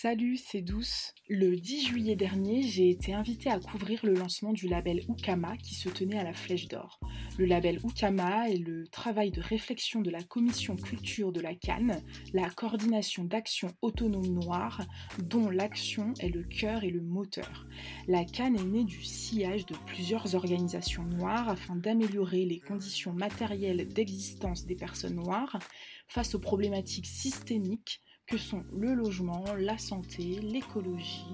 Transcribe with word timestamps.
Salut, 0.00 0.36
c'est 0.36 0.62
Douce. 0.62 1.12
Le 1.28 1.56
10 1.56 1.88
juillet 1.88 2.16
dernier, 2.16 2.62
j'ai 2.62 2.88
été 2.88 3.12
invitée 3.12 3.50
à 3.50 3.58
couvrir 3.58 3.98
le 4.04 4.14
lancement 4.14 4.52
du 4.52 4.68
label 4.68 5.02
Ukama 5.08 5.56
qui 5.56 5.74
se 5.74 5.88
tenait 5.88 6.18
à 6.18 6.24
la 6.24 6.32
Flèche 6.32 6.68
d'Or. 6.68 7.00
Le 7.38 7.44
label 7.44 7.78
Ukama 7.84 8.50
est 8.50 8.58
le 8.58 8.88
travail 8.88 9.30
de 9.30 9.40
réflexion 9.40 10.00
de 10.00 10.10
la 10.10 10.24
commission 10.24 10.74
culture 10.74 11.30
de 11.30 11.40
la 11.40 11.54
Cannes, 11.54 12.02
la 12.32 12.50
coordination 12.50 13.22
d'actions 13.22 13.72
autonomes 13.80 14.26
noires, 14.26 14.84
dont 15.22 15.48
l'action 15.48 16.14
est 16.18 16.30
le 16.30 16.42
cœur 16.42 16.82
et 16.82 16.90
le 16.90 17.00
moteur. 17.00 17.68
La 18.08 18.24
Cannes 18.24 18.56
est 18.56 18.64
née 18.64 18.82
du 18.82 19.04
sillage 19.04 19.66
de 19.66 19.76
plusieurs 19.86 20.34
organisations 20.34 21.04
noires 21.04 21.48
afin 21.48 21.76
d'améliorer 21.76 22.44
les 22.44 22.58
conditions 22.58 23.12
matérielles 23.12 23.86
d'existence 23.86 24.66
des 24.66 24.74
personnes 24.74 25.14
noires 25.14 25.60
face 26.08 26.34
aux 26.34 26.40
problématiques 26.40 27.06
systémiques 27.06 28.02
que 28.26 28.36
sont 28.36 28.64
le 28.72 28.94
logement, 28.94 29.44
la 29.56 29.78
santé, 29.78 30.40
l'écologie, 30.42 31.32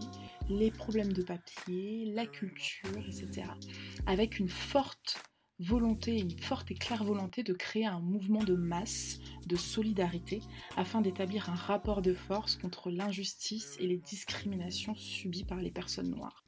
les 0.51 0.71
problèmes 0.71 1.15
de 1.15 1.23
papier, 1.23 2.13
la 2.13 2.27
culture, 2.27 2.91
etc. 3.09 3.49
Avec 4.07 4.39
une 4.39 4.51
forte 4.51 5.19
volonté, 5.65 6.21
une 6.21 6.39
forte 6.39 6.71
et 6.71 6.75
claire 6.75 7.05
volonté 7.05 7.43
de 7.43 7.55
créer 7.55 7.87
un 7.87 8.01
mouvement 8.01 8.45
de 8.45 8.55
masse, 8.55 9.19
de 9.47 9.57
solidarité, 9.57 10.41
afin 10.77 11.01
d'établir 11.01 11.49
un 11.49 11.55
rapport 11.55 12.03
de 12.03 12.13
force 12.13 12.57
contre 12.57 12.91
l'injustice 12.91 13.77
et 13.81 13.87
les 13.87 13.99
discriminations 13.99 14.95
subies 14.95 15.45
par 15.45 15.61
les 15.61 15.71
personnes 15.71 16.11
noires. 16.11 16.44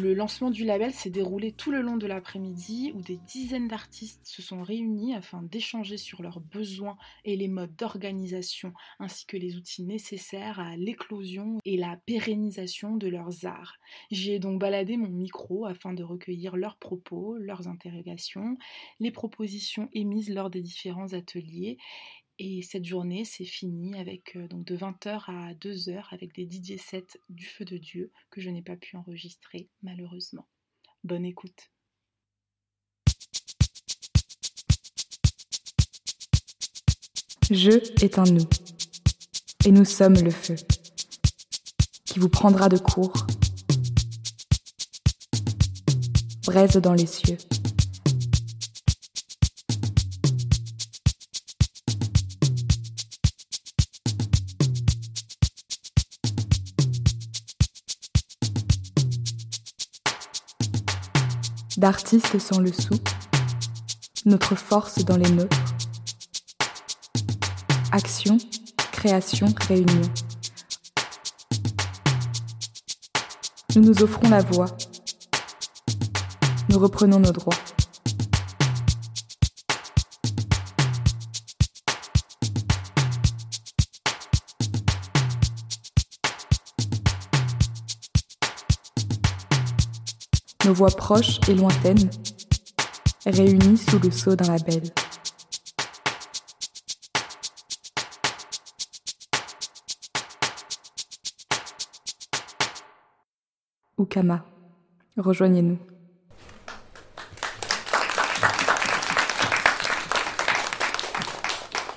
Le 0.00 0.14
lancement 0.14 0.52
du 0.52 0.64
label 0.64 0.92
s'est 0.92 1.10
déroulé 1.10 1.50
tout 1.50 1.72
le 1.72 1.80
long 1.80 1.96
de 1.96 2.06
l'après-midi 2.06 2.92
où 2.94 3.02
des 3.02 3.16
dizaines 3.16 3.66
d'artistes 3.66 4.24
se 4.24 4.42
sont 4.42 4.62
réunis 4.62 5.12
afin 5.12 5.42
d'échanger 5.42 5.96
sur 5.96 6.22
leurs 6.22 6.38
besoins 6.38 6.96
et 7.24 7.34
les 7.34 7.48
modes 7.48 7.74
d'organisation 7.74 8.72
ainsi 9.00 9.26
que 9.26 9.36
les 9.36 9.56
outils 9.56 9.82
nécessaires 9.82 10.60
à 10.60 10.76
l'éclosion 10.76 11.58
et 11.64 11.76
la 11.76 11.96
pérennisation 12.06 12.94
de 12.94 13.08
leurs 13.08 13.44
arts. 13.44 13.74
J'y 14.12 14.30
ai 14.30 14.38
donc 14.38 14.60
baladé 14.60 14.96
mon 14.96 15.08
micro 15.08 15.66
afin 15.66 15.92
de 15.94 16.04
recueillir 16.04 16.56
leurs 16.56 16.76
propos, 16.76 17.36
leurs 17.36 17.66
interrogations, 17.66 18.56
les 19.00 19.10
propositions 19.10 19.88
émises 19.94 20.30
lors 20.30 20.48
des 20.48 20.62
différents 20.62 21.12
ateliers 21.12 21.76
et 22.38 22.62
cette 22.62 22.84
journée 22.84 23.24
s'est 23.24 23.44
finie 23.44 23.98
avec 23.98 24.36
euh, 24.36 24.46
donc 24.48 24.64
de 24.64 24.76
20h 24.76 25.24
à 25.26 25.54
2h 25.54 26.04
avec 26.12 26.34
des 26.34 26.48
DJ 26.48 26.80
sets 26.80 27.18
du 27.28 27.44
feu 27.44 27.64
de 27.64 27.76
Dieu 27.76 28.12
que 28.30 28.40
je 28.40 28.50
n'ai 28.50 28.62
pas 28.62 28.76
pu 28.76 28.96
enregistrer 28.96 29.68
malheureusement. 29.82 30.46
Bonne 31.04 31.24
écoute. 31.24 31.70
Je 37.50 37.70
est 38.04 38.18
un 38.18 38.24
nous, 38.24 38.46
et 39.64 39.72
nous 39.72 39.86
sommes 39.86 40.20
le 40.22 40.30
feu, 40.30 40.56
qui 42.04 42.18
vous 42.18 42.28
prendra 42.28 42.68
de 42.68 42.76
court, 42.76 43.26
braise 46.44 46.76
dans 46.76 46.92
les 46.92 47.06
cieux. 47.06 47.38
D'artistes 61.78 62.40
sans 62.40 62.58
le 62.58 62.72
sou, 62.72 62.98
notre 64.26 64.56
force 64.56 65.04
dans 65.04 65.16
les 65.16 65.30
nôtres. 65.30 65.56
Action, 67.92 68.36
création, 68.90 69.46
réunion. 69.68 70.02
Nous 73.76 73.82
nous 73.82 74.02
offrons 74.02 74.28
la 74.28 74.40
voix. 74.40 74.66
Nous 76.68 76.80
reprenons 76.80 77.20
nos 77.20 77.32
droits. 77.32 77.54
Voix 90.78 90.90
proches 90.90 91.40
et 91.48 91.54
lointaines, 91.56 92.08
réunies 93.26 93.76
sous 93.76 93.98
le 93.98 94.12
sceau 94.12 94.36
d'un 94.36 94.52
label. 94.52 94.84
Ukama, 103.98 104.44
rejoignez-nous. 105.16 105.78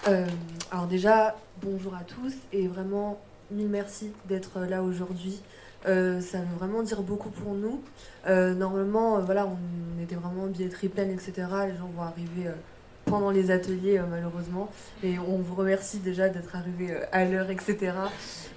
Euh, 0.07 0.25
alors 0.71 0.87
déjà, 0.87 1.35
bonjour 1.61 1.93
à 1.93 2.03
tous 2.03 2.33
et 2.51 2.67
vraiment 2.67 3.21
mille 3.51 3.69
merci 3.69 4.11
d'être 4.27 4.61
là 4.61 4.81
aujourd'hui. 4.81 5.39
Euh, 5.87 6.19
ça 6.19 6.39
veut 6.39 6.57
vraiment 6.57 6.81
dire 6.81 7.03
beaucoup 7.03 7.29
pour 7.29 7.53
nous. 7.53 7.83
Euh, 8.27 8.53
normalement, 8.53 9.17
euh, 9.17 9.21
voilà, 9.21 9.47
on 9.47 10.01
était 10.01 10.15
vraiment 10.15 10.47
billetterie 10.47 10.89
pleine, 10.89 11.11
etc. 11.11 11.33
Les 11.67 11.77
gens 11.77 11.89
vont 11.95 12.03
arriver 12.03 12.49
pendant 13.05 13.31
les 13.31 13.51
ateliers, 13.51 14.01
malheureusement. 14.09 14.69
Et 15.03 15.17
on 15.19 15.37
vous 15.37 15.55
remercie 15.55 15.99
déjà 15.99 16.29
d'être 16.29 16.55
arrivé 16.55 16.95
à 17.11 17.25
l'heure, 17.25 17.49
etc. 17.49 17.93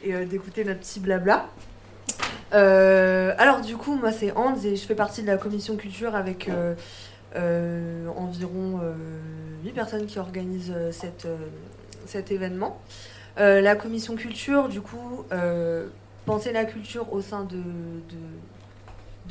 Et 0.02 0.24
d'écouter 0.26 0.64
notre 0.64 0.80
petit 0.80 1.00
blabla. 1.00 1.48
alors, 2.52 3.60
du 3.62 3.76
coup, 3.76 3.94
moi, 3.94 4.12
c'est 4.12 4.32
Hans 4.32 4.56
et 4.62 4.76
je 4.76 4.86
fais 4.86 4.94
partie 4.94 5.22
de 5.22 5.26
la 5.26 5.38
commission 5.38 5.76
culture 5.76 6.14
avec 6.14 6.50
environ 7.34 8.80
8 9.64 9.72
personnes 9.72 10.06
qui 10.06 10.18
organisent 10.18 10.74
cet 10.90 12.30
événement. 12.30 12.80
la 13.36 13.76
commission 13.76 14.14
culture, 14.14 14.68
du 14.68 14.82
coup, 14.82 15.24
penser 16.26 16.52
la 16.52 16.64
culture 16.64 17.12
au 17.12 17.20
sein 17.20 17.44
de, 17.44 17.58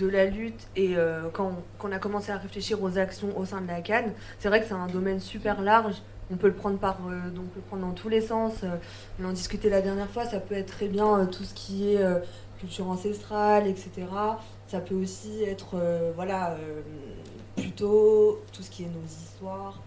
la 0.01 0.25
lutte 0.25 0.67
et 0.75 0.97
euh, 0.97 1.29
quand, 1.31 1.51
on, 1.83 1.91
a 1.91 1.99
commencé 1.99 2.31
à 2.31 2.37
réfléchir 2.37 2.81
aux 2.81 2.97
actions 2.97 3.37
au 3.37 3.45
sein 3.45 3.61
de 3.61 3.67
la 3.67 3.81
Cannes, 3.81 4.13
c'est 4.39 4.47
vrai 4.47 4.61
que 4.61 4.67
c'est 4.67 4.73
un 4.73 4.87
domaine 4.87 5.19
super 5.19 5.61
large. 5.61 5.95
On 6.31 6.35
peut 6.35 6.47
le 6.47 6.53
prendre 6.53 6.79
par, 6.79 6.97
euh, 7.07 7.29
donc 7.29 7.45
le 7.55 7.61
prendre 7.61 7.83
dans 7.83 7.91
tous 7.91 8.09
les 8.09 8.21
sens. 8.21 8.53
Euh, 8.63 8.75
on 9.21 9.25
en 9.25 9.33
discutait 9.33 9.69
la 9.69 9.81
dernière 9.81 10.09
fois. 10.09 10.25
Ça 10.25 10.39
peut 10.39 10.55
être 10.55 10.71
très 10.73 10.87
bien 10.87 11.25
tout 11.27 11.43
ce 11.43 11.53
qui 11.53 11.93
est 11.93 12.01
culture 12.59 12.87
ancestrale, 12.87 13.67
etc. 13.67 13.91
Ça 14.67 14.79
peut 14.79 14.95
aussi 14.95 15.43
être, 15.43 15.75
voilà, 16.15 16.57
plutôt 17.55 18.41
tout 18.51 18.63
ce 18.63 18.69
qui 18.71 18.83
est 18.83 18.87
nos 18.87 19.05
histoires 19.05 19.81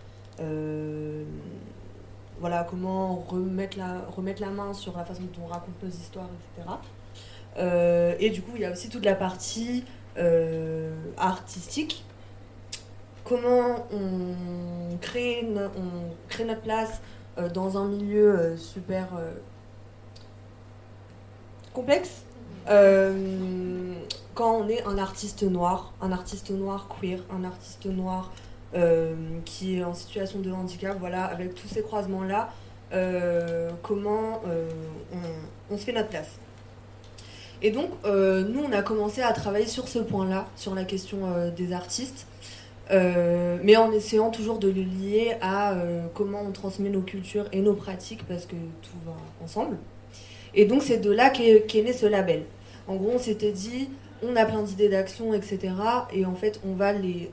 voilà, 2.38 2.66
comment 2.68 3.16
remettre 3.16 3.78
remettre 4.14 4.42
la 4.42 4.50
main 4.50 4.72
sur 4.72 4.96
la 4.96 5.04
façon 5.04 5.22
dont 5.22 5.44
on 5.44 5.46
raconte 5.46 5.82
nos 5.82 5.88
histoires, 5.88 6.28
etc. 6.58 6.68
Euh, 7.58 8.14
et 8.18 8.30
du 8.30 8.42
coup, 8.42 8.52
il 8.54 8.62
y 8.62 8.64
a 8.64 8.70
aussi 8.70 8.88
toute 8.88 9.04
la 9.04 9.14
partie 9.14 9.84
euh, 10.18 10.94
artistique. 11.16 12.04
Comment 13.24 13.86
on 13.92 14.96
crée, 15.00 15.42
notre 15.42 16.60
place 16.62 17.00
euh, 17.38 17.48
dans 17.48 17.76
un 17.76 17.86
milieu 17.88 18.56
super 18.56 19.08
complexe. 21.72 22.22
quand 24.34 24.52
on 24.52 24.68
est 24.68 24.84
un 24.84 24.98
artiste 24.98 25.42
noir, 25.42 25.92
un 26.00 26.12
artiste 26.12 26.50
noir 26.50 26.88
queer, 26.88 27.20
un 27.30 27.44
artiste 27.44 27.86
noir 27.86 28.32
qui 29.44 29.78
est 29.78 29.84
en 29.84 29.94
situation 29.94 30.40
de 30.40 30.52
handicap, 30.52 30.96
voilà, 31.00 31.24
avec 31.24 31.54
tous 31.54 31.68
ces 31.68 31.82
croisements-là, 31.82 32.50
comment 33.82 34.40
on, 35.70 35.76
se 35.76 35.84
fait 35.84 35.92
notre 35.92 36.08
place. 36.10 36.38
Et 37.62 37.70
donc, 37.70 37.90
euh, 38.04 38.44
nous, 38.44 38.62
on 38.62 38.72
a 38.72 38.82
commencé 38.82 39.22
à 39.22 39.32
travailler 39.32 39.66
sur 39.66 39.88
ce 39.88 39.98
point-là, 39.98 40.46
sur 40.56 40.74
la 40.74 40.84
question 40.84 41.18
euh, 41.24 41.50
des 41.50 41.72
artistes, 41.72 42.26
euh, 42.90 43.58
mais 43.62 43.76
en 43.76 43.90
essayant 43.92 44.30
toujours 44.30 44.58
de 44.58 44.68
le 44.68 44.82
lier 44.82 45.36
à 45.40 45.74
comment 46.14 46.42
on 46.42 46.52
transmet 46.52 46.90
nos 46.90 47.00
cultures 47.00 47.46
et 47.52 47.60
nos 47.60 47.74
pratiques, 47.74 48.26
parce 48.28 48.46
que 48.46 48.56
tout 48.82 48.98
va 49.04 49.16
ensemble. 49.42 49.78
Et 50.54 50.66
donc, 50.66 50.82
c'est 50.82 50.98
de 50.98 51.10
là 51.10 51.30
qu'est 51.30 51.82
né 51.82 51.92
ce 51.92 52.06
label. 52.06 52.44
En 52.88 52.96
gros, 52.96 53.12
on 53.14 53.18
s'était 53.18 53.52
dit, 53.52 53.88
on 54.22 54.36
a 54.36 54.44
plein 54.44 54.62
d'idées 54.62 54.88
d'action, 54.88 55.34
etc. 55.34 55.74
Et 56.12 56.24
en 56.24 56.34
fait, 56.34 56.60
on 56.66 56.74
va 56.74 56.92
les 56.92 57.30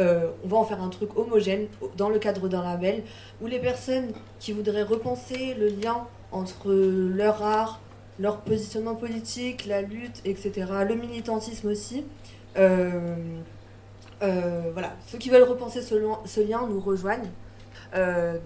on 0.00 0.46
va 0.46 0.58
en 0.58 0.64
faire 0.64 0.80
un 0.80 0.90
truc 0.90 1.18
homogène 1.18 1.66
dans 1.96 2.08
le 2.08 2.20
cadre 2.20 2.46
d'un 2.46 2.62
label 2.62 3.02
où 3.42 3.48
les 3.48 3.58
personnes 3.58 4.12
qui 4.38 4.52
voudraient 4.52 4.84
repenser 4.84 5.54
le 5.58 5.66
lien 5.66 6.06
entre 6.30 6.70
leur 6.70 7.42
art, 7.42 7.80
leur 8.18 8.40
positionnement 8.40 8.94
politique, 8.94 9.66
la 9.66 9.82
lutte, 9.82 10.20
etc., 10.24 10.52
le 10.88 10.94
militantisme 10.94 11.68
aussi, 11.68 12.04
euh, 12.56 13.14
voilà, 14.20 14.96
ceux 15.06 15.18
qui 15.18 15.30
veulent 15.30 15.48
repenser 15.48 15.80
ce, 15.82 16.40
lien 16.40 16.66
nous 16.66 16.80
rejoignent 16.80 17.30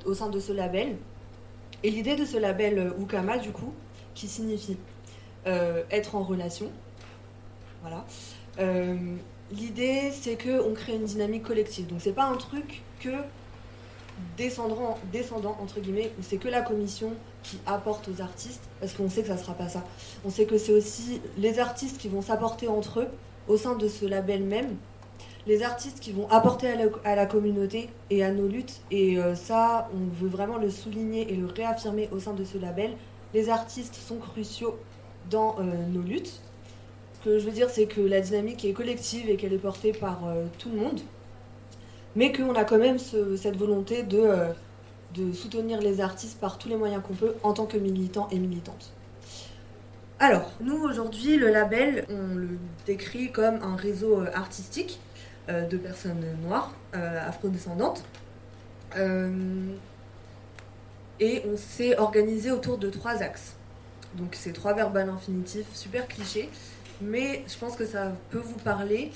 au 0.04 0.14
sein 0.14 0.28
de 0.28 0.38
ce 0.38 0.52
label. 0.52 0.96
Et 1.82 1.90
l'idée 1.90 2.14
de 2.14 2.24
ce 2.24 2.36
label 2.36 2.92
Ukama, 3.00 3.38
du 3.38 3.50
coup, 3.50 3.72
qui 4.14 4.28
signifie 4.28 4.76
être 5.46 6.14
en 6.14 6.22
relation, 6.22 6.70
voilà. 7.80 8.04
L'idée, 9.52 10.10
c'est 10.12 10.36
qu'on 10.36 10.72
crée 10.72 10.94
une 10.94 11.04
dynamique 11.04 11.42
collective. 11.42 11.86
Donc, 11.86 12.00
c'est 12.00 12.12
pas 12.12 12.24
un 12.24 12.36
truc 12.36 12.82
que 13.00 13.10
descendant, 14.36 14.98
descendant 15.12 15.56
entre 15.60 15.80
guillemets, 15.80 16.12
où 16.19 16.22
c'est 16.22 16.38
que 16.38 16.48
la 16.48 16.62
commission 16.62 17.12
qui 17.42 17.58
apporte 17.66 18.08
aux 18.08 18.20
artistes, 18.20 18.62
parce 18.80 18.92
qu'on 18.92 19.08
sait 19.08 19.22
que 19.22 19.28
ça 19.28 19.36
sera 19.36 19.54
pas 19.54 19.68
ça. 19.68 19.84
On 20.24 20.30
sait 20.30 20.44
que 20.44 20.58
c'est 20.58 20.72
aussi 20.72 21.20
les 21.38 21.58
artistes 21.58 21.98
qui 21.98 22.08
vont 22.08 22.22
s'apporter 22.22 22.68
entre 22.68 23.00
eux 23.00 23.08
au 23.48 23.56
sein 23.56 23.74
de 23.76 23.88
ce 23.88 24.06
label 24.06 24.44
même, 24.44 24.76
les 25.46 25.62
artistes 25.64 25.98
qui 25.98 26.12
vont 26.12 26.28
apporter 26.30 26.68
à 27.04 27.16
la, 27.16 27.26
communauté 27.26 27.88
et 28.10 28.22
à 28.22 28.30
nos 28.30 28.46
luttes, 28.46 28.80
et 28.90 29.18
euh, 29.18 29.34
ça, 29.34 29.88
on 29.92 30.22
veut 30.22 30.28
vraiment 30.28 30.58
le 30.58 30.70
souligner 30.70 31.32
et 31.32 31.36
le 31.36 31.46
réaffirmer 31.46 32.08
au 32.12 32.20
sein 32.20 32.32
de 32.32 32.44
ce 32.44 32.58
label. 32.58 32.92
Les 33.34 33.48
artistes 33.48 33.96
sont 33.96 34.18
cruciaux 34.18 34.78
dans 35.30 35.56
euh, 35.58 35.62
nos 35.88 36.02
luttes. 36.02 36.40
Ce 37.14 37.24
que 37.24 37.38
je 37.38 37.44
veux 37.44 37.52
dire, 37.52 37.70
c'est 37.70 37.86
que 37.86 38.00
la 38.00 38.20
dynamique 38.20 38.64
est 38.64 38.72
collective 38.72 39.28
et 39.28 39.36
qu'elle 39.36 39.52
est 39.52 39.58
portée 39.58 39.92
par 39.92 40.26
euh, 40.26 40.44
tout 40.58 40.70
le 40.70 40.76
monde 40.76 41.00
mais 42.16 42.32
qu'on 42.32 42.54
a 42.54 42.64
quand 42.64 42.78
même 42.78 42.98
cette 42.98 43.56
volonté 43.56 44.02
de, 44.02 44.28
de 45.14 45.32
soutenir 45.32 45.80
les 45.80 46.00
artistes 46.00 46.38
par 46.38 46.58
tous 46.58 46.68
les 46.68 46.76
moyens 46.76 47.02
qu'on 47.06 47.14
peut 47.14 47.34
en 47.42 47.52
tant 47.52 47.66
que 47.66 47.76
militants 47.76 48.28
et 48.30 48.38
militantes. 48.38 48.92
Alors, 50.18 50.52
nous 50.60 50.76
aujourd'hui, 50.76 51.36
le 51.36 51.50
label, 51.50 52.06
on 52.08 52.34
le 52.36 52.58
décrit 52.86 53.32
comme 53.32 53.56
un 53.62 53.76
réseau 53.76 54.20
euh, 54.20 54.30
artistique 54.34 55.00
euh, 55.48 55.66
de 55.66 55.76
personnes 55.76 56.24
noires, 56.44 56.74
afrodescendantes. 56.92 58.04
et 61.20 61.42
on 61.46 61.56
s'est 61.56 61.98
organisé 61.98 62.50
autour 62.50 62.78
de 62.78 62.90
trois 62.90 63.22
axes. 63.22 63.56
Donc 64.14 64.34
c'est 64.34 64.52
trois 64.52 64.74
verbes 64.74 64.96
à 64.96 65.04
l'infinitif, 65.04 65.66
super 65.74 66.06
cliché, 66.06 66.50
mais 67.00 67.44
je 67.48 67.58
pense 67.58 67.76
que 67.76 67.86
ça 67.86 68.12
peut 68.30 68.42
vous 68.44 68.58
parler. 68.58 69.10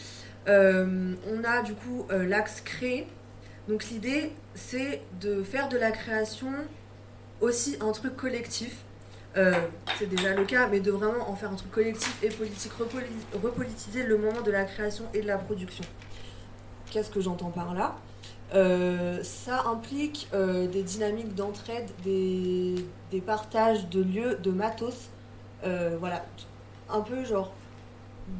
Euh, 0.49 1.15
on 1.33 1.45
a 1.45 1.63
du 1.63 1.75
coup 1.75 2.07
euh, 2.11 2.27
l'axe 2.27 2.61
créé. 2.61 3.07
Donc 3.69 3.89
l'idée, 3.91 4.33
c'est 4.55 5.03
de 5.21 5.43
faire 5.43 5.69
de 5.69 5.77
la 5.77 5.91
création 5.91 6.53
aussi 7.41 7.77
un 7.81 7.93
truc 7.93 8.17
collectif. 8.17 8.85
Euh, 9.37 9.55
c'est 9.99 10.09
déjà 10.09 10.35
le 10.35 10.45
cas, 10.45 10.69
mais 10.69 10.81
de 10.81 10.91
vraiment 10.91 11.29
en 11.29 11.37
faire 11.37 11.51
un 11.51 11.57
truc 11.57 11.71
collectif 11.71 12.23
et 12.23 12.29
politique, 12.29 12.73
repolitiser 13.43 14.05
le 14.05 14.17
moment 14.17 14.41
de 14.41 14.51
la 14.51 14.65
création 14.65 15.05
et 15.13 15.21
de 15.21 15.27
la 15.27 15.37
production. 15.37 15.85
Qu'est-ce 16.91 17.11
que 17.11 17.21
j'entends 17.21 17.51
par 17.51 17.75
là? 17.75 17.97
Ça 19.23 19.65
implique 19.67 20.29
des 20.33 20.83
dynamiques 20.83 21.35
d'entraide, 21.35 21.91
des, 22.05 22.77
des, 23.11 23.21
partages 23.21 23.89
de 23.89 24.03
lieux, 24.03 24.37
de 24.37 24.53
matos. 24.53 25.11
voilà, 25.63 26.25
un 26.89 27.01
peu 27.01 27.25
genre 27.25 27.53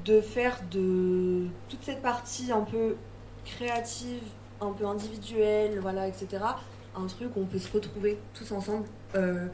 de 0.05 0.21
faire 0.21 0.61
de 0.71 1.47
toute 1.69 1.83
cette 1.83 2.03
partie 2.03 2.51
un 2.53 2.63
peu 2.63 2.97
créative, 3.45 4.23
un 4.61 4.73
peu 4.73 4.87
individuelle, 4.87 5.79
voilà, 5.81 6.09
etc., 6.09 6.39
un 6.97 7.07
truc 7.07 7.37
où 7.37 7.41
on 7.41 7.45
peut 7.45 7.59
se 7.59 7.71
retrouver 7.71 8.19
tous 8.35 8.51
ensemble. 8.53 8.87
Euh, 9.15 9.47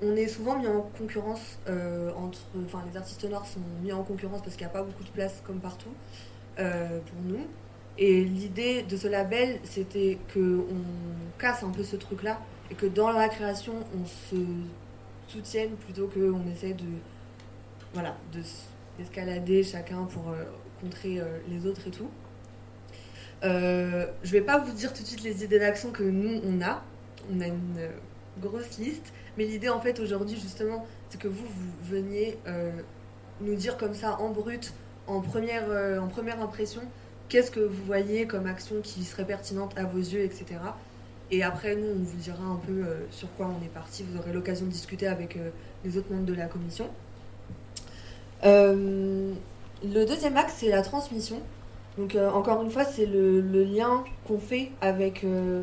on 0.00 0.16
est 0.16 0.26
souvent 0.26 0.58
mis 0.58 0.66
en 0.66 0.80
concurrence 0.80 1.58
euh, 1.68 2.10
entre. 2.16 2.40
Enfin, 2.64 2.82
les 2.90 2.96
artistes 2.96 3.28
noirs 3.28 3.46
sont 3.46 3.60
mis 3.82 3.92
en 3.92 4.02
concurrence 4.02 4.42
parce 4.42 4.56
qu'il 4.56 4.66
n'y 4.66 4.70
a 4.70 4.74
pas 4.74 4.82
beaucoup 4.82 5.04
de 5.04 5.10
place 5.10 5.42
comme 5.46 5.60
partout 5.60 5.94
euh, 6.58 6.98
pour 7.00 7.22
nous. 7.24 7.46
Et 7.98 8.24
l'idée 8.24 8.82
de 8.82 8.96
ce 8.96 9.06
label, 9.06 9.60
c'était 9.64 10.18
qu'on 10.32 10.64
casse 11.38 11.62
un 11.62 11.70
peu 11.70 11.84
ce 11.84 11.96
truc-là 11.96 12.40
et 12.70 12.74
que 12.74 12.86
dans 12.86 13.10
la 13.10 13.28
création, 13.28 13.74
on 13.94 14.06
se 14.06 14.42
soutienne 15.28 15.72
plutôt 15.76 16.08
qu'on 16.08 16.50
essaie 16.50 16.72
de. 16.72 16.86
Voilà, 17.92 18.16
de 18.32 18.40
escalader 18.98 19.62
chacun 19.62 20.04
pour 20.04 20.34
contrer 20.80 21.20
les 21.48 21.66
autres 21.66 21.86
et 21.88 21.90
tout. 21.90 22.08
Euh, 23.44 24.06
je 24.22 24.32
vais 24.32 24.40
pas 24.40 24.58
vous 24.58 24.72
dire 24.72 24.92
tout 24.92 25.02
de 25.02 25.08
suite 25.08 25.22
les 25.22 25.44
idées 25.44 25.58
d'action 25.58 25.90
que 25.90 26.02
nous 26.02 26.40
on 26.44 26.62
a. 26.62 26.82
On 27.32 27.40
a 27.40 27.46
une 27.46 27.88
grosse 28.40 28.78
liste. 28.78 29.12
Mais 29.36 29.44
l'idée 29.44 29.68
en 29.68 29.80
fait 29.80 29.98
aujourd'hui 30.00 30.38
justement, 30.40 30.86
c'est 31.08 31.20
que 31.20 31.28
vous, 31.28 31.46
vous 31.46 31.72
veniez 31.90 32.38
nous 33.40 33.54
dire 33.54 33.76
comme 33.76 33.94
ça 33.94 34.20
en 34.20 34.28
brut, 34.30 34.72
en 35.06 35.20
première, 35.20 35.64
en 36.00 36.08
première 36.08 36.40
impression, 36.40 36.82
qu'est-ce 37.28 37.50
que 37.50 37.60
vous 37.60 37.84
voyez 37.84 38.26
comme 38.26 38.46
action 38.46 38.76
qui 38.82 39.04
serait 39.04 39.24
pertinente 39.24 39.72
à 39.78 39.84
vos 39.84 39.98
yeux, 39.98 40.22
etc. 40.22 40.46
Et 41.30 41.42
après, 41.42 41.76
nous, 41.76 41.86
on 41.86 42.02
vous 42.02 42.18
dira 42.18 42.44
un 42.44 42.60
peu 42.66 42.84
sur 43.10 43.32
quoi 43.36 43.46
on 43.48 43.64
est 43.64 43.70
parti. 43.70 44.04
Vous 44.06 44.18
aurez 44.18 44.32
l'occasion 44.32 44.66
de 44.66 44.70
discuter 44.70 45.06
avec 45.06 45.38
les 45.84 45.96
autres 45.96 46.12
membres 46.12 46.26
de 46.26 46.34
la 46.34 46.46
commission. 46.46 46.90
Euh, 48.44 49.32
le 49.84 50.04
deuxième 50.04 50.36
axe, 50.36 50.54
c'est 50.58 50.68
la 50.68 50.82
transmission. 50.82 51.40
Donc, 51.98 52.14
euh, 52.14 52.30
encore 52.30 52.62
une 52.62 52.70
fois, 52.70 52.84
c'est 52.84 53.06
le, 53.06 53.40
lien 53.64 54.04
qu'on 54.26 54.38
fait 54.38 54.70
avec 54.80 55.24
euh, 55.24 55.62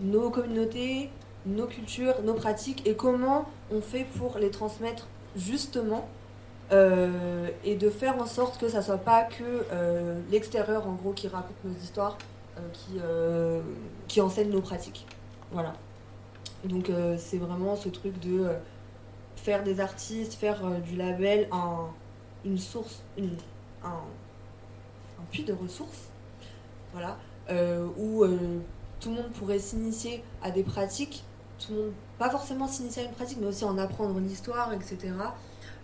nos 0.00 0.30
communautés, 0.30 1.10
nos 1.46 1.66
cultures, 1.66 2.22
nos 2.24 2.34
pratiques 2.34 2.86
et 2.86 2.94
comment 2.94 3.46
on 3.72 3.80
fait 3.80 4.04
pour 4.18 4.38
les 4.38 4.50
transmettre 4.50 5.06
justement 5.36 6.08
et 6.70 7.76
de 7.76 7.88
faire 7.88 8.20
en 8.20 8.26
sorte 8.26 8.60
que 8.60 8.68
ça 8.68 8.82
soit 8.82 8.98
pas 8.98 9.22
que 9.22 9.64
l'extérieur 10.30 10.86
en 10.86 10.92
gros 10.92 11.12
qui 11.12 11.26
raconte 11.26 11.56
nos 11.64 11.72
histoires, 11.72 12.18
qui, 14.06 14.20
enseigne 14.20 14.50
nos 14.50 14.60
pratiques. 14.60 15.06
Voilà. 15.50 15.72
Donc 16.64 16.90
c'est 17.16 17.38
vraiment 17.38 17.74
ce 17.74 17.88
truc 17.88 18.20
de 18.20 18.48
faire 19.36 19.62
des 19.62 19.80
artistes, 19.80 20.34
faire 20.34 20.60
du 20.82 20.96
label 20.96 21.48
un 21.52 21.86
une 22.44 22.58
source, 22.58 23.02
un, 23.84 24.00
puits 25.30 25.44
de 25.44 25.52
ressources, 25.52 26.08
voilà, 26.92 27.18
euh, 27.50 27.86
où 27.96 28.24
euh, 28.24 28.60
tout 29.00 29.10
le 29.10 29.16
monde 29.16 29.30
pourrait 29.32 29.58
s'initier 29.58 30.22
à 30.42 30.50
des 30.50 30.62
pratiques, 30.62 31.24
tout 31.58 31.72
le 31.72 31.78
monde, 31.78 31.92
pas 32.18 32.30
forcément 32.30 32.66
s'initier 32.66 33.02
à 33.02 33.06
une 33.06 33.12
pratique, 33.12 33.38
mais 33.40 33.46
aussi 33.46 33.64
en 33.64 33.78
apprendre 33.78 34.18
une 34.18 34.30
histoire, 34.30 34.72
etc. 34.72 35.12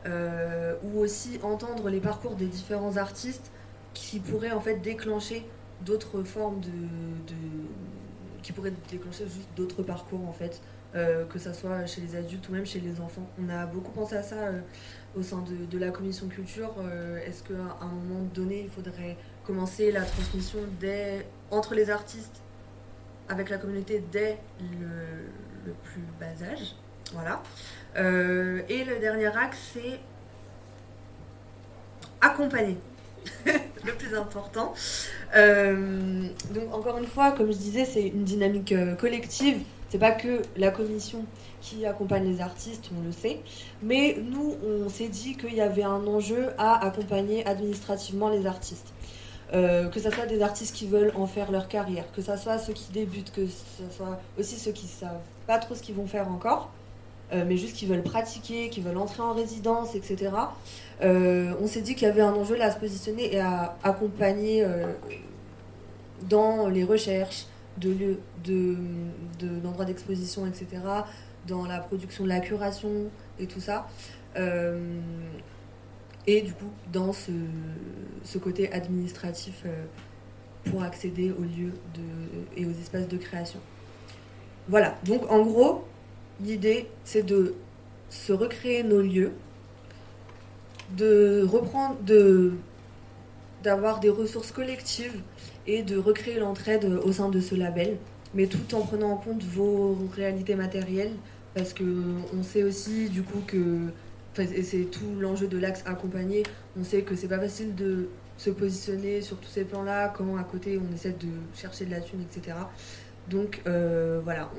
Euh, 0.06 0.76
ou 0.84 0.98
aussi 0.98 1.38
entendre 1.42 1.88
les 1.88 2.00
parcours 2.00 2.34
des 2.34 2.46
différents 2.46 2.96
artistes 2.96 3.50
qui 3.94 4.20
pourraient 4.20 4.52
en 4.52 4.60
fait 4.60 4.76
déclencher 4.76 5.46
d'autres 5.81 6.22
formes 6.25 6.60
de, 6.60 6.69
de, 6.69 7.34
qui 8.42 8.53
pourraient 8.53 8.74
déclencher 8.91 9.24
juste 9.24 9.48
d'autres 9.56 9.82
parcours 9.82 10.29
en 10.29 10.32
fait. 10.32 10.60
Que 11.29 11.41
ça 11.41 11.53
soit 11.53 11.86
chez 11.86 12.00
les 12.03 12.14
adultes 12.14 12.48
ou 12.48 12.53
même 12.53 12.64
chez 12.64 12.79
les 12.79 13.00
enfants. 13.00 13.26
On 13.44 13.48
a 13.48 13.67
beaucoup 13.67 13.91
pensé 13.91 14.14
à 14.14 14.22
ça 14.22 14.36
au 15.17 15.23
sein 15.23 15.44
de, 15.71 15.79
la 15.79 15.91
commission 15.91 16.29
culture, 16.29 16.75
euh, 16.79 17.19
est-ce 17.25 17.43
qu'à 17.43 17.55
un 17.81 17.87
moment 17.87 18.23
donné, 18.35 18.63
il 18.63 18.71
faudrait 18.71 19.17
commencer 19.44 19.93
la 19.93 20.03
transmission 20.03 20.59
dès, 20.81 21.27
entre 21.51 21.75
les 21.75 21.91
artistes 21.91 22.43
avec 23.29 23.51
la 23.51 23.59
communauté 23.59 24.03
dès 24.13 24.39
le, 24.61 25.73
plus 25.85 26.03
bas 26.19 26.44
âge? 26.44 26.75
Voilà. 27.13 27.43
Euh, 27.97 28.63
et 28.69 28.85
le 28.85 28.99
dernier 28.99 29.27
axe, 29.27 29.73
c'est 29.75 30.01
accompagner. 32.21 32.79
le 33.47 33.93
plus 33.93 34.15
important. 34.15 34.75
Euh, 35.35 36.27
donc 36.51 36.75
encore 36.75 36.99
une 36.99 37.06
fois, 37.06 37.33
comme 37.33 37.51
je 37.51 37.56
disais, 37.56 37.85
c'est 37.85 38.09
une 38.09 38.25
dynamique 38.25 38.75
collective. 38.99 39.63
C'est 39.94 40.01
pas 40.01 40.10
que 40.10 40.43
la 40.56 40.72
commission 40.72 41.24
qui 41.60 41.86
accompagne 41.86 42.24
les 42.24 42.41
artistes, 42.41 42.91
on 42.98 43.06
le 43.06 43.13
sait. 43.13 43.39
Mais 43.81 44.17
nous, 44.29 44.56
on 44.67 44.89
s'est 44.89 45.06
dit 45.06 45.36
qu'il 45.36 45.55
y 45.55 45.60
avait 45.60 45.84
un 45.84 46.05
enjeu 46.08 46.48
à 46.58 46.84
accompagner 46.84 47.46
administrativement 47.46 48.29
les 48.29 48.44
artistes. 48.44 48.93
Euh, 49.53 49.89
que 49.91 50.01
ce 50.01 50.10
soit 50.10 50.27
des 50.27 50.43
artistes 50.43 50.74
qui 50.74 50.89
veulent 50.89 51.13
en 51.15 51.29
faire 51.29 51.53
leur 51.53 51.69
carrière, 51.69 52.10
que 52.10 52.22
ce 52.22 52.36
soit 52.36 52.58
ceux 52.58 52.72
qui 52.72 52.91
débutent, 52.91 53.31
que 53.31 53.46
ce 53.46 53.84
soit 53.96 54.19
aussi 54.36 54.56
ceux 54.56 54.72
qui 54.72 54.89
savent 54.89 55.22
pas 55.46 55.58
trop 55.58 55.77
ce 55.77 55.82
qu'ils 55.82 55.94
vont 55.94 56.08
faire 56.08 56.29
encore, 56.29 56.72
euh, 57.32 57.44
mais 57.46 57.56
juste 57.56 57.77
qui 57.77 57.86
veulent 57.86 58.03
pratiquer, 58.03 58.70
qui 58.70 58.81
veulent 58.81 58.98
entrer 58.98 59.22
en 59.22 59.32
résidence, 59.32 59.94
etc. 59.94 60.32
Euh, 61.03 61.55
on 61.63 61.69
s'est 61.69 61.82
dit 61.82 61.94
qu'il 61.94 62.08
y 62.08 62.10
avait 62.10 62.20
un 62.20 62.34
enjeu 62.34 62.60
à 62.60 62.72
se 62.72 62.81
positionner 62.81 63.32
et 63.32 63.39
à 63.39 63.77
accompagner 63.84 64.67
dans 66.29 66.67
les 66.67 66.82
recherches 66.82 67.46
de 67.78 67.90
lieux, 67.90 68.20
d'endroits 69.62 69.84
de, 69.84 69.90
d'exposition, 69.90 70.46
etc 70.46 70.81
dans 71.46 71.66
la 71.66 71.78
production 71.78 72.24
la 72.26 72.40
curation 72.40 73.10
et 73.38 73.46
tout 73.46 73.60
ça. 73.60 73.88
Euh, 74.36 75.00
et 76.26 76.43
du 76.43 76.52
coup, 76.54 76.70
dans 76.93 77.12
ce, 77.12 78.38
côté 78.38 78.72
administratif 78.72 79.62
euh, 79.66 79.84
pour 80.70 80.82
accéder 80.82 81.31
aux 81.32 81.43
lieux 81.43 81.74
et 82.56 82.64
aux 82.66 82.70
espaces 82.70 83.08
de 83.08 83.16
création. 83.16 83.60
Voilà, 84.69 84.96
donc 85.04 85.31
en 85.31 85.43
gros, 85.43 85.84
l'idée, 86.40 86.88
c'est 87.04 87.22
de 87.22 87.54
se 88.08 88.32
recréer 88.32 88.82
nos 88.82 89.02
lieux, 89.02 89.32
de 90.96 91.46
reprendre, 91.46 91.98
d'avoir 93.62 94.00
des 94.00 94.08
ressources 94.08 94.52
collectives 94.52 95.20
et 95.67 95.83
de 95.83 95.97
recréer 95.97 96.39
l'entraide 96.39 96.85
au 97.05 97.13
sein 97.13 97.29
de 97.29 97.41
ce 97.41 97.55
label, 97.55 97.97
mais 98.35 98.47
tout 98.47 98.75
en 98.75 98.83
prenant 98.83 99.13
en 99.13 99.17
compte 99.17 99.43
vos 99.43 99.97
réalités 100.15 100.55
matérielles, 100.55 101.13
parce 101.55 101.73
que 101.73 101.85
on 102.37 102.43
sait 102.43 102.63
aussi 102.63 103.09
du 103.09 103.23
coup 103.23 103.41
que 103.47 103.93
c'est 104.35 104.91
tout 104.91 105.21
l'enjeu 105.21 105.47
de 105.47 105.59
l'axe 105.59 105.83
accompagné. 105.87 106.43
On 106.79 106.83
sait 106.85 107.03
que 107.03 107.15
c'est 107.15 107.29
pas 107.29 107.39
facile 107.39 107.75
de 107.75 108.09
se 108.37 108.51
positionner 108.51 109.21
sur 109.23 109.37
tous 109.37 109.49
ces 109.49 109.65
plans-là 109.65 110.09
quand 110.09 110.37
à 110.37 110.43
côté 110.43 110.79
on 110.79 110.93
essaie 110.94 111.13
de 111.13 111.29
chercher 111.55 111.85
de 111.85 111.93
la 111.93 112.01
thune, 112.01 112.21
etc. 112.23 112.56
Donc 113.31 113.63
euh, 113.67 114.21
voilà, 114.23 114.51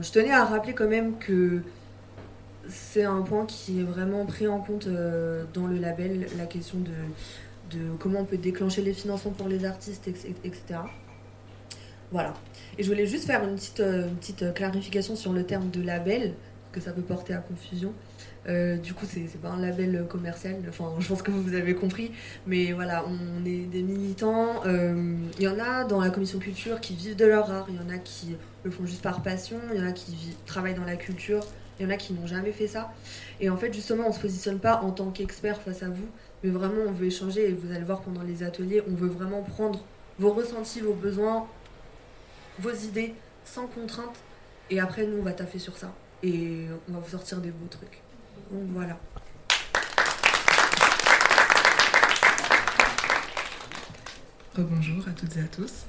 je 0.00 0.10
tenais 0.10 0.32
à 0.32 0.44
rappeler 0.44 0.72
quand 0.72 0.88
même 0.88 1.18
que 1.18 1.62
c'est 2.68 3.04
un 3.04 3.22
point 3.22 3.46
qui 3.46 3.80
est 3.80 3.84
vraiment 3.84 4.24
pris 4.26 4.48
en 4.48 4.60
compte 4.60 4.86
euh, 4.86 5.44
dans 5.54 5.66
le 5.66 5.76
label, 5.76 6.26
la 6.36 6.46
question 6.46 6.78
de, 6.78 6.90
de 7.70 7.96
comment 7.98 8.20
on 8.20 8.24
peut 8.24 8.36
déclencher 8.36 8.82
les 8.82 8.92
financements 8.92 9.32
pour 9.32 9.48
les 9.48 9.64
artistes, 9.64 10.08
etc. 10.08 10.80
Voilà. 12.10 12.34
Et 12.78 12.82
je 12.82 12.88
voulais 12.88 13.06
juste 13.06 13.26
faire 13.26 13.44
une 13.44 13.56
petite, 13.56 13.80
euh, 13.80 14.08
petite 14.20 14.54
clarification 14.54 15.14
sur 15.14 15.32
le 15.32 15.44
terme 15.44 15.70
de 15.70 15.82
label, 15.82 16.34
que 16.72 16.80
ça 16.80 16.92
peut 16.92 17.02
porter 17.02 17.34
à 17.34 17.38
confusion. 17.38 17.92
Euh, 18.48 18.76
du 18.76 18.94
coup, 18.94 19.04
c'est 19.06 19.40
pas 19.40 19.50
un 19.50 19.60
label 19.60 20.06
commercial, 20.08 20.56
enfin, 20.68 20.94
je 20.98 21.08
pense 21.08 21.22
que 21.22 21.30
vous 21.30 21.54
avez 21.54 21.74
compris, 21.74 22.12
mais 22.46 22.72
voilà, 22.72 23.04
on 23.06 23.44
est 23.44 23.66
des 23.66 23.82
militants. 23.82 24.64
Euh, 24.64 25.16
il 25.38 25.42
y 25.42 25.48
en 25.48 25.58
a 25.58 25.84
dans 25.84 26.00
la 26.00 26.08
commission 26.10 26.38
culture 26.38 26.80
qui 26.80 26.94
vivent 26.94 27.16
de 27.16 27.26
leur 27.26 27.50
art, 27.50 27.66
il 27.68 27.76
y 27.76 27.78
en 27.78 27.94
a 27.94 27.98
qui 27.98 28.36
le 28.62 28.70
font 28.70 28.86
juste 28.86 29.02
par 29.02 29.22
passion, 29.22 29.58
il 29.72 29.80
y 29.80 29.82
en 29.82 29.86
a 29.86 29.92
qui 29.92 30.36
travaillent 30.46 30.74
dans 30.74 30.84
la 30.84 30.96
culture, 30.96 31.44
il 31.78 31.84
y 31.84 31.86
en 31.86 31.90
a 31.90 31.96
qui 31.96 32.14
n'ont 32.14 32.26
jamais 32.26 32.52
fait 32.52 32.68
ça. 32.68 32.92
Et 33.40 33.50
en 33.50 33.56
fait, 33.56 33.72
justement, 33.72 34.04
on 34.08 34.12
se 34.12 34.20
positionne 34.20 34.58
pas 34.58 34.80
en 34.82 34.92
tant 34.92 35.10
qu'expert 35.10 35.60
face 35.60 35.82
à 35.82 35.88
vous, 35.88 36.08
mais 36.42 36.50
vraiment, 36.50 36.82
on 36.86 36.92
veut 36.92 37.06
échanger 37.06 37.50
et 37.50 37.52
vous 37.52 37.72
allez 37.72 37.84
voir 37.84 38.00
pendant 38.00 38.22
les 38.22 38.42
ateliers, 38.42 38.82
on 38.88 38.94
veut 38.94 39.08
vraiment 39.08 39.42
prendre 39.42 39.84
vos 40.18 40.32
ressentis, 40.32 40.80
vos 40.80 40.94
besoins, 40.94 41.48
vos 42.58 42.72
idées 42.72 43.14
sans 43.44 43.66
contrainte. 43.66 44.16
Et 44.70 44.80
après, 44.80 45.06
nous, 45.06 45.18
on 45.18 45.22
va 45.22 45.32
taffer 45.32 45.58
sur 45.58 45.76
ça. 45.76 45.92
Et 46.22 46.66
on 46.88 46.92
va 46.92 46.98
vous 47.00 47.10
sortir 47.10 47.38
des 47.38 47.50
beaux 47.50 47.68
trucs. 47.68 48.02
Donc 48.50 48.64
voilà. 48.68 48.98
Bonjour 54.56 55.06
à 55.06 55.12
toutes 55.12 55.36
et 55.36 55.40
à 55.40 55.46
tous. 55.46 55.86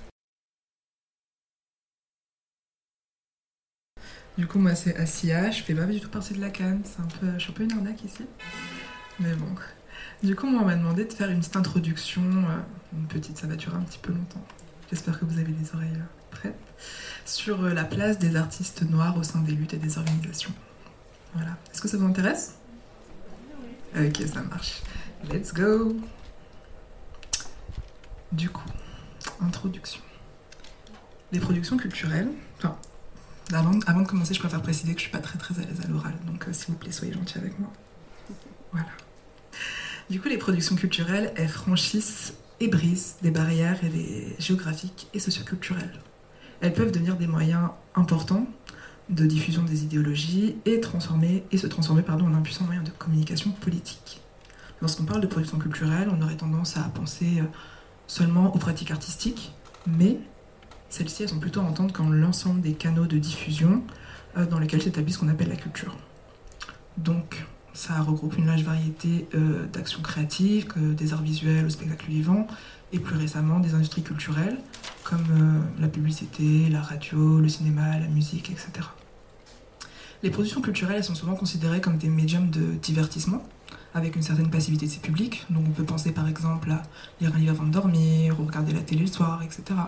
Du 4.37 4.47
coup, 4.47 4.59
moi, 4.59 4.75
c'est 4.75 4.95
Assia. 4.95 5.49
Je 5.51 5.63
fais 5.63 5.73
pas 5.73 5.85
du 5.85 5.99
tout 5.99 6.09
partie 6.09 6.33
de 6.33 6.39
la 6.41 6.49
canne. 6.49 6.81
C'est 6.85 7.01
un 7.01 7.07
peu, 7.19 7.33
je 7.33 7.39
suis 7.39 7.51
un 7.51 7.55
peu 7.55 7.63
une 7.63 7.71
arnaque 7.73 8.03
ici. 8.03 8.25
Mais 9.19 9.33
bon. 9.33 9.55
Du 10.23 10.35
coup, 10.35 10.47
moi, 10.47 10.61
on 10.61 10.65
m'a 10.65 10.75
demandé 10.75 11.05
de 11.05 11.13
faire 11.13 11.29
une 11.29 11.39
petite 11.39 11.55
introduction. 11.55 12.21
Euh, 12.21 12.59
une 12.93 13.07
petite, 13.07 13.37
ça 13.37 13.47
va 13.47 13.55
durer 13.55 13.77
un 13.77 13.81
petit 13.81 13.99
peu 13.99 14.11
longtemps. 14.11 14.43
J'espère 14.89 15.19
que 15.19 15.25
vous 15.25 15.39
avez 15.39 15.53
les 15.53 15.75
oreilles 15.75 15.89
euh, 15.95 16.31
prêtes. 16.31 16.59
Sur 17.25 17.63
euh, 17.63 17.73
la 17.73 17.85
place 17.85 18.19
des 18.19 18.35
artistes 18.35 18.81
noirs 18.81 19.17
au 19.17 19.23
sein 19.23 19.39
des 19.39 19.53
luttes 19.53 19.73
et 19.73 19.77
des 19.77 19.97
organisations. 19.97 20.53
Voilà. 21.33 21.57
Est-ce 21.71 21.81
que 21.81 21.87
ça 21.87 21.97
vous 21.97 22.05
intéresse? 22.05 22.55
Ok, 23.95 24.21
ça 24.31 24.41
marche. 24.41 24.81
Let's 25.31 25.53
go 25.53 25.95
Du 28.31 28.49
coup, 28.49 28.69
introduction. 29.41 30.01
Les 31.31 31.39
productions 31.39 31.77
culturelles. 31.77 32.29
Enfin, 32.57 32.77
avant, 33.53 34.01
de 34.01 34.07
commencer, 34.07 34.33
je 34.33 34.39
préfère 34.39 34.61
préciser 34.61 34.93
que 34.93 34.99
je 34.99 35.03
suis 35.03 35.11
pas 35.11 35.19
très 35.19 35.37
très 35.37 35.57
à 35.59 35.61
l'aise 35.61 35.81
à 35.83 35.87
l'oral, 35.87 36.13
donc 36.25 36.47
euh, 36.47 36.53
s'il 36.53 36.73
vous 36.73 36.79
plaît, 36.79 36.91
soyez 36.91 37.13
gentils 37.13 37.37
avec 37.37 37.57
moi. 37.59 37.71
Voilà. 38.71 38.87
Du 40.09 40.19
coup, 40.19 40.27
les 40.27 40.37
productions 40.37 40.75
culturelles, 40.75 41.31
elles 41.35 41.47
franchissent 41.47 42.33
et 42.59 42.67
brisent 42.67 43.17
des 43.21 43.29
barrières 43.29 43.79
géographiques 44.39 45.07
et 45.13 45.19
socioculturelles. 45.19 45.99
Elles 46.61 46.73
peuvent 46.73 46.91
devenir 46.91 47.15
des 47.15 47.27
moyens 47.27 47.69
importants 47.93 48.47
de 49.09 49.25
diffusion 49.25 49.63
des 49.63 49.83
idéologies 49.83 50.55
et, 50.65 50.79
transformer, 50.79 51.43
et 51.51 51.57
se 51.57 51.67
transformer 51.67 52.01
pardon, 52.01 52.25
en 52.25 52.33
un 52.33 52.41
puissant 52.41 52.65
moyen 52.65 52.83
de 52.83 52.89
communication 52.89 53.51
politique. 53.51 54.21
Lorsqu'on 54.81 55.05
parle 55.05 55.21
de 55.21 55.27
production 55.27 55.57
culturelle, 55.57 56.09
on 56.11 56.21
aurait 56.21 56.37
tendance 56.37 56.77
à 56.77 56.83
penser 56.83 57.39
euh, 57.39 57.43
seulement 58.07 58.55
aux 58.55 58.59
pratiques 58.59 58.91
artistiques, 58.91 59.53
mais 59.87 60.19
celles-ci 60.89 61.23
elles 61.23 61.29
sont 61.29 61.39
plutôt 61.39 61.59
à 61.59 61.63
entendre 61.63 61.93
comme 61.93 62.13
l'ensemble 62.13 62.61
des 62.61 62.73
canaux 62.73 63.07
de 63.07 63.17
diffusion 63.17 63.83
euh, 64.37 64.45
dans 64.45 64.59
lesquels 64.59 64.81
s'établit 64.81 65.11
ce 65.11 65.19
qu'on 65.19 65.27
appelle 65.27 65.49
la 65.49 65.55
culture. 65.55 65.97
Donc, 66.97 67.45
ça 67.73 68.01
regroupe 68.01 68.37
une 68.37 68.47
large 68.47 68.63
variété 68.63 69.27
euh, 69.35 69.65
d'actions 69.67 70.01
créatives, 70.01 70.67
des 70.77 71.13
arts 71.13 71.21
visuels 71.21 71.65
au 71.65 71.69
spectacle 71.69 72.07
vivant, 72.07 72.47
et 72.91 72.99
plus 72.99 73.15
récemment 73.15 73.59
des 73.59 73.73
industries 73.73 74.01
culturelles, 74.01 74.57
comme 75.03 75.63
la 75.79 75.87
publicité, 75.87 76.69
la 76.69 76.81
radio, 76.81 77.39
le 77.39 77.47
cinéma, 77.47 77.99
la 77.99 78.07
musique, 78.07 78.49
etc. 78.49 78.71
Les 80.21 80.31
productions 80.31 80.61
culturelles 80.61 81.03
sont 81.03 81.15
souvent 81.15 81.35
considérées 81.35 81.81
comme 81.81 81.97
des 81.97 82.09
médiums 82.09 82.49
de 82.49 82.73
divertissement, 82.81 83.43
avec 83.93 84.15
une 84.15 84.21
certaine 84.21 84.49
passivité 84.49 84.85
de 84.85 84.91
ses 84.91 84.99
publics. 84.99 85.45
Donc 85.49 85.65
on 85.67 85.71
peut 85.71 85.83
penser 85.83 86.11
par 86.11 86.27
exemple 86.27 86.71
à 86.71 86.83
lire 87.21 87.33
un 87.33 87.39
livre 87.39 87.51
avant 87.51 87.63
de 87.63 87.71
dormir, 87.71 88.39
ou 88.39 88.45
regarder 88.45 88.73
la 88.73 88.81
télé 88.81 89.01
le 89.01 89.07
soir, 89.07 89.41
etc. 89.43 89.79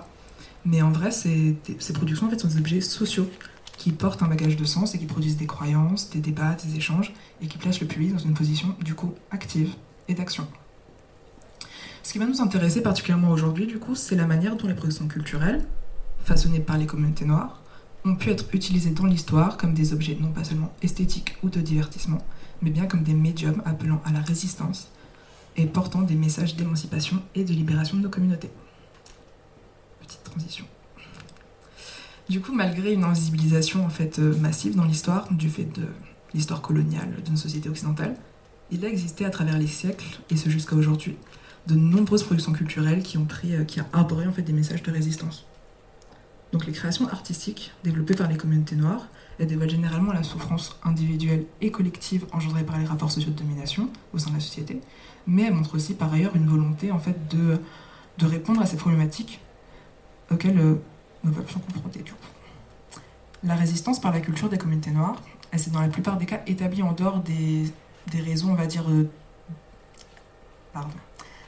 Mais 0.66 0.82
en 0.82 0.92
vrai, 0.92 1.12
ces, 1.12 1.58
productions 1.94 2.30
sont 2.38 2.48
des 2.48 2.58
objets 2.58 2.82
sociaux 2.82 3.30
qui 3.82 3.92
portent 3.92 4.22
un 4.22 4.28
bagage 4.28 4.58
de 4.58 4.64
sens 4.64 4.94
et 4.94 5.00
qui 5.00 5.08
produisent 5.08 5.38
des 5.38 5.48
croyances, 5.48 6.12
des 6.12 6.20
débats, 6.20 6.54
des 6.54 6.76
échanges, 6.76 7.14
et 7.42 7.48
qui 7.48 7.58
placent 7.58 7.80
le 7.80 7.88
public 7.88 8.14
dans 8.14 8.20
une 8.20 8.36
position 8.36 8.76
du 8.80 8.94
coup 8.94 9.16
active 9.32 9.74
et 10.08 10.14
d'action. 10.14 10.46
Ce 12.04 12.14
qui 12.14 12.20
va 12.20 12.28
nous 12.28 12.42
intéresser 12.42 12.84
particulièrement 12.84 13.32
aujourd'hui, 13.32 13.66
du 13.66 13.80
coup, 13.80 13.96
c'est 13.96 14.16
la 14.16 14.28
manière 14.28 14.56
dont 14.56 14.68
les 14.68 14.76
productions 14.76 15.08
culturelles, 15.08 15.66
façonnées 16.24 16.60
par 16.60 16.78
les 16.78 16.86
communautés 16.86 17.26
noires, 17.26 17.60
ont 18.06 18.16
pu 18.16 18.30
être 18.30 18.46
utilisés 18.54 18.92
dans 18.92 19.08
l'histoire 19.08 19.58
comme 19.58 19.74
des 19.74 19.94
objets 19.94 20.16
non 20.22 20.32
pas 20.32 20.44
seulement 20.44 20.72
esthétiques 20.84 21.36
ou 21.42 21.50
de 21.50 21.60
divertissement, 21.60 22.20
mais 22.62 22.70
bien 22.70 22.86
comme 22.86 23.02
des 23.02 23.16
médiums 23.16 23.64
appelant 23.66 24.00
à 24.06 24.12
la 24.12 24.22
résistance 24.22 24.90
et 25.58 25.66
portant 25.66 26.04
des 26.04 26.14
messages 26.14 26.56
d'émancipation 26.56 27.20
et 27.34 27.44
de 27.44 27.52
libération 27.52 27.98
de 27.98 28.04
nos 28.04 28.10
communautés. 28.10 28.52
Petite 30.02 30.24
transition. 30.24 30.66
Du 32.32 32.40
coup, 32.40 32.54
malgré 32.54 32.94
une 32.94 33.04
invisibilisation 33.04 33.86
en 33.86 33.90
fait 33.90 34.20
euh, 34.20 34.34
massive 34.38 34.78
dans 34.78 34.86
l'histoire 34.86 35.28
du 35.34 35.50
fait 35.50 35.66
de 35.66 35.86
l'histoire 36.34 36.62
coloniale 36.62 37.22
d'une 37.26 37.36
société 37.36 37.68
occidentale, 37.68 38.16
il 38.72 38.86
a 38.86 38.88
existé 38.88 39.26
à 39.26 39.30
travers 39.30 39.58
les 39.58 39.68
siècles 39.68 40.22
et 40.30 40.38
ce 40.38 40.48
jusqu'à 40.48 40.78
aujourd'hui 40.78 41.18
de 41.68 41.76
nombreuses 41.76 42.24
productions 42.24 42.54
culturelles 42.54 43.04
qui 43.04 43.18
ont 43.18 43.26
pris, 43.26 43.54
euh, 43.54 43.66
qui 43.66 43.82
ont 43.82 43.86
arboré 43.92 44.28
en 44.28 44.32
fait 44.32 44.44
des 44.44 44.54
messages 44.54 44.82
de 44.82 44.90
résistance. 44.92 45.46
Donc 46.54 46.66
les 46.66 46.72
créations 46.72 47.06
artistiques 47.10 47.74
développées 47.84 48.16
par 48.16 48.30
les 48.30 48.38
communautés 48.38 48.78
noires, 48.78 49.10
elles 49.38 49.48
dévoilent 49.48 49.70
généralement 49.70 50.14
la 50.14 50.24
souffrance 50.24 50.80
individuelle 50.86 51.44
et 51.60 51.70
collective 51.70 52.28
engendrée 52.32 52.64
par 52.64 52.80
les 52.80 52.86
rapports 52.86 53.12
sociaux 53.12 53.32
de 53.32 53.38
domination 53.38 53.90
au 54.14 54.20
sein 54.20 54.30
de 54.30 54.36
la 54.36 54.40
société, 54.40 54.80
mais 55.28 55.42
elles 55.42 55.54
montrent 55.54 55.76
aussi 55.76 55.96
par 55.96 56.14
ailleurs 56.14 56.38
une 56.38 56.48
volonté 56.48 56.94
en 56.94 57.00
fait 57.00 57.28
de, 57.30 57.60
de 58.20 58.26
répondre 58.26 58.62
à 58.62 58.66
ces 58.66 58.78
problématiques 58.78 59.42
auxquelles 60.32 60.60
euh, 60.60 60.76
nos 61.24 61.32
peuples 61.32 61.52
sont 61.52 61.60
confrontés 61.60 62.02
du 62.02 62.12
coup. 62.12 62.18
La 63.44 63.56
résistance 63.56 64.00
par 64.00 64.12
la 64.12 64.20
culture 64.20 64.50
des 64.50 64.58
communautés 64.58 64.92
noires, 64.92 65.22
elle 65.52 65.60
s'est 65.60 65.72
dans 65.72 65.82
la 65.82 65.88
plupart 65.88 66.18
des 66.18 66.26
cas 66.26 66.42
établie 66.48 66.84
en 66.84 66.94
dehors 66.94 67.20
des, 67.20 67.64
des 68.12 68.22
réseaux, 68.22 68.50
on 68.50 68.56
va 68.56 68.68
dire, 68.68 68.90
euh, 68.90 69.10
pardon, 70.74 70.94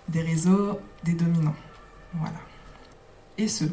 des 0.09 0.21
réseaux 0.21 0.79
des 1.03 1.13
dominants. 1.13 1.55
Voilà. 2.13 2.39
Et 3.37 3.47
ce, 3.47 3.65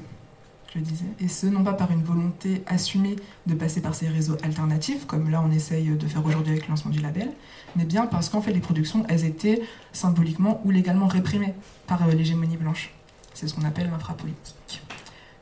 je 0.74 0.78
disais, 0.78 1.06
et 1.18 1.28
ce, 1.28 1.46
non 1.46 1.64
pas 1.64 1.72
par 1.72 1.90
une 1.90 2.02
volonté 2.02 2.62
assumée 2.66 3.16
de 3.46 3.54
passer 3.54 3.80
par 3.80 3.94
ces 3.94 4.08
réseaux 4.08 4.36
alternatifs, 4.42 5.06
comme 5.06 5.30
là 5.30 5.42
on 5.44 5.50
essaye 5.50 5.88
de 5.88 6.06
faire 6.06 6.24
aujourd'hui 6.24 6.52
avec 6.52 6.66
le 6.66 6.70
lancement 6.70 6.92
du 6.92 7.00
label, 7.00 7.32
mais 7.74 7.84
bien 7.84 8.06
parce 8.06 8.28
qu'en 8.28 8.40
fait 8.40 8.52
les 8.52 8.60
productions, 8.60 9.04
elles 9.08 9.24
étaient 9.24 9.62
symboliquement 9.92 10.60
ou 10.64 10.70
légalement 10.70 11.08
réprimées 11.08 11.54
par 11.86 12.06
euh, 12.06 12.12
l'hégémonie 12.12 12.56
blanche. 12.56 12.92
C'est 13.34 13.48
ce 13.48 13.54
qu'on 13.54 13.64
appelle 13.64 13.90
l'infrapolitique. 13.90 14.82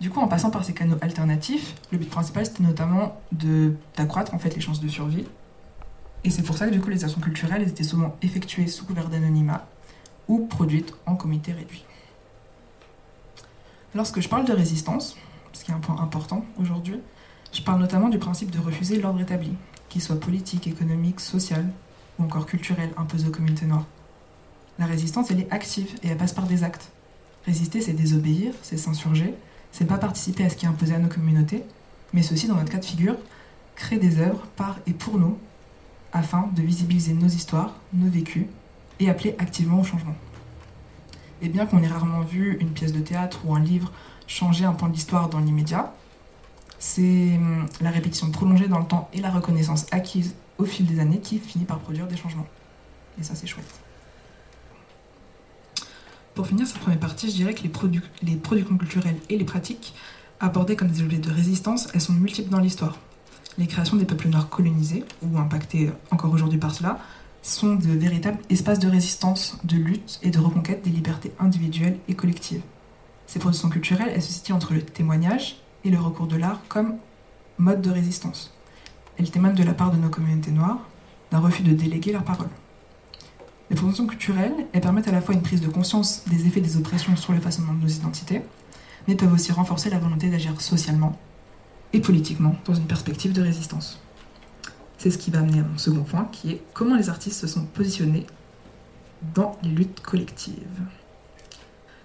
Du 0.01 0.11
coup, 0.11 0.21
en 0.21 0.29
passant 0.29 0.51
par 0.51 0.65
ces 0.65 0.75
canaux 0.75 0.97
alternatifs, 1.01 1.75
le 1.91 1.99
but 1.99 2.09
principal 2.09 2.47
c'était 2.47 2.63
notamment 2.63 3.21
d'accroître 3.97 4.33
en 4.35 4.39
fait 4.39 4.55
les 4.55 4.61
chances 4.61 4.81
de 4.81 4.89
survie. 4.89 5.25
Et 6.25 6.31
c'est 6.31 6.43
pour 6.43 6.57
ça 6.57 6.67
que 6.67 6.73
du 6.73 6.81
coup 6.81 6.91
les 6.91 7.05
actions 7.05 7.21
culturelles 7.21 7.67
étaient 7.69 7.85
souvent 7.85 8.17
effectuées 8.23 8.69
sous 8.69 8.85
couvert 8.85 9.09
d'anonymat 9.09 9.67
ou 10.29 10.47
produites 10.47 10.95
en 11.07 11.17
comité 11.17 11.53
réduit. 11.53 11.85
Lorsque 13.95 14.21
je 14.21 14.29
parle 14.29 14.45
de 14.45 14.53
résistance, 14.53 15.17
ce 15.53 15.65
qui 15.65 15.71
est 15.71 15.75
un 15.75 15.81
point 15.81 16.01
important 16.01 16.45
aujourd'hui, 16.61 17.01
je 17.53 17.63
parle 17.63 17.81
notamment 17.81 18.09
du 18.09 18.19
principe 18.19 18.51
de 18.51 18.59
refuser 18.59 19.01
l'ordre 19.01 19.21
établi, 19.21 19.53
qu'il 19.89 20.03
soit 20.03 20.21
politique, 20.21 20.67
économique, 20.67 21.21
social 21.21 21.67
ou 22.19 22.25
encore 22.25 22.47
culturel 22.47 22.91
imposé 22.97 23.29
aux 23.29 23.33
communautés 23.33 23.67
noires. 23.67 23.87
La 24.79 24.87
résistance, 24.87 25.31
elle 25.31 25.41
est 25.41 25.51
active 25.51 25.99
et 26.03 26.09
elle 26.09 26.19
passe 26.19 26.35
par 26.35 26.47
des 26.47 26.63
actes. 26.63 26.91
Résister, 27.47 27.81
c'est 27.81 27.95
désobéir, 27.95 28.53
c'est 28.63 28.77
s'insurger, 28.77 29.35
c'est 29.73 29.87
pas 29.87 29.99
participer 29.99 30.45
à 30.45 30.51
ce 30.51 30.57
qui 30.57 30.67
est 30.67 30.69
imposé 30.69 30.95
à 30.95 30.99
nos 30.99 31.09
communautés, 31.09 31.65
mais 32.13 32.23
ceci, 32.23 32.47
dans 32.47 32.55
notre 32.55 32.71
cas 32.71 32.79
de 32.79 32.85
figure, 32.85 33.17
créer 33.75 33.99
des 33.99 34.19
œuvres 34.19 34.47
par 34.57 34.79
et 34.87 34.93
pour 34.93 35.19
nous, 35.19 35.39
afin 36.13 36.49
de 36.57 36.63
visibiliser 36.63 37.13
nos 37.13 37.29
histoires, 37.29 37.75
nos 37.93 38.11
vécus, 38.11 38.47
et 38.99 39.09
appeler 39.09 39.37
activement 39.39 39.81
au 39.81 39.85
changement. 39.85 40.17
Et 41.43 41.49
bien 41.49 41.67
qu'on 41.67 41.83
ait 41.83 41.89
rarement 41.89 42.23
vu 42.23 42.57
une 42.61 42.71
pièce 42.71 42.93
de 42.93 43.01
théâtre 43.01 43.41
ou 43.45 43.55
un 43.55 43.61
livre 43.61 43.93
changer 44.27 44.65
un 44.65 44.73
point 44.73 44.89
de 44.89 44.95
l'histoire 44.95 45.29
dans 45.29 45.39
l'immédiat, 45.39 45.95
c'est 46.79 47.37
hum, 47.37 47.67
la 47.81 47.91
répétition 47.91 48.31
prolongée 48.31 48.69
dans 48.69 48.79
le 48.79 48.87
temps 48.87 49.09
et 49.13 49.21
la 49.21 49.31
reconnaissance 49.31 49.87
acquise 49.91 50.35
au 50.59 50.65
fil 50.65 50.87
des 50.87 51.01
années 51.01 51.21
qui 51.21 51.39
finit 51.39 51.65
par 51.65 51.79
produire 51.79 52.07
des 52.07 52.17
changements. 52.17 52.47
Et 53.21 53.23
ça, 53.23 53.35
c'est 53.35 53.47
chouette. 53.47 53.81
Pour 56.39 56.47
finir 56.47 56.69
cette 56.69 56.79
première 56.79 57.01
partie, 57.01 57.29
je 57.29 57.35
dirais 57.35 57.53
que 57.53 57.63
les, 57.65 57.69
productions 58.37 58.79
culturelles 58.79 59.19
et 59.29 59.37
les 59.37 59.45
pratiques, 59.45 59.93
abordées 60.39 60.77
comme 60.77 60.87
des 60.87 61.03
objets 61.03 61.19
de 61.19 61.33
résistance, 61.33 61.89
elles 61.93 62.01
sont 62.01 62.13
multiples 62.13 62.49
dans 62.49 62.61
l'histoire. 62.61 62.97
Les 63.59 63.67
créations 63.67 63.97
des 63.97 64.05
peuples 64.05 64.29
noirs 64.29 64.49
colonisés, 64.49 65.05
ou 65.21 65.37
impactés 65.37 65.91
encore 66.13 66.33
aujourd'hui 66.33 66.61
par 66.61 66.73
cela, 66.73 67.01
sont 67.43 67.75
de 67.75 67.89
véritables 67.89 68.39
espaces 68.51 68.79
de 68.79 68.89
résistance, 68.89 69.59
de 69.65 69.75
lutte 69.79 70.21
et 70.23 70.31
de 70.31 70.39
reconquête 70.39 70.85
des 70.85 70.91
libertés 70.91 71.33
individuelles 71.41 71.99
et 72.07 72.15
collectives. 72.15 72.63
Ces 73.27 73.41
productions 73.41 73.69
culturelles, 73.69 74.13
elles 74.15 74.23
se 74.23 74.33
situent 74.33 74.53
entre 74.53 74.75
le 74.75 74.83
témoignage 74.83 75.57
et 75.83 75.91
le 75.91 75.99
recours 75.99 76.29
de 76.29 76.37
l'art 76.37 76.61
comme 76.69 76.99
mode 77.59 77.83
de 77.83 77.91
résistance. 77.91 78.55
Elles 79.19 79.33
témoignent 79.33 79.57
de 79.57 79.65
la 79.65 79.75
part 79.75 79.91
de 79.91 79.97
nos 79.97 80.09
communautés 80.09 80.53
noires 80.53 80.87
d'un 81.33 81.41
refus 81.41 81.65
de 81.65 81.73
déléguer 81.73 82.13
leur 82.13 82.23
parole. 82.23 82.51
Les 83.71 83.77
productions 83.77 84.07
culturelles, 84.07 84.55
elles 84.73 84.81
permettent 84.81 85.09
à 85.09 85.13
la 85.13 85.21
fois 85.21 85.35
une 85.35 85.43
prise 85.43 85.61
de 85.61 85.69
conscience 85.69 86.23
des 86.27 86.47
effets 86.47 86.61
des 86.61 86.77
oppressions 86.77 87.17
sur 87.17 87.33
le 87.33 87.41
façonnement 87.41 87.75
de 87.75 87.83
nos 87.83 87.89
identités, 87.89 88.41
mais 89.07 89.15
peuvent 89.15 89.33
aussi 89.33 89.53
renforcer 89.53 89.91
la 89.91 89.99
volonté 89.99 90.31
d'agir 90.31 90.59
socialement 90.61 91.19
et 91.93 92.01
politiquement 92.01 92.57
dans 92.65 92.75
une 92.75 92.87
perspective 92.87 93.33
de 93.33 93.43
résistance. 93.43 94.01
C'est 94.97 95.11
ce 95.11 95.19
qui 95.19 95.31
va 95.31 95.41
amener 95.41 95.61
à 95.61 95.63
mon 95.63 95.79
second 95.79 96.03
point, 96.03 96.29
qui 96.33 96.53
est 96.53 96.63
comment 96.73 96.97
les 96.97 97.09
artistes 97.09 97.41
se 97.41 97.47
sont 97.47 97.65
positionnés 97.65 98.27
dans 99.35 99.57
les 99.63 99.71
luttes 99.71 100.01
collectives. 100.01 100.55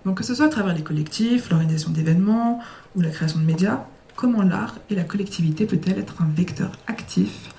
Donc 0.05 0.17
que 0.17 0.23
ce 0.23 0.35
soit 0.35 0.47
à 0.47 0.49
travers 0.49 0.75
les 0.75 0.83
collectifs, 0.83 1.49
l'organisation 1.49 1.91
d'événements 1.91 2.59
ou 2.95 3.01
la 3.01 3.09
création 3.09 3.39
de 3.39 3.45
médias, 3.45 3.85
comment 4.15 4.41
l'art 4.41 4.77
et 4.89 4.95
la 4.95 5.03
collectivité 5.03 5.65
peut-elle 5.65 5.97
être 5.97 6.21
un 6.21 6.27
vecteur 6.27 6.71
actif 6.87 7.49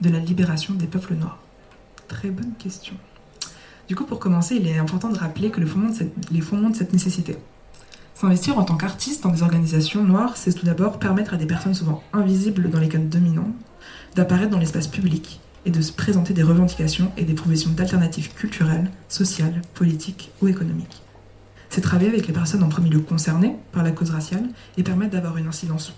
de 0.00 0.08
la 0.08 0.18
libération 0.18 0.74
des 0.74 0.86
peuples 0.86 1.14
noirs? 1.14 1.38
Très 2.10 2.30
bonne 2.30 2.54
question. 2.58 2.96
Du 3.86 3.94
coup, 3.94 4.04
pour 4.04 4.18
commencer, 4.18 4.56
il 4.56 4.66
est 4.66 4.76
important 4.76 5.10
de 5.10 5.16
rappeler 5.16 5.50
que 5.50 5.60
le 5.60 5.66
fondement 5.66 5.90
de 5.90 5.94
cette, 5.94 6.12
les 6.32 6.40
fondements 6.40 6.70
de 6.70 6.74
cette 6.74 6.92
nécessité. 6.92 7.36
S'investir 8.14 8.58
en 8.58 8.64
tant 8.64 8.76
qu'artiste 8.76 9.22
dans 9.22 9.30
des 9.30 9.44
organisations 9.44 10.02
noires, 10.02 10.36
c'est 10.36 10.52
tout 10.52 10.66
d'abord 10.66 10.98
permettre 10.98 11.34
à 11.34 11.36
des 11.36 11.46
personnes 11.46 11.72
souvent 11.72 12.02
invisibles 12.12 12.68
dans 12.68 12.80
les 12.80 12.88
codes 12.88 13.08
dominants 13.08 13.52
d'apparaître 14.16 14.50
dans 14.50 14.58
l'espace 14.58 14.88
public 14.88 15.40
et 15.64 15.70
de 15.70 15.80
se 15.80 15.92
présenter 15.92 16.34
des 16.34 16.42
revendications 16.42 17.12
et 17.16 17.22
des 17.22 17.34
propositions 17.34 17.70
d'alternatives 17.70 18.34
culturelles, 18.34 18.90
sociales, 19.08 19.62
politiques 19.74 20.32
ou 20.42 20.48
économiques. 20.48 21.02
C'est 21.68 21.80
travailler 21.80 22.10
avec 22.10 22.26
les 22.26 22.32
personnes 22.32 22.64
en 22.64 22.68
premier 22.68 22.90
lieu 22.90 23.00
concernées 23.00 23.54
par 23.70 23.84
la 23.84 23.92
cause 23.92 24.10
raciale 24.10 24.48
et 24.76 24.82
permettre 24.82 25.12
d'avoir 25.12 25.36
une 25.36 25.46
incidence 25.46 25.94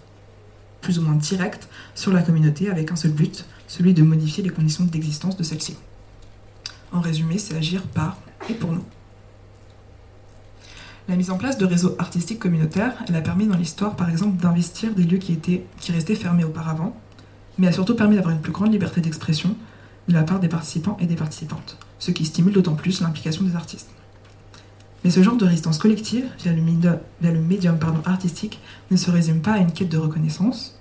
plus 0.82 0.98
ou 0.98 1.02
moins 1.02 1.14
directe 1.14 1.70
sur 1.94 2.12
la 2.12 2.20
communauté 2.20 2.68
avec 2.68 2.92
un 2.92 2.96
seul 2.96 3.12
but, 3.12 3.46
celui 3.66 3.94
de 3.94 4.02
modifier 4.02 4.44
les 4.44 4.50
conditions 4.50 4.84
d'existence 4.84 5.38
de 5.38 5.42
celle-ci. 5.42 5.76
En 6.92 7.00
résumé, 7.00 7.38
c'est 7.38 7.56
agir 7.56 7.82
par 7.82 8.18
et 8.48 8.54
pour 8.54 8.72
nous. 8.72 8.84
La 11.08 11.16
mise 11.16 11.30
en 11.30 11.38
place 11.38 11.58
de 11.58 11.64
réseaux 11.64 11.96
artistiques 11.98 12.38
communautaires, 12.38 12.94
elle 13.08 13.16
a 13.16 13.22
permis 13.22 13.46
dans 13.46 13.56
l'histoire, 13.56 13.96
par 13.96 14.08
exemple, 14.08 14.40
d'investir 14.40 14.94
des 14.94 15.02
lieux 15.02 15.18
qui, 15.18 15.32
étaient, 15.32 15.64
qui 15.80 15.90
restaient 15.90 16.14
fermés 16.14 16.44
auparavant, 16.44 16.96
mais 17.58 17.66
a 17.66 17.72
surtout 17.72 17.96
permis 17.96 18.16
d'avoir 18.16 18.34
une 18.34 18.40
plus 18.40 18.52
grande 18.52 18.72
liberté 18.72 19.00
d'expression 19.00 19.56
de 20.08 20.14
la 20.14 20.22
part 20.22 20.40
des 20.40 20.48
participants 20.48 20.96
et 21.00 21.06
des 21.06 21.16
participantes, 21.16 21.78
ce 21.98 22.10
qui 22.10 22.24
stimule 22.24 22.52
d'autant 22.52 22.74
plus 22.74 23.00
l'implication 23.00 23.44
des 23.44 23.56
artistes. 23.56 23.90
Mais 25.04 25.10
ce 25.10 25.22
genre 25.22 25.36
de 25.36 25.44
résistance 25.44 25.78
collective, 25.78 26.26
via 26.38 26.52
le, 26.52 27.40
médium, 27.40 27.78
artistique, 28.04 28.60
ne 28.90 28.96
se 28.96 29.10
résume 29.10 29.40
pas 29.40 29.54
à 29.54 29.58
une 29.58 29.72
quête 29.72 29.88
de 29.88 29.98
reconnaissance. 29.98 30.78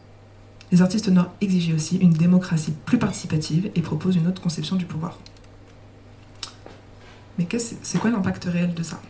Les 0.71 0.81
artistes 0.81 1.09
noirs 1.09 1.31
exigeaient 1.41 1.73
aussi 1.73 1.97
une 1.97 2.13
démocratie 2.13 2.73
plus 2.85 2.99
participative 2.99 3.71
et 3.73 3.81
proposent 3.81 4.15
une 4.15 4.27
autre 4.27 4.41
conception 4.41 4.75
du 4.75 4.85
pouvoir. 4.85 5.17
Mais 7.37 7.47
c'est 7.59 7.99
quoi 7.99 8.09
l'impact 8.09 8.45
réel 8.45 8.73
de 8.73 8.83
ça? 8.83 9.01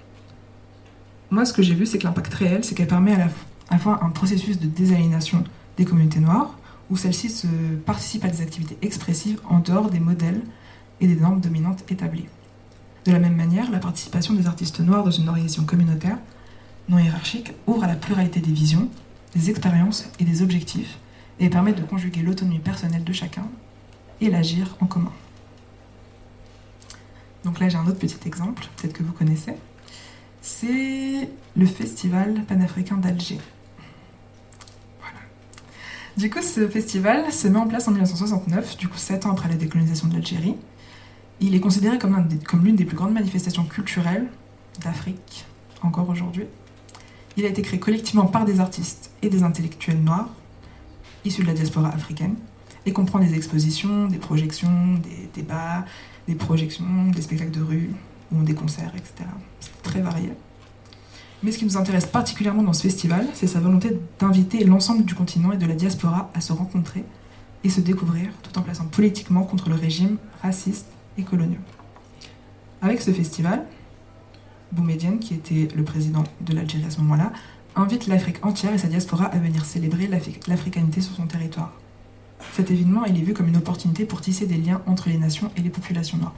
Moi, 1.30 1.46
ce 1.46 1.54
que 1.54 1.62
j'ai 1.62 1.76
vu, 1.76 1.86
c'est 1.86 1.98
que 1.98 2.04
l'impact 2.04 2.34
réel, 2.34 2.64
c'est 2.64 2.76
qu'elle 2.76 2.88
permet 2.88 3.14
à 3.14 3.30
la 3.72 3.78
fois 3.78 4.04
un 4.04 4.10
processus 4.10 4.60
de 4.60 4.68
désaliénation 4.68 5.44
des 5.78 5.86
communautés 5.86 6.20
noires, 6.20 6.58
où 6.90 6.98
celles-ci 6.98 7.48
participent 7.86 8.26
à 8.26 8.30
des 8.30 8.42
activités 8.42 8.78
expressives 8.82 9.40
en 9.50 9.60
dehors 9.60 9.90
des 9.90 10.00
modèles 10.00 10.42
et 11.00 11.08
des 11.08 11.16
normes 11.16 11.40
dominantes 11.40 11.84
établies. 11.90 12.26
De 13.06 13.12
la 13.12 13.20
même 13.20 13.36
manière, 13.36 13.72
la 13.72 13.80
participation 13.80 14.34
des 14.34 14.46
artistes 14.46 14.80
noirs 14.82 15.04
dans 15.04 15.12
une 15.12 15.28
organisation 15.30 15.64
communautaire 15.64 16.18
non 16.90 17.00
hiérarchique 17.00 17.54
ouvre 17.66 17.86
à 17.86 17.88
la 17.88 17.96
pluralité 17.96 18.42
des 18.42 18.52
visions, 18.52 18.90
des 19.34 19.50
expériences 19.50 20.10
et 20.20 20.26
des 20.26 20.42
objectifs 20.42 21.00
et 21.40 21.50
permet 21.50 21.74
de 21.74 21.82
conjuguer 21.82 22.22
l'autonomie 22.22 22.60
personnelle 22.60 23.04
de 23.04 23.14
chacun 23.14 23.48
et 24.20 24.30
l'agir 24.30 24.76
en 24.82 24.86
commun. 24.86 25.14
Donc 27.44 27.60
là 27.60 27.70
j'ai 27.70 27.78
un 27.78 27.88
autre 27.88 28.00
petit 28.00 28.20
exemple, 28.26 28.66
peut-être 28.78 28.94
que 28.94 29.04
vous 29.04 29.14
connaissez. 29.14 29.54
C'est 30.42 31.30
le 31.56 31.66
Festival 31.66 32.44
panafricain 32.48 32.98
d'Alger. 32.98 33.40
Du 36.18 36.30
coup, 36.30 36.42
ce 36.42 36.68
festival 36.68 37.32
se 37.32 37.48
met 37.48 37.58
en 37.58 37.68
place 37.68 37.88
en 37.88 37.92
1969, 37.92 38.78
du 38.78 38.90
coup 38.90 38.98
7 38.98 39.26
ans 39.26 39.32
après 39.32 39.48
la 39.48 39.56
décolonisation 39.56 40.08
de 40.08 40.14
l'Algérie. 40.14 40.56
Il 41.40 41.56
est 41.56 41.62
considéré 41.62 41.98
comme, 41.98 42.28
l'une 42.64 42.76
des 42.76 42.86
plus 42.86 42.98
grandes 42.98 43.14
manifestations 43.14 43.64
culturelles 43.64 44.28
d'Afrique, 44.84 45.46
encore 45.82 46.10
aujourd'hui. 46.10 46.46
Il 47.38 47.46
a 47.46 47.48
été 47.48 47.62
créé 47.62 47.80
collectivement 47.80 48.26
par 48.26 48.44
des 48.44 48.60
artistes 48.60 49.12
et 49.22 49.30
des 49.30 49.44
intellectuels 49.44 50.02
noirs, 50.02 50.30
issus 51.24 51.44
de 51.44 51.48
la 51.48 51.54
diaspora 51.54 51.90
africaine, 51.90 52.36
et 52.86 52.94
comprend 52.94 53.20
des 53.20 53.36
expositions, 53.36 54.08
des 54.08 54.18
projections, 54.18 54.96
des 55.04 55.30
débats, 55.34 55.86
des 56.28 56.36
projections, 56.36 57.10
des 57.14 57.22
spectacles 57.22 57.52
de 57.52 57.62
rue, 57.62 57.92
ou 58.32 58.44
des 58.44 58.54
concerts, 58.54 58.94
etc. 58.96 59.30
C'est 59.60 59.82
très 59.84 60.02
varié. 60.02 60.32
Mais 61.44 61.52
ce 61.52 61.58
qui 61.58 61.66
nous 61.66 61.78
intéresse 61.78 62.06
particulièrement 62.06 62.64
dans 62.64 62.74
ce 62.74 62.84
festival, 62.84 63.28
c'est 63.34 63.48
sa 63.48 63.60
volonté 63.60 63.98
d'inviter 64.20 64.64
l'ensemble 64.64 65.06
du 65.06 65.16
continent 65.16 65.52
et 65.52 65.58
de 65.58 65.66
la 65.66 65.74
diaspora 65.74 66.30
à 66.34 66.42
se 66.42 66.54
rencontrer 66.54 67.04
et 67.64 67.70
se 67.70 67.82
découvrir, 67.82 68.30
tout 68.44 68.58
en 68.58 68.62
plaçant 68.62 68.86
politiquement 68.86 69.44
contre 69.44 69.70
le 69.70 69.76
régime 69.76 70.18
raciste 70.42 70.88
et 71.18 71.24
colonial. 71.24 71.62
Avec 72.82 73.02
ce 73.02 73.12
festival, 73.12 73.66
Boumedienne, 74.72 75.20
qui 75.20 75.34
était 75.34 75.68
le 75.76 75.84
président 75.84 76.24
de 76.42 76.54
l'Algérie 76.54 76.86
à 76.86 76.92
ce 76.92 77.00
moment-là, 77.00 77.34
invite 77.76 78.08
l'Afrique 78.08 78.44
entière 78.46 78.74
et 78.74 78.78
sa 78.78 78.88
diaspora 78.88 79.26
à 79.26 79.38
venir 79.38 79.66
célébrer 79.66 80.10
l'africanité 80.48 81.02
sur 81.02 81.16
son 81.16 81.26
territoire. 81.26 81.74
Cet 82.54 82.72
événement, 82.72 83.06
il 83.06 83.18
est 83.18 83.24
vu 83.24 83.34
comme 83.34 83.48
une 83.48 83.58
opportunité 83.58 84.06
pour 84.06 84.22
tisser 84.22 84.46
des 84.46 84.58
liens 84.58 84.82
entre 84.86 85.10
les 85.10 85.18
nations 85.18 85.52
et 85.56 85.62
les 85.62 85.70
populations 85.70 86.18
noires. 86.18 86.36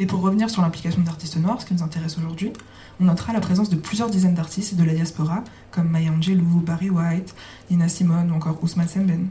Et 0.00 0.06
pour 0.06 0.20
revenir 0.20 0.50
sur 0.50 0.62
l'implication 0.62 1.00
des 1.02 1.08
artistes 1.08 1.36
noirs, 1.36 1.60
ce 1.60 1.66
qui 1.66 1.74
nous 1.74 1.82
intéresse 1.82 2.18
aujourd'hui, 2.18 2.52
on 3.00 3.04
notera 3.04 3.32
la 3.32 3.40
présence 3.40 3.70
de 3.70 3.76
plusieurs 3.76 4.10
dizaines 4.10 4.34
d'artistes 4.34 4.74
de 4.74 4.82
la 4.82 4.92
diaspora, 4.92 5.44
comme 5.70 5.88
Maya 5.88 6.10
Angelou, 6.10 6.60
Barry 6.60 6.90
White, 6.90 7.34
Nina 7.70 7.88
Simone 7.88 8.30
ou 8.30 8.34
encore 8.34 8.62
Ousmane 8.62 8.88
Semben. 8.88 9.28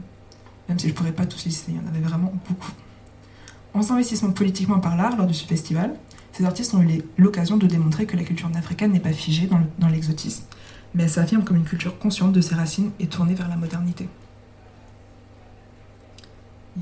Même 0.68 0.78
si 0.78 0.86
je 0.86 0.92
ne 0.92 0.96
pourrais 0.96 1.12
pas 1.12 1.26
tous 1.26 1.44
lister, 1.44 1.72
il 1.72 1.76
y 1.76 1.80
en 1.80 1.88
avait 1.88 2.00
vraiment 2.00 2.32
beaucoup. 2.48 2.72
En 3.74 3.82
s'investissant 3.82 4.30
politiquement 4.32 4.78
par 4.78 4.96
l'art 4.96 5.16
lors 5.16 5.26
de 5.26 5.32
ce 5.32 5.44
festival, 5.44 5.94
ces 6.32 6.44
artistes 6.44 6.72
ont 6.74 6.82
eu 6.82 7.02
l'occasion 7.18 7.56
de 7.56 7.66
démontrer 7.66 8.06
que 8.06 8.16
la 8.16 8.24
culture 8.24 8.48
africaine 8.54 8.92
n'est 8.92 9.00
pas 9.00 9.12
figée 9.12 9.48
dans 9.78 9.88
l'exotisme, 9.88 10.44
mais 10.94 11.02
elle 11.04 11.10
s'affirme 11.10 11.44
comme 11.44 11.56
une 11.56 11.64
culture 11.64 11.98
consciente 11.98 12.32
de 12.32 12.40
ses 12.40 12.54
racines 12.54 12.90
et 13.00 13.06
tournée 13.06 13.34
vers 13.34 13.48
la 13.48 13.56
modernité. 13.56 14.08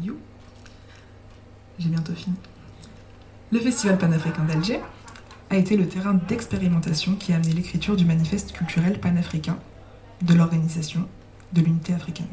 You 0.01 0.17
J'ai 1.79 1.89
bientôt 1.91 2.15
fini. 2.15 2.37
Le 3.51 3.61
Festival 3.61 3.99
panafricain 3.99 4.45
d'Alger 4.45 4.81
a 5.51 5.57
été 5.57 5.77
le 5.77 5.87
terrain 5.87 6.15
d'expérimentation 6.15 7.15
qui 7.17 7.33
a 7.33 7.37
amené 7.37 7.53
l'écriture 7.53 7.95
du 7.95 8.07
manifeste 8.07 8.53
culturel 8.53 8.99
panafricain 8.99 9.59
de 10.23 10.33
l'organisation 10.33 11.07
de 11.53 11.61
l'unité 11.61 11.93
africaine. 11.93 12.29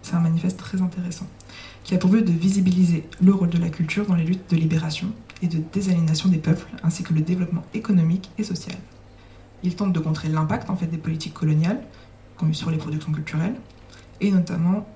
C'est 0.00 0.14
un 0.14 0.20
manifeste 0.20 0.58
très 0.58 0.80
intéressant, 0.80 1.26
qui 1.84 1.94
a 1.94 1.98
pour 1.98 2.08
but 2.08 2.24
de 2.24 2.32
visibiliser 2.32 3.06
le 3.20 3.32
rôle 3.32 3.50
de 3.50 3.58
la 3.58 3.68
culture 3.68 4.06
dans 4.06 4.14
les 4.14 4.24
luttes 4.24 4.48
de 4.50 4.56
libération 4.56 5.08
et 5.42 5.48
de 5.48 5.58
désaliénation 5.72 6.30
des 6.30 6.38
peuples, 6.38 6.66
ainsi 6.82 7.02
que 7.02 7.12
le 7.12 7.20
développement 7.20 7.64
économique 7.74 8.30
et 8.38 8.44
social. 8.44 8.76
Il 9.62 9.76
tente 9.76 9.92
de 9.92 10.00
contrer 10.00 10.28
l'impact 10.28 10.70
en 10.70 10.76
fait 10.76 10.86
des 10.86 10.96
politiques 10.96 11.34
coloniales 11.34 11.82
sur 12.52 12.70
les 12.70 12.78
productions 12.78 13.12
culturelles, 13.12 13.56
et 14.22 14.30
notamment, 14.30 14.86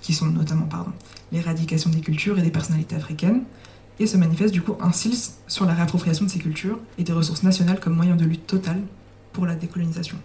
qui 0.00 0.14
sont 0.14 0.26
notamment 0.26 0.66
pardon, 0.66 0.92
l'éradication 1.32 1.90
des 1.90 2.00
cultures 2.00 2.38
et 2.38 2.42
des 2.42 2.50
personnalités 2.50 2.96
africaines, 2.96 3.42
et 4.00 4.06
se 4.06 4.16
manifeste 4.16 4.54
du 4.54 4.62
coup 4.62 4.76
ainsi 4.80 5.32
sur 5.46 5.64
la 5.66 5.74
réappropriation 5.74 6.24
de 6.24 6.30
ces 6.30 6.38
cultures 6.38 6.78
et 6.98 7.04
des 7.04 7.12
ressources 7.12 7.42
nationales 7.42 7.80
comme 7.80 7.96
moyen 7.96 8.16
de 8.16 8.24
lutte 8.24 8.46
totale 8.46 8.80
pour 9.32 9.44
la 9.44 9.54
décolonisation. 9.54 10.16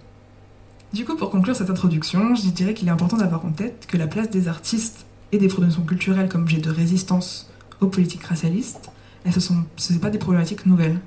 Du 0.94 1.06
coup, 1.06 1.16
pour 1.16 1.32
conclure 1.32 1.56
cette 1.56 1.72
introduction, 1.72 2.36
je 2.36 2.50
dirais 2.50 2.76
qu'il 2.76 2.88
est 2.88 2.92
important 2.92 3.18
d'avoir 3.18 3.44
en 3.46 3.52
tête 3.52 3.88
que 3.88 3.98
la 3.98 4.06
place 4.06 4.30
des 4.30 4.48
artistes 4.48 5.06
et 5.32 5.40
des 5.40 5.48
productions 5.48 5.82
culturelles 5.82 6.30
comme 6.30 6.44
objet 6.44 6.60
de 6.60 6.70
résistance 6.70 7.50
aux 7.82 7.88
politiques 7.88 8.24
racialistes, 8.24 8.92
ce 9.26 9.38
ne 9.38 9.42
sont 9.78 10.00
pas 10.00 10.12
des 10.12 10.20
problématiques 10.20 10.66
nouvelles. 10.66 11.00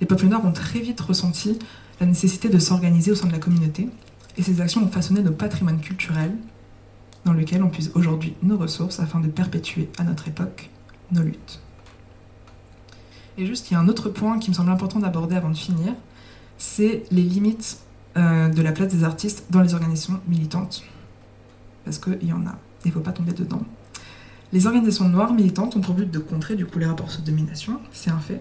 les 0.00 0.06
peuples 0.06 0.26
noirs 0.26 0.44
ont 0.44 0.52
très 0.52 0.80
vite 0.80 1.00
ressenti 1.00 1.58
la 2.00 2.06
nécessité 2.06 2.48
de 2.48 2.58
s'organiser 2.58 3.12
au 3.12 3.14
sein 3.14 3.28
de 3.28 3.32
la 3.32 3.38
communauté, 3.38 3.88
et 4.36 4.42
ces 4.42 4.60
actions 4.60 4.82
ont 4.82 4.88
façonné 4.88 5.22
nos 5.22 5.30
patrimoines 5.30 5.80
culturels, 5.80 6.34
dans 7.24 7.32
lequel 7.32 7.62
on 7.62 7.70
puise 7.70 7.90
aujourd'hui 7.94 8.34
nos 8.42 8.56
ressources 8.56 9.00
afin 9.00 9.20
de 9.20 9.28
perpétuer 9.28 9.88
à 9.98 10.04
notre 10.04 10.28
époque 10.28 10.70
nos 11.12 11.22
luttes. 11.22 11.60
Et 13.36 13.46
juste, 13.46 13.70
il 13.70 13.74
y 13.74 13.76
a 13.76 13.80
un 13.80 13.88
autre 13.88 14.08
point 14.08 14.38
qui 14.38 14.50
me 14.50 14.54
semble 14.54 14.70
important 14.70 15.00
d'aborder 15.00 15.36
avant 15.36 15.50
de 15.50 15.56
finir, 15.56 15.94
c'est 16.56 17.04
les 17.10 17.22
limites 17.22 17.78
euh, 18.16 18.48
de 18.48 18.62
la 18.62 18.72
place 18.72 18.94
des 18.94 19.04
artistes 19.04 19.46
dans 19.50 19.60
les 19.60 19.74
organisations 19.74 20.20
militantes. 20.28 20.84
Parce 21.84 21.98
qu'il 21.98 22.24
y 22.24 22.32
en 22.32 22.46
a, 22.46 22.56
il 22.84 22.88
ne 22.88 22.92
faut 22.92 23.00
pas 23.00 23.12
tomber 23.12 23.32
dedans. 23.32 23.62
Les 24.52 24.66
organisations 24.66 25.08
noires 25.08 25.32
militantes 25.32 25.74
ont 25.76 25.80
pour 25.80 25.94
but 25.94 26.08
de 26.08 26.20
contrer 26.20 26.54
du 26.54 26.64
coup 26.64 26.78
les 26.78 26.86
rapports 26.86 27.08
de 27.08 27.26
domination, 27.26 27.80
c'est 27.92 28.10
un 28.10 28.20
fait. 28.20 28.40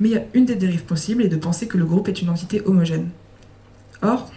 Mais 0.00 0.08
il 0.08 0.12
y 0.12 0.18
a 0.18 0.24
une 0.34 0.44
des 0.44 0.56
dérives 0.56 0.84
possibles 0.84 1.22
et 1.22 1.28
de 1.28 1.36
penser 1.36 1.68
que 1.68 1.78
le 1.78 1.84
groupe 1.84 2.08
est 2.08 2.20
une 2.20 2.30
entité 2.30 2.62
homogène. 2.66 3.10
Or, 4.02 4.28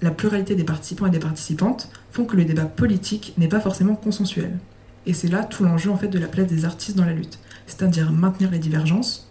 la 0.00 0.12
pluralité 0.12 0.54
des 0.54 0.62
participants 0.64 1.06
et 1.06 1.10
des 1.10 1.18
participantes 1.18 1.90
font 2.10 2.24
que 2.24 2.36
le 2.36 2.44
débat 2.44 2.64
politique 2.64 3.34
n'est 3.38 3.48
pas 3.48 3.60
forcément 3.60 3.94
consensuel. 3.94 4.58
Et 5.06 5.12
c'est 5.12 5.28
là 5.28 5.44
tout 5.44 5.64
l'enjeu 5.64 5.90
en 5.90 5.96
fait 5.96 6.08
de 6.08 6.18
la 6.18 6.26
place 6.26 6.46
des 6.46 6.64
artistes 6.64 6.96
dans 6.96 7.04
la 7.04 7.12
lutte, 7.12 7.38
c'est-à-dire 7.66 8.12
maintenir 8.12 8.50
les 8.50 8.58
divergences 8.58 9.30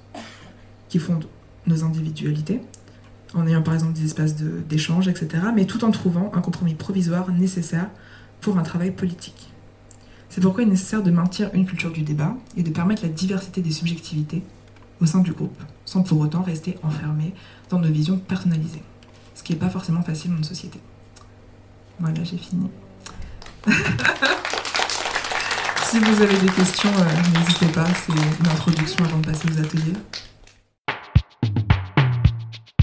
qui 0.88 1.00
fondent 1.00 1.28
nos 1.68 1.84
individualités, 1.84 2.62
en 3.36 3.46
ayant 3.46 3.62
par 3.62 3.76
exemple 3.76 3.94
des 3.94 4.06
espaces 4.06 4.36
d'échange, 4.36 5.08
etc., 5.08 5.44
mais 5.54 5.66
tout 5.66 5.84
en 5.84 5.92
trouvant 5.92 6.32
un 6.34 6.42
compromis 6.42 6.74
provisoire 6.74 7.32
nécessaire 7.32 7.90
pour 8.42 8.58
un 8.58 8.64
travail 8.64 8.92
politique. 8.92 9.52
C'est 10.30 10.42
pourquoi 10.42 10.64
il 10.64 10.68
est 10.68 10.72
nécessaire 10.72 11.04
de 11.04 11.12
maintenir 11.12 11.52
une 11.54 11.66
culture 11.66 11.92
du 11.92 12.02
débat 12.02 12.36
et 12.58 12.64
de 12.64 12.70
permettre 12.70 13.04
la 13.04 13.10
diversité 13.10 13.62
des 13.62 13.72
subjectivités 13.72 14.44
au 15.02 15.06
sein 15.06 15.20
du 15.20 15.34
groupe, 15.34 15.62
sans 15.86 16.02
pour 16.02 16.20
autant 16.20 16.42
rester 16.42 16.78
enfermé 16.82 17.34
dans 17.70 17.80
nos 17.80 17.90
visions 17.90 18.18
personnalisées 18.18 18.84
ce 19.40 19.44
qui 19.44 19.54
n'est 19.54 19.60
pas 19.60 19.70
forcément 19.70 20.02
facile 20.02 20.32
dans 20.32 20.38
une 20.38 20.44
société. 20.44 20.80
Voilà, 22.00 22.24
j'ai 22.24 22.38
fini. 22.38 22.70
si 25.84 26.00
vous 26.00 26.22
avez 26.22 26.38
des 26.38 26.52
questions, 26.54 26.90
euh, 26.98 27.04
n'hésitez 27.38 27.68
pas, 27.74 27.86
c'est 27.94 28.14
une 28.14 28.48
introduction 28.48 29.04
avant 29.04 29.18
de 29.18 29.26
passer 29.26 29.50
aux 29.50 29.60
ateliers. 29.60 29.98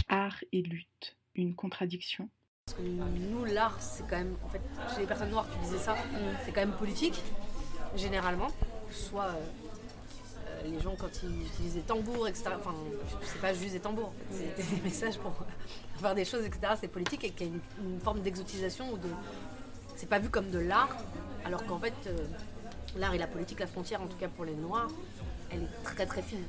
Art 0.09 0.37
et 0.53 0.61
lutte, 0.61 1.17
une 1.35 1.55
contradiction. 1.55 2.29
Parce 2.67 2.77
que 2.79 2.83
nous, 2.83 3.47
l'art, 3.47 3.79
c'est 3.81 4.03
quand 4.03 4.19
même, 4.19 4.37
en 4.45 4.49
fait, 4.49 4.61
chez 4.95 5.01
les 5.01 5.07
personnes 5.07 5.31
noires, 5.31 5.47
tu 5.51 5.59
disais 5.65 5.79
ça, 5.79 5.97
c'est 6.45 6.53
quand 6.53 6.61
même 6.61 6.73
politique, 6.73 7.23
généralement. 7.97 8.49
Soit 8.91 9.29
euh, 9.29 9.41
les 10.67 10.81
gens, 10.81 10.95
quand 10.99 11.11
ils 11.23 11.47
utilisent 11.47 11.75
des 11.75 11.81
tambours, 11.81 12.29
etc., 12.29 12.51
enfin, 12.59 12.75
c'est 13.23 13.41
pas 13.41 13.55
juste 13.55 13.73
des 13.73 13.81
tambours, 13.81 14.13
c'est 14.31 14.57
des 14.77 14.83
messages 14.83 15.19
pour 15.19 15.33
faire 16.01 16.15
des 16.15 16.25
choses, 16.25 16.45
etc., 16.45 16.75
c'est 16.81 16.89
politique 16.89 17.25
et 17.25 17.31
qu'il 17.31 17.47
y 17.47 17.51
a 17.51 17.53
une, 17.83 18.01
forme 18.01 18.21
d'exotisation 18.21 18.93
ou 18.93 18.97
de. 18.97 19.09
C'est 19.97 20.09
pas 20.09 20.19
vu 20.19 20.29
comme 20.29 20.51
de 20.51 20.59
l'art, 20.59 20.95
alors 21.45 21.65
qu'en 21.65 21.79
fait, 21.79 21.95
euh, 22.07 22.27
l'art 22.99 23.15
et 23.15 23.19
la 23.19 23.27
politique, 23.27 23.61
la 23.61 23.67
frontière, 23.67 24.03
en 24.03 24.07
tout 24.07 24.17
cas 24.17 24.29
pour 24.29 24.45
les 24.45 24.55
Noirs, 24.55 24.91
elle 25.51 25.63
est 25.63 25.83
très 25.85 26.07
très 26.07 26.23
fine. 26.23 26.43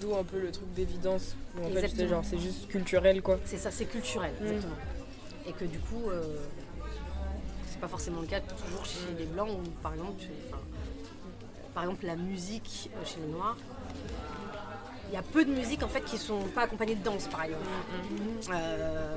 D'où 0.00 0.14
un 0.14 0.24
peu 0.24 0.38
le 0.40 0.52
truc 0.52 0.72
d'évidence, 0.74 1.34
en 1.58 1.68
fait, 1.70 1.88
c'est 1.88 2.08
genre, 2.08 2.24
c'est 2.24 2.38
juste 2.38 2.68
culturel, 2.68 3.22
quoi. 3.22 3.38
C'est 3.44 3.58
ça, 3.58 3.70
c'est 3.70 3.86
culturel, 3.86 4.32
mm. 4.40 4.46
exactement. 4.46 4.76
Et 5.46 5.52
que 5.52 5.64
du 5.64 5.78
coup, 5.80 6.10
euh, 6.10 6.36
c'est 7.66 7.80
pas 7.80 7.88
forcément 7.88 8.20
le 8.20 8.26
cas 8.26 8.40
toujours 8.40 8.84
chez 8.84 9.14
les 9.18 9.24
Blancs, 9.24 9.50
ou 9.50 9.68
par 9.82 9.94
exemple, 9.94 10.22
par 11.74 11.84
exemple 11.84 12.06
la 12.06 12.16
musique 12.16 12.90
euh, 12.94 13.04
chez 13.04 13.20
les 13.20 13.28
Noirs, 13.28 13.56
il 15.08 15.14
y 15.14 15.16
a 15.16 15.22
peu 15.22 15.44
de 15.44 15.50
musiques 15.50 15.82
en 15.82 15.88
fait 15.88 16.02
qui 16.02 16.18
sont 16.18 16.42
pas 16.54 16.62
accompagnées 16.62 16.94
de 16.94 17.02
danse 17.02 17.26
par 17.28 17.42
exemple. 17.44 17.64
Mm-hmm. 17.64 18.50
Euh, 18.52 19.16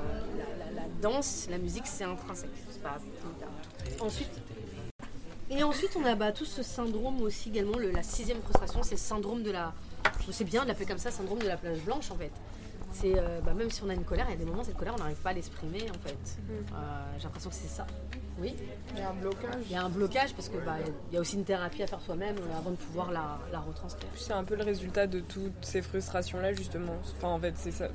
la, 0.74 0.82
danse, 1.00 1.46
la 1.50 1.58
musique 1.58 1.86
c'est 1.86 2.04
intrinsèque. 2.04 2.50
Pas... 2.82 2.98
Ensuite, 4.00 4.30
et 5.50 5.62
ensuite 5.62 5.96
on 5.96 6.04
a 6.04 6.14
bah, 6.14 6.32
tout 6.32 6.44
ce 6.44 6.62
syndrome 6.62 7.22
aussi 7.22 7.48
également, 7.48 7.78
la 7.78 8.02
sixième 8.02 8.40
frustration, 8.42 8.82
c'est 8.82 8.96
le 8.96 9.00
syndrome 9.00 9.42
de 9.42 9.50
la. 9.50 9.72
Je 10.26 10.32
sais 10.32 10.44
bien 10.44 10.62
de 10.62 10.68
l'appeler 10.68 10.86
comme 10.86 10.98
ça, 10.98 11.10
syndrome 11.10 11.38
de 11.38 11.46
la 11.46 11.56
plage 11.56 11.80
blanche 11.80 12.10
en 12.10 12.16
fait. 12.16 12.32
C'est 12.92 13.18
euh, 13.18 13.40
bah, 13.40 13.54
même 13.54 13.70
si 13.70 13.82
on 13.82 13.88
a 13.88 13.94
une 13.94 14.04
colère, 14.04 14.26
il 14.28 14.32
y 14.32 14.34
a 14.34 14.38
des 14.38 14.44
moments 14.44 14.64
cette 14.64 14.76
colère 14.76 14.94
on 14.94 14.98
n'arrive 14.98 15.16
pas 15.16 15.30
à 15.30 15.34
l'exprimer 15.34 15.82
en 15.90 16.06
fait. 16.06 16.14
Mm-hmm. 16.14 17.18
J'ai 17.18 17.24
l'impression 17.24 17.50
que 17.50 17.56
c'est 17.56 17.68
ça. 17.68 17.86
Oui. 18.40 18.54
Il 18.92 18.98
y 18.98 19.02
a 19.02 19.10
un 19.10 19.14
blocage. 19.14 19.62
Il 19.66 19.72
y 19.72 19.76
a 19.76 19.82
un 19.84 19.88
blocage 19.88 20.34
parce 20.34 20.48
que 20.48 20.56
bah, 20.58 20.76
il 21.10 21.14
y 21.14 21.16
a 21.16 21.20
aussi 21.20 21.36
une 21.36 21.44
thérapie 21.44 21.82
à 21.82 21.86
faire 21.86 22.00
soi-même 22.00 22.36
euh, 22.36 22.58
avant 22.58 22.70
de 22.70 22.76
pouvoir 22.76 23.12
la, 23.12 23.38
la 23.52 23.60
retranscrire. 23.60 24.10
C'est 24.16 24.32
un 24.32 24.44
peu 24.44 24.56
le 24.56 24.64
résultat 24.64 25.06
de 25.06 25.20
toutes 25.20 25.64
ces 25.64 25.82
frustrations 25.82 26.40
là 26.40 26.52
justement. 26.52 26.96
Enfin 27.16 27.28
en 27.28 27.38
fait 27.38 27.54
c'est 27.56 27.70
ça 27.70 27.88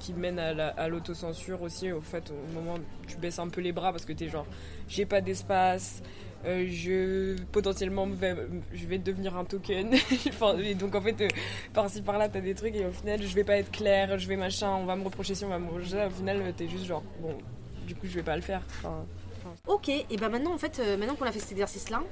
qui 0.00 0.12
mène 0.12 0.38
à 0.38 0.88
l'autocensure 0.88 1.62
aussi. 1.62 1.92
Au 1.92 2.00
fait 2.00 2.30
au 2.30 2.52
moment 2.52 2.74
où 2.74 3.06
tu 3.06 3.16
baisses 3.16 3.38
un 3.38 3.48
peu 3.48 3.60
les 3.60 3.72
bras 3.72 3.92
parce 3.92 4.04
que 4.04 4.12
tu 4.12 4.24
es 4.24 4.28
genre 4.28 4.46
j'ai 4.88 5.06
pas 5.06 5.20
d'espace. 5.20 6.02
Euh, 6.46 6.66
je 6.68 7.42
potentiellement 7.52 8.06
vais, 8.06 8.36
je 8.72 8.86
vais 8.86 8.98
devenir 8.98 9.36
un 9.36 9.44
token. 9.44 9.94
et 10.62 10.74
donc 10.74 10.94
en 10.94 11.00
fait, 11.00 11.18
euh, 11.22 11.28
par-ci 11.72 12.02
par-là, 12.02 12.28
t'as 12.28 12.40
des 12.40 12.54
trucs 12.54 12.74
et 12.74 12.84
au 12.84 12.90
final, 12.90 13.22
je 13.22 13.34
vais 13.34 13.44
pas 13.44 13.56
être 13.56 13.70
clair, 13.70 14.18
je 14.18 14.28
vais 14.28 14.36
machin, 14.36 14.70
on 14.74 14.84
va 14.84 14.94
me 14.94 15.04
reprocher 15.04 15.34
si 15.34 15.44
on 15.44 15.48
va 15.48 15.58
me 15.58 15.68
reprocher. 15.68 16.04
Au 16.04 16.10
final, 16.10 16.52
t'es 16.54 16.68
juste 16.68 16.84
genre, 16.84 17.02
bon, 17.20 17.34
du 17.86 17.94
coup, 17.94 18.06
je 18.06 18.16
vais 18.16 18.22
pas 18.22 18.36
le 18.36 18.42
faire. 18.42 18.60
Enfin, 18.78 19.06
Ok, 19.66 19.88
et 19.88 20.16
ben 20.18 20.28
maintenant 20.28 20.52
en 20.52 20.58
fait, 20.58 20.78
euh, 20.78 20.98
maintenant 20.98 21.14
qu'on 21.14 21.24
a 21.24 21.32
fait 21.32 21.40
cet 21.40 21.52
exercice-là, 21.52 22.02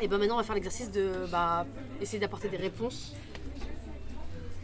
et 0.00 0.06
ben 0.06 0.18
maintenant 0.18 0.34
on 0.34 0.38
va 0.38 0.44
faire 0.44 0.54
l'exercice 0.54 0.88
de 0.88 1.26
bah, 1.28 1.66
essayer 2.00 2.20
d'apporter 2.20 2.48
des 2.48 2.56
réponses 2.56 3.12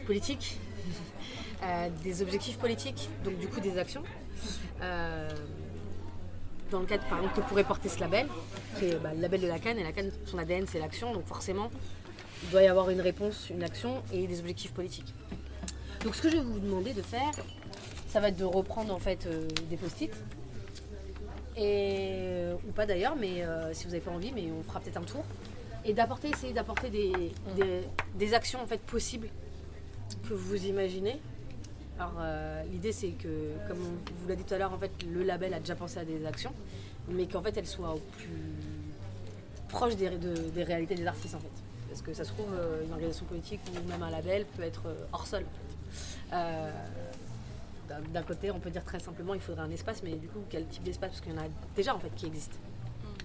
politiques, 0.05 0.57
euh, 1.63 1.89
des 2.01 2.21
objectifs 2.21 2.57
politiques, 2.57 3.09
donc 3.25 3.37
du 3.39 3.49
coup 3.49 3.59
des 3.59 3.77
actions. 3.77 4.03
Euh, 4.81 5.29
dans 6.71 6.79
le 6.79 6.85
cadre 6.85 7.03
par 7.09 7.17
exemple 7.17 7.41
que 7.41 7.41
pourrait 7.41 7.65
porter 7.65 7.89
ce 7.89 7.99
label, 7.99 8.29
qui 8.79 8.85
est 8.85 8.95
bah, 8.95 9.13
le 9.13 9.19
label 9.19 9.41
de 9.41 9.47
la 9.47 9.59
Cannes, 9.59 9.77
et 9.77 9.83
la 9.83 9.91
Cannes, 9.91 10.11
son 10.25 10.37
ADN 10.37 10.67
c'est 10.67 10.79
l'action, 10.79 11.11
donc 11.11 11.27
forcément 11.27 11.69
il 12.43 12.51
doit 12.51 12.63
y 12.63 12.67
avoir 12.67 12.89
une 12.89 13.01
réponse, 13.01 13.49
une 13.49 13.63
action 13.63 14.01
et 14.13 14.27
des 14.27 14.39
objectifs 14.39 14.71
politiques. 14.71 15.13
Donc 16.05 16.15
ce 16.15 16.21
que 16.21 16.29
je 16.29 16.37
vais 16.37 16.43
vous 16.43 16.59
demander 16.59 16.93
de 16.93 17.01
faire, 17.01 17.31
ça 18.07 18.21
va 18.21 18.29
être 18.29 18.37
de 18.37 18.45
reprendre 18.45 18.95
en 18.95 18.99
fait 18.99 19.27
des 19.69 19.75
post-it 19.75 20.13
et, 21.57 22.09
euh, 22.11 22.55
ou 22.67 22.71
pas 22.71 22.85
d'ailleurs, 22.85 23.15
mais 23.15 23.43
euh, 23.43 23.73
si 23.73 23.85
vous 23.85 23.91
n'avez 23.91 24.01
pas 24.01 24.11
envie, 24.11 24.31
mais 24.33 24.47
on 24.51 24.63
fera 24.63 24.79
peut-être 24.79 24.97
un 24.97 25.03
tour. 25.03 25.23
Et 25.83 25.93
d'apporter, 25.93 26.29
essayer 26.29 26.53
d'apporter 26.53 26.89
des, 26.89 27.33
des, 28.15 28.33
actions 28.33 28.61
en 28.61 28.67
fait 28.67 28.79
possibles 28.81 29.27
que 30.27 30.33
vous 30.33 30.65
imaginez. 30.65 31.19
Alors 31.97 32.13
euh, 32.19 32.63
l'idée 32.71 32.91
c'est 32.91 33.09
que, 33.09 33.51
comme 33.67 33.79
on 33.79 34.13
vous 34.21 34.27
l'a 34.27 34.35
dit 34.35 34.43
tout 34.43 34.53
à 34.53 34.57
l'heure, 34.59 34.73
en 34.73 34.77
fait 34.77 34.91
le 35.11 35.23
label 35.23 35.53
a 35.53 35.59
déjà 35.59 35.75
pensé 35.75 35.99
à 35.99 36.05
des 36.05 36.25
actions, 36.25 36.53
mais 37.09 37.25
qu'en 37.25 37.41
fait 37.41 37.57
elles 37.57 37.67
soient 37.67 37.95
au 37.95 38.01
plus 38.17 38.29
proche 39.69 39.95
des, 39.95 40.09
des 40.09 40.63
réalités 40.63 40.95
des 40.95 41.07
artistes 41.07 41.35
en 41.35 41.39
fait. 41.39 41.51
Parce 41.89 42.01
que 42.03 42.13
ça 42.13 42.23
se 42.23 42.29
trouve, 42.29 42.53
une 42.85 42.93
organisation 42.93 43.25
politique 43.25 43.59
ou 43.69 43.89
même 43.89 44.03
un 44.03 44.11
label 44.11 44.45
peut 44.55 44.63
être 44.63 44.83
hors 45.11 45.25
sol 45.25 45.43
d'un 48.13 48.23
côté, 48.23 48.51
on 48.51 48.59
peut 48.59 48.69
dire 48.69 48.83
très 48.83 48.99
simplement, 48.99 49.33
il 49.33 49.39
faudrait 49.39 49.63
un 49.63 49.71
espace, 49.71 50.03
mais 50.03 50.13
du 50.13 50.27
coup, 50.27 50.39
quel 50.49 50.65
type 50.67 50.83
d'espace? 50.83 51.09
Parce 51.11 51.21
qu'il 51.21 51.33
y 51.33 51.37
en 51.37 51.41
a 51.41 51.47
déjà 51.75 51.95
en 51.95 51.99
fait 51.99 52.13
qui 52.15 52.25
existent. 52.25 52.57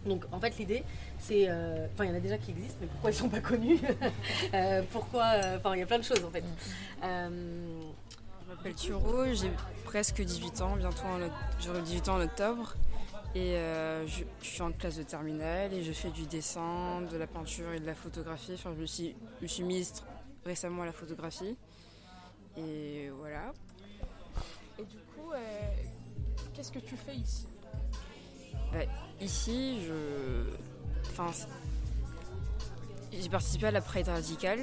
Mm. 0.07 0.09
Donc 0.09 0.25
en 0.33 0.41
fait 0.41 0.57
l'idée 0.59 0.85
c'est, 1.19 1.47
euh, 1.49 1.87
enfin 1.93 2.05
il 2.05 2.11
y 2.11 2.13
en 2.13 2.17
a 2.17 2.21
déjà 2.21 2.39
qui 2.39 2.53
existent, 2.53 2.79
mais 2.81 2.87
pourquoi 2.87 3.11
ils 3.11 3.15
sont 3.15 3.29
pas 3.29 3.41
connus 3.41 3.79
euh, 4.55 4.83
Pourquoi 4.93 5.25
euh, 5.25 5.59
Enfin 5.59 5.75
il 5.75 5.81
y 5.81 5.83
a 5.83 5.87
plein 5.87 5.99
de 5.99 6.05
choses 6.05 6.25
en 6.25 6.31
fait. 6.31 6.43
Mm. 6.43 7.93
je 8.43 8.49
m'appelle 8.49 8.75
Thuro, 8.75 9.25
j'ai 9.33 9.51
presque 9.85 10.23
18 10.23 10.61
ans, 10.63 10.77
bientôt 10.77 11.05
j'aurai 11.61 11.83
18 11.83 12.09
ans 12.09 12.17
en 12.17 12.21
octobre. 12.23 12.75
Et 13.35 13.59
je, 14.07 14.25
suis 14.41 14.63
en 14.63 14.73
classe 14.73 14.97
de 14.97 15.03
terminale 15.03 15.75
et 15.75 15.83
je 15.83 15.93
fais 15.93 16.09
du 16.09 16.25
dessin, 16.25 17.03
de 17.03 17.19
la 17.19 17.27
peinture 17.27 17.71
et 17.75 17.81
de 17.81 17.85
la 17.85 17.95
photographie. 17.95 18.53
Enfin, 18.55 18.73
je 18.75 18.81
me 18.81 18.87
suis, 18.87 19.15
je 19.41 19.43
me 19.43 19.47
suis 19.47 19.63
mise 19.63 19.93
récemment 20.47 20.85
à 20.85 20.87
la 20.87 20.93
photographie. 20.93 21.55
Et 22.57 23.11
voilà. 23.19 23.53
Et 24.79 24.85
du 24.85 24.97
coup, 24.97 25.33
euh, 25.33 25.39
qu'est-ce 26.55 26.73
que 26.73 26.79
tu 26.79 26.97
fais 26.97 27.15
ici 27.15 27.47
bah, 28.73 28.81
Ici, 29.21 29.79
je. 29.87 30.51
Enfin, 31.11 31.31
j'ai 33.13 33.29
participé 33.29 33.67
à 33.67 33.71
la 33.71 33.81
Pride 33.81 34.09
radicale 34.09 34.61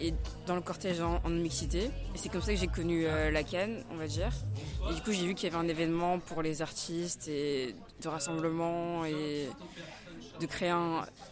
et 0.00 0.14
dans 0.46 0.56
le 0.56 0.62
cortège 0.62 1.00
en, 1.00 1.20
mixité. 1.28 1.84
Et 1.84 2.16
c'est 2.16 2.28
comme 2.28 2.40
ça 2.40 2.52
que 2.52 2.58
j'ai 2.58 2.66
connu 2.66 3.06
euh, 3.06 3.30
la 3.30 3.44
Cannes, 3.44 3.84
on 3.90 3.96
va 3.96 4.06
dire. 4.06 4.32
Et 4.90 4.94
du 4.94 5.02
coup, 5.02 5.12
j'ai 5.12 5.26
vu 5.26 5.34
qu'il 5.34 5.48
y 5.48 5.54
avait 5.54 5.64
un 5.64 5.68
événement 5.68 6.18
pour 6.18 6.42
les 6.42 6.62
artistes 6.62 7.28
et 7.28 7.76
de 8.02 8.08
rassemblement 8.08 9.04
et 9.04 9.48
de 10.40 10.46
créer 10.46 10.74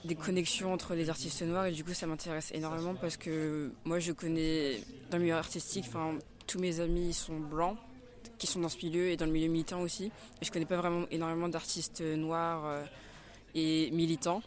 des 0.05 0.15
connexions 0.15 0.73
entre 0.73 0.95
les 0.95 1.11
artistes 1.11 1.43
noirs. 1.43 1.67
Et 1.67 1.73
du 1.73 1.83
coup, 1.83 1.95
ça 1.95 2.07
m'intéresse 2.07 2.53
énormément 2.55 2.95
parce 2.95 3.17
que 3.17 3.73
moi, 3.85 3.99
je 3.99 4.13
connais 4.13 4.83
dans 5.11 5.17
le 5.17 5.25
milieu 5.25 5.35
artistique, 5.35 5.87
enfin, 5.89 6.19
tous 6.47 6.59
mes 6.59 6.81
amis 6.81 7.15
sont 7.15 7.39
blancs 7.39 7.77
qui 8.39 8.47
sont 8.47 8.61
dans 8.61 8.69
ce 8.69 8.79
milieu 8.85 9.09
et 9.09 9.17
dans 9.17 9.27
le 9.27 9.33
milieu 9.33 9.49
militant 9.49 9.81
aussi. 9.81 10.07
Et 10.41 10.45
je 10.45 10.51
connais 10.51 10.67
pas 10.67 10.77
vraiment 10.77 11.07
énormément 11.11 11.49
d'artistes 11.49 12.01
noirs 12.01 12.65
euh, 12.67 12.85
et 13.55 13.91
militants. 13.91 14.43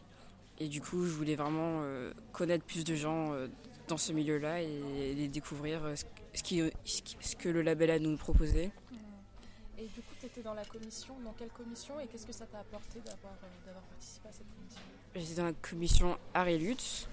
Et 0.60 0.68
du 0.68 0.82
coup, 0.82 1.06
je 1.06 1.12
voulais 1.12 1.36
vraiment 1.36 1.82
euh, 1.84 2.14
connaître 2.32 2.64
plus 2.64 2.84
de 2.84 2.96
gens 2.96 3.34
euh, 3.34 3.48
dans 3.88 3.98
ce 3.98 4.14
milieu-là 4.14 4.62
et 4.62 5.14
les 5.16 5.28
découvrir 5.28 5.82
ce, 6.34 6.44
qui, 6.44 6.62
ce 6.86 7.36
que 7.36 7.50
le 7.50 7.62
label 7.62 7.92
a 7.92 8.00
nous 8.00 8.16
proposé. 8.16 8.72
Et 9.78 9.86
du 9.86 10.02
coup, 10.02 10.14
tu 10.20 10.28
étais 10.28 10.42
dans 10.42 10.54
la 10.54 10.64
commission. 10.64 11.16
Dans 11.26 11.34
quelle 11.34 11.50
commission 11.50 12.00
et 12.00 12.06
qu'est-ce 12.06 12.28
que 12.28 12.34
ça 12.34 12.46
t'a 12.46 12.60
apporté 12.60 13.00
d'avoir 13.00 13.84
participé 13.90 14.30
à 14.30 14.32
cette 14.32 14.46
commission? 14.56 14.80
J'étais 15.16 15.42
dans 15.42 15.46
la 15.46 15.54
commission 15.54 16.18
Art 16.36 16.48
et 16.48 16.60
Lutte. 16.60 17.08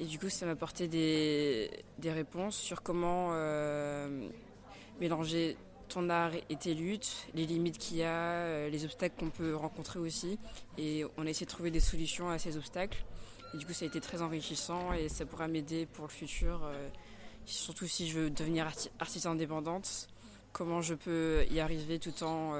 Et 0.00 0.04
du 0.04 0.18
coup, 0.18 0.28
ça 0.28 0.46
m'a 0.46 0.52
apporté 0.52 0.88
des, 0.88 1.70
des, 1.98 2.10
réponses 2.10 2.56
sur 2.56 2.82
comment 2.82 3.28
euh, 3.32 4.28
mélanger 5.00 5.56
ton 5.92 6.08
art 6.08 6.32
et 6.48 6.56
tes 6.56 6.74
luttes, 6.74 7.26
les 7.34 7.46
limites 7.46 7.78
qu'il 7.78 7.98
y 7.98 8.02
a, 8.02 8.08
euh, 8.10 8.70
les 8.70 8.84
obstacles 8.84 9.14
qu'on 9.18 9.30
peut 9.30 9.54
rencontrer 9.54 9.98
aussi. 9.98 10.38
Et 10.78 11.04
on 11.16 11.26
a 11.26 11.30
essayé 11.30 11.46
de 11.46 11.50
trouver 11.50 11.70
des 11.70 11.80
solutions 11.80 12.30
à 12.30 12.38
ces 12.38 12.56
obstacles. 12.56 13.04
Et 13.54 13.58
du 13.58 13.66
coup, 13.66 13.72
ça 13.72 13.84
a 13.84 13.88
été 13.88 14.00
très 14.00 14.22
enrichissant 14.22 14.92
et 14.92 15.08
ça 15.08 15.26
pourra 15.26 15.48
m'aider 15.48 15.86
pour 15.86 16.06
le 16.06 16.10
futur, 16.10 16.60
euh, 16.64 16.88
surtout 17.44 17.86
si 17.86 18.08
je 18.08 18.20
veux 18.20 18.30
devenir 18.30 18.66
artiste 18.98 19.26
indépendante. 19.26 20.08
Comment 20.52 20.80
je 20.80 20.94
peux 20.94 21.44
y 21.50 21.60
arriver 21.60 21.98
tout 21.98 22.22
en 22.24 22.54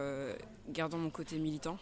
gardant 0.71 0.97
mon 0.97 1.11
côté 1.11 1.38
militant? 1.38 1.77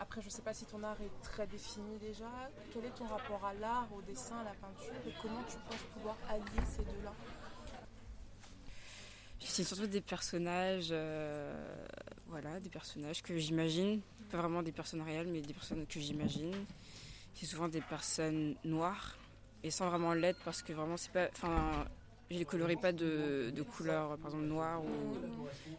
Après, 0.00 0.20
je 0.20 0.26
ne 0.26 0.32
sais 0.32 0.42
pas 0.42 0.54
si 0.54 0.64
ton 0.64 0.82
art 0.82 0.96
est 1.00 1.22
très 1.22 1.46
défini 1.46 1.98
déjà. 1.98 2.30
Quel 2.72 2.84
est 2.86 2.94
ton 2.94 3.06
rapport 3.06 3.44
à 3.44 3.54
l'art, 3.54 3.88
au 3.96 4.00
dessin, 4.02 4.36
à 4.38 4.44
la 4.44 4.50
peinture? 4.50 4.94
Et 5.06 5.12
comment 5.20 5.42
tu 5.48 5.56
penses 5.68 5.84
pouvoir 5.94 6.16
allier 6.28 6.66
ces 6.66 6.82
deux-là? 6.82 7.12
C'est 9.44 9.64
surtout 9.64 9.86
des 9.86 10.00
personnages, 10.00 10.88
euh, 10.90 11.52
voilà, 12.28 12.58
des 12.60 12.68
personnages 12.70 13.22
que 13.22 13.36
j'imagine, 13.36 14.00
pas 14.30 14.38
vraiment 14.38 14.62
des 14.62 14.72
personnes 14.72 15.02
réelles, 15.02 15.26
mais 15.26 15.40
des 15.40 15.52
personnes 15.52 15.86
que 15.86 16.00
j'imagine. 16.00 16.54
C'est 17.34 17.46
souvent 17.46 17.68
des 17.68 17.80
personnes 17.80 18.54
noires 18.64 19.16
et 19.62 19.70
sans 19.70 19.88
vraiment 19.88 20.14
l'être 20.14 20.38
parce 20.44 20.62
que 20.62 20.72
vraiment 20.72 20.96
c'est 20.96 21.12
pas, 21.12 21.28
enfin, 21.34 21.86
je 22.30 22.38
les 22.38 22.44
colorie 22.44 22.76
pas 22.76 22.92
de, 22.92 23.52
de 23.54 23.62
couleurs, 23.62 24.16
par 24.18 24.30
exemple 24.30 24.44
noires, 24.44 24.82
ou 24.82 25.16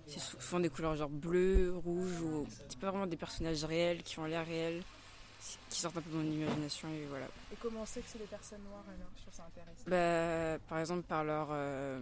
c'est 0.07 0.19
souvent 0.19 0.59
des 0.59 0.69
couleurs 0.69 0.95
genre 0.95 1.09
bleu, 1.09 1.75
rouge, 1.83 2.21
ou 2.21 2.45
c'est 2.69 2.79
pas 2.79 2.91
vraiment 2.91 3.07
des 3.07 3.17
personnages 3.17 3.63
réels 3.63 4.03
qui 4.03 4.19
ont 4.19 4.25
l'air 4.25 4.45
réels, 4.45 4.83
qui 5.69 5.79
sortent 5.79 5.97
un 5.97 6.01
peu 6.01 6.09
de 6.11 6.15
mon 6.15 6.23
imagination 6.31 6.89
et 6.89 7.05
voilà. 7.09 7.25
Et 7.51 7.55
comment 7.61 7.81
on 7.81 7.85
sait 7.85 8.01
que 8.01 8.07
c'est 8.09 8.19
des 8.19 8.25
personnes 8.25 8.61
noires 8.63 8.85
alors? 8.87 9.09
Je 9.15 9.21
trouve 9.23 9.33
ça 9.33 9.45
intéressant. 9.45 9.83
Bah, 9.87 10.59
par 10.69 10.79
exemple 10.79 11.03
par 11.03 11.23
leur 11.23 11.47
euh, 11.51 12.01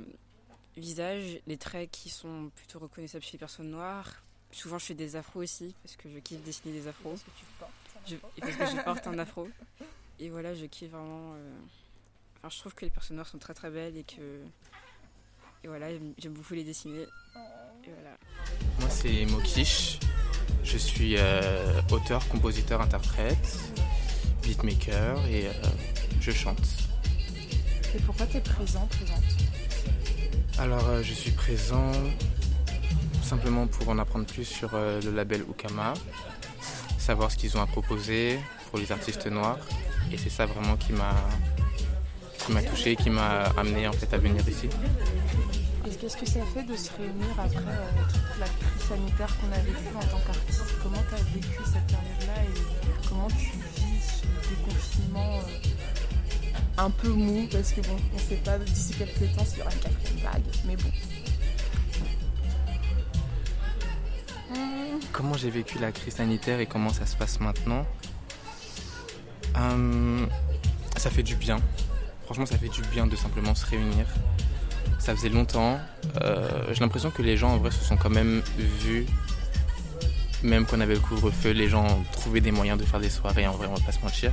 visage, 0.78 1.40
les 1.48 1.58
traits 1.58 1.90
qui 1.92 2.10
sont 2.10 2.52
plutôt 2.56 2.80
reconnaissables 2.80 3.24
chez 3.24 3.34
les 3.34 3.40
personnes 3.40 3.70
noires. 3.70 4.24
Souvent 4.52 4.78
je 4.78 4.86
fais 4.86 4.94
des 4.94 5.16
afros 5.16 5.42
aussi 5.42 5.74
parce 5.84 5.96
que 5.96 6.10
je 6.10 6.20
kiffe 6.20 6.44
dessiner 6.44 6.74
des 6.74 6.88
afros. 6.88 7.12
Parce 7.12 7.24
que 7.24 7.32
tu 7.38 7.46
portes 7.60 7.72
un 7.96 8.10
je, 8.10 8.16
et 8.16 8.42
parce 8.42 8.72
que 8.72 8.78
je 8.78 8.82
porte 8.86 9.08
un 9.08 9.20
afro. 9.20 9.50
Et 10.20 10.30
voilà, 10.30 10.54
je 10.54 10.66
kiffe 10.66 10.92
vraiment. 10.92 11.34
Euh, 11.34 12.50
je 12.50 12.60
trouve 12.60 12.74
que 12.74 12.86
les 12.86 12.92
personnes 12.92 13.16
noires 13.16 13.28
sont 13.28 13.38
très 13.38 13.54
très 13.54 13.70
belles 13.70 13.98
et 13.98 14.04
que. 14.04 14.42
Et 15.64 15.68
voilà, 15.68 15.90
j'aime 16.18 16.34
beaucoup 16.34 16.54
les 16.54 16.64
dessiner. 16.64 17.04
Et 17.84 17.90
voilà. 17.90 18.18
Moi, 18.80 18.90
c'est 18.90 19.26
Mokish. 19.26 20.00
Je 20.64 20.78
suis 20.78 21.16
euh, 21.18 21.82
auteur, 21.92 22.28
compositeur, 22.28 22.82
interprète, 22.82 23.58
beatmaker 24.44 25.26
et 25.28 25.48
euh, 25.48 25.52
je 26.20 26.32
chante. 26.32 26.60
Et 27.96 28.00
pourquoi 28.00 28.26
tu 28.28 28.38
es 28.38 28.42
présent, 28.42 28.86
présente? 28.88 29.51
Alors, 30.60 30.88
euh, 30.90 31.02
je 31.04 31.14
suis 31.14 31.32
présent 31.32 31.92
simplement 33.24 33.68
pour 33.68 33.90
en 33.90 33.98
apprendre 33.98 34.26
plus 34.26 34.46
sur 34.46 34.70
le 34.74 35.12
label 35.12 35.42
Ukama, 35.50 35.94
savoir 36.98 37.32
ce 37.32 37.38
qu'ils 37.38 37.58
ont 37.58 37.62
à 37.62 37.68
proposer 37.68 38.40
pour 38.70 38.80
les 38.80 38.92
artistes 38.92 39.28
noirs. 39.28 39.60
Et 40.12 40.18
c'est 40.18 40.30
ça 40.30 40.46
vraiment 40.46 40.76
qui 40.76 40.94
m'a 40.94 41.14
qui 42.46 42.52
m'a 42.52 42.64
touché, 42.64 42.96
qui 42.96 43.10
m'a 43.10 43.44
amené 43.58 43.88
en 43.88 43.94
fait 43.94 44.14
à 44.14 44.18
venir 44.18 44.48
ici. 44.48 44.68
Qu'est-ce 46.02 46.18
que 46.18 46.26
ça 46.26 46.40
fait 46.52 46.64
de 46.64 46.76
se 46.76 46.90
réunir 46.98 47.30
après 47.38 47.58
euh, 47.58 48.04
toute 48.10 48.40
la 48.40 48.48
crise 48.48 48.88
sanitaire 48.90 49.38
qu'on 49.38 49.52
a 49.52 49.60
vécue 49.60 49.96
en 49.96 50.00
tant 50.00 50.20
qu'artiste? 50.26 50.64
Comment 50.82 51.04
tu 51.08 51.14
as 51.14 51.24
vécu 51.32 51.60
cette 51.64 51.86
période-là 51.86 52.42
et 52.44 53.08
comment 53.08 53.28
tu 53.28 53.52
vis 53.76 54.02
ce 54.02 54.50
déconfinement 54.50 55.38
euh, 55.38 55.91
un 56.78 56.90
peu 56.90 57.10
mou 57.10 57.48
Parce 57.52 57.74
que 57.74 57.82
bon, 57.82 57.98
on 58.14 58.18
sait 58.20 58.36
pas 58.36 58.58
d'ici 58.58 58.94
quelques 58.94 59.36
temps 59.36 59.46
s'il 59.46 59.60
y 59.60 59.62
aura 59.62 59.72
une 59.72 59.80
quatrième 59.80 60.24
vague, 60.24 60.44
mais 60.66 60.76
bon. 60.76 60.92
Comment 65.12 65.36
j'ai 65.36 65.50
vécu 65.50 65.80
la 65.80 65.92
crise 65.92 66.16
sanitaire 66.16 66.60
et 66.60 66.66
comment 66.66 66.90
ça 66.90 67.06
se 67.06 67.16
passe 67.16 67.40
maintenant 67.40 67.86
hum, 69.56 70.28
Ça 70.98 71.10
fait 71.10 71.24
du 71.24 71.36
bien 71.36 71.60
franchement, 72.32 72.46
ça 72.46 72.58
fait 72.58 72.70
du 72.70 72.82
bien 72.94 73.08
de 73.08 73.16
simplement 73.18 73.54
se 73.56 73.66
réunir. 73.66 74.06
Ça 75.00 75.14
faisait 75.14 75.28
longtemps. 75.28 75.78
Euh, 76.22 76.48
j'ai 76.72 76.80
l'impression 76.80 77.12
que 77.12 77.22
les 77.22 77.36
gens, 77.36 77.50
en 77.50 77.58
vrai, 77.58 77.72
se 77.72 77.84
sont 77.84 77.98
quand 77.98 78.10
même 78.10 78.42
vus. 78.58 79.06
Même 80.42 80.66
qu'on 80.66 80.80
avait 80.80 80.94
le 80.94 81.02
couvre-feu, 81.02 81.52
les 81.52 81.68
gens 81.68 82.02
trouvaient 82.14 82.40
des 82.40 82.54
moyens 82.54 82.80
de 82.80 82.86
faire 82.86 83.02
des 83.02 83.10
soirées, 83.10 83.46
en 83.48 83.52
vrai, 83.52 83.68
on 83.68 83.74
va 83.74 83.86
pas 83.86 83.92
se 83.92 84.00
mentir. 84.00 84.32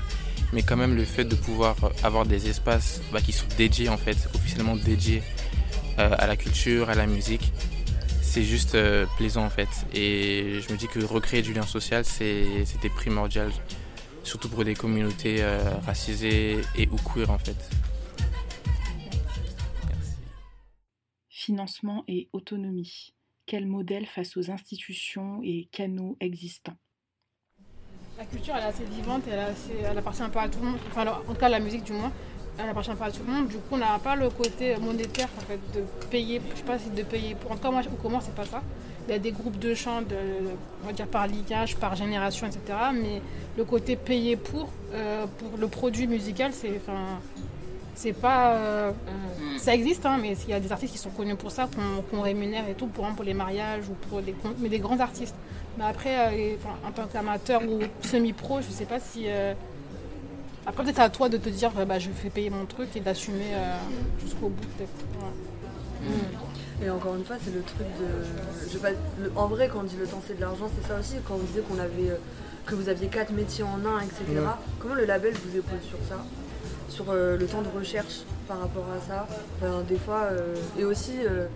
Mais 0.52 0.62
quand 0.62 0.76
même, 0.76 0.94
le 0.94 1.04
fait 1.04 1.24
de 1.24 1.34
pouvoir 1.34 1.76
avoir 2.02 2.24
des 2.26 2.48
espaces 2.48 3.00
bah, 3.12 3.20
qui 3.20 3.32
sont 3.32 3.46
dédiés, 3.56 3.88
en 3.88 3.96
fait, 3.96 4.16
officiellement 4.34 4.76
dédiés 4.76 5.22
euh, 5.98 6.14
à 6.18 6.26
la 6.26 6.36
culture, 6.36 6.88
à 6.90 6.94
la 6.94 7.06
musique, 7.06 7.52
c'est 8.22 8.42
juste 8.42 8.74
euh, 8.74 9.06
plaisant, 9.16 9.44
en 9.44 9.50
fait. 9.50 9.68
Et 9.92 10.60
je 10.60 10.72
me 10.72 10.78
dis 10.78 10.88
que 10.88 11.00
recréer 11.04 11.42
du 11.42 11.52
lien 11.52 11.66
social, 11.66 12.04
c'était 12.04 12.90
primordial 12.94 13.50
surtout 14.24 14.48
pour 14.48 14.64
des 14.64 14.74
communautés 14.74 15.42
racisées 15.86 16.58
et 16.76 16.88
ou 16.88 16.96
queer 16.96 17.30
en 17.30 17.38
fait. 17.38 17.56
financement 21.48 22.04
et 22.08 22.28
autonomie 22.34 23.14
Quel 23.46 23.66
modèle 23.66 24.04
face 24.04 24.36
aux 24.36 24.50
institutions 24.50 25.40
et 25.42 25.66
canaux 25.72 26.18
existants? 26.20 26.76
La 28.18 28.24
culture, 28.24 28.54
elle 28.56 28.64
est 28.64 28.66
assez 28.66 28.82
vivante, 28.82 29.22
elle, 29.30 29.38
elle 29.88 29.96
appartient 29.96 30.28
pas 30.32 30.42
à 30.42 30.48
tout 30.48 30.58
le 30.60 30.70
monde. 30.70 30.78
Enfin, 30.90 31.06
en 31.06 31.32
tout 31.32 31.38
cas, 31.38 31.48
la 31.48 31.60
musique, 31.60 31.84
du 31.84 31.92
moins, 31.92 32.10
elle 32.58 32.68
appartient 32.68 32.90
pas 32.90 33.04
à 33.04 33.10
tout 33.12 33.22
le 33.24 33.32
monde. 33.32 33.46
Du 33.46 33.54
coup, 33.58 33.62
on 33.70 33.76
n'a 33.78 33.96
pas 34.02 34.16
le 34.16 34.28
côté 34.28 34.76
monétaire, 34.76 35.28
en 35.38 35.40
fait, 35.42 35.60
de 35.72 35.84
payer. 36.10 36.42
Je 36.50 36.56
sais 36.56 36.64
pas 36.64 36.80
si 36.80 36.90
de 36.90 37.04
payer 37.04 37.36
pour. 37.36 37.52
En 37.52 37.54
tout 37.54 37.62
cas, 37.62 37.70
moi, 37.70 37.82
au 37.82 37.94
comment 38.02 38.20
c'est 38.20 38.34
pas 38.34 38.44
ça. 38.44 38.60
Il 39.06 39.12
y 39.12 39.14
a 39.14 39.20
des 39.20 39.30
groupes 39.30 39.60
de 39.60 39.72
chants, 39.72 40.02
de, 40.02 40.16
on 40.82 40.88
va 40.88 40.92
dire 40.92 41.06
par 41.06 41.28
lignage, 41.28 41.76
par 41.76 41.94
génération, 41.94 42.48
etc. 42.48 42.60
Mais 42.92 43.22
le 43.56 43.64
côté 43.64 43.94
payer 43.94 44.34
pour, 44.34 44.68
euh, 44.94 45.26
pour 45.38 45.56
le 45.56 45.68
produit 45.68 46.08
musical, 46.08 46.50
c'est. 46.52 46.72
Enfin, 46.76 47.20
c'est 47.98 48.12
pas. 48.12 48.54
Euh, 48.54 48.92
ça 49.58 49.74
existe, 49.74 50.06
hein, 50.06 50.18
mais 50.22 50.36
il 50.44 50.50
y 50.50 50.54
a 50.54 50.60
des 50.60 50.70
artistes 50.70 50.92
qui 50.92 50.98
sont 50.98 51.10
connus 51.10 51.34
pour 51.34 51.50
ça, 51.50 51.68
qu'on 52.10 52.20
rémunère 52.20 52.68
et 52.68 52.74
tout, 52.74 52.86
pour, 52.86 53.04
pour 53.08 53.24
les 53.24 53.34
mariages 53.34 53.88
ou 53.88 53.94
pour 54.08 54.22
des 54.22 54.34
mais 54.60 54.68
des 54.68 54.78
grands 54.78 55.00
artistes. 55.00 55.34
Mais 55.76 55.84
après, 55.84 56.32
euh, 56.32 56.56
en 56.86 56.92
tant 56.92 57.06
qu'amateur 57.06 57.62
ou 57.62 57.80
semi-pro, 58.02 58.60
je 58.60 58.70
sais 58.70 58.84
pas 58.84 59.00
si. 59.00 59.24
Euh, 59.26 59.52
après, 60.64 60.84
peut-être 60.84 61.00
à 61.00 61.10
toi 61.10 61.28
de 61.28 61.38
te 61.38 61.48
dire, 61.48 61.72
bah, 61.72 61.98
je 61.98 62.10
fais 62.10 62.30
payer 62.30 62.50
mon 62.50 62.66
truc 62.66 62.94
et 62.94 63.00
d'assumer 63.00 63.52
jusqu'au 64.22 64.48
bout, 64.48 64.66
peut-être. 64.76 65.04
Mm. 66.02 66.84
Et 66.84 66.90
encore 66.90 67.16
une 67.16 67.24
fois, 67.24 67.36
c'est 67.42 67.52
le 67.52 67.62
truc 67.62 67.86
de. 67.98 69.32
en 69.34 69.48
vrai, 69.48 69.68
quand 69.72 69.80
on 69.80 69.84
dit 69.84 69.96
le 69.98 70.06
temps, 70.06 70.22
c'est 70.24 70.36
de 70.36 70.40
l'argent, 70.40 70.70
c'est 70.72 70.86
ça 70.86 71.00
aussi. 71.00 71.16
Quand 71.26 71.34
on 71.34 71.38
disait 71.38 71.62
qu'on 71.62 71.80
avait. 71.80 72.16
que 72.64 72.76
vous 72.76 72.88
aviez 72.88 73.08
quatre 73.08 73.32
métiers 73.32 73.64
en 73.64 73.84
un, 73.84 74.00
etc. 74.02 74.24
Comment 74.78 74.94
le 74.94 75.04
label 75.04 75.34
vous 75.34 75.58
épaule 75.58 75.80
sur 75.82 75.98
ça? 76.08 76.22
Sur 76.88 77.06
euh, 77.10 77.36
le 77.36 77.46
temps 77.46 77.62
de 77.62 77.68
recherche 77.68 78.22
par 78.46 78.60
rapport 78.60 78.86
à 78.90 79.00
ça. 79.00 79.26
des 79.88 79.98
fois, 79.98 80.28
euh, 80.32 80.54
et 80.78 80.84
aussi, 80.84 81.14
euh, 81.24 81.46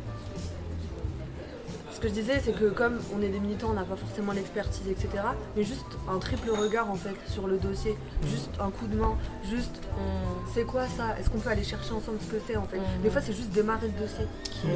ce 1.91 2.01
que 2.01 2.09
je 2.09 2.13
disais, 2.15 2.41
c'est 2.45 2.53
que 2.53 2.67
comme 2.67 2.99
on 3.17 3.23
est 3.23 3.29
des 3.29 3.39
militants, 3.39 3.69
on 3.71 3.75
n'a 3.75 3.85
pas 3.85 3.97
forcément 3.97 4.33
l'expertise, 4.33 4.87
etc. 4.89 5.09
Mais 5.57 5.63
juste 5.63 5.87
un 6.09 6.19
triple 6.19 6.51
regard 6.51 6.91
en 6.91 6.97
fait 6.97 7.15
sur 7.27 7.47
le 7.47 7.57
dossier, 7.57 7.97
juste 8.27 8.51
un 8.61 8.71
coup 8.71 8.87
de 8.87 8.97
main, 8.97 9.17
juste 9.49 9.77
mm. 9.77 10.51
c'est 10.53 10.65
quoi 10.65 10.87
ça? 10.87 11.17
Est-ce 11.19 11.31
qu'on 11.31 11.39
peut 11.39 11.51
aller 11.51 11.65
chercher 11.65 11.93
ensemble 11.93 12.19
ce 12.21 12.33
que 12.33 12.43
c'est 12.47 12.57
en 12.57 12.65
fait? 12.65 12.79
Mm. 12.79 13.03
Des 13.03 13.11
fois, 13.11 13.21
c'est 13.21 13.33
juste 13.33 13.51
démarrer 13.51 13.87
le 13.87 14.01
dossier 14.01 14.27
qui 14.43 14.67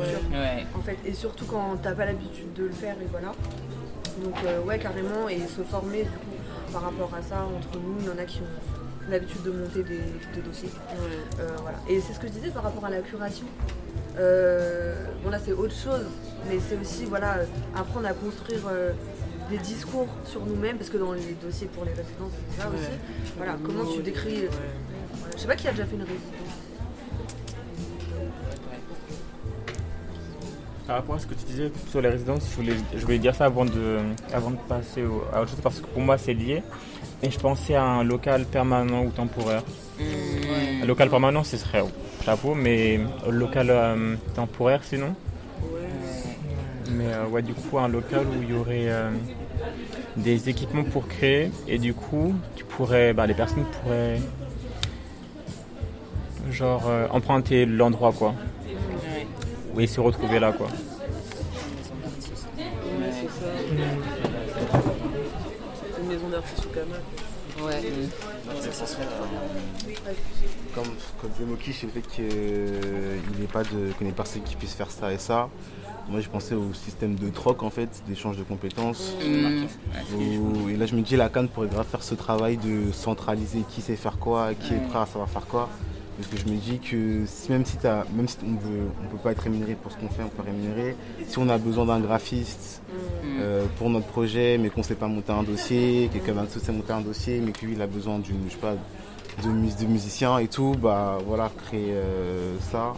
en 0.75 0.83
fait. 0.83 0.99
Et 1.05 1.13
surtout 1.13 1.47
quand 1.47 1.77
t'as 1.83 1.93
pas 1.93 2.07
l'habitude 2.07 2.53
de 2.55 2.65
le 2.65 2.73
faire, 2.73 2.97
et 3.01 3.07
voilà. 3.11 3.33
Donc, 4.23 4.37
ouais, 4.67 4.79
carrément, 4.79 5.29
et 5.29 5.39
se 5.41 5.63
former 5.63 6.05
du 6.05 6.09
coup 6.09 6.37
par 6.73 6.83
rapport 6.83 7.11
à 7.15 7.23
ça 7.23 7.45
entre 7.45 7.79
nous, 7.79 7.97
il 8.01 8.07
y 8.07 8.09
en 8.09 8.19
a 8.19 8.25
qui 8.25 8.41
ont 8.41 8.76
l'habitude 9.11 9.43
de 9.43 9.51
monter 9.51 9.83
des, 9.83 10.41
dossiers. 10.43 10.71
Euh, 11.41 11.49
voilà. 11.63 11.79
Et 11.89 12.01
c'est 12.01 12.13
ce 12.13 12.21
que 12.21 12.27
je 12.27 12.33
disais 12.33 12.51
par 12.51 12.63
rapport 12.63 12.85
à 12.85 12.91
la 12.91 13.01
curation. 13.01 13.47
Euh, 14.19 14.95
bon 15.23 15.31
là 15.31 15.39
c'est 15.45 15.53
autre 15.53 15.75
chose, 15.75 16.07
mais 16.49 16.59
c'est 16.59 16.79
aussi 16.79 17.05
voilà, 17.05 17.41
apprendre 17.75 18.07
à 18.07 18.15
construire 18.15 18.63
euh, 18.71 18.93
des 19.51 19.59
discours 19.59 20.09
sur 20.25 20.45
nous-mêmes, 20.47 20.79
parce 20.79 20.91
que 20.91 20.97
dans 20.97 21.13
les 21.13 21.37
dossiers 21.43 21.67
pour 21.69 21.85
les 21.85 21.93
résidences, 21.93 22.33
c'est 22.51 22.63
ça 22.63 22.69
aussi. 22.69 22.99
Voilà, 23.37 23.57
comment 23.63 23.85
tu 23.85 24.03
décris. 24.03 24.45
Je 25.35 25.41
sais 25.41 25.47
pas 25.47 25.57
qui 25.57 25.69
a 25.69 25.73
déjà 25.73 25.85
fait 25.85 25.97
une 25.97 26.03
résidence. 26.03 26.23
Par 30.87 30.97
rapport 30.97 31.17
à 31.17 31.19
ce 31.19 31.27
que 31.27 31.35
tu 31.35 31.45
disais 31.47 31.73
sur 31.89 32.01
les 32.01 32.09
résidences, 32.09 32.49
je 32.49 32.57
voulais, 32.57 32.77
je 32.95 33.05
voulais 33.05 33.19
dire 33.19 33.35
ça 33.35 33.47
avant 33.47 33.65
de, 33.65 33.99
avant 34.33 34.51
de 34.51 34.57
passer 34.69 35.03
à 35.33 35.43
autre 35.43 35.51
chose, 35.51 35.61
parce 35.61 35.81
que 35.81 35.87
pour 35.87 36.01
moi 36.01 36.17
c'est 36.17 36.35
lié. 36.35 36.63
Et 37.23 37.31
je 37.31 37.39
pensais 37.39 37.75
à 37.75 37.83
un 37.85 38.05
local 38.05 38.45
permanent 38.45 39.05
ou 39.05 39.11
temporaire. 39.11 39.63
Un 40.83 40.87
local 40.87 41.09
permanent, 41.09 41.43
ce 41.45 41.57
serait 41.57 41.83
chapeau, 42.25 42.55
mais 42.55 43.01
local 43.29 43.71
euh, 43.71 44.17
temporaire 44.35 44.81
sinon. 44.85 45.15
Mais 46.91 47.07
euh, 47.07 47.27
ouais, 47.27 47.43
du 47.43 47.55
coup, 47.55 47.79
un 47.79 47.89
local 47.89 48.27
où 48.27 48.43
il 48.43 48.51
y 48.51 48.53
aurait 48.53 48.89
euh, 48.89 49.11
des 50.17 50.49
équipements 50.49 50.85
pour 50.85 51.09
créer 51.09 51.51
et 51.67 51.79
du 51.79 51.95
coup, 51.95 52.35
tu 52.55 52.65
pourrais, 52.65 53.13
bah, 53.13 53.27
les 53.27 53.35
personnes 53.35 53.65
pourraient 53.65 54.21
genre 56.51 56.85
euh, 56.87 57.07
emprunter 57.11 57.67
l'endroit 57.67 58.13
quoi. 58.13 58.35
Oui, 59.75 59.89
se 59.89 60.01
retrouver 60.01 60.39
là 60.39 60.53
quoi. 60.53 60.69
Ouais. 67.63 67.81
Serait 68.87 69.03
euh, 69.03 70.13
comme, 70.75 70.85
comme 71.21 71.31
je 71.39 71.45
me 71.45 71.51
moquis 71.51 71.73
sur 71.73 71.89
le 71.89 71.93
fait 71.95 72.07
qu'il 72.07 72.25
n'ait 73.41 73.47
pas 73.51 73.63
de 73.63 73.93
qu'on 73.99 74.07
ait 74.07 74.13
personne 74.13 74.43
qui 74.43 74.57
puisse 74.57 74.75
faire 74.75 74.91
ça 74.91 75.13
et 75.13 75.19
ça. 75.19 75.49
Moi, 76.09 76.21
je 76.21 76.29
pensais 76.29 76.55
au 76.55 76.73
système 76.73 77.17
de 77.17 77.31
troc 77.31 77.63
en 77.63 77.71
fait, 77.71 77.89
d'échange 78.07 78.37
de 78.37 78.43
compétences. 78.45 79.15
Où- 80.39 80.69
et 80.69 80.77
là, 80.77 80.87
je 80.87 80.95
me 80.95 81.01
dis 81.03 81.17
la 81.17 81.29
Cannes 81.29 81.49
pourrait 81.49 81.67
grave 81.69 81.87
faire 81.87 82.03
ce 82.05 82.15
travail 82.15 82.59
de 82.59 82.93
centraliser 82.93 83.63
qui 83.71 83.81
sait 83.81 83.97
faire 83.97 84.19
quoi, 84.19 84.55
qui 84.55 84.75
est 84.75 84.89
prêt 84.89 85.01
à 85.01 85.07
savoir 85.07 85.29
faire 85.29 85.47
quoi. 85.47 85.69
Parce 86.17 86.29
que 86.29 86.37
je 86.39 86.45
me 86.51 86.57
dis 86.59 86.79
que 86.79 87.25
même 87.51 87.65
si, 87.67 87.77
même 88.17 88.27
si 88.27 88.39
on 88.43 88.53
veut, 88.67 88.87
on 89.05 89.09
peut 89.11 89.19
pas 89.23 89.33
être 89.33 89.41
rémunéré 89.43 89.75
pour 89.75 89.93
ce 89.93 89.99
qu'on 89.99 90.09
fait, 90.09 90.23
on 90.25 90.29
peut 90.29 90.43
rémunérer. 90.43 90.97
Si 91.29 91.39
on 91.39 91.49
a 91.51 91.59
besoin 91.59 91.85
d'un 91.85 92.01
graphiste 92.01 92.81
euh, 93.41 93.67
pour 93.79 93.91
notre 93.91 94.07
projet, 94.07 94.57
mais 94.57 94.71
qu'on 94.71 94.83
sait 94.83 94.95
pas 94.95 95.09
monter 95.09 95.33
un 95.33 95.43
dossier, 95.43 96.09
quelqu'un 96.11 96.33
d'un 96.35 96.47
sait 96.47 96.73
monter 96.73 96.95
un 96.95 97.03
dossier, 97.03 97.43
mais 97.45 97.53
que 97.53 97.67
lui 97.67 97.75
il 97.75 97.83
a 97.83 97.87
besoin 97.87 98.19
d'une, 98.19 98.47
je 98.49 98.53
sais 98.55 98.59
pas, 98.59 98.75
de, 99.43 99.49
mus- 99.49 99.77
de 99.79 99.85
musiciens 99.85 100.39
et 100.39 100.49
tout, 100.49 100.75
bah 100.81 101.19
voilà, 101.27 101.51
créer 101.67 101.91
euh, 101.93 102.57
ça. 102.73 102.95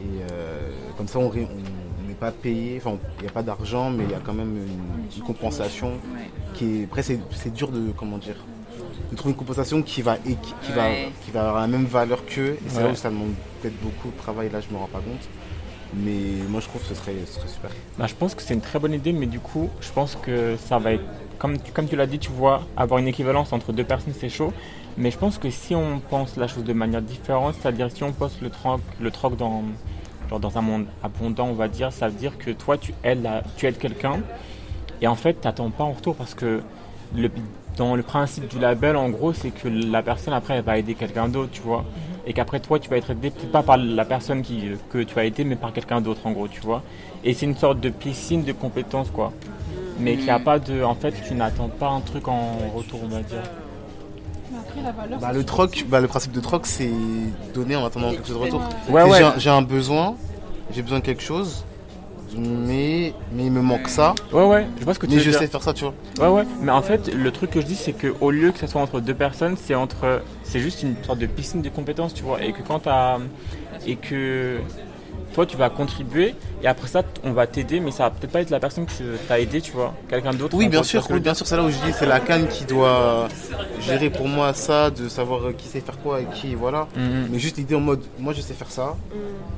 Et 0.00 0.32
euh, 0.32 0.70
comme 0.96 1.06
ça, 1.06 1.20
on 1.20 1.30
n'est 1.32 2.14
pas 2.18 2.32
payé, 2.32 2.80
enfin, 2.82 2.96
il 3.18 3.22
n'y 3.22 3.28
a 3.28 3.32
pas 3.32 3.42
d'argent, 3.44 3.90
mais 3.90 4.02
il 4.04 4.10
y 4.10 4.14
a 4.14 4.20
quand 4.24 4.32
même 4.34 4.56
une, 4.56 5.18
une 5.18 5.22
compensation 5.22 5.92
qui 6.54 6.80
est. 6.80 6.84
Après, 6.84 7.02
c'est 7.04 7.20
c'est 7.32 7.52
dur 7.52 7.68
de, 7.68 7.92
comment 7.96 8.18
dire, 8.18 8.36
de 9.10 9.16
trouver 9.16 9.32
une 9.32 9.38
compensation 9.38 9.82
qui 9.82 10.02
va, 10.02 10.16
et 10.26 10.34
qui, 10.34 10.54
qui 10.62 10.72
va, 10.72 10.88
qui 11.24 11.30
va 11.30 11.40
avoir 11.48 11.60
la 11.62 11.66
même 11.66 11.84
valeur 11.86 12.24
qu'eux. 12.26 12.54
Et 12.54 12.68
c'est 12.68 12.80
là 12.80 12.86
Ouais. 12.86 12.92
où 12.92 12.96
ça 12.96 13.10
demande 13.10 13.32
peut-être 13.60 13.80
beaucoup 13.82 14.08
de 14.10 14.16
travail, 14.16 14.48
là, 14.50 14.60
je 14.60 14.72
me 14.72 14.78
rends 14.78 14.86
pas 14.88 14.98
compte. 15.00 15.28
Mais 15.94 16.46
moi, 16.48 16.60
je 16.60 16.66
trouve 16.68 16.80
que 16.82 16.86
ce 16.88 16.94
serait, 16.94 17.14
ce 17.26 17.34
serait 17.34 17.48
super. 17.48 17.70
Bah, 17.98 18.06
je 18.06 18.14
pense 18.14 18.34
que 18.36 18.42
c'est 18.42 18.54
une 18.54 18.60
très 18.60 18.78
bonne 18.78 18.92
idée, 18.92 19.12
mais 19.12 19.26
du 19.26 19.40
coup, 19.40 19.68
je 19.80 19.90
pense 19.90 20.16
que 20.16 20.56
ça 20.56 20.78
va 20.78 20.92
être, 20.92 21.02
comme 21.38 21.58
tu, 21.58 21.72
comme 21.72 21.88
tu 21.88 21.96
l'as 21.96 22.06
dit, 22.06 22.18
tu 22.20 22.30
vois, 22.30 22.62
avoir 22.76 23.00
une 23.00 23.08
équivalence 23.08 23.52
entre 23.52 23.72
deux 23.72 23.82
personnes, 23.84 24.14
c'est 24.16 24.28
chaud. 24.28 24.52
Mais 24.96 25.10
je 25.10 25.18
pense 25.18 25.38
que 25.38 25.50
si 25.50 25.74
on 25.74 25.98
pense 25.98 26.36
la 26.36 26.46
chose 26.46 26.62
de 26.64 26.72
manière 26.72 27.02
différente, 27.02 27.56
c'est-à-dire 27.60 27.90
si 27.92 28.04
on 28.04 28.12
pose 28.12 28.36
le 28.40 28.50
troc, 28.50 28.80
le 29.00 29.10
troc 29.10 29.36
dans, 29.36 29.62
genre 30.28 30.38
dans 30.40 30.58
un 30.58 30.60
monde 30.60 30.86
abondant, 31.02 31.46
on 31.48 31.54
va 31.54 31.66
dire, 31.68 31.92
ça 31.92 32.06
veut 32.08 32.14
dire 32.18 32.38
que 32.38 32.50
toi, 32.52 32.76
tu 32.78 32.94
aides, 33.02 33.22
la- 33.24 33.42
tu 33.56 33.66
aides 33.66 33.78
quelqu'un, 33.78 34.20
et 35.02 35.06
en 35.08 35.16
fait, 35.16 35.40
tu 35.40 35.46
n'attends 35.46 35.70
pas 35.70 35.84
en 35.84 35.92
retour, 35.92 36.14
parce 36.14 36.34
que 36.34 36.60
le, 37.16 37.30
dans 37.80 37.96
le 37.96 38.02
principe 38.02 38.46
du 38.46 38.58
label, 38.58 38.94
en 38.94 39.08
gros, 39.08 39.32
c'est 39.32 39.48
que 39.50 39.66
la 39.66 40.02
personne, 40.02 40.34
après, 40.34 40.56
elle 40.56 40.64
va 40.64 40.76
aider 40.76 40.94
quelqu'un 40.94 41.28
d'autre, 41.28 41.48
tu 41.50 41.62
vois. 41.62 41.82
Et 42.26 42.34
qu'après, 42.34 42.60
toi, 42.60 42.78
tu 42.78 42.90
vas 42.90 42.98
être 42.98 43.12
aidé, 43.12 43.30
peut-être 43.30 43.50
pas 43.50 43.62
par 43.62 43.78
la 43.78 44.04
personne 44.04 44.42
qui, 44.42 44.64
que 44.90 44.98
tu 44.98 45.18
as 45.18 45.24
aidé, 45.24 45.44
mais 45.44 45.56
par 45.56 45.72
quelqu'un 45.72 46.02
d'autre, 46.02 46.20
en 46.26 46.32
gros, 46.32 46.46
tu 46.46 46.60
vois. 46.60 46.82
Et 47.24 47.32
c'est 47.32 47.46
une 47.46 47.56
sorte 47.56 47.80
de 47.80 47.88
piscine 47.88 48.44
de 48.44 48.52
compétences, 48.52 49.10
quoi. 49.10 49.32
Mais 49.98 50.16
qu'il 50.16 50.24
n'y 50.24 50.30
a 50.30 50.38
pas 50.38 50.58
de. 50.58 50.82
En 50.82 50.94
fait, 50.94 51.14
tu 51.26 51.32
n'attends 51.34 51.68
pas 51.68 51.88
un 51.88 52.00
truc 52.00 52.28
en 52.28 52.58
retour, 52.74 53.00
on 53.02 53.08
va 53.08 53.22
dire. 53.22 53.44
Mais 54.52 54.58
après, 54.58 54.82
la 54.82 54.92
valeur. 54.92 55.18
Bah, 55.18 55.32
le 55.32 55.44
troc, 55.44 55.86
bah, 55.88 56.00
le 56.00 56.08
principe 56.08 56.32
de 56.32 56.40
troc, 56.40 56.66
c'est 56.66 56.90
donner 57.54 57.76
en 57.76 57.86
attendant 57.86 58.10
quelque 58.10 58.26
chose 58.26 58.36
de 58.36 58.42
retour. 58.42 58.62
Ouais, 58.90 59.04
ouais. 59.04 59.20
J'ai 59.38 59.50
un 59.50 59.62
besoin, 59.62 60.16
j'ai 60.70 60.82
besoin 60.82 60.98
de 60.98 61.04
quelque 61.04 61.22
chose, 61.22 61.64
mais, 62.36 63.12
mais 63.32 63.44
il 63.46 63.50
me 63.52 63.60
manque 63.62 63.88
ça. 63.88 64.14
Ouais, 64.32 64.44
ouais, 64.46 64.66
je 64.78 64.84
vois 64.84 64.94
ce 64.94 64.98
que 64.98 65.06
tu 65.06 65.12
Mais 65.12 65.18
veux 65.18 65.24
je 65.24 65.30
dire. 65.30 65.38
sais 65.38 65.46
faire 65.46 65.62
ça, 65.62 65.72
tu 65.72 65.84
vois. 65.84 65.94
Ouais, 66.20 66.34
ouais, 66.42 66.46
mais 66.60 66.72
en 66.72 66.82
fait, 66.82 67.12
le 67.14 67.30
truc 67.30 67.50
que 67.50 67.60
je 67.60 67.66
dis, 67.66 67.74
c'est 67.76 67.92
qu'au 67.92 68.30
lieu 68.30 68.52
que 68.52 68.58
ça 68.58 68.66
soit 68.66 68.80
entre 68.80 69.00
deux 69.00 69.14
personnes, 69.14 69.56
c'est 69.56 69.74
entre. 69.74 70.22
C'est 70.44 70.60
juste 70.60 70.82
une 70.82 70.94
sorte 71.04 71.18
de 71.18 71.26
piscine 71.26 71.62
de 71.62 71.68
compétences, 71.68 72.14
tu 72.14 72.22
vois. 72.22 72.42
Et 72.42 72.52
que 72.52 72.62
quand 72.62 72.80
t'as. 72.80 73.18
Et 73.86 73.96
que. 73.96 74.58
Toi, 75.32 75.46
tu 75.46 75.56
vas 75.56 75.70
contribuer, 75.70 76.34
et 76.60 76.66
après 76.66 76.88
ça, 76.88 77.02
on 77.22 77.30
va 77.30 77.46
t'aider, 77.46 77.78
mais 77.78 77.92
ça 77.92 78.02
va 78.02 78.10
peut-être 78.10 78.32
pas 78.32 78.40
être 78.40 78.50
la 78.50 78.58
personne 78.58 78.84
que 78.84 78.92
t'as 79.28 79.38
aidé, 79.38 79.60
tu 79.60 79.70
vois. 79.70 79.94
Quelqu'un 80.08 80.32
d'autre. 80.34 80.56
Oui, 80.56 80.66
en 80.66 80.70
bien 80.70 80.82
sûr, 80.82 81.06
oui, 81.08 81.20
bien 81.20 81.34
sûr, 81.34 81.46
c'est 81.46 81.56
là 81.56 81.62
où 81.62 81.70
je 81.70 81.76
dis, 81.76 81.92
c'est 81.92 82.04
la 82.06 82.18
canne 82.18 82.48
qui 82.48 82.64
doit 82.64 83.28
gérer 83.80 84.10
pour 84.10 84.26
moi 84.26 84.52
ça, 84.54 84.90
de 84.90 85.08
savoir 85.08 85.42
qui 85.56 85.68
sait 85.68 85.80
faire 85.82 85.98
quoi 86.00 86.20
et 86.20 86.26
qui, 86.34 86.56
voilà. 86.56 86.88
Mhm. 86.96 87.28
Mais 87.30 87.38
juste 87.38 87.58
l'idée 87.58 87.76
en 87.76 87.80
mode, 87.80 88.02
moi 88.18 88.32
je 88.32 88.40
sais 88.40 88.54
faire 88.54 88.72
ça, 88.72 88.96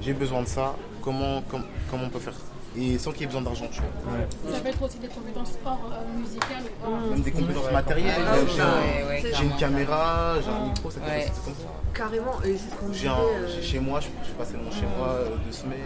j'ai 0.03 0.13
besoin 0.13 0.43
de 0.43 0.47
ça, 0.47 0.77
comment, 1.01 1.41
com- 1.51 1.65
comment 1.91 2.03
on 2.05 2.11
peut 2.11 2.19
faire 2.19 2.35
Et 2.79 2.97
sans 2.99 3.11
qu'il 3.13 3.21
y 3.21 3.25
ait 3.25 3.27
besoin 3.27 3.43
d'argent, 3.43 3.67
tu 3.71 3.81
vois. 3.81 4.51
Ça 4.55 4.61
peut 4.61 4.69
être 4.69 4.83
aussi 4.83 4.99
des 4.99 5.09
compétences 5.09 5.53
hors 5.65 5.91
euh, 5.93 6.19
musicales 6.19 6.65
hors. 6.83 7.11
Même 7.11 7.21
des 7.21 7.31
compétences 7.31 7.71
matérielles, 7.71 8.15
Ah, 8.27 8.35
j'ai 8.55 8.61
un- 8.63 8.67
ouais, 8.67 9.23
ouais, 9.23 9.33
j'ai 9.35 9.45
une 9.45 9.57
caméra, 9.57 10.37
j'ai 10.43 10.49
un 10.51 10.67
micro, 10.69 10.91
ça 10.91 11.01
peut 11.01 11.11
Ouais. 11.11 11.21
être 11.27 11.45
comme 11.45 11.53
ça. 11.55 11.69
Carrément, 11.93 12.33
et 12.43 12.57
c'est 12.57 12.71
ce 12.71 12.75
qu'on 12.77 12.93
J'ai 12.93 13.09
euh, 13.09 13.49
j'ai 13.55 13.63
chez 13.63 13.79
moi, 13.79 14.01
je 14.01 14.07
je 14.23 14.25
suis 14.29 14.35
passé 14.35 14.55
mon 14.57 14.71
chez 14.71 14.87
moi 14.97 15.09
euh, 15.09 15.29
deux 15.45 15.53
semaines. 15.53 15.79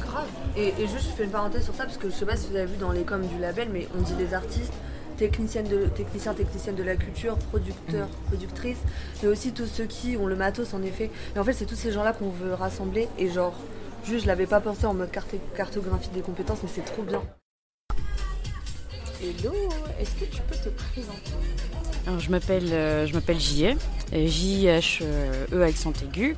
Grave. 0.00 0.26
Et, 0.56 0.68
et 0.78 0.86
juste, 0.88 1.06
je 1.10 1.14
fais 1.16 1.24
une 1.24 1.30
parenthèse 1.30 1.64
sur 1.64 1.74
ça 1.74 1.84
parce 1.84 1.96
que 1.98 2.08
je 2.10 2.14
sais 2.14 2.26
pas 2.26 2.36
si 2.36 2.48
vous 2.48 2.56
avez 2.56 2.66
vu 2.66 2.76
dans 2.76 2.90
les 2.90 3.02
coms 3.02 3.24
du 3.26 3.38
label, 3.38 3.68
mais 3.72 3.86
on 3.96 4.02
dit 4.02 4.14
les 4.18 4.34
artistes, 4.34 4.72
techniciennes 5.16 5.68
de, 5.68 5.86
techniciens, 5.86 6.34
techniciennes 6.34 6.74
de 6.74 6.82
la 6.82 6.96
culture, 6.96 7.36
producteurs, 7.50 8.08
productrices, 8.26 8.78
mais 9.22 9.28
aussi 9.28 9.52
tous 9.52 9.66
ceux 9.66 9.84
qui 9.84 10.16
ont 10.16 10.26
le 10.26 10.34
matos 10.34 10.74
en 10.74 10.82
effet. 10.82 11.10
Et 11.36 11.38
en 11.38 11.44
fait, 11.44 11.52
c'est 11.52 11.66
tous 11.66 11.76
ces 11.76 11.92
gens-là 11.92 12.12
qu'on 12.12 12.30
veut 12.30 12.54
rassembler. 12.54 13.08
Et 13.18 13.28
genre, 13.30 13.54
juste, 14.04 14.22
je 14.22 14.26
l'avais 14.28 14.46
pas 14.46 14.60
pensé 14.60 14.86
en 14.86 14.94
mode 14.94 15.10
cartographie 15.56 16.10
des 16.10 16.20
compétences, 16.20 16.58
mais 16.62 16.68
c'est 16.72 16.84
trop 16.84 17.02
bien. 17.02 17.22
Hello, 19.22 19.52
est-ce 19.98 20.10
que 20.16 20.24
tu 20.24 20.42
peux 20.42 20.56
te 20.56 20.68
présenter? 20.68 21.32
Alors, 22.06 22.20
je 22.20 22.30
m'appelle 22.30 22.72
euh, 22.72 23.06
je 23.06 23.14
m'appelle 23.14 23.40
J.E. 23.40 23.76
J-H-E 24.12 25.62
accent 25.62 25.92
aigu. 26.02 26.36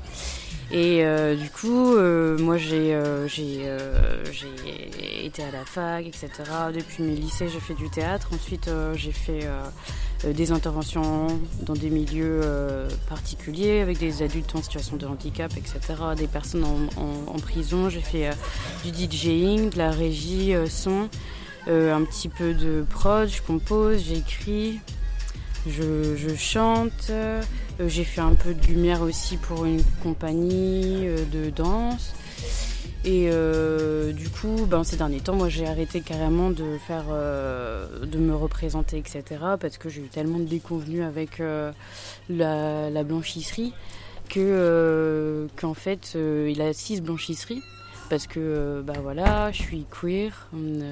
Et 0.71 1.05
euh, 1.05 1.37
du 1.37 1.49
coup, 1.51 1.95
euh, 1.95 2.37
moi 2.39 2.59
j'ai 2.59 2.93
euh, 2.95 3.29
j'ai 3.29 3.63
euh, 3.65 4.25
j'ai 4.33 5.25
été 5.25 5.45
à 5.45 5.51
la 5.53 5.65
fac, 5.65 6.07
etc. 6.07 6.29
Depuis 6.75 7.05
mes 7.05 7.15
lycées, 7.15 7.49
j'ai 7.49 7.61
fait 7.61 7.75
du 7.75 7.89
théâtre. 7.89 8.31
Ensuite, 8.35 8.69
euh, 8.69 8.95
j'ai 8.95 9.13
fait 9.13 9.45
euh, 9.45 9.61
euh, 9.61 9.71
des 10.25 10.53
interventions 10.53 11.27
dans 11.63 11.75
des 11.75 11.91
milieux 11.91 12.41
euh, 12.43 12.89
particuliers 13.09 13.81
avec 13.81 13.99
des 13.99 14.23
adultes 14.23 14.55
en 14.55 14.63
situation 14.63 14.97
de 14.97 15.07
handicap, 15.07 15.53
etc. 15.57 15.79
Des 16.17 16.27
personnes 16.27 16.65
en, 16.65 17.39
prison. 17.39 17.91
J'ai 17.91 18.01
fait 18.01 18.29
euh, 18.29 18.33
du 18.85 19.09
DJing, 19.09 19.71
de 19.71 19.79
la 19.79 19.91
régie, 19.91 20.55
euh, 20.55 20.67
son, 20.67 21.09
euh, 21.69 21.95
un 21.95 22.03
petit 22.05 22.29
peu 22.29 22.55
de 22.55 22.85
prod. 22.89 23.29
Je 23.29 23.43
compose, 23.43 24.03
j'écris. 24.05 24.81
Je, 25.69 26.17
je 26.17 26.35
chante, 26.37 27.11
euh, 27.11 27.43
j'ai 27.89 28.05
fait 28.05 28.21
un 28.21 28.35
peu 28.35 28.55
de 28.55 28.67
lumière 28.67 29.03
aussi 29.03 29.37
pour 29.37 29.65
une 29.65 29.83
compagnie 30.03 31.09
euh, 31.09 31.25
de 31.33 31.51
danse. 31.51 32.15
Et 33.07 33.29
euh, 33.31 34.13
du 34.13 34.29
coup, 34.29 34.67
ben, 34.69 34.83
ces 34.83 34.97
derniers 34.97 35.21
temps, 35.21 35.37
moi 35.37 35.49
j'ai 35.49 35.65
arrêté 35.65 36.01
carrément 36.01 36.51
de 36.51 36.77
faire, 36.89 37.05
euh, 37.11 38.05
de 38.05 38.19
me 38.19 38.35
représenter, 38.35 38.99
etc. 38.99 39.23
Parce 39.61 39.79
que 39.79 39.89
j'ai 39.89 40.01
eu 40.01 40.09
tellement 40.09 40.41
de 40.41 40.45
déconvenus 40.45 41.05
avec 41.05 41.39
euh, 41.39 41.71
la, 42.29 42.91
la 42.91 43.05
blanchisserie 43.05 43.73
que 44.29 45.47
qu'en 45.55 45.75
fait, 45.75 46.17
il 46.17 46.61
a 46.61 46.73
six 46.73 47.01
blanchisseries 47.01 47.63
parce 48.11 48.27
que 48.27 48.83
bah 48.85 48.95
voilà, 49.01 49.53
je 49.53 49.63
suis 49.63 49.87
queer, 49.89 50.49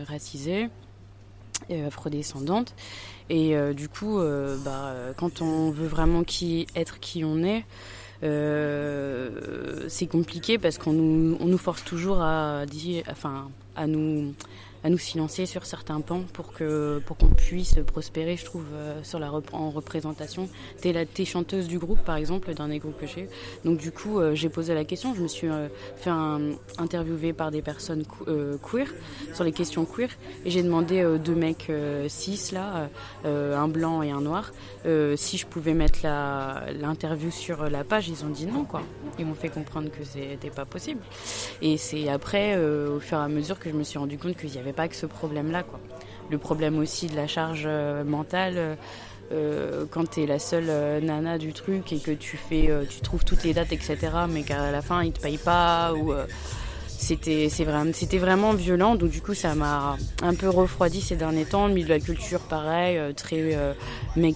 racisée, 0.07 0.69
afrodescendante. 1.85 2.77
Et 3.29 3.57
du 3.75 3.89
coup, 3.89 4.21
bah, 4.65 4.95
quand 5.17 5.43
on 5.43 5.73
veut 5.73 5.89
vraiment 5.89 6.23
être 6.77 7.01
qui 7.01 7.25
on 7.25 7.43
est, 7.43 7.65
c'est 9.89 10.07
compliqué 10.07 10.59
parce 10.59 10.79
qu'on 10.79 10.93
nous, 10.93 11.37
on 11.41 11.47
nous 11.47 11.59
force 11.59 11.85
toujours 11.85 12.23
à, 12.23 12.65
dire, 12.67 13.05
enfin, 13.11 13.51
à, 13.77 13.87
nous, 13.87 14.35
à 14.85 14.91
nous 14.91 14.99
silencer 14.99 15.47
sur 15.47 15.65
certains 15.65 16.03
pans 16.03 16.25
pour 16.35 16.53
que 16.53 17.01
pour 17.07 17.17
qu'on 17.17 17.31
puisse 17.31 17.77
prospérer, 17.87 18.37
je 18.37 18.45
trouve, 18.45 18.67
euh, 18.75 19.03
sur 19.03 19.19
la 19.19 19.33
en 19.53 19.71
représentation. 19.71 20.49
T'es 20.83 20.93
la 20.93 21.07
t'es 21.07 21.25
chanteuse 21.25 21.69
du 21.69 21.79
groupe, 21.79 22.01
par 22.05 22.17
exemple, 22.17 22.53
d'un 22.53 22.69
des 22.69 22.79
groupes 22.79 23.01
que 23.01 23.07
j'ai. 23.07 23.29
Donc 23.65 23.79
du 23.79 23.91
coup, 23.91 24.21
euh, 24.21 24.35
j'ai 24.35 24.51
posé 24.51 24.75
la 24.75 24.85
question. 24.85 25.15
Je 25.15 25.23
me 25.23 25.29
suis 25.29 25.49
euh, 25.49 25.69
fait 25.97 26.11
un, 26.11 26.53
interviewer 26.77 27.33
par 27.33 27.51
des 27.51 27.63
personnes 27.63 28.05
que- 28.05 28.59
queer 28.59 28.93
sur 29.33 29.43
les 29.43 29.53
questions 29.53 29.87
queer 29.87 30.11
et 30.45 30.51
j'ai 30.51 30.63
demandé 30.63 31.03
deux 31.25 31.35
mecs 31.35 31.73
cis 32.09 32.51
là, 32.53 32.91
un 33.25 33.69
blanc 33.69 34.03
et 34.03 34.11
un 34.11 34.21
noir, 34.21 34.53
si 35.17 35.39
je 35.39 35.47
pouvais 35.47 35.73
mettre 35.73 36.01
l'interview 36.03 37.31
sur 37.31 37.71
la 37.71 37.85
page. 37.85 38.09
Ils 38.09 38.25
ont 38.25 38.29
dit 38.29 38.47
non 38.47 38.65
quoi. 38.65 38.83
Ils 39.19 39.25
m'ont 39.25 39.35
fait 39.35 39.49
comprendre 39.49 39.89
que 39.91 40.05
c'était 40.05 40.51
pas 40.51 40.67
possible. 40.67 41.01
Et 41.63 41.79
c'est 41.79 42.09
après, 42.09 42.57
au 42.57 43.01
fur 43.01 43.19
et 43.19 43.23
à 43.23 43.29
mesure, 43.29 43.59
que 43.59 43.71
je 43.71 43.75
me 43.75 43.85
suis 43.85 43.99
rendu 43.99 44.19
compte 44.19 44.37
qu'il 44.37 44.51
n'y 44.51 44.59
avait 44.59 44.74
pas 44.75 44.89
que 44.89 44.97
ce 44.97 45.07
problème-là 45.07 45.63
quoi. 45.63 45.81
Le 46.31 46.39
problème 46.39 46.79
aussi 46.79 47.07
de 47.07 47.17
la 47.17 47.27
charge 47.27 47.65
euh, 47.67 48.05
mentale. 48.05 48.55
euh, 48.57 48.75
euh, 49.33 49.87
quand 49.91 50.11
tu 50.11 50.23
es 50.23 50.27
la 50.27 50.39
seule 50.39 50.67
euh, 50.69 51.01
nana 51.01 51.39
du 51.39 51.53
truc 51.53 51.93
et 51.93 51.99
que 51.99 52.11
tu 52.11 52.37
fais, 52.37 52.71
tu 52.89 53.01
trouves 53.01 53.25
toutes 53.25 53.43
les 53.45 53.55
dates, 53.55 53.73
etc., 53.73 53.97
mais 54.29 54.43
qu'à 54.43 54.71
la 54.71 54.83
fin 54.83 55.03
ils 55.03 55.13
te 55.13 55.21
payent 55.21 55.39
pas 55.39 55.95
ou 55.95 56.13
c'était 56.87 57.49
c'est 57.49 57.65
vraiment 57.65 57.91
c'était 57.93 58.19
vraiment 58.19 58.53
violent. 58.53 58.97
Donc 58.97 59.11
du 59.11 59.23
coup 59.23 59.35
ça 59.35 59.55
m'a 59.55 59.97
un 60.23 60.35
peu 60.35 60.49
refroidi 60.49 61.01
ces 61.01 61.17
derniers 61.17 61.47
temps. 61.47 61.69
Milieu 61.69 61.85
de 61.85 61.95
la 61.95 62.01
culture, 62.01 62.41
pareil, 62.41 63.01
très 63.15 63.57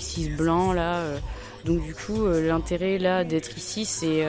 cis 0.00 0.30
blanc 0.30 0.72
là. 0.72 1.02
donc 1.64 1.82
du 1.82 1.94
coup 1.94 2.26
l'intérêt 2.26 2.98
là 2.98 3.24
d'être 3.24 3.56
ici, 3.58 3.84
c'est 3.84 4.24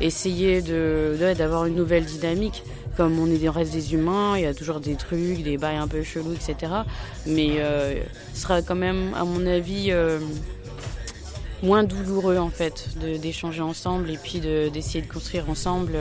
essayer 0.00 0.62
d'avoir 0.62 1.66
une 1.66 1.74
nouvelle 1.74 2.04
dynamique. 2.04 2.62
Comme 2.96 3.18
on 3.20 3.26
est 3.30 3.38
des 3.38 3.48
reste 3.48 3.72
des 3.72 3.94
humains, 3.94 4.36
il 4.36 4.42
y 4.42 4.46
a 4.46 4.54
toujours 4.54 4.80
des 4.80 4.96
trucs, 4.96 5.42
des 5.42 5.56
bails 5.56 5.76
un 5.76 5.86
peu 5.86 6.02
chelous, 6.02 6.32
etc. 6.32 6.72
Mais 7.26 7.60
euh, 7.60 8.02
ce 8.34 8.40
sera 8.40 8.60
quand 8.60 8.74
même, 8.74 9.14
à 9.14 9.24
mon 9.24 9.46
avis, 9.46 9.92
euh, 9.92 10.18
moins 11.62 11.84
douloureux 11.84 12.38
en 12.38 12.50
fait 12.50 12.88
d'échanger 13.20 13.60
ensemble 13.60 14.10
et 14.10 14.16
puis 14.18 14.40
de- 14.40 14.68
d'essayer 14.68 15.02
de, 15.02 15.10
construire 15.12 15.48
ensemble. 15.48 15.96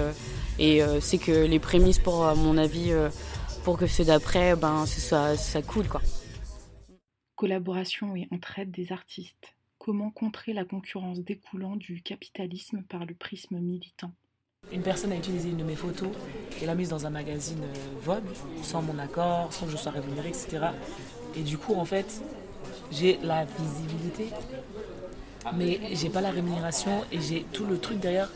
Et 0.58 0.82
euh, 0.82 1.00
c'est 1.00 1.20
que 1.20 1.46
les 1.46 1.60
prémices 1.60 2.00
pour, 2.00 2.26
à 2.26 2.34
mon 2.34 2.58
avis, 2.58 2.92
pour 3.64 3.78
que 3.78 3.86
ceux 3.86 4.06
d'après, 4.06 4.56
ben, 4.56 4.88
ce 4.88 5.00
soit, 5.00 5.38
ça 5.38 5.62
coule 5.62 5.88
quoi. 5.88 6.02
Collaboration 7.36 8.16
et 8.16 8.28
entraide 8.32 8.72
des 8.72 8.92
artistes. 8.92 9.57
Comment 9.88 10.12
contrer 10.12 10.52
la 10.52 10.66
concurrence 10.66 11.20
découlant 11.20 11.78
du 11.78 12.02
capitalisme 12.02 12.84
par 12.90 13.06
le 13.06 13.16
prisme 13.16 13.58
militant 13.58 14.12
Une 14.74 14.82
personne 14.82 15.14
a 15.14 15.16
utilisé 15.16 15.48
une 15.48 15.56
de 15.56 15.64
mes 15.64 15.78
photos 15.78 16.10
et 16.62 16.66
l'a 16.66 16.76
mise 16.76 16.90
dans 16.90 17.06
un 17.06 17.10
magazine 17.10 17.64
euh, 17.64 18.00
Vogue, 18.02 18.28
sans 18.64 18.82
mon 18.82 19.00
accord, 19.00 19.54
sans 19.54 19.66
que 19.66 19.72
je 19.72 19.78
sois 19.78 19.94
rémunéré, 19.94 20.28
etc. 20.28 20.60
Et 21.38 21.42
du 21.42 21.58
coup, 21.58 21.74
en 21.76 21.86
fait, 21.86 22.22
j'ai 22.92 23.18
la 23.24 23.46
visibilité, 23.46 24.28
mais 25.56 25.80
j'ai 25.94 26.10
pas 26.10 26.20
la 26.20 26.32
rémunération 26.32 27.06
et 27.14 27.22
j'ai 27.22 27.46
tout 27.54 27.66
le 27.66 27.80
truc 27.80 28.02
derrière. 28.02 28.30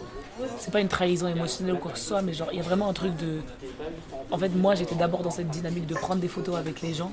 C'est 0.57 0.71
pas 0.71 0.79
une 0.79 0.87
trahison 0.87 1.27
émotionnelle 1.27 1.75
ou 1.75 1.79
quoi 1.79 1.91
que 1.91 1.99
ce 1.99 2.05
soit, 2.05 2.21
mais 2.21 2.31
genre, 2.31 2.47
il 2.53 2.59
y 2.59 2.61
a 2.61 2.63
vraiment 2.63 2.87
un 2.87 2.93
truc 2.93 3.13
de. 3.17 3.41
En 4.31 4.37
fait, 4.37 4.55
moi, 4.55 4.75
j'étais 4.75 4.95
d'abord 4.95 5.21
dans 5.21 5.31
cette 5.31 5.49
dynamique 5.49 5.85
de 5.85 5.95
prendre 5.95 6.21
des 6.21 6.29
photos 6.29 6.55
avec 6.55 6.81
les 6.81 6.93
gens, 6.93 7.11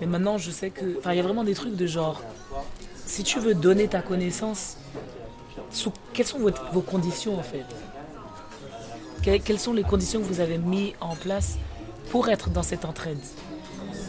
mais 0.00 0.08
maintenant, 0.08 0.36
je 0.36 0.50
sais 0.50 0.70
que. 0.70 0.98
Enfin, 0.98 1.12
il 1.12 1.18
y 1.18 1.20
a 1.20 1.22
vraiment 1.22 1.44
des 1.44 1.54
trucs 1.54 1.76
de 1.76 1.86
genre. 1.86 2.20
Si 3.06 3.22
tu 3.24 3.38
veux 3.40 3.54
donner 3.54 3.88
ta 3.88 4.00
connaissance, 4.00 4.76
sous... 5.70 5.92
quelles 6.12 6.26
sont 6.26 6.38
vos 6.72 6.80
conditions 6.80 7.38
en 7.38 7.42
fait? 7.42 7.64
Que- 9.22 9.38
Quelles 9.38 9.58
sont 9.60 9.72
les 9.72 9.82
conditions 9.82 10.20
que 10.20 10.24
vous 10.26 10.40
avez 10.40 10.58
mis 10.58 10.94
en 11.00 11.14
place 11.14 11.56
pour 12.10 12.28
être 12.28 12.50
dans 12.50 12.62
cette 12.62 12.84
entraide? 12.84 13.20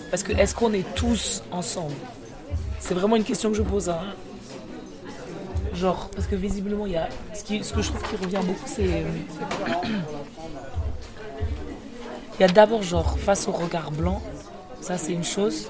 Parce 0.10 0.24
que 0.24 0.32
est-ce 0.34 0.56
qu'on 0.56 0.74
est 0.74 0.86
tous 0.96 1.44
ensemble? 1.52 1.94
C'est 2.80 2.94
vraiment 2.94 3.16
une 3.16 3.24
question 3.24 3.50
que 3.52 3.58
je 3.58 3.64
pose. 3.64 3.90
hein. 3.90 4.00
Genre, 5.74 6.10
parce 6.16 6.28
que 6.28 6.36
visiblement, 6.36 6.86
y 6.86 6.96
a. 6.96 7.10
Ce, 7.34 7.44
qui- 7.44 7.64
ce 7.64 7.74
que 7.74 7.82
je 7.82 7.90
trouve 7.90 8.04
qui 8.10 8.16
revient 8.16 8.42
beaucoup, 8.46 8.66
c'est. 8.68 8.84
Il 12.40 12.42
y 12.42 12.44
a 12.44 12.48
d'abord, 12.48 12.82
genre, 12.84 13.18
face 13.20 13.48
au 13.48 13.52
regard 13.52 13.92
blanc, 13.92 14.22
ça 14.82 14.98
c'est 14.98 15.14
une 15.14 15.24
chose. 15.24 15.70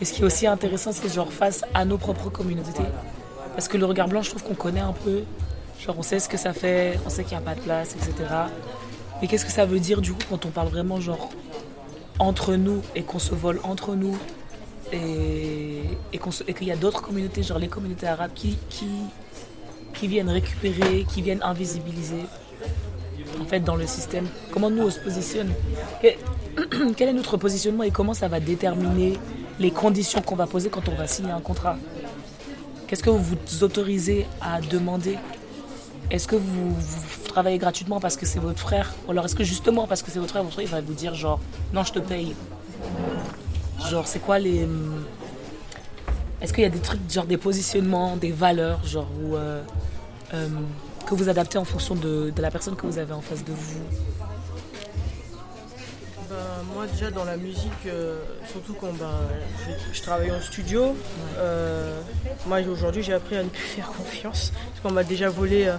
Et 0.00 0.04
ce 0.04 0.12
qui 0.12 0.22
est 0.22 0.24
aussi 0.24 0.46
intéressant, 0.46 0.92
c'est 0.92 1.12
genre 1.12 1.32
face 1.32 1.64
à 1.74 1.84
nos 1.84 1.98
propres 1.98 2.30
communautés. 2.30 2.82
Parce 3.54 3.68
que 3.68 3.76
le 3.76 3.86
regard 3.86 4.08
blanc, 4.08 4.22
je 4.22 4.30
trouve 4.30 4.44
qu'on 4.44 4.54
connaît 4.54 4.80
un 4.80 4.92
peu. 4.92 5.24
Genre, 5.80 5.96
on 5.98 6.02
sait 6.02 6.20
ce 6.20 6.28
que 6.28 6.36
ça 6.36 6.52
fait, 6.52 6.98
on 7.06 7.10
sait 7.10 7.24
qu'il 7.24 7.36
n'y 7.36 7.42
a 7.42 7.46
pas 7.46 7.54
de 7.54 7.60
place, 7.60 7.94
etc. 7.94 8.12
Mais 9.20 9.26
qu'est-ce 9.26 9.44
que 9.44 9.52
ça 9.52 9.66
veut 9.66 9.80
dire 9.80 10.00
du 10.00 10.12
coup 10.12 10.22
quand 10.30 10.46
on 10.46 10.50
parle 10.50 10.68
vraiment 10.68 11.00
genre 11.00 11.30
entre 12.20 12.54
nous 12.54 12.82
et 12.94 13.02
qu'on 13.02 13.18
se 13.18 13.34
vole 13.34 13.60
entre 13.64 13.94
nous 13.94 14.16
et, 14.92 15.82
et 16.12 16.54
qu'il 16.54 16.66
y 16.66 16.72
a 16.72 16.76
d'autres 16.76 17.02
communautés, 17.02 17.42
genre 17.42 17.58
les 17.58 17.68
communautés 17.68 18.06
arabes, 18.06 18.30
qui, 18.34 18.56
qui, 18.70 18.86
qui 19.94 20.08
viennent 20.08 20.30
récupérer, 20.30 21.04
qui 21.12 21.22
viennent 21.22 21.42
invisibiliser 21.42 22.24
en 23.40 23.44
fait 23.44 23.60
dans 23.60 23.76
le 23.76 23.86
système. 23.86 24.26
Comment 24.52 24.70
nous 24.70 24.84
on 24.84 24.90
se 24.90 25.00
positionne? 25.00 25.52
Quel 26.96 27.08
est 27.08 27.12
notre 27.12 27.36
positionnement 27.36 27.82
et 27.84 27.90
comment 27.90 28.14
ça 28.14 28.28
va 28.28 28.40
déterminer 28.40 29.14
les 29.58 29.70
conditions 29.70 30.22
qu'on 30.22 30.36
va 30.36 30.46
poser 30.46 30.70
quand 30.70 30.88
on 30.88 30.94
va 30.94 31.06
signer 31.06 31.32
un 31.32 31.40
contrat. 31.40 31.76
Qu'est-ce 32.86 33.02
que 33.02 33.10
vous 33.10 33.22
vous 33.22 33.64
autorisez 33.64 34.26
à 34.40 34.60
demander? 34.60 35.18
Est-ce 36.10 36.26
que 36.26 36.36
vous, 36.36 36.74
travaillez 37.28 37.58
gratuitement 37.58 38.00
parce 38.00 38.16
que 38.16 38.24
c'est 38.24 38.38
votre 38.38 38.58
frère? 38.60 38.94
Ou 39.06 39.10
alors 39.10 39.26
est-ce 39.26 39.34
que 39.34 39.44
justement 39.44 39.86
parce 39.86 40.02
que 40.02 40.10
c'est 40.10 40.18
votre 40.18 40.30
frère, 40.30 40.42
votre 40.42 40.54
frère 40.54 40.66
il 40.66 40.70
va 40.70 40.80
vous 40.80 40.94
dire 40.94 41.14
genre 41.14 41.38
non 41.72 41.84
je 41.84 41.92
te 41.92 41.98
paye 41.98 42.34
Genre 43.90 44.06
c'est 44.06 44.18
quoi 44.18 44.38
les... 44.38 44.64
hum, 44.64 45.04
Est-ce 46.40 46.52
qu'il 46.52 46.62
y 46.62 46.66
a 46.66 46.70
des 46.70 46.78
trucs, 46.78 47.00
genre 47.10 47.26
des 47.26 47.36
positionnements, 47.36 48.16
des 48.16 48.32
valeurs, 48.32 48.84
genre 48.84 49.08
euh, 49.34 49.62
euh, 50.34 50.48
que 51.06 51.14
vous 51.14 51.28
adaptez 51.28 51.58
en 51.58 51.64
fonction 51.64 51.94
de 51.94 52.32
la 52.38 52.50
personne 52.50 52.74
que 52.74 52.86
vous 52.86 52.98
avez 52.98 53.12
en 53.12 53.20
face 53.20 53.44
de 53.44 53.52
vous? 53.52 54.27
Ben, 56.38 56.44
moi 56.72 56.86
déjà 56.86 57.10
dans 57.10 57.24
la 57.24 57.36
musique, 57.36 57.72
euh, 57.86 58.20
surtout 58.52 58.72
quand 58.80 58.92
ben, 58.92 59.10
je, 59.66 59.96
je 59.98 60.02
travaille 60.02 60.30
en 60.30 60.40
studio, 60.40 60.94
euh, 61.36 62.00
moi 62.46 62.60
aujourd'hui 62.60 63.02
j'ai 63.02 63.12
appris 63.12 63.36
à 63.36 63.42
ne 63.42 63.48
plus 63.48 63.60
faire 63.76 63.88
confiance 63.88 64.52
parce 64.68 64.80
qu'on 64.80 64.92
m'a 64.92 65.02
déjà 65.02 65.28
volé 65.30 65.66
euh, 65.66 65.72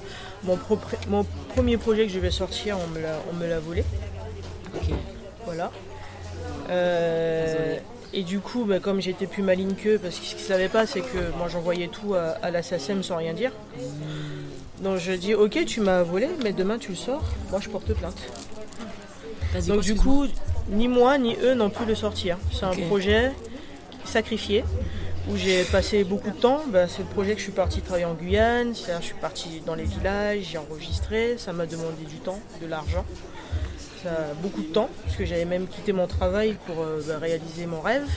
mon, 0.43 0.57
propre- 0.57 0.97
mon 1.07 1.25
premier 1.55 1.77
projet 1.77 2.07
que 2.07 2.11
je 2.11 2.19
vais 2.19 2.29
sortir, 2.31 2.75
on 2.77 2.87
me 3.39 3.47
l'a- 3.47 3.59
volé. 3.59 3.85
Voilà. 5.45 5.71
Euh, 6.69 7.77
et 8.13 8.23
du 8.23 8.39
coup, 8.41 8.65
ben, 8.65 8.81
comme 8.81 8.99
j'étais 9.01 9.27
plus 9.27 9.43
maligne 9.43 9.75
qu'eux, 9.75 9.97
parce 9.97 10.19
que 10.19 10.25
ce 10.25 10.31
qu'ils 10.35 10.43
ne 10.43 10.47
savaient 10.49 10.67
pas, 10.67 10.85
c'est 10.85 11.01
que 11.01 11.31
moi 11.37 11.47
j'envoyais 11.47 11.87
tout 11.87 12.15
à, 12.15 12.31
à 12.45 12.51
la 12.51 12.61
SACEM 12.63 13.01
sans 13.01 13.15
rien 13.15 13.33
dire. 13.33 13.51
Donc 14.81 14.97
je 14.97 15.13
dis 15.13 15.33
ok 15.35 15.63
tu 15.65 15.79
m'as 15.79 16.03
volé, 16.03 16.27
mais 16.43 16.51
demain 16.51 16.77
tu 16.79 16.89
le 16.89 16.97
sors, 16.97 17.23
moi 17.49 17.61
je 17.61 17.69
porte 17.69 17.93
plainte. 17.93 18.17
Vas-y, 19.53 19.67
Donc 19.69 19.81
du 19.81 19.95
coup, 19.95 20.25
ni 20.69 20.87
moi 20.87 21.17
ni 21.17 21.35
eux 21.41 21.53
n'ont 21.53 21.69
pu 21.69 21.85
le 21.85 21.95
sortir. 21.95 22.37
C'est 22.51 22.65
un 22.65 22.75
projet 22.87 23.31
sacrifié 24.05 24.63
où 25.29 25.35
j'ai 25.37 25.63
passé 25.63 26.03
beaucoup 26.03 26.29
de 26.31 26.35
temps. 26.35 26.61
Ben, 26.67 26.87
c'est 26.87 26.99
le 26.99 27.07
projet 27.09 27.33
que 27.33 27.39
je 27.39 27.43
suis 27.43 27.51
partie 27.51 27.81
travailler 27.81 28.05
en 28.05 28.13
Guyane. 28.13 28.73
Je 28.75 29.03
suis 29.05 29.13
partie 29.15 29.61
dans 29.65 29.75
les 29.75 29.83
villages, 29.83 30.47
j'ai 30.51 30.57
enregistré. 30.57 31.37
Ça 31.37 31.53
m'a 31.53 31.65
demandé 31.65 32.03
du 32.07 32.15
temps, 32.17 32.39
de 32.61 32.67
l'argent. 32.67 33.05
Ça 34.03 34.09
a 34.11 34.33
beaucoup 34.41 34.61
de 34.61 34.67
temps 34.67 34.89
parce 35.03 35.17
que 35.17 35.25
j'avais 35.25 35.45
même 35.45 35.67
quitté 35.67 35.91
mon 35.91 36.07
travail 36.07 36.55
pour 36.65 36.81
euh, 36.83 37.01
ben, 37.05 37.17
réaliser 37.17 37.65
mon 37.65 37.81
rêve. 37.81 38.07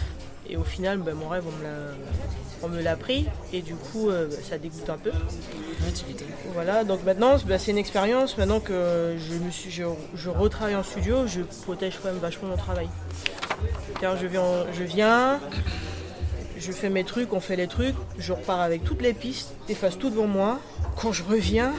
Et 0.48 0.57
au 0.57 0.64
final, 0.64 0.98
ben, 0.98 1.14
mon 1.14 1.28
rêve, 1.28 1.44
on 1.46 1.59
me 1.59 1.64
l'a- 1.64 1.94
on 2.62 2.68
me 2.68 2.80
l'a 2.80 2.96
pris. 2.96 3.26
Et 3.52 3.62
du 3.62 3.74
coup, 3.74 4.10
euh, 4.10 4.28
ben, 4.28 4.38
ça 4.42 4.58
dégoûte 4.58 4.88
un 4.88 4.98
peu. 4.98 5.12
Voilà, 6.54 6.84
donc 6.84 7.04
maintenant 7.04 7.36
bah, 7.46 7.58
c'est 7.58 7.70
une 7.70 7.78
expérience. 7.78 8.38
Maintenant 8.38 8.60
que 8.60 9.16
je, 9.18 9.34
me 9.34 9.50
suis, 9.50 9.70
je, 9.70 9.84
je 10.14 10.28
retravaille 10.28 10.76
en 10.76 10.82
studio, 10.82 11.26
je 11.26 11.40
protège 11.62 11.98
quand 12.02 12.08
même 12.08 12.20
vachement 12.20 12.48
mon 12.48 12.56
travail. 12.56 12.88
Car 14.00 14.16
je 14.16 14.26
viens, 14.26 14.66
je 14.72 14.82
viens, 14.82 15.40
je 16.58 16.72
fais 16.72 16.90
mes 16.90 17.04
trucs, 17.04 17.32
on 17.32 17.40
fait 17.40 17.56
les 17.56 17.66
trucs, 17.66 17.94
je 18.18 18.32
repars 18.32 18.60
avec 18.60 18.84
toutes 18.84 19.02
les 19.02 19.12
pistes, 19.12 19.54
efface 19.68 19.98
tout 19.98 20.10
devant 20.10 20.26
moi. 20.26 20.60
Quand 20.96 21.12
je 21.12 21.22
reviens, 21.22 21.72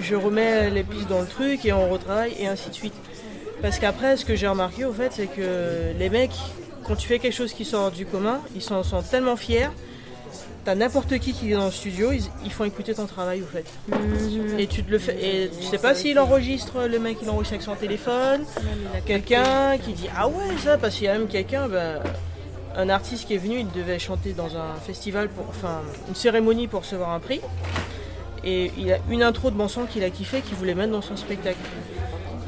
je 0.00 0.14
remets 0.14 0.70
les 0.70 0.84
pistes 0.84 1.08
dans 1.08 1.20
le 1.20 1.26
truc 1.26 1.64
et 1.64 1.72
on 1.72 1.88
retravaille 1.90 2.34
et 2.38 2.46
ainsi 2.46 2.70
de 2.70 2.74
suite. 2.74 2.94
Parce 3.62 3.78
qu'après, 3.78 4.16
ce 4.16 4.24
que 4.24 4.36
j'ai 4.36 4.46
remarqué 4.46 4.84
au 4.84 4.92
fait, 4.92 5.12
c'est 5.12 5.26
que 5.26 5.92
les 5.98 6.10
mecs, 6.10 6.34
quand 6.86 6.96
tu 6.96 7.08
fais 7.08 7.18
quelque 7.18 7.34
chose 7.34 7.52
qui 7.52 7.64
sort 7.64 7.90
du 7.90 8.06
commun, 8.06 8.40
ils 8.54 8.62
s'en 8.62 8.82
sont 8.82 9.02
tellement 9.02 9.36
fiers. 9.36 9.68
T'as 10.64 10.74
n'importe 10.74 11.18
qui 11.18 11.34
qui 11.34 11.52
est 11.52 11.56
dans 11.56 11.66
le 11.66 11.70
studio, 11.70 12.10
ils, 12.12 12.22
ils 12.42 12.50
font 12.50 12.64
écouter 12.64 12.94
ton 12.94 13.04
travail 13.06 13.42
au 13.42 13.46
fait. 13.46 13.66
Et 14.58 14.66
tu 14.66 14.82
te 14.82 14.90
le 14.90 14.98
fais. 14.98 15.16
Et 15.20 15.50
tu 15.50 15.66
sais 15.66 15.78
pas 15.78 15.94
s'il 15.94 16.18
enregistre, 16.18 16.86
le 16.88 16.98
mec 16.98 17.18
il 17.22 17.28
enregistre 17.28 17.54
avec 17.54 17.62
son 17.62 17.74
téléphone. 17.74 18.44
Quelqu'un 19.04 19.76
qui 19.76 19.92
dit 19.92 20.08
Ah 20.16 20.26
ouais, 20.26 20.56
ça, 20.62 20.78
parce 20.78 20.94
qu'il 20.94 21.04
y 21.04 21.08
a 21.08 21.18
même 21.18 21.28
quelqu'un, 21.28 21.68
ben, 21.68 22.00
un 22.76 22.88
artiste 22.88 23.26
qui 23.26 23.34
est 23.34 23.38
venu, 23.38 23.58
il 23.60 23.70
devait 23.72 23.98
chanter 23.98 24.32
dans 24.32 24.56
un 24.56 24.74
festival, 24.86 25.28
pour, 25.28 25.46
enfin 25.48 25.82
une 26.08 26.14
cérémonie 26.14 26.66
pour 26.66 26.80
recevoir 26.80 27.10
un 27.10 27.20
prix. 27.20 27.40
Et 28.42 28.72
il 28.78 28.92
a 28.92 28.98
une 29.10 29.22
intro 29.22 29.50
de 29.50 29.56
bon 29.56 29.68
sang 29.68 29.84
qu'il 29.84 30.02
a 30.04 30.10
kiffé, 30.10 30.40
qu'il 30.40 30.54
voulait 30.54 30.74
mettre 30.74 30.92
dans 30.92 31.02
son 31.02 31.16
spectacle. 31.16 31.58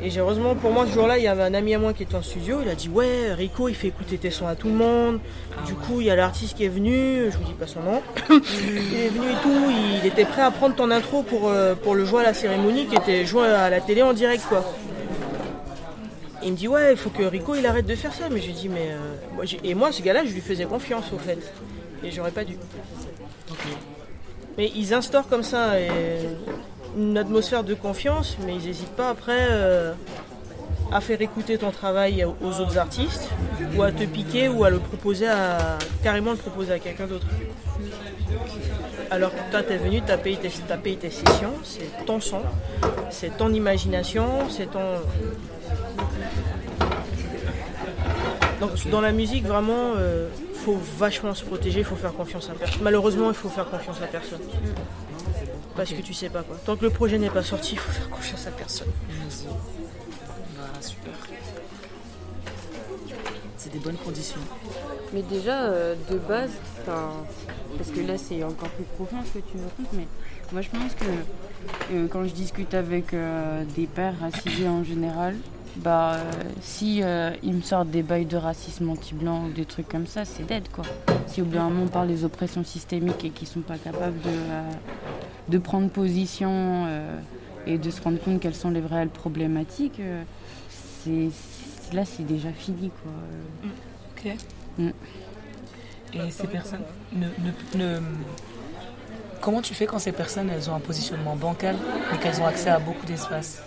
Et 0.02 0.10
j'ai- 0.10 0.20
heureusement 0.20 0.54
pour 0.54 0.72
moi 0.72 0.86
ce 0.86 0.92
jour-là, 0.92 1.16
il 1.16 1.24
y 1.24 1.26
avait 1.28 1.42
un 1.42 1.54
ami 1.54 1.74
à 1.74 1.78
moi 1.78 1.94
qui 1.94 2.02
était 2.02 2.14
en 2.16 2.22
studio, 2.22 2.58
il 2.62 2.68
a 2.68 2.74
dit 2.74 2.88
ouais 2.90 3.32
Rico 3.32 3.68
il 3.68 3.74
fait 3.74 3.88
écouter 3.88 4.18
tes 4.18 4.30
sons 4.30 4.46
à 4.46 4.54
tout 4.54 4.68
le 4.68 4.74
monde. 4.74 5.20
du 5.66 5.72
coup 5.74 6.00
il 6.00 6.06
y 6.06 6.10
a 6.10 6.16
l'artiste 6.16 6.54
qui 6.56 6.64
est 6.64 6.68
venu, 6.68 7.30
je 7.30 7.36
vous 7.38 7.44
dis 7.44 7.54
pas 7.54 7.66
son 7.66 7.80
nom. 7.80 8.02
il 8.30 8.94
est 8.98 9.08
venu 9.08 9.26
et 9.30 9.42
tout, 9.42 9.72
il 10.02 10.06
était 10.06 10.26
prêt 10.26 10.42
à 10.42 10.50
prendre 10.50 10.74
ton 10.74 10.90
intro 10.90 11.22
pour, 11.22 11.48
euh, 11.48 11.74
pour 11.74 11.94
le 11.94 12.04
jouer 12.04 12.20
à 12.20 12.24
la 12.24 12.34
cérémonie 12.34 12.86
qui 12.86 12.94
était 12.96 13.24
joué 13.24 13.46
à 13.46 13.70
la 13.70 13.80
télé 13.80 14.02
en 14.02 14.12
direct 14.12 14.44
quoi. 14.48 14.64
Il 16.42 16.52
me 16.52 16.56
dit 16.56 16.68
ouais 16.68 16.92
il 16.92 16.98
faut 16.98 17.10
que 17.10 17.22
Rico 17.22 17.54
il 17.54 17.64
arrête 17.66 17.86
de 17.86 17.94
faire 17.94 18.12
ça 18.12 18.24
mais 18.30 18.40
je 18.42 18.46
lui 18.48 18.52
dis 18.52 18.68
mais 18.68 18.90
euh, 18.90 18.98
moi, 19.34 19.44
j'ai- 19.46 19.60
et 19.64 19.74
moi 19.74 19.92
ce 19.92 20.02
gars-là 20.02 20.24
je 20.26 20.32
lui 20.32 20.42
faisais 20.42 20.66
confiance 20.66 21.06
au 21.14 21.18
fait 21.18 21.38
et 22.04 22.10
j'aurais 22.10 22.30
pas 22.32 22.44
dû. 22.44 22.58
Mais 24.58 24.70
ils 24.76 24.92
instaurent 24.94 25.28
comme 25.28 25.42
ça 25.42 25.80
et 25.80 25.88
une 26.96 27.18
atmosphère 27.18 27.64
de 27.64 27.74
confiance 27.74 28.36
mais 28.44 28.54
ils 28.54 28.66
n'hésitent 28.66 28.96
pas 28.96 29.10
après 29.10 29.46
euh, 29.50 29.92
à 30.92 31.00
faire 31.00 31.20
écouter 31.20 31.58
ton 31.58 31.70
travail 31.70 32.24
aux 32.24 32.60
autres 32.60 32.78
artistes, 32.78 33.28
ou 33.76 33.82
à 33.82 33.92
te 33.92 34.04
piquer, 34.04 34.48
ou 34.48 34.64
à 34.64 34.70
le 34.70 34.78
proposer 34.78 35.28
à 35.28 35.78
carrément 36.02 36.32
le 36.32 36.36
proposer 36.36 36.72
à 36.72 36.78
quelqu'un 36.78 37.06
d'autre. 37.06 37.26
Alors 39.10 39.30
que 39.32 39.50
toi, 39.50 39.62
t'es 39.62 39.76
venu, 39.76 40.02
t'as 40.04 40.16
payé, 40.16 40.38
t'as 40.66 40.76
payé 40.76 40.96
tes 40.96 41.10
sessions, 41.10 41.54
c'est 41.62 42.04
ton 42.06 42.20
son, 42.20 42.42
c'est 43.10 43.36
ton 43.36 43.52
imagination, 43.52 44.48
c'est 44.50 44.70
ton. 44.70 44.80
Donc 48.60 48.88
dans 48.90 49.00
la 49.00 49.12
musique, 49.12 49.44
vraiment, 49.44 49.94
euh, 49.96 50.28
faut 50.54 50.78
vachement 50.98 51.34
se 51.34 51.44
protéger, 51.44 51.80
il 51.80 51.84
faut 51.84 51.96
faire 51.96 52.14
confiance 52.14 52.48
à 52.50 52.54
personne. 52.54 52.82
Malheureusement, 52.82 53.28
il 53.28 53.34
faut 53.34 53.48
faire 53.48 53.68
confiance 53.68 54.00
à 54.02 54.06
personne. 54.06 54.40
Parce 55.76 55.92
que 55.92 56.00
tu 56.00 56.14
sais 56.14 56.30
pas 56.30 56.42
quoi. 56.42 56.56
Tant 56.64 56.76
que 56.76 56.84
le 56.84 56.90
projet 56.90 57.18
n'est 57.18 57.30
pas 57.30 57.42
sorti, 57.42 57.72
il 57.72 57.78
faut 57.78 57.92
faire 57.92 58.08
confiance 58.08 58.46
à 58.46 58.50
personne. 58.50 58.88
Voilà, 60.56 60.80
super. 60.80 61.12
C'est 63.58 63.72
des 63.72 63.78
bonnes 63.78 63.96
conditions. 63.96 64.40
Mais 65.12 65.22
déjà, 65.22 65.64
euh, 65.64 65.94
de 66.10 66.16
base, 66.16 66.50
parce 66.84 67.90
que 67.90 68.00
là 68.00 68.16
c'est 68.16 68.42
encore 68.42 68.68
plus 68.70 68.84
profond 68.84 69.16
ce 69.24 69.38
que 69.38 69.44
tu 69.50 69.56
me 69.58 69.64
racontes, 69.64 69.92
mais 69.92 70.06
moi 70.52 70.62
je 70.62 70.70
pense 70.70 70.94
que 70.94 71.04
euh, 71.92 72.06
quand 72.08 72.24
je 72.24 72.32
discute 72.32 72.74
avec 72.74 73.12
euh, 73.12 73.64
des 73.76 73.86
pères 73.86 74.18
racisés 74.20 74.68
en 74.68 74.84
général, 74.84 75.36
bah 75.76 76.14
euh, 76.14 76.22
si 76.62 77.02
euh, 77.02 77.30
ils 77.42 77.52
me 77.54 77.60
sortent 77.62 77.90
des 77.90 78.02
bails 78.02 78.24
de 78.26 78.36
racisme 78.36 78.88
anti-blanc 78.90 79.44
ou 79.46 79.52
des 79.52 79.64
trucs 79.64 79.88
comme 79.88 80.06
ça, 80.06 80.24
c'est 80.24 80.44
dead 80.44 80.68
quoi. 80.72 80.84
Si 81.26 81.42
au 81.42 81.44
bout 81.44 81.54
d'un 81.54 81.64
moment 81.68 81.82
on 81.84 81.88
parle 81.88 82.08
des 82.08 82.24
oppressions 82.24 82.64
systémiques 82.64 83.24
et 83.24 83.30
qu'ils 83.30 83.48
sont 83.48 83.60
pas 83.60 83.76
capables 83.78 84.18
de, 84.22 84.28
euh, 84.30 84.62
de 85.48 85.58
prendre 85.58 85.88
position 85.90 86.50
euh, 86.86 87.18
et 87.66 87.78
de 87.78 87.90
se 87.90 88.00
rendre 88.00 88.18
compte 88.20 88.40
quelles 88.40 88.54
sont 88.54 88.70
les 88.70 88.80
réelles 88.80 89.08
problématiques, 89.08 90.00
euh, 90.00 90.22
c'est 90.70 91.28
c'est- 91.30 91.94
là 91.94 92.04
c'est 92.04 92.24
déjà 92.26 92.50
fini 92.52 92.90
quoi. 93.02 93.12
Ok. 94.16 94.36
Mm. 94.78 94.88
Et 96.14 96.30
ces 96.30 96.46
personnes 96.46 96.80
ne, 97.12 97.26
ne- 97.78 97.84
ne- 97.84 98.00
Comment 99.42 99.60
tu 99.62 99.74
fais 99.74 99.86
quand 99.86 99.98
ces 100.00 100.12
personnes 100.12 100.48
elles 100.50 100.68
ont 100.70 100.74
un 100.74 100.80
positionnement 100.80 101.36
bancal 101.36 101.76
mais 102.10 102.18
qu'elles 102.18 102.40
ont 102.40 102.46
accès 102.46 102.70
à 102.70 102.78
beaucoup 102.78 103.06
d'espace? 103.06 103.62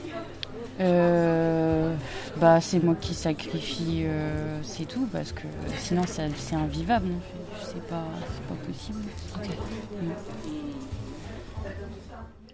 Euh, 0.79 1.95
bah, 2.37 2.61
c'est 2.61 2.81
moi 2.81 2.95
qui 2.95 3.13
sacrifie, 3.13 4.03
euh, 4.05 4.61
c'est 4.63 4.85
tout, 4.85 5.07
parce 5.11 5.33
que 5.33 5.47
sinon 5.77 6.03
c'est 6.07 6.55
invivable. 6.55 7.09
fait. 7.09 7.65
C'est 7.65 7.87
pas, 7.87 8.07
c'est 8.33 8.43
pas 8.47 8.55
possible. 8.65 8.99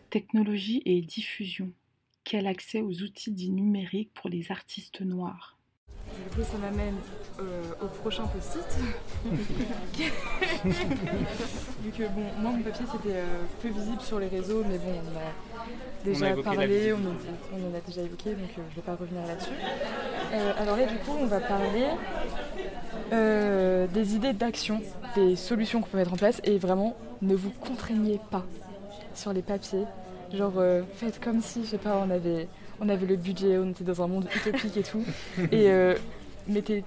Technologie 0.10 0.82
et 0.86 1.02
diffusion. 1.02 1.72
Quel 2.24 2.48
accès 2.48 2.82
aux 2.82 3.04
outils 3.04 3.32
dits 3.32 3.52
numériques 3.52 4.12
pour 4.14 4.30
les 4.30 4.52
artistes 4.52 5.02
noirs? 5.02 5.55
Du 6.24 6.36
coup, 6.36 6.44
ça 6.44 6.58
m'amène 6.58 6.96
euh, 7.40 7.62
au 7.82 7.88
prochain 7.88 8.24
post-it. 8.28 8.78
Vu 11.84 11.92
que, 11.92 12.04
bon, 12.04 12.22
moi, 12.40 12.52
mon 12.52 12.64
papier, 12.64 12.86
c'était 12.92 13.16
euh, 13.16 13.44
peu 13.62 13.68
visible 13.68 14.02
sur 14.02 14.20
les 14.20 14.28
réseaux, 14.28 14.64
mais 14.68 14.78
bon, 14.78 14.94
on 14.94 15.18
a 15.18 15.34
déjà 16.06 16.34
On 16.36 16.40
a 16.40 16.44
parlé, 16.44 16.94
on, 16.94 16.98
on 16.98 17.70
en 17.70 17.78
a 17.78 17.82
déjà 17.86 18.02
évoqué, 18.02 18.32
donc 18.32 18.50
euh, 18.58 18.62
je 18.70 18.72
ne 18.72 18.76
vais 18.76 18.82
pas 18.82 18.96
revenir 18.96 19.26
là-dessus. 19.28 19.52
Euh, 20.34 20.54
alors 20.58 20.78
là, 20.78 20.86
du 20.86 20.96
coup, 20.96 21.12
on 21.20 21.26
va 21.26 21.40
parler 21.40 21.88
des 23.94 24.16
idées 24.16 24.34
d'action, 24.34 24.82
des 25.16 25.36
solutions 25.36 25.82
qu'on 25.82 25.90
peut 25.90 25.98
mettre 25.98 26.14
en 26.14 26.18
place, 26.18 26.40
et 26.44 26.58
vraiment, 26.58 26.96
ne 27.22 27.36
vous 27.36 27.52
contraignez 27.52 28.20
pas 28.32 28.46
sur 29.14 29.34
les 29.34 29.42
papiers. 29.42 29.86
Genre, 30.34 30.54
faites 30.96 31.20
comme 31.24 31.42
si, 31.42 31.66
je 31.66 31.72
sais 31.72 31.78
pas, 31.78 32.02
on 32.06 32.10
avait, 32.10 32.48
on 32.82 32.90
avait 32.90 33.06
le 33.06 33.16
budget, 33.16 33.58
on 33.58 33.70
était 33.72 33.84
dans 33.84 34.02
un 34.02 34.08
monde 34.08 34.28
utopique 34.36 34.78
et 34.78 34.84
tout. 34.84 35.04
et 35.52 35.70
euh, 35.72 35.96
mettez. 36.48 36.84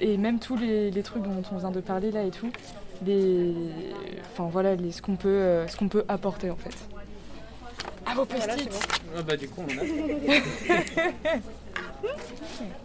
Et 0.00 0.16
même 0.18 0.38
tous 0.38 0.56
les, 0.56 0.90
les 0.90 1.02
trucs 1.02 1.22
dont 1.22 1.42
on 1.52 1.56
vient 1.58 1.70
de 1.70 1.80
parler 1.80 2.10
là 2.10 2.22
et 2.22 2.30
tout, 2.30 2.50
les, 3.04 3.54
enfin 4.32 4.48
voilà, 4.52 4.74
les, 4.74 4.92
ce 4.92 5.00
qu'on 5.00 5.16
peut, 5.16 5.28
euh, 5.28 5.66
ce 5.68 5.76
qu'on 5.76 5.88
peut 5.88 6.04
apporter 6.08 6.50
en 6.50 6.56
fait. 6.56 6.74
À 8.04 8.14
vos 8.14 8.24
post-it 8.24 8.70
Ah 9.16 9.22
bah 9.22 9.36
du 9.36 9.48
coup 9.48 9.62
on 9.66 9.72
en 9.74 9.78
a. 9.78 9.84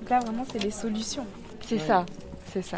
Là 0.09 0.19
vraiment 0.19 0.45
c'est 0.51 0.63
les 0.63 0.71
solutions. 0.71 1.25
C'est 1.65 1.75
Ouais. 1.75 1.81
ça, 1.87 2.05
c'est 2.51 2.61
ça. 2.63 2.77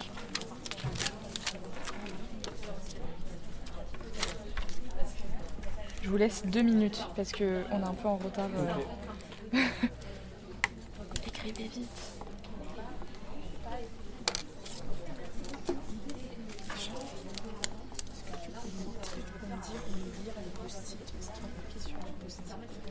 Je 6.01 6.09
vous 6.09 6.17
laisse 6.17 6.43
deux 6.45 6.61
minutes 6.61 7.07
parce 7.15 7.31
que 7.31 7.61
on 7.71 7.79
est 7.79 7.83
un 7.87 7.93
peu 7.93 8.07
en 8.07 8.17
retard. 8.17 8.49
euh. 8.57 8.73
Écrivez 11.27 11.63
vite. 11.63 11.87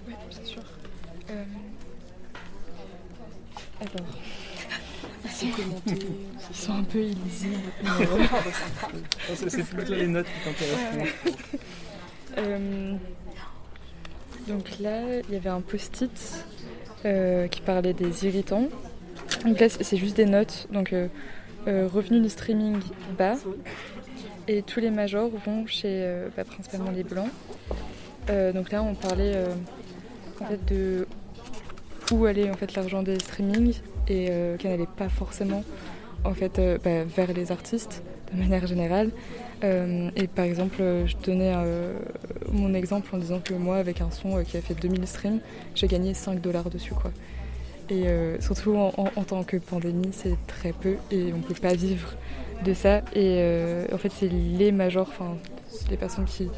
Ouais, 0.06 0.16
bien 0.28 0.44
sûr. 0.44 0.62
Euh, 1.30 1.44
Alors. 3.80 4.06
C'est 5.28 5.50
commenté. 5.50 5.98
Ils 6.50 6.56
sont 6.56 6.72
un 6.74 6.84
peu 6.84 7.02
illisibles. 7.02 7.58
c'est 9.34 9.64
plutôt 9.64 9.94
les 9.94 10.06
notes 10.06 10.26
qui 10.26 10.44
t'intéressent. 10.44 11.08
Euh, 12.38 12.96
donc 14.48 14.78
là, 14.80 15.20
il 15.28 15.34
y 15.34 15.36
avait 15.36 15.50
un 15.50 15.60
post-it 15.60 16.46
euh, 17.05 17.48
qui 17.48 17.61
parlait 17.61 17.92
des 17.92 18.26
irritants. 18.26 18.68
Donc 19.44 19.59
là, 19.59 19.68
c'est 19.68 19.96
juste 19.96 20.16
des 20.16 20.24
notes. 20.24 20.68
Donc 20.72 20.92
euh, 20.92 21.09
euh, 21.66 21.88
revenu 21.92 22.20
du 22.20 22.28
streaming 22.28 22.78
bas. 23.18 23.34
Et 24.48 24.62
tous 24.62 24.80
les 24.80 24.90
majors 24.90 25.30
vont 25.44 25.66
chez 25.66 26.05
bah, 26.36 26.44
principalement 26.44 26.90
les 26.90 27.05
blancs. 27.05 27.30
Donc 28.28 28.70
là, 28.70 28.82
on 28.82 28.94
parlait 28.94 29.34
en 30.40 30.46
fait 30.46 30.64
de 30.72 31.07
où 32.11 32.26
allait 32.26 32.50
en 32.50 32.55
fait 32.55 32.74
l'argent 32.74 33.03
des 33.03 33.18
streamings 33.20 33.80
et 34.09 34.26
qu'elle 34.59 34.72
n'allait 34.72 34.86
pas 34.96 35.09
forcément 35.09 35.62
en 36.24 36.34
fait 36.34 36.61
bah, 36.84 37.05
vers 37.05 37.32
les 37.32 37.53
artistes 37.53 38.03
de 38.32 38.38
manière 38.38 38.66
générale. 38.66 39.11
Euh, 39.64 40.10
et 40.16 40.26
par 40.26 40.44
exemple, 40.44 40.78
euh, 40.80 41.06
je 41.06 41.16
donnais 41.16 41.52
euh, 41.54 41.94
mon 42.50 42.74
exemple 42.74 43.14
en 43.14 43.18
disant 43.18 43.40
que 43.40 43.54
moi, 43.54 43.76
avec 43.76 44.00
un 44.00 44.10
son 44.10 44.42
qui 44.44 44.56
a 44.56 44.60
fait 44.60 44.74
2000 44.74 45.06
streams, 45.06 45.40
j'ai 45.74 45.86
gagné 45.86 46.14
5 46.14 46.40
dollars 46.40 46.70
dessus. 46.70 46.94
Quoi. 46.94 47.12
Et 47.90 48.06
surtout 48.40 48.74
en, 48.76 49.24
tant 49.24 49.42
que 49.42 49.58
pandémie, 49.58 50.12
c'est 50.12 50.38
très 50.46 50.72
peu 50.72 50.96
et 51.10 51.30
on 51.34 51.40
peut 51.40 51.52
pas 51.52 51.74
vivre 51.74 52.14
de 52.64 52.72
ça. 52.72 53.02
Et 53.14 53.44
en 53.92 53.98
fait, 53.98 54.10
c'est 54.10 54.28
les 54.28 54.72
majors, 54.72 55.08
enfin, 55.10 55.36
les 55.90 55.98
personnes 55.98 56.24
qui. 56.24 56.48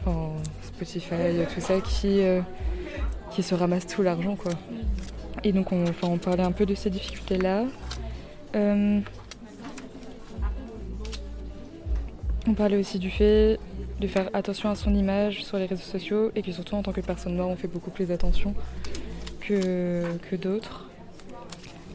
Enfin, 0.00 0.30
Spotify, 0.62 1.44
tout 1.54 1.60
ça, 1.60 1.80
qui, 1.82 2.22
qui 3.32 3.42
se 3.42 3.54
ramassent 3.54 3.88
tout 3.88 4.02
l'argent. 4.02 4.36
quoi. 4.36 4.52
Et 5.42 5.52
donc, 5.52 5.70
on 5.70 6.16
parlait 6.16 6.44
un 6.44 6.52
peu 6.52 6.64
de 6.64 6.74
ces 6.74 6.88
difficultés-là. 6.88 7.64
On 12.46 12.52
parlait 12.52 12.76
aussi 12.76 12.98
du 12.98 13.10
fait 13.10 13.58
de 14.00 14.06
faire 14.06 14.28
attention 14.34 14.68
à 14.68 14.74
son 14.74 14.94
image 14.94 15.44
sur 15.44 15.56
les 15.56 15.66
réseaux 15.66 15.82
sociaux 15.82 16.30
et 16.34 16.42
que 16.42 16.52
surtout 16.52 16.74
en 16.74 16.82
tant 16.82 16.92
que 16.92 17.00
personne 17.00 17.36
noire, 17.36 17.48
on 17.48 17.56
fait 17.56 17.68
beaucoup 17.68 17.90
plus 17.90 18.10
attention 18.10 18.54
que, 19.40 20.04
que 20.30 20.36
d'autres. 20.36 20.88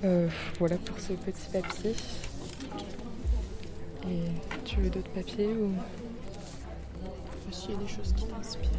Euh, 0.03 0.27
voilà 0.57 0.77
pour 0.77 0.99
ce 0.99 1.13
petit 1.13 1.49
papier. 1.51 1.93
Et 4.07 4.23
tu 4.65 4.77
veux 4.77 4.89
d'autres 4.89 5.11
papiers 5.11 5.47
ou? 5.47 5.71
S'il 7.51 7.71
y 7.71 7.73
a 7.73 7.77
des 7.77 7.87
choses 7.87 8.13
qui 8.13 8.25
t'inspirent? 8.25 8.69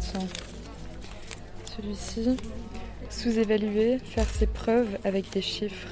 Tiens. 0.00 0.53
Celui-ci, 1.76 2.36
sous-évaluer, 3.10 3.98
faire 3.98 4.28
ses 4.28 4.46
preuves 4.46 4.98
avec 5.04 5.30
des 5.32 5.42
chiffres. 5.42 5.88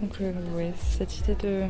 Donc, 0.00 0.12
euh, 0.20 0.32
ouais, 0.56 0.72
cette 0.96 1.18
idée 1.18 1.34
de. 1.36 1.62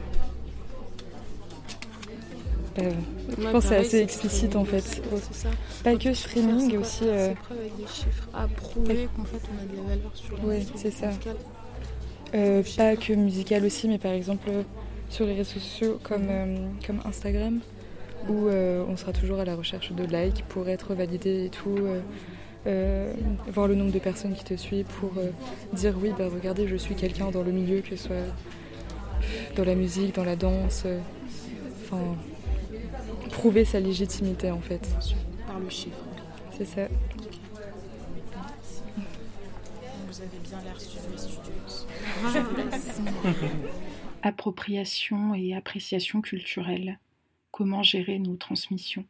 Euh, 2.81 2.91
je 3.39 3.43
Ouais, 3.45 3.53
pense 3.53 3.63
que 3.65 3.69
c'est 3.69 3.69
pareil, 3.77 3.87
assez 3.87 3.99
explicite 4.01 4.57
en 4.57 4.65
fait. 4.65 4.81
ça. 4.81 5.49
Pas 5.85 5.93
Quand 5.93 5.99
que 5.99 6.13
streaming, 6.13 6.77
aussi. 6.79 7.05
euh, 7.05 7.29
ses 7.29 7.35
preuves 7.37 7.59
avec 7.59 7.77
des 7.77 7.87
chiffres, 7.87 8.29
à 8.35 8.49
prouver 8.49 9.09
qu'en 9.17 9.25
fait 9.25 9.41
on 9.53 9.63
a 9.63 9.67
de 9.73 9.77
la 9.77 9.83
valeur 9.97 10.11
sur 10.15 10.37
l'instrument 10.37 10.73
c'est 10.77 10.91
ça. 10.91 11.11
Euh, 12.35 12.63
pas 12.77 12.97
que 12.97 13.13
musical 13.13 13.65
aussi, 13.65 13.87
mais 13.89 13.99
par 13.99 14.13
exemple 14.13 14.51
sur 15.09 15.25
les 15.27 15.35
réseaux 15.35 15.53
sociaux 15.61 16.01
comme, 16.03 16.27
comme 16.85 17.01
Instagram, 17.05 17.61
où 18.29 18.49
euh, 18.49 18.85
on 18.89 18.97
sera 18.97 19.13
toujours 19.13 19.41
à 19.41 19.45
la 19.45 19.55
recherche 19.55 19.93
de 19.93 20.05
likes 20.05 20.45
pour 20.49 20.69
être 20.69 20.95
validé 20.95 21.45
et 21.47 21.51
tout. 21.51 21.77
euh, 21.79 22.01
euh, 22.67 23.13
voir 23.49 23.69
le 23.69 23.75
nombre 23.75 23.93
de 23.93 23.99
personnes 23.99 24.33
qui 24.35 24.43
te 24.45 24.55
suivent 24.55 24.87
pour 24.87 25.13
euh, 25.19 25.29
dire 25.75 25.95
oui, 26.01 26.13
bah 26.17 26.29
regardez, 26.33 26.67
je 26.67 26.77
suis 26.77 26.95
quelqu'un 26.95 27.31
dans 27.31 27.43
le 27.43 27.53
milieu, 27.53 27.83
que 27.83 27.95
ce 27.95 28.09
soit 28.09 28.25
dans 29.55 29.65
la 29.65 29.75
musique, 29.75 30.15
dans 30.15 30.25
la 30.25 30.35
danse, 30.35 30.85
euh, 30.87 30.99
enfin, 31.83 32.01
prouver 33.33 33.67
sa 33.67 33.81
légitimité 33.81 34.51
en 34.51 34.61
fait. 34.61 34.81
Par 35.47 35.61
le 35.61 35.69
chiffre. 35.69 35.99
C'est 36.57 36.65
ça. 36.65 36.89
Vous 40.09 40.21
avez 40.21 40.39
bien 40.43 40.59
l'air 40.65 40.81
studieuse. 40.81 41.87
Appropriation 44.23 45.35
et 45.35 45.55
appréciation 45.55 46.23
culturelle. 46.23 46.99
Comment 47.57 47.85
gérer 47.85 48.19
nos 48.19 48.35
transmissions 48.35 49.05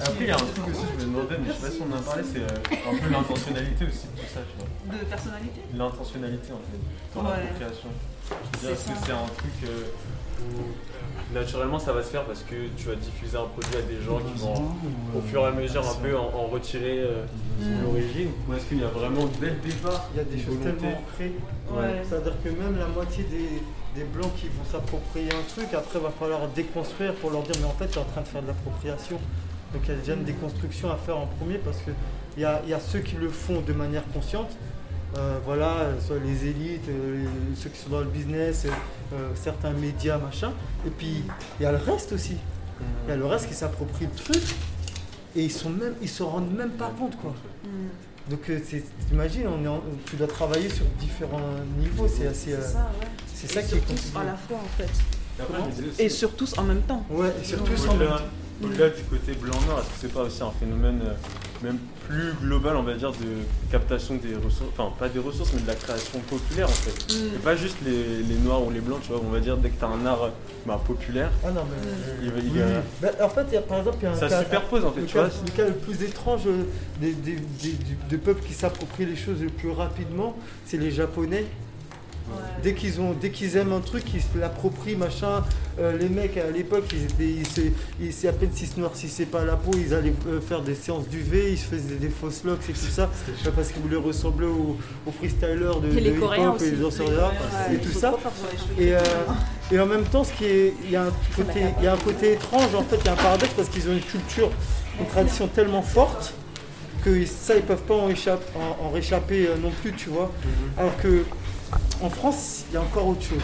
Après, 0.00 0.14
il 0.20 0.26
y 0.28 0.30
a 0.30 0.34
un 0.34 0.38
truc 0.38 0.68
aussi 0.68 0.86
que 0.86 1.00
je 1.00 1.06
me 1.06 1.12
demandais, 1.12 1.36
mais 1.42 1.48
je 1.48 1.52
sais 1.52 1.60
pas 1.66 1.70
si 1.70 1.82
on 1.82 1.92
en 1.92 1.98
a 1.98 2.00
parlé, 2.00 2.22
c'est 2.24 2.38
euh, 2.40 2.90
un 2.90 2.96
peu 2.96 3.10
l'intentionnalité 3.10 3.84
aussi 3.84 4.06
de 4.06 4.20
tout 4.20 4.26
ça, 4.32 4.40
tu 4.48 4.56
vois. 4.56 4.96
De 4.98 5.04
personnalité? 5.04 5.60
L'intentionnalité 5.74 6.52
en 6.52 6.62
fait, 6.64 6.80
dans 7.14 7.20
Ouais. 7.28 7.36
l'appropriation. 7.36 7.88
Je 7.92 8.32
veux 8.32 8.40
dire, 8.40 8.50
C'est 8.60 8.72
Est-ce 8.72 8.84
que 9.00 9.06
c'est 9.06 9.12
un 9.12 9.26
truc 9.36 9.52
euh, 9.64 9.84
où 10.40 11.34
naturellement 11.34 11.78
ça 11.78 11.92
va 11.92 12.02
se 12.02 12.08
faire 12.10 12.24
parce 12.24 12.42
que 12.42 12.54
tu 12.78 12.86
vas 12.88 12.94
diffuser 12.94 13.36
un 13.36 13.44
produit 13.44 13.76
à 13.76 13.82
des 13.82 14.00
gens 14.00 14.18
qui 14.20 14.40
vont 14.40 14.72
au 15.14 15.20
fur 15.20 15.42
et 15.42 15.46
à 15.48 15.50
mesure 15.50 15.86
un 15.86 15.94
peu 15.96 16.16
en, 16.16 16.28
en 16.34 16.46
retirer 16.46 17.00
euh, 17.00 17.24
Mm. 17.60 17.82
l'origine? 17.82 18.30
Ou 18.48 18.54
est-ce 18.54 18.66
qu'il 18.66 18.78
y 18.78 18.84
a 18.84 18.88
vraiment 18.88 19.26
dès 19.40 19.50
le 19.50 19.56
départ 19.56 20.08
Il 20.14 20.18
y 20.18 20.20
a 20.20 20.24
des 20.24 20.38
choses 20.38 20.54
volonté 20.58 20.78
tellement 20.80 20.98
ancrées. 21.00 21.32
Ouais. 21.72 22.02
C'est-à-dire 22.08 22.34
que 22.42 22.48
même 22.50 22.78
la 22.78 22.86
moitié 22.86 23.24
des, 23.24 23.60
des 23.94 24.04
blancs 24.04 24.32
qui 24.36 24.46
vont 24.46 24.64
s'approprier 24.70 25.30
un 25.32 25.42
truc, 25.48 25.72
après 25.74 25.98
va 25.98 26.10
falloir 26.10 26.48
déconstruire 26.48 27.14
pour 27.14 27.30
leur 27.30 27.42
dire 27.42 27.54
mais 27.60 27.66
en 27.66 27.72
fait 27.72 27.88
tu 27.88 27.98
es 27.98 28.00
en 28.00 28.04
train 28.04 28.22
de 28.22 28.28
faire 28.28 28.42
de 28.42 28.48
l'appropriation. 28.48 29.18
Donc 29.72 29.82
il 29.84 29.90
y 29.90 29.92
a 29.92 29.96
déjà 29.96 30.14
une 30.14 30.24
déconstruction 30.24 30.90
à 30.90 30.96
faire 30.96 31.18
en 31.18 31.26
premier 31.26 31.58
parce 31.58 31.78
que 31.78 31.90
il 32.36 32.42
y 32.42 32.44
a, 32.44 32.60
il 32.64 32.70
y 32.70 32.74
a 32.74 32.80
ceux 32.80 33.00
qui 33.00 33.16
le 33.16 33.28
font 33.28 33.60
de 33.60 33.72
manière 33.72 34.04
consciente. 34.12 34.56
Euh, 35.16 35.38
voilà, 35.44 35.88
soit 36.06 36.18
les 36.18 36.46
élites, 36.46 36.88
euh, 36.88 37.24
ceux 37.56 37.70
qui 37.70 37.78
sont 37.78 37.88
dans 37.88 38.00
le 38.00 38.06
business, 38.06 38.66
euh, 39.12 39.30
certains 39.34 39.72
médias, 39.72 40.18
machin. 40.18 40.52
Et 40.86 40.90
puis 40.90 41.24
il 41.58 41.62
y 41.62 41.66
a 41.66 41.72
le 41.72 41.78
reste 41.78 42.12
aussi. 42.12 42.36
Il 43.06 43.10
y 43.10 43.12
a 43.12 43.16
le 43.16 43.26
reste 43.26 43.48
qui 43.48 43.54
s'approprie 43.54 44.06
le 44.06 44.12
truc 44.12 44.42
et 45.34 45.42
ils 45.42 45.50
sont 45.50 45.70
même, 45.70 45.94
ils 46.00 46.08
se 46.08 46.22
rendent 46.22 46.54
même 46.54 46.70
pas 46.70 46.92
compte 46.96 47.16
quoi. 47.20 47.34
Donc 48.30 48.40
euh, 48.50 48.58
c'est- 48.68 48.84
t'imagines, 49.08 49.46
on 49.48 49.64
est 49.64 49.68
en- 49.68 49.82
tu 50.06 50.16
dois 50.16 50.26
travailler 50.26 50.68
sur 50.68 50.84
différents 51.00 51.40
niveaux, 51.78 52.06
c'est 52.08 52.26
assez. 52.26 52.52
euh, 52.52 52.58
C'est 52.62 52.72
ça, 52.72 52.90
ouais. 53.00 53.06
c'est 53.34 53.50
Et 53.50 53.54
ça 53.54 53.62
qui 53.62 53.74
est 53.76 53.86
compliqué. 53.86 54.18
à 54.18 54.24
la 54.24 54.36
fois 54.36 54.58
en 54.58 54.76
fait. 54.76 54.84
Et 55.38 55.42
après, 55.42 55.62
aussi- 56.06 56.10
sur 56.10 56.34
tous 56.36 56.58
en 56.58 56.62
même 56.64 56.82
temps. 56.82 57.04
Ouais, 57.10 57.32
et 57.40 57.44
sur 57.44 57.62
tous 57.64 57.86
en 57.88 57.94
même 57.94 58.02
Au-delà 58.08 58.18
temps. 58.18 58.24
au-delà 58.64 58.90
du 58.90 59.02
côté 59.04 59.32
blanc-noir, 59.34 59.78
est-ce 59.80 59.86
que 59.88 59.94
c'est 60.08 60.12
pas 60.12 60.22
aussi 60.22 60.42
un 60.42 60.50
phénomène 60.50 61.00
euh, 61.04 61.14
même 61.62 61.78
plus 62.08 62.32
global, 62.42 62.76
on 62.76 62.82
va 62.82 62.94
dire, 62.94 63.12
de 63.12 63.26
captation 63.70 64.14
des 64.16 64.34
ressources, 64.34 64.70
enfin 64.76 64.90
pas 64.98 65.08
des 65.08 65.18
ressources, 65.18 65.52
mais 65.54 65.60
de 65.60 65.66
la 65.66 65.74
création 65.74 66.18
populaire 66.20 66.66
en 66.68 66.72
fait 66.72 66.88
Mm. 67.14 67.36
Et 67.36 67.38
pas 67.38 67.54
juste 67.56 67.76
les, 67.84 68.22
les 68.22 68.34
noirs 68.36 68.62
ou 68.64 68.70
les 68.70 68.80
blancs, 68.80 69.00
tu 69.02 69.12
vois, 69.12 69.20
on 69.24 69.30
va 69.30 69.40
dire 69.40 69.56
dès 69.56 69.70
que 69.70 69.78
tu 69.78 69.84
as 69.84 69.88
un 69.88 70.04
art 70.06 70.30
bah, 70.66 70.80
populaire, 70.86 71.30
Ah 71.44 71.50
non, 71.50 71.62
mais. 71.70 71.88
il, 72.22 72.26
il 72.46 72.62
Oui. 72.62 72.68
Bah, 73.00 73.08
en 73.22 73.28
fait, 73.28 73.44
il 73.48 73.54
y 73.54 73.56
a, 73.56 73.62
par 73.62 73.78
exemple, 73.78 73.96
il 74.00 74.04
y 74.04 74.06
a 74.06 74.10
un 74.12 74.14
Ça 74.14 74.28
cas, 74.28 74.42
superpose, 74.42 74.84
en 74.84 74.92
fait, 74.92 75.00
le 75.00 75.06
tu 75.06 75.14
cas, 75.14 75.24
vois. 75.24 75.30
Le 75.46 75.50
cas 75.52 75.64
le 75.66 75.74
plus 75.74 76.02
étrange 76.02 76.42
euh, 76.46 76.64
des, 77.00 77.12
des, 77.12 77.36
des- 77.36 77.72
du- 77.72 77.96
de 78.10 78.16
peuples 78.16 78.42
qui 78.44 78.54
s'approprient 78.54 79.06
les 79.06 79.16
choses 79.16 79.40
le 79.42 79.48
plus 79.50 79.70
rapidement, 79.70 80.36
c'est 80.66 80.76
les 80.78 80.90
Japonais. 80.90 81.46
Dès 82.62 82.74
qu'ils 82.74 83.00
ont, 83.00 83.12
dès 83.20 83.30
qu'ils 83.30 83.56
aiment 83.56 83.72
un 83.72 83.80
truc, 83.80 84.02
ils 84.14 84.20
se 84.20 84.36
l'approprient, 84.38 84.96
machin. 84.96 85.44
Euh, 85.78 85.96
les 85.96 86.08
mecs 86.08 86.36
à 86.36 86.50
l'époque, 86.50 86.86
ils 86.92 87.04
étaient, 87.04 87.32
ils 87.40 87.46
se, 87.46 87.60
ils- 88.00 88.12
c'est 88.12 88.26
à 88.26 88.32
peine 88.32 88.50
s'ils 88.52 88.66
se 88.66 88.80
noircissaient 88.80 89.26
pas 89.26 89.44
la 89.44 89.54
peau, 89.54 89.70
ils 89.76 89.94
allaient 89.94 90.12
euh, 90.26 90.40
faire 90.40 90.60
des 90.62 90.74
séances 90.74 91.06
d'UV, 91.08 91.52
ils 91.52 91.58
se 91.58 91.66
faisaient 91.66 91.94
des 91.94 92.08
fausses 92.08 92.42
locks 92.44 92.68
et 92.68 92.72
tout 92.72 92.80
ça, 92.90 93.08
euh, 93.46 93.50
parce 93.54 93.68
qu'ils 93.70 93.82
voulaient 93.82 93.94
ressembler 93.96 94.48
aux, 94.48 94.76
aux 95.06 95.10
freestylers 95.12 95.78
de, 95.80 95.96
Et 95.96 96.00
les 96.00 96.10
de 96.12 96.18
Coréens 96.18 96.42
hip-hop 96.50 96.60
et 96.60 96.64
aussi. 96.64 96.70
les 96.72 96.76
danseurs 96.78 97.08
ouais, 97.08 97.74
et 97.76 97.78
tout 97.78 97.92
ça. 97.92 98.14
Et, 98.76 98.92
euh, 98.94 98.98
et 99.70 99.78
en 99.78 99.86
même 99.86 100.04
temps, 100.04 100.24
ce 100.24 100.32
qui 100.32 100.44
est, 100.46 100.74
il 100.84 100.90
y 100.90 100.96
a 100.96 101.04
un 101.04 101.12
côté, 101.36 101.60
il 101.78 101.84
y 101.84 101.86
a 101.86 101.92
un 101.92 101.96
côté 101.98 102.32
étrange 102.32 102.74
en 102.74 102.82
fait, 102.82 102.96
il 103.00 103.06
y 103.06 103.08
a 103.08 103.12
un 103.12 103.16
paradoxe 103.16 103.52
parce 103.56 103.68
qu'ils 103.68 103.88
ont 103.88 103.92
une 103.92 104.00
culture, 104.00 104.50
une 104.98 105.06
tradition 105.06 105.46
tellement 105.46 105.82
forte 105.82 106.34
que 107.04 107.24
ça 107.24 107.54
ils 107.54 107.62
peuvent 107.62 107.82
pas 107.84 107.94
en, 107.94 108.08
échappe- 108.10 108.42
en- 108.56 108.86
en 108.86 108.90
réchapper 108.90 109.48
non 109.62 109.70
plus, 109.80 109.92
tu 109.92 110.08
vois. 110.08 110.32
Alors 110.76 110.96
que 110.96 111.22
en 112.02 112.10
France, 112.10 112.64
il 112.70 112.74
y 112.74 112.76
a 112.76 112.80
encore 112.82 113.06
autre 113.08 113.22
chose. 113.22 113.38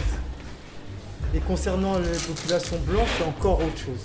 Et 1.33 1.39
concernant 1.39 1.97
les 1.99 2.17
populations 2.17 2.77
blanches, 2.87 3.09
il 3.19 3.21
y 3.21 3.25
a 3.25 3.29
encore 3.29 3.59
autre 3.59 3.77
chose. 3.77 3.99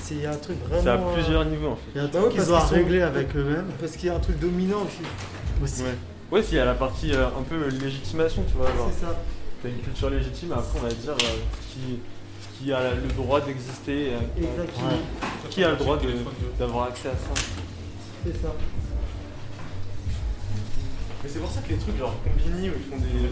C'est 0.00 0.14
il 0.14 0.22
y 0.22 0.26
a 0.26 0.30
un 0.32 0.36
truc 0.36 0.56
vraiment. 0.66 0.82
C'est 0.82 0.88
à 0.88 0.94
euh, 0.94 1.14
plusieurs 1.14 1.44
niveaux, 1.44 1.68
en 1.68 1.76
fait. 1.76 1.82
Il 1.94 1.98
y 1.98 2.00
a 2.00 2.04
un 2.04 2.06
Bah 2.06 2.12
truc 2.20 2.24
ouais, 2.24 2.30
qu'ils 2.44 2.54
à 2.54 2.60
sont- 2.60 2.74
régler 2.74 3.02
avec 3.02 3.36
eux-mêmes. 3.36 3.66
Parce 3.78 3.92
qu'il 3.92 4.06
y 4.06 4.08
a 4.08 4.14
un 4.14 4.20
truc 4.20 4.38
dominant 4.38 4.78
aussi. 4.86 5.82
Ouais. 5.82 5.94
Ouais, 6.32 6.42
s'il 6.42 6.56
y 6.56 6.60
a 6.60 6.64
la 6.64 6.74
partie 6.74 7.12
euh, 7.12 7.26
un 7.26 7.42
peu 7.42 7.68
légitimation, 7.68 8.42
tu 8.48 8.54
vois. 8.56 8.66
genre, 8.68 8.88
C'est 8.94 9.04
ça. 9.04 9.14
T'as 9.62 9.68
une 9.68 9.78
culture 9.78 10.08
légitime, 10.08 10.52
après 10.52 10.78
on 10.78 10.82
va 10.82 10.88
dire 10.88 11.10
euh, 11.12 11.36
qui, 11.70 11.98
qui 12.64 12.72
a 12.72 12.94
le 12.94 13.08
droit 13.14 13.40
d'exister, 13.42 14.14
euh, 14.14 14.18
Exactement. 14.38 14.88
qui, 15.42 15.48
qui 15.56 15.64
a 15.64 15.70
le 15.72 15.76
droit 15.76 15.98
de- 15.98 16.14
d'avoir 16.58 16.86
accès 16.86 17.08
à 17.08 17.12
ça. 17.12 17.42
C'est 18.24 18.32
ça. 18.40 18.54
Mais 21.22 21.28
c'est 21.30 21.38
pour 21.40 21.50
ça 21.50 21.60
que 21.60 21.68
les 21.70 21.76
trucs 21.78 21.98
genre 21.98 22.14
Combini 22.24 22.70
où 22.70 22.72
ils 22.74 22.90
font 22.90 22.96
des. 22.96 23.30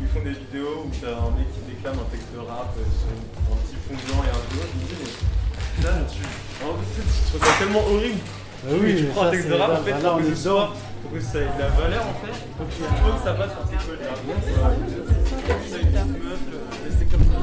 Ils 0.00 0.08
font 0.08 0.22
des 0.24 0.30
vidéos 0.36 0.86
où 0.86 0.90
t'as 1.00 1.14
un 1.18 1.30
mec 1.36 1.48
qui 1.52 1.60
déclame 1.74 1.98
un 1.98 2.08
texte 2.10 2.30
de 2.32 2.38
rap 2.38 2.70
euh, 2.78 2.82
sur 2.86 3.10
un 3.52 3.58
petit 3.62 3.78
fond 3.86 3.96
blanc 4.06 4.20
et 4.24 4.30
un 4.30 4.42
bleu, 4.50 4.62
je 4.62 4.74
me 4.78 4.84
dis 4.88 4.96
mais 5.02 5.84
là 5.84 5.92
tu. 6.08 6.22
En 6.64 6.74
fait, 6.74 7.02
je 7.02 7.28
trouve 7.30 7.42
ça 7.46 7.52
tellement 7.58 7.84
horrible. 7.86 8.20
Ah 8.66 8.74
oui, 8.80 8.90
tu 8.98 9.04
prends 9.14 9.26
un 9.26 9.30
texte 9.30 9.48
de 9.48 9.54
rap 9.54 9.70
en 9.70 9.72
là, 9.74 9.80
fait 9.82 9.90
là, 10.02 10.10
pour 10.10 10.18
que 10.18 10.26
est 10.26 10.30
ce 10.30 10.36
soit. 10.42 10.68
pour 11.02 11.10
que 11.12 11.20
ça 11.20 11.38
ait 11.38 11.50
de 11.54 11.58
la 11.62 11.68
valeur 11.68 12.02
en 12.06 12.14
fait. 12.22 12.34
Donc 12.58 12.68
il 12.70 12.84
faut 12.84 13.12
que 13.14 13.22
ça 13.24 13.32
passe 13.34 13.52
par 13.54 13.64
quelque 13.70 13.82
chose. 13.82 13.98
C'est 15.68 15.80
une 15.80 15.92
meuf, 15.94 16.42
euh, 16.52 16.90
c'est 16.98 17.08
comme 17.10 17.24
ça. 17.24 17.38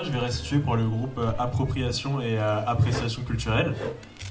Je 0.00 0.10
vais 0.10 0.18
restituer 0.20 0.60
pour 0.60 0.76
le 0.76 0.88
groupe 0.88 1.18
euh, 1.18 1.32
Appropriation 1.40 2.20
et 2.20 2.38
euh, 2.38 2.64
Appréciation 2.66 3.22
culturelle. 3.22 3.74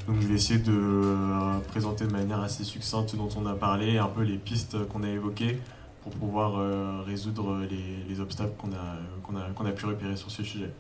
Donc, 0.07 0.21
je 0.21 0.27
vais 0.27 0.35
essayer 0.35 0.59
de 0.59 0.71
euh, 0.71 1.59
présenter 1.67 2.05
de 2.05 2.11
manière 2.11 2.39
assez 2.39 2.63
succincte 2.63 3.09
ce 3.09 3.15
dont 3.17 3.27
on 3.37 3.45
a 3.45 3.53
parlé, 3.53 3.97
un 3.97 4.07
peu 4.07 4.21
les 4.21 4.37
pistes 4.37 4.87
qu'on 4.87 5.03
a 5.03 5.09
évoquées 5.09 5.59
pour 6.03 6.13
pouvoir 6.13 7.05
résoudre 7.05 7.57
les, 7.69 8.05
les 8.07 8.21
obstacles 8.21 8.53
qu'on 8.57 8.71
a, 9.35 9.41
a, 9.41 9.69
a 9.69 9.71
pu 9.73 9.85
repérer 9.85 10.15
sur 10.15 10.31
ce 10.31 10.41
sujet. 10.41 10.71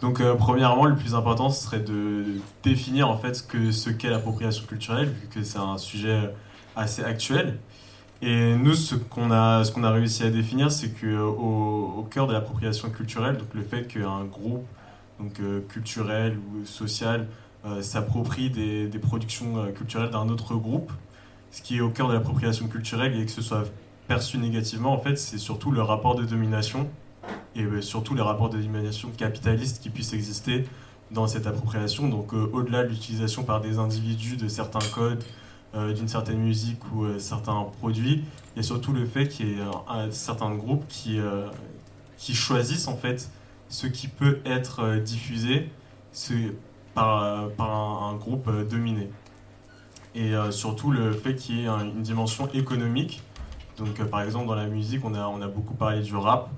Donc, 0.00 0.22
premièrement, 0.38 0.84
le 0.84 0.94
plus 0.94 1.16
important, 1.16 1.50
ce 1.50 1.64
serait 1.64 1.80
de 1.80 2.24
définir 2.62 3.08
en 3.08 3.16
fait 3.16 3.34
ce 3.34 3.90
qu'est 3.90 4.10
l'appropriation 4.10 4.64
culturelle, 4.64 5.08
vu 5.08 5.26
que 5.26 5.42
c'est 5.42 5.58
un 5.58 5.76
sujet 5.76 6.32
assez 6.76 7.02
actuel. 7.02 7.58
Et 8.26 8.54
nous, 8.56 8.72
ce 8.72 8.94
qu'on 8.94 9.30
a, 9.30 9.64
ce 9.64 9.78
a 9.78 9.90
réussi 9.90 10.22
à 10.22 10.30
définir, 10.30 10.72
c'est 10.72 10.88
que 10.88 11.06
euh, 11.06 11.26
au, 11.26 12.08
cœur 12.10 12.26
de 12.26 12.32
l'appropriation 12.32 12.88
culturelle, 12.88 13.36
donc 13.36 13.48
le 13.52 13.60
fait 13.60 13.86
qu'un 13.86 14.24
groupe 14.24 14.66
donc, 15.20 15.38
euh, 15.40 15.60
culturel 15.68 16.38
ou 16.38 16.64
social 16.64 17.26
euh, 17.66 17.82
s'approprie 17.82 18.48
des, 18.48 18.88
productions 18.98 19.70
culturelles 19.74 20.08
d'un 20.08 20.30
autre 20.30 20.54
groupe, 20.54 20.90
ce 21.50 21.60
qui 21.60 21.76
est 21.76 21.80
au 21.82 21.90
cœur 21.90 22.08
de 22.08 22.14
l'appropriation 22.14 22.66
culturelle 22.66 23.14
et 23.20 23.26
que 23.26 23.30
ce 23.30 23.42
soit 23.42 23.64
perçu 24.08 24.38
négativement, 24.38 24.94
en 24.94 24.98
fait, 24.98 25.18
c'est 25.18 25.36
surtout 25.36 25.70
le 25.70 25.82
rapport 25.82 26.14
de 26.14 26.24
domination 26.24 26.88
et 27.54 27.66
surtout 27.82 28.14
les 28.14 28.22
rapports 28.22 28.48
de 28.48 28.56
domination 28.56 29.10
capitalistes 29.10 29.82
qui 29.82 29.90
puissent 29.90 30.14
exister 30.14 30.64
dans 31.10 31.26
cette 31.26 31.46
appropriation. 31.46 32.08
Donc, 32.08 32.32
au-delà 32.32 32.84
de 32.84 32.88
l'utilisation 32.88 33.44
par 33.44 33.60
des 33.60 33.78
individus 33.78 34.36
de 34.36 34.48
certains 34.48 34.86
codes, 34.94 35.22
d'une 35.92 36.08
certaine 36.08 36.38
musique 36.38 36.80
ou 36.92 37.04
euh, 37.04 37.18
certains 37.18 37.64
produits, 37.80 38.24
il 38.54 38.56
y 38.56 38.60
a 38.60 38.62
surtout 38.62 38.92
le 38.92 39.04
fait 39.06 39.28
qu'il 39.28 39.48
y 39.48 39.52
ait 39.58 39.62
un, 39.88 39.92
un 40.06 40.10
certain 40.10 40.54
groupe 40.54 40.84
qui, 40.88 41.18
euh, 41.18 41.46
qui 42.16 42.34
choisissent 42.34 42.86
en 42.88 42.96
fait 42.96 43.28
ce 43.68 43.86
qui 43.86 44.08
peut 44.08 44.40
être 44.44 44.80
euh, 44.80 45.00
diffusé 45.00 45.68
par, 46.94 47.22
euh, 47.22 47.48
par 47.48 47.70
un, 48.04 48.14
groupe 48.14 48.46
euh, 48.48 48.64
dominé. 48.64 49.10
Et 50.14 50.34
euh, 50.34 50.52
surtout 50.52 50.92
le 50.92 51.12
fait 51.12 51.34
qu'il 51.34 51.58
y 51.58 51.64
ait 51.64 51.66
un- 51.66 51.84
une 51.86 52.02
dimension 52.02 52.48
économique. 52.52 53.22
Donc 53.78 53.98
euh, 53.98 54.04
par 54.04 54.22
exemple 54.22 54.46
dans 54.46 54.54
la 54.54 54.66
musique, 54.68 55.04
on 55.04 55.14
a, 55.14 55.26
on 55.26 55.42
a 55.42 55.48
beaucoup 55.48 55.74
parlé 55.74 56.02
du 56.02 56.14
rap, 56.14 56.50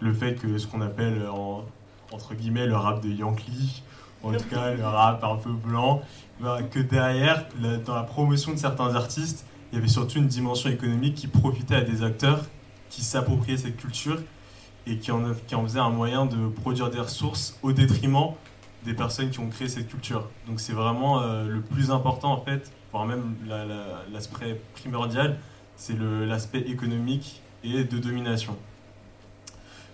le 0.00 0.12
fait 0.14 0.36
que 0.36 0.58
ce 0.58 0.66
qu'on 0.68 0.80
appelle 0.80 1.22
euh, 1.22 1.30
en- 1.32 1.64
entre 2.12 2.34
guillemets 2.34 2.66
le 2.66 2.76
rap 2.76 3.02
de 3.02 3.08
Yankee, 3.08 3.82
en 4.22 4.32
tout 4.32 4.44
cas 4.48 4.72
le 4.74 4.84
rap 4.84 5.24
un 5.24 5.36
peu 5.36 5.50
blanc, 5.50 6.02
ben, 6.42 6.62
que 6.70 6.78
derrière, 6.80 7.46
la- 7.60 7.76
dans 7.76 7.94
la 7.94 8.02
promotion 8.02 8.52
de 8.52 8.58
certains 8.58 8.94
artistes, 8.94 9.44
il 9.72 9.76
y 9.76 9.78
avait 9.78 9.88
surtout 9.88 10.18
une 10.18 10.26
dimension 10.26 10.70
économique 10.70 11.14
qui 11.14 11.26
profitait 11.28 11.76
à 11.76 11.80
des 11.82 12.02
acteurs 12.02 12.44
qui 12.88 13.02
s'appropriaient 13.02 13.56
cette 13.56 13.76
culture 13.76 14.18
et 14.86 14.96
qui 14.98 15.12
en, 15.12 15.22
qui 15.46 15.54
en 15.54 15.62
faisaient 15.62 15.78
un 15.78 15.90
moyen 15.90 16.26
de 16.26 16.48
produire 16.48 16.90
des 16.90 16.98
ressources 17.00 17.56
au 17.62 17.72
détriment 17.72 18.30
des 18.84 18.94
personnes 18.94 19.30
qui 19.30 19.38
ont 19.40 19.48
créé 19.48 19.68
cette 19.68 19.88
culture. 19.88 20.26
Donc 20.46 20.58
c'est 20.58 20.72
vraiment 20.72 21.20
euh, 21.20 21.46
le 21.46 21.60
plus 21.60 21.90
important 21.90 22.32
en 22.32 22.40
fait, 22.40 22.72
voire 22.92 23.04
même 23.06 23.34
la- 23.46 23.64
la- 23.66 24.02
l'aspect 24.12 24.60
primordial, 24.74 25.38
c'est 25.76 25.96
l'aspect 25.98 26.60
économique 26.60 27.42
et 27.62 27.84
de 27.84 27.98
domination. 27.98 28.56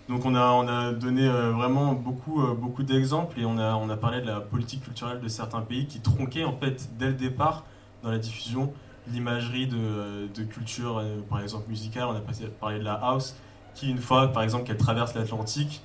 Donc 0.08 0.24
on 0.24 0.36
a, 0.36 0.52
on 0.52 0.68
a 0.68 0.92
donné 0.92 1.26
euh, 1.26 1.50
vraiment 1.50 1.92
beaucoup, 1.92 2.40
euh, 2.40 2.54
beaucoup 2.54 2.84
d'exemples 2.84 3.40
et 3.40 3.44
on 3.44 3.58
a, 3.58 3.96
parlé 3.96 4.20
de 4.20 4.26
la 4.26 4.40
politique 4.40 4.84
culturelle 4.84 5.20
de 5.20 5.28
certains 5.28 5.62
pays 5.62 5.86
qui 5.86 6.00
tronquaient 6.00 6.44
en 6.44 6.56
fait 6.56 6.90
dès 6.96 7.06
le 7.06 7.14
départ 7.14 7.64
dans 8.02 8.10
la 8.10 8.18
diffusion 8.18 8.72
l'imagerie 9.08 9.66
de, 9.66 10.28
de, 10.32 10.42
culture, 10.44 10.98
euh, 10.98 11.20
par 11.28 11.40
exemple 11.40 11.68
musicale, 11.68 12.06
on 12.08 12.16
a 12.16 12.20
parlé 12.60 12.78
de 12.78 12.84
la 12.84 12.94
house, 12.94 13.36
qui 13.74 13.90
une 13.90 13.98
fois 13.98 14.32
par 14.32 14.42
exemple 14.42 14.64
qu'elle 14.64 14.76
traverse 14.76 15.14
l'Atlantique, 15.14 15.82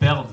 perdent 0.00 0.26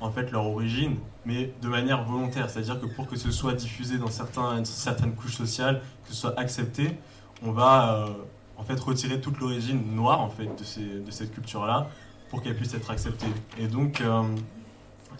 en 0.00 0.10
fait 0.10 0.32
leur 0.32 0.44
origine, 0.44 0.96
mais 1.24 1.54
de 1.62 1.68
manière 1.68 2.02
volontaire, 2.02 2.50
c'est-à-dire 2.50 2.80
que 2.80 2.86
pour 2.86 3.06
que 3.06 3.14
ce 3.14 3.30
soit 3.30 3.54
diffusé 3.54 3.96
dans 3.96 4.08
certaines 4.08 5.14
couches 5.14 5.36
sociales, 5.36 5.82
que 6.04 6.12
ce 6.12 6.16
soit 6.16 6.36
accepté, 6.36 6.98
on 7.44 7.52
va 7.52 8.08
en 8.56 8.64
fait 8.64 8.80
retirer 8.80 9.20
toute 9.20 9.38
l'origine 9.38 9.94
noire 9.94 10.28
de, 10.36 10.64
ces, 10.64 10.80
de 10.80 11.10
cette 11.12 11.32
culture-là 11.32 11.86
pour 12.32 12.42
qu'elle 12.42 12.56
puisse 12.56 12.72
être 12.72 12.90
acceptée. 12.90 13.26
Et 13.58 13.66
donc, 13.66 14.00
euh, 14.00 14.22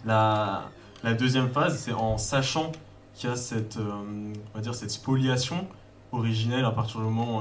la, 0.03 0.63
deuxième 1.13 1.49
phase, 1.51 1.77
c'est 1.77 1.93
en 1.93 2.17
sachant 2.17 2.71
qu'il 3.13 3.29
y 3.29 3.31
a 3.31 3.35
cette, 3.35 3.77
euh, 3.77 4.33
on 4.51 4.57
va 4.57 4.61
dire, 4.61 4.73
cette 4.73 4.89
spoliation 4.89 5.67
originelle 6.11 6.65
à 6.65 6.71
partir 6.71 6.99
du 7.01 7.05
moment 7.05 7.37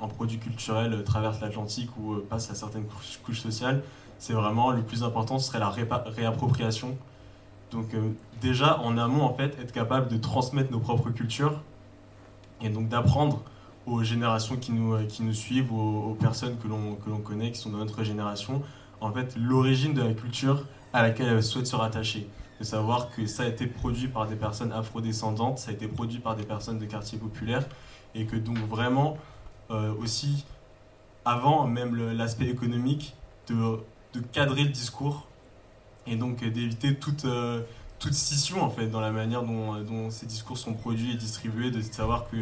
où 0.00 0.04
un, 0.04 0.08
produit 0.08 0.38
culturel 0.38 1.04
traverse 1.04 1.38
l'Atlantique 1.42 1.90
ou 1.98 2.14
euh, 2.14 2.26
passe 2.30 2.50
à 2.50 2.54
certaines 2.54 2.86
couches, 2.86 3.40
sociales, 3.40 3.82
c'est 4.18 4.32
vraiment 4.32 4.70
le 4.70 4.82
plus 4.82 5.04
important, 5.04 5.38
ce 5.38 5.48
serait 5.48 5.58
la 5.58 5.68
réappropriation. 5.68 6.96
Donc 7.72 7.88
déjà 8.40 8.80
en 8.80 8.96
amont, 8.96 9.22
en 9.22 9.34
fait, 9.34 9.58
être 9.60 9.72
capable 9.72 10.08
de 10.08 10.16
transmettre 10.16 10.72
nos 10.72 10.80
propres 10.80 11.10
cultures 11.10 11.60
et 12.62 12.70
donc 12.70 12.88
d'apprendre 12.88 13.42
aux 13.86 14.02
générations 14.02 14.56
qui 14.56 14.72
nous, 14.72 14.96
qui 15.08 15.22
nous 15.22 15.34
suivent, 15.34 15.72
aux, 15.72 16.10
aux 16.10 16.14
personnes 16.14 16.56
que 16.56 16.68
l'on 16.68 17.18
connaît, 17.18 17.52
qui 17.52 17.58
sont 17.58 17.70
de 17.70 17.76
notre 17.76 18.02
génération, 18.02 18.62
en 19.00 19.12
fait 19.12 19.36
l'origine 19.36 19.94
de 19.94 20.02
la 20.02 20.14
culture 20.14 20.64
à 20.92 21.02
laquelle 21.02 21.28
elle 21.28 21.42
souhaite 21.42 21.66
se 21.66 21.76
rattacher. 21.76 22.28
De 22.58 22.64
savoir 22.64 23.10
que 23.10 23.26
ça 23.26 23.44
a 23.44 23.46
été 23.46 23.66
produit 23.66 24.08
par 24.08 24.26
des 24.26 24.36
personnes 24.36 24.72
afrodescendantes, 24.72 25.58
ça 25.58 25.70
a 25.70 25.74
été 25.74 25.88
produit 25.88 26.18
par 26.18 26.36
des 26.36 26.42
personnes 26.42 26.78
de 26.78 26.84
quartiers 26.84 27.18
populaires, 27.18 27.64
et 28.14 28.26
que 28.26 28.36
donc 28.36 28.58
vraiment 28.58 29.16
euh, 29.70 29.94
aussi, 29.94 30.44
avant 31.24 31.66
même 31.66 31.94
l'aspect 32.12 32.48
économique, 32.48 33.14
de, 33.48 33.80
cadrer 34.32 34.64
le 34.64 34.70
discours, 34.70 35.26
et 36.06 36.16
donc 36.16 36.44
d'éviter 36.44 36.96
toute, 36.96 37.24
euh, 37.24 37.62
toute 37.98 38.12
scission 38.12 38.62
en 38.62 38.70
fait 38.70 38.88
dans 38.88 39.00
la 39.00 39.10
manière 39.10 39.42
dont, 39.42 39.80
dont, 39.82 40.10
ces 40.10 40.26
discours 40.26 40.58
sont 40.58 40.74
produits 40.74 41.12
et 41.12 41.16
distribués, 41.16 41.70
de 41.70 41.80
savoir 41.80 42.28
que 42.30 42.36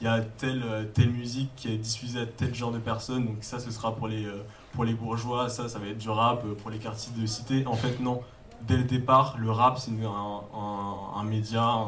il 0.00 0.04
y 0.04 0.08
a 0.08 0.20
telle, 0.20 0.90
telle 0.94 1.10
musique 1.10 1.50
qui 1.56 1.68
est 1.68 1.76
diffusée 1.76 2.20
à 2.20 2.26
tel 2.26 2.54
genre 2.54 2.72
de 2.72 2.78
personnes, 2.78 3.26
donc 3.26 3.36
ça 3.42 3.58
ce 3.58 3.70
sera 3.70 3.94
pour 3.94 4.08
les, 4.08 4.24
euh, 4.24 4.42
pour 4.72 4.84
les 4.84 4.94
bourgeois, 4.94 5.48
ça, 5.48 5.68
ça 5.68 5.78
va 5.78 5.86
être 5.86 5.98
du 5.98 6.10
rap 6.10 6.44
euh, 6.44 6.54
pour 6.54 6.70
les 6.70 6.78
quartiers 6.78 7.12
de 7.16 7.26
cité. 7.26 7.66
En 7.66 7.74
fait, 7.74 8.00
non. 8.00 8.22
Dès 8.62 8.76
le 8.76 8.84
départ, 8.84 9.36
le 9.38 9.50
rap, 9.50 9.78
c'est 9.78 9.90
un, 9.90 11.22
média, 11.24 11.78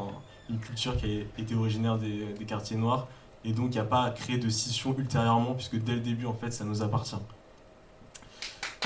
une 0.48 0.58
culture 0.58 0.96
qui 0.96 1.04
a 1.04 1.40
été 1.40 1.54
originaire 1.54 1.98
des, 1.98 2.34
quartiers 2.46 2.76
noirs. 2.76 3.08
Et 3.44 3.52
donc, 3.52 3.66
il 3.66 3.72
n'y 3.72 3.78
a 3.78 3.84
pas 3.84 4.04
à 4.04 4.10
créer 4.10 4.38
de 4.38 4.48
scission 4.48 4.94
ultérieurement, 4.96 5.52
puisque 5.52 5.76
dès 5.76 5.92
le 5.94 6.00
début, 6.00 6.24
en 6.24 6.32
fait, 6.32 6.50
ça 6.50 6.64
nous 6.64 6.82
appartient. 6.82 7.16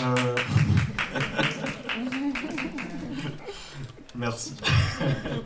Euh... 0.01 0.35
Merci. 4.17 4.57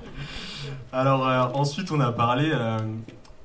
Alors, 0.93 1.29
euh, 1.29 1.43
ensuite, 1.55 1.91
on 1.93 2.01
a 2.01 2.11
parlé 2.11 2.51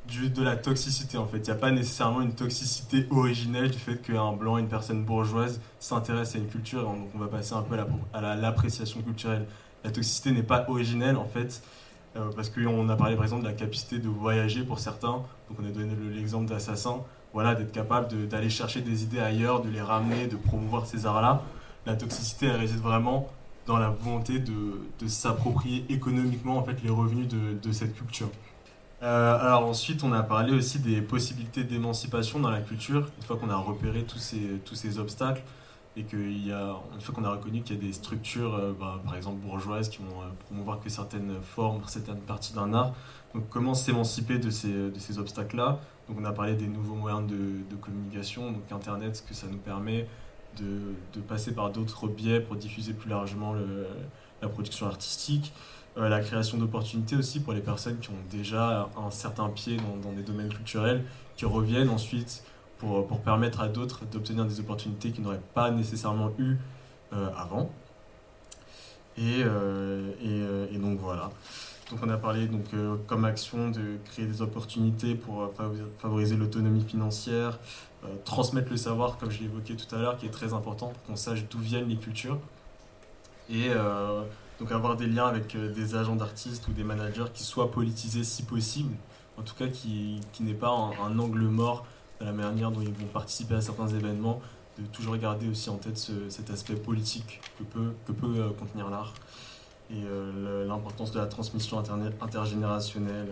de 0.07 0.43
la 0.43 0.55
toxicité 0.55 1.17
en 1.17 1.25
fait. 1.25 1.37
Il 1.37 1.43
n'y 1.45 1.51
a 1.51 1.55
pas 1.55 1.71
nécessairement 1.71 2.21
une 2.21 2.33
toxicité 2.33 3.07
originelle 3.09 3.71
du 3.71 3.77
fait 3.77 4.01
qu'un 4.01 4.33
blanc, 4.33 4.57
une 4.57 4.67
personne 4.67 5.03
bourgeoise 5.03 5.59
s'intéresse 5.79 6.35
à 6.35 6.37
une 6.37 6.47
culture. 6.47 6.83
Donc 6.83 7.09
on 7.15 7.17
va 7.17 7.27
passer 7.27 7.53
un 7.53 7.61
peu 7.61 7.75
à 8.13 8.35
l'appréciation 8.35 9.01
culturelle. 9.01 9.45
La 9.83 9.91
toxicité 9.91 10.31
n'est 10.31 10.43
pas 10.43 10.65
originelle 10.69 11.17
en 11.17 11.25
fait, 11.25 11.61
euh, 12.15 12.29
parce 12.35 12.49
qu'on 12.49 12.89
a 12.89 12.95
parlé 12.95 13.15
par 13.15 13.25
exemple 13.25 13.43
de 13.43 13.47
la 13.47 13.53
capacité 13.53 13.99
de 13.99 14.07
voyager 14.07 14.63
pour 14.63 14.79
certains. 14.79 15.23
Donc 15.49 15.59
on 15.61 15.65
a 15.65 15.71
donné 15.71 15.93
l'exemple 16.13 16.45
d'assassin. 16.45 17.01
Voilà, 17.33 17.53
d'être 17.53 17.73
capable 17.73 18.27
d'aller 18.29 18.49
chercher 18.49 18.79
des 18.79 19.03
idées 19.03 19.19
ailleurs, 19.19 19.61
de 19.61 19.69
les 19.69 19.81
ramener, 19.81 20.27
de 20.27 20.37
promouvoir 20.37 20.85
ces 20.85 21.05
arts-là. 21.05 21.43
La 21.85 21.95
toxicité, 21.95 22.45
elle 22.45 22.55
réside 22.55 22.79
vraiment 22.79 23.27
dans 23.65 23.77
la 23.77 23.89
volonté 23.89 24.39
de, 24.39 24.79
de 24.99 25.07
s'approprier 25.07 25.85
économiquement 25.89 26.57
en 26.57 26.63
fait 26.63 26.81
les 26.81 26.89
revenus 26.89 27.27
de, 27.27 27.57
de 27.61 27.71
cette 27.73 27.93
culture. 27.93 28.29
Euh, 29.05 29.37
alors 29.39 29.65
ensuite, 29.65 30.03
on 30.03 30.13
a 30.13 30.23
parlé 30.23 30.51
aussi 30.51 30.79
des 30.79 30.99
possibilités 30.99 31.63
d'émancipation 31.63 32.39
dans 32.39 32.49
la 32.49 32.61
culture, 32.61 33.07
une 33.17 33.23
fois 33.23 33.37
qu'on 33.37 33.51
a 33.51 33.55
repéré 33.55 34.03
tous 34.03 34.17
ces, 34.17 34.59
tous 34.65 34.73
ces 34.73 34.97
obstacles 34.97 35.43
et 35.95 36.03
qu'il 36.03 36.45
y 36.45 36.51
a, 36.51 36.75
une 36.95 37.01
fois 37.01 37.13
qu'on 37.13 37.23
a 37.23 37.29
reconnu 37.29 37.61
qu'il 37.61 37.75
y 37.75 37.79
a 37.79 37.81
des 37.81 37.93
structures, 37.93 38.55
euh, 38.55 38.73
bah, 38.77 38.99
par 39.05 39.15
exemple 39.15 39.37
bourgeoises, 39.37 39.89
qui 39.89 39.99
vont 39.99 40.21
euh, 40.21 40.25
promouvoir 40.47 40.79
que 40.79 40.89
certaines 40.89 41.39
formes, 41.43 41.81
certaines 41.85 42.19
parties 42.19 42.53
d'un 42.53 42.73
art. 42.73 42.93
Donc 43.35 43.47
comment 43.49 43.75
s'émanciper 43.75 44.39
de 44.39 44.49
ces, 44.49 44.73
de 44.73 44.97
ces 44.97 45.19
obstacles-là? 45.19 45.79
Donc 46.09 46.17
on 46.19 46.25
a 46.25 46.31
parlé 46.31 46.55
des 46.55 46.67
nouveaux 46.67 46.95
moyens 46.95 47.27
de, 47.27 47.35
de, 47.69 47.75
communication, 47.79 48.51
donc 48.51 48.63
Internet, 48.71 49.17
ce 49.17 49.21
que 49.21 49.35
ça 49.35 49.45
nous 49.45 49.59
permet 49.59 50.07
de, 50.57 50.95
de 51.13 51.21
passer 51.21 51.53
par 51.53 51.69
d'autres 51.69 52.07
biais 52.07 52.39
pour 52.39 52.55
diffuser 52.55 52.93
plus 52.93 53.09
largement 53.09 53.53
la 54.41 54.47
production 54.47 54.87
artistique. 54.87 55.53
Euh, 55.97 56.09
la 56.09 56.19
création 56.19 56.57
d'opportunités 56.57 57.15
aussi 57.15 57.39
pour 57.39 57.53
les 57.53 57.61
personnes 57.61 57.97
qui 57.99 58.09
ont 58.09 58.23
déjà 58.29 58.89
un 58.97 59.11
certain 59.11 59.47
pied 59.47 59.77
dans, 60.03 60.11
des 60.11 60.23
domaines 60.23 60.49
culturels, 60.49 61.03
qui 61.37 61.45
reviennent 61.45 61.89
ensuite 61.89 62.43
pour, 62.79 63.07
pour 63.07 63.21
permettre 63.21 63.61
à 63.61 63.69
d'autres 63.69 64.03
d'obtenir 64.05 64.45
des 64.45 64.59
opportunités 64.59 65.11
qu'ils 65.11 65.23
n'auraient 65.23 65.39
pas 65.53 65.71
nécessairement 65.71 66.31
eues 66.37 66.57
euh, 67.13 67.29
avant. 67.37 67.69
Et, 69.17 69.41
euh, 69.45 70.11
et, 70.69 70.77
donc 70.77 70.99
voilà. 70.99 71.31
Donc 71.89 71.99
on 72.03 72.09
a 72.09 72.17
parlé 72.17 72.47
donc, 72.47 72.65
comme 73.07 73.23
action 73.23 73.69
de 73.69 73.97
créer 74.11 74.25
des 74.25 74.41
opportunités 74.41 75.15
pour 75.15 75.53
favoriser 75.99 76.35
l'autonomie 76.35 76.83
financière, 76.83 77.59
transmettre 78.25 78.71
le 78.71 78.77
savoir, 78.77 79.17
comme 79.17 79.31
je 79.31 79.43
évoqué 79.43 79.75
tout 79.77 79.95
à 79.95 79.99
l'heure, 79.99 80.17
qui 80.17 80.25
est 80.25 80.31
très 80.31 80.53
important 80.53 80.87
pour 80.87 81.03
qu'on 81.03 81.15
sache 81.15 81.45
d'où 81.47 81.59
viennent 81.59 81.87
les 81.87 81.95
cultures. 81.95 82.39
Et 83.49 83.69
donc 84.59 84.71
avoir 84.71 84.95
des 84.95 85.07
liens 85.07 85.27
avec 85.27 85.55
euh, 85.55 85.71
des 85.71 85.95
agents 85.95 86.15
d'artistes 86.15 86.67
ou 86.67 86.71
des 86.71 86.83
managers 86.83 87.25
qui 87.33 87.43
soient 87.43 87.71
politisés 87.71 88.23
si 88.23 88.43
possible, 88.43 88.95
en 89.37 89.41
tout 89.41 89.55
cas 89.55 89.67
qui, 89.67 90.19
qui 90.31 90.43
n'aient 90.43 90.53
pas 90.53 90.69
un, 90.69 91.19
angle 91.19 91.41
mort 91.41 91.85
dans 92.19 92.25
la 92.25 92.31
manière 92.31 92.71
dont 92.71 92.81
ils 92.81 92.93
vont 92.93 93.07
participer 93.07 93.55
à 93.55 93.61
certains 93.61 93.87
événements, 93.87 94.41
de 94.79 94.85
toujours 94.87 95.17
garder 95.17 95.49
aussi 95.49 95.69
en 95.69 95.77
tête 95.77 96.11
cet 96.29 96.49
aspect 96.49 96.75
politique 96.75 97.41
que 97.57 97.63
peut, 97.63 97.93
que 98.05 98.11
peut 98.11 98.35
euh, 98.37 98.49
contenir 98.51 98.89
l'art 98.89 99.13
et 99.89 100.03
euh, 100.03 100.65
l'importance 100.65 101.11
de 101.11 101.19
la 101.19 101.27
transmission 101.27 101.81
intergénérationnelle. 102.21 103.29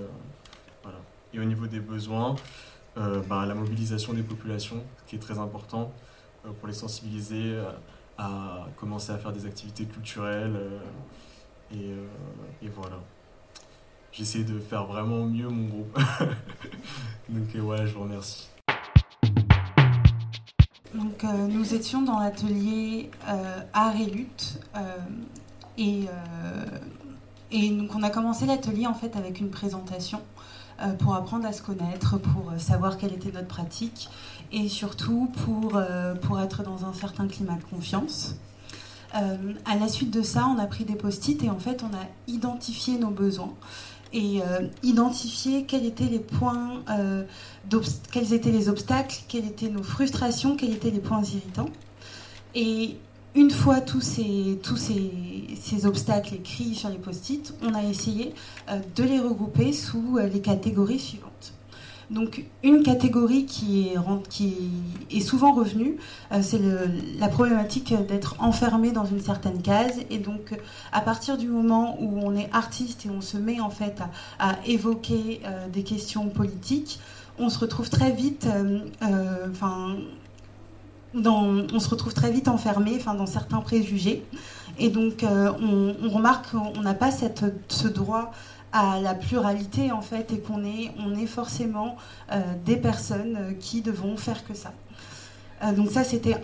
voilà. 0.83 0.99
Et 1.33 1.39
au 1.39 1.43
niveau 1.43 1.65
des 1.65 1.79
besoins, 1.79 2.35
bah, 2.95 3.47
la 3.47 3.55
mobilisation 3.55 4.13
des 4.13 4.21
populations 4.21 4.83
qui 5.07 5.15
est 5.15 5.19
très 5.19 5.39
important 5.39 5.91
pour 6.59 6.67
les 6.67 6.75
sensibiliser 6.75 7.57
commencer 8.75 9.11
à 9.11 9.17
faire 9.17 9.31
des 9.31 9.45
activités 9.45 9.85
culturelles. 9.85 10.55
Euh, 10.55 10.79
et, 11.71 11.91
euh, 11.91 12.07
et, 12.61 12.69
voilà. 12.69 12.97
J'essaie 14.11 14.43
de 14.43 14.59
faire 14.59 14.85
vraiment 14.85 15.25
mieux 15.25 15.49
mon 15.49 15.67
groupe. 15.67 15.99
Donc 17.29 17.55
voilà, 17.55 17.85
je 17.85 17.93
vous 17.93 18.01
remercie. 18.01 18.49
Donc, 20.93 21.23
euh, 21.23 21.47
nous 21.47 21.73
étions 21.73 22.03
dans 22.03 22.19
l'atelier 22.19 23.09
Art 23.73 23.95
et 23.99 24.05
Lutte. 24.05 24.59
et, 25.79 26.05
et 27.49 27.69
donc, 27.71 27.95
on 27.95 28.03
a 28.03 28.11
commencé 28.11 28.45
l'atelier 28.45 28.85
en 28.85 28.93
fait 28.93 29.15
avec 29.15 29.39
une 29.39 29.49
présentation 29.49 30.21
pour 30.99 31.15
apprendre 31.15 31.47
à 31.47 31.53
se 31.53 31.63
connaître, 31.63 32.19
pour 32.19 32.51
savoir 32.59 32.97
quelle 32.97 33.13
était 33.13 33.31
notre 33.31 33.47
pratique 33.47 34.09
et 34.53 34.69
surtout 34.69 35.31
pour, 35.43 35.75
euh, 35.75 36.13
pour 36.13 36.39
être 36.39 36.63
dans 36.63 36.85
un 36.85 36.93
certain 36.93 37.27
climat 37.27 37.55
de 37.55 37.63
confiance. 37.63 38.35
Euh, 39.15 39.53
à 39.65 39.75
la 39.75 39.87
suite 39.87 40.11
de 40.11 40.21
ça, 40.21 40.47
on 40.47 40.59
a 40.59 40.67
pris 40.67 40.85
des 40.85 40.95
post-it 40.95 41.43
et 41.43 41.49
en 41.49 41.59
fait, 41.59 41.83
on 41.83 41.93
a 41.93 42.05
identifié 42.27 42.97
nos 42.97 43.09
besoins 43.09 43.53
et 44.13 44.41
euh, 44.41 44.67
identifié 44.83 45.63
quels 45.65 45.85
étaient 45.85 46.05
les 46.05 46.19
points, 46.19 46.83
quels 48.11 48.33
étaient 48.33 48.51
les 48.51 48.69
obstacles, 48.69 49.23
quelles 49.27 49.45
étaient 49.45 49.69
nos 49.69 49.81
frustrations, 49.81 50.55
quels 50.55 50.73
étaient 50.73 50.91
les 50.91 50.99
points 50.99 51.23
irritants. 51.23 51.69
Et 52.53 52.97
une 53.33 53.49
fois 53.49 53.81
tous 53.81 54.01
ces, 54.01 54.59
tous 54.61 54.77
ces, 54.77 55.11
ces 55.59 55.87
obstacles 55.87 56.35
écrits 56.35 56.75
sur 56.75 56.89
les 56.89 56.99
post-it, 56.99 57.55
on 57.63 57.73
a 57.73 57.83
essayé 57.83 58.35
de 58.95 59.03
les 59.03 59.19
regrouper 59.19 59.73
sous 59.73 60.19
les 60.31 60.41
catégories 60.41 60.99
suivantes. 60.99 61.53
Donc 62.11 62.45
une 62.63 62.83
catégorie 62.83 63.45
qui 63.45 63.89
est, 65.11 65.19
souvent 65.21 65.53
revenue, 65.53 65.97
euh, 66.31 66.39
c'est 66.41 66.59
la 67.19 67.27
problématique 67.27 67.93
d'être 68.07 68.35
enfermé 68.39 68.91
dans 68.91 69.05
une 69.05 69.21
certaine 69.21 69.61
case. 69.61 69.99
Et 70.09 70.19
donc 70.19 70.57
à 70.91 71.01
partir 71.01 71.37
du 71.37 71.47
moment 71.47 71.97
où 72.01 72.19
on 72.19 72.35
est 72.35 72.49
artiste 72.53 73.05
et 73.05 73.09
on 73.09 73.21
se 73.21 73.37
met 73.37 73.59
en 73.59 73.69
fait 73.69 74.01
à, 74.39 74.55
évoquer 74.65 75.41
euh, 75.45 75.67
des 75.69 75.83
questions 75.83 76.29
politiques, 76.29 76.99
on 77.39 77.49
se 77.49 77.57
retrouve 77.57 77.89
très 77.89 78.11
vite, 78.11 78.47
enfin, 79.49 79.95
on 81.15 81.79
se 81.79 81.89
retrouve 81.89 82.13
très 82.13 82.31
vite 82.31 82.47
enfermé, 82.47 82.91
enfin, 82.95 83.15
dans 83.15 83.25
certains 83.25 83.59
préjugés. 83.59 84.23
Et 84.77 84.89
donc, 84.89 85.25
on, 85.25 86.09
remarque 86.09 86.51
qu'on 86.51 86.81
n'a 86.81 86.93
pas 86.93 87.09
ce 87.11 87.87
droit 87.87 88.31
à 88.73 88.99
la 88.99 89.13
pluralité 89.13 89.91
en 89.91 90.01
fait 90.01 90.33
et 90.33 90.39
qu'on 90.39 90.65
est, 90.65 90.91
on 90.97 91.15
est 91.15 91.27
forcément 91.27 91.95
des 92.65 92.75
personnes 92.75 93.55
qui 93.59 93.81
devront 93.81 94.17
faire 94.17 94.43
que 94.43 94.53
ça. 94.53 94.73
donc 95.75 95.91
ça 95.91 96.03
c'était 96.03 96.37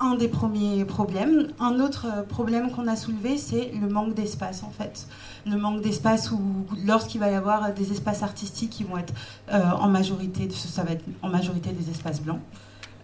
un 0.00 0.14
des 0.14 0.28
premiers 0.28 0.84
problèmes. 0.84 1.48
Un 1.60 1.78
autre 1.78 2.06
euh, 2.06 2.22
problème 2.22 2.70
qu'on 2.70 2.88
a 2.88 2.96
soulevé, 2.96 3.36
c'est 3.36 3.70
le 3.80 3.88
manque 3.88 4.14
d'espace 4.14 4.62
en 4.62 4.70
fait. 4.70 5.06
Le 5.46 5.56
manque 5.56 5.82
d'espace 5.82 6.32
où 6.32 6.40
lorsqu'il 6.86 7.20
va 7.20 7.30
y 7.30 7.34
avoir 7.34 7.72
des 7.72 7.92
espaces 7.92 8.22
artistiques 8.22 8.70
qui 8.70 8.84
vont 8.84 8.96
être 8.96 9.12
euh, 9.52 9.62
en 9.78 9.88
majorité, 9.88 10.48
ça 10.50 10.82
va 10.82 10.92
être 10.92 11.04
en 11.22 11.28
majorité 11.28 11.70
des 11.70 11.90
espaces 11.90 12.20
blancs. 12.20 12.40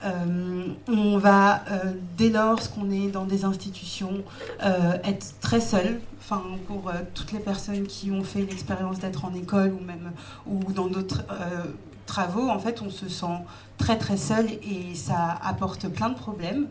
Euh, 0.04 0.66
on 0.88 1.18
va, 1.18 1.62
dès 2.16 2.30
lors 2.30 2.70
qu'on 2.72 2.90
est 2.90 3.08
dans 3.08 3.24
des 3.24 3.44
institutions, 3.44 4.22
être 4.60 5.40
très 5.40 5.60
seul. 5.60 6.00
Enfin, 6.20 6.42
pour 6.66 6.92
toutes 7.14 7.32
les 7.32 7.38
personnes 7.38 7.86
qui 7.86 8.10
ont 8.10 8.24
fait 8.24 8.40
l'expérience 8.40 8.98
d'être 8.98 9.24
en 9.24 9.32
école 9.34 9.72
ou 9.72 9.84
même 9.84 10.10
ou 10.46 10.72
dans 10.72 10.88
d'autres 10.88 11.22
travaux, 12.06 12.48
en 12.48 12.58
fait, 12.58 12.82
on 12.82 12.90
se 12.90 13.08
sent 13.08 13.26
très 13.78 13.98
très 13.98 14.16
seul 14.16 14.46
et 14.50 14.94
ça 14.94 15.38
apporte 15.42 15.88
plein 15.88 16.08
de 16.08 16.14
problèmes. 16.14 16.68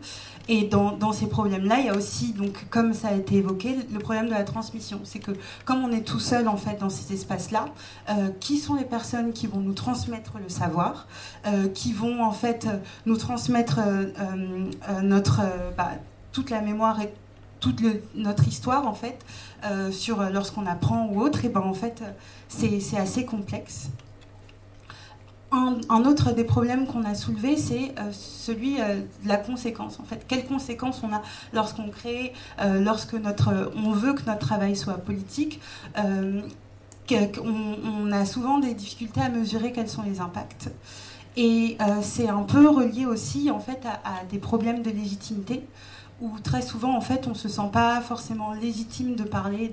Et 0.48 0.66
dans, 0.66 1.12
ces 1.12 1.28
problèmes-là, 1.28 1.80
il 1.80 1.86
y 1.88 1.90
a 1.90 1.96
aussi, 1.96 2.34
donc, 2.34 2.66
comme 2.70 2.94
ça 2.94 3.10
a 3.10 3.14
été 3.14 3.36
évoqué, 3.36 3.78
le 3.92 4.00
problème 4.00 4.26
de 4.26 4.32
la 4.32 4.44
transmission. 4.44 5.00
C'est 5.04 5.20
que 5.20 5.32
comme 5.66 5.84
on 5.84 5.92
est 5.92 6.02
tout 6.02 6.20
seul 6.20 6.48
en 6.48 6.58
fait 6.58 6.80
dans 6.80 6.90
ces 6.90 7.14
espaces-là, 7.14 7.66
euh, 8.10 8.30
qui 8.40 8.58
sont 8.58 8.76
les 8.76 8.84
personnes 8.84 9.34
qui 9.34 9.48
vont 9.48 9.60
nous 9.60 9.74
transmettre 9.74 10.38
le 10.42 10.50
savoir, 10.50 11.08
euh, 11.48 11.68
qui 11.68 11.94
vont 11.94 12.24
en 12.24 12.32
fait 12.32 12.68
nous 13.06 13.18
transmettre 13.18 13.80
euh, 13.80 15.02
notre 15.02 15.42
bah, 15.78 15.92
toute 16.32 16.50
la 16.52 16.62
mémoire 16.62 17.02
et 17.02 17.12
toute 17.60 17.82
notre 18.14 18.48
histoire 18.48 18.88
en 18.88 18.94
fait 18.94 19.18
sur 19.90 20.22
lorsqu'on 20.30 20.68
apprend 20.68 21.08
ou 21.08 21.22
autre, 21.22 21.46
et 21.46 21.50
ben 21.50 21.62
en 21.62 21.74
fait 21.74 22.04
c'est 22.48 22.98
assez 22.98 23.26
complexe 23.26 23.90
un, 25.52 26.06
autre 26.06 26.32
des 26.32 26.44
problèmes 26.44 26.88
qu'on 26.88 27.04
a 27.04 27.16
soulevé, 27.16 27.58
c'est 27.58 27.94
euh, 28.00 28.12
celui 28.12 28.82
euh, 28.82 29.02
de 29.24 29.28
la 29.28 29.38
conséquence. 29.38 30.00
En 30.00 30.04
fait, 30.04 30.26
quelles 30.28 30.46
conséquences 30.46 31.02
on 31.04 31.14
a 31.14 31.22
lorsqu'on 31.54 31.90
crée, 31.90 32.34
euh, 32.60 32.82
lorsque 32.82 33.14
notre, 33.14 33.72
on 33.76 33.92
veut 33.92 34.14
que 34.14 34.26
notre 34.26 34.40
travail 34.40 34.76
soit 34.76 34.98
politique. 34.98 35.62
On, 35.98 36.42
a 38.12 38.26
souvent 38.26 38.58
des 38.58 38.74
difficultés 38.74 39.22
à 39.22 39.30
mesurer 39.30 39.72
quels 39.72 39.90
sont 39.90 40.02
les 40.02 40.20
impacts. 40.20 40.72
Et 41.38 41.78
c'est 42.02 42.30
un 42.30 42.44
peu 42.44 42.68
relié 42.68 43.06
aussi 43.06 43.52
en 43.52 43.60
fait 43.60 43.86
à 43.86 44.24
des 44.32 44.40
problèmes 44.40 44.82
de 44.82 44.90
légitimité 44.90 45.64
où 46.22 46.40
très 46.40 46.62
souvent, 46.62 46.96
en 46.96 47.02
fait, 47.02 47.28
on 47.28 47.32
ne 47.32 47.36
se 47.36 47.50
sent 47.50 47.70
pas 47.74 48.00
forcément 48.00 48.54
légitime 48.54 49.16
de 49.16 49.24
parler 49.24 49.72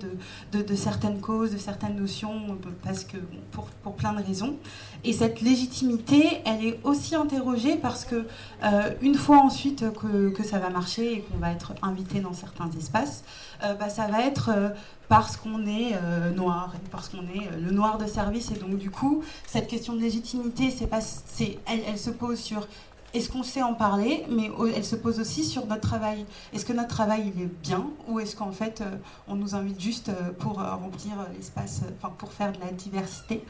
de, 0.53 0.75
certaines 0.75 1.21
causes, 1.21 1.53
de 1.53 1.59
certaines 1.59 1.97
notions, 1.97 2.59
parce 2.83 3.05
que, 3.05 3.17
pour, 3.53 3.95
plein 3.95 4.13
de 4.13 4.23
raisons. 4.23 4.57
Et 5.05 5.13
cette 5.13 5.41
légitimité, 5.41 6.41
elle 6.45 6.65
est 6.65 6.81
aussi 6.85 7.17
interrogée 7.17 7.77
parce 7.77 8.05
que, 8.05 8.25
euh, 8.63 8.91
une 9.01 9.17
fois 9.17 9.39
ensuite 9.39 9.85
que, 9.93 10.43
ça 10.45 10.59
va 10.59 10.71
marcher 10.71 11.15
et 11.15 11.21
qu'on 11.23 11.39
va 11.39 11.51
être 11.51 11.73
invité 11.83 12.21
dans 12.21 12.35
certains 12.35 12.71
espaces, 12.79 13.25
euh, 13.65 13.75
bah, 13.75 13.89
ça 13.89 14.07
va 14.07 14.23
être 14.23 14.51
euh, 14.55 14.69
parce 15.09 15.37
qu'on 15.37 15.67
est 15.67 15.95
noir, 16.35 16.73
parce 16.91 17.09
qu'on 17.09 17.23
est 17.23 17.51
le 17.61 17.71
noir 17.71 17.99
de 17.99 18.07
service. 18.07 18.51
Et 18.51 18.55
donc, 18.55 18.79
du 18.79 18.91
coup, 18.91 19.23
cette 19.47 19.69
question 19.69 19.95
de 19.95 20.01
légitimité, 20.01 20.75
elle, 21.67 21.99
se 21.99 22.11
pose 22.11 22.39
sur 22.39 22.67
est-ce 23.13 23.29
qu'on 23.29 23.43
sait 23.43 23.63
en 23.63 23.75
parler 23.75 24.25
Mais 24.31 24.51
elle 24.75 24.85
se 24.85 24.97
pose 24.97 25.21
aussi 25.21 25.45
sur 25.45 25.67
notre 25.67 25.83
travail. 25.83 26.25
Est-ce 26.55 26.65
que 26.65 26.73
notre 26.73 26.89
travail 26.89 27.31
il 27.35 27.43
est 27.43 27.51
bien 27.63 27.91
ou 28.09 28.21
est-ce 28.21 28.35
qu'en 28.37 28.53
fait 28.53 28.83
on 29.29 29.35
nous 29.35 29.55
invite 29.55 29.79
juste 29.79 30.11
pour 30.39 30.55
remplir 30.55 31.13
l'espace, 31.37 31.83
enfin 31.99 32.15
pour 32.17 32.33
faire 32.33 32.53
de 32.53 32.61
la 32.61 32.71
diversité? 32.71 33.45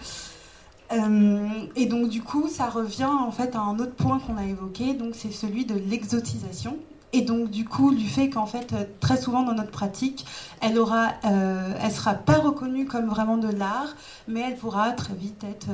Et 1.76 1.86
donc 1.86 2.08
du 2.08 2.22
coup, 2.22 2.48
ça 2.48 2.68
revient 2.68 3.04
en 3.04 3.30
fait 3.30 3.54
à 3.56 3.60
un 3.60 3.78
autre 3.78 3.94
point 3.94 4.18
qu'on 4.18 4.36
a 4.36 4.44
évoqué, 4.44 4.94
donc 4.94 5.14
c'est 5.14 5.32
celui 5.32 5.64
de 5.64 5.74
l'exotisation. 5.74 6.76
Et 7.14 7.20
donc 7.20 7.50
du 7.50 7.66
coup, 7.66 7.94
du 7.94 8.08
fait 8.08 8.30
qu'en 8.30 8.46
fait, 8.46 8.72
euh, 8.72 8.84
très 9.00 9.18
souvent 9.18 9.42
dans 9.42 9.52
notre 9.52 9.70
pratique, 9.70 10.24
elle 10.62 10.78
aura, 10.78 11.12
euh, 11.26 11.74
elle 11.82 11.92
sera 11.92 12.14
pas 12.14 12.38
reconnue 12.38 12.86
comme 12.86 13.06
vraiment 13.06 13.36
de 13.36 13.48
l'art, 13.48 13.94
mais 14.28 14.40
elle 14.40 14.56
pourra 14.56 14.92
très 14.92 15.12
vite 15.12 15.44
être 15.44 15.68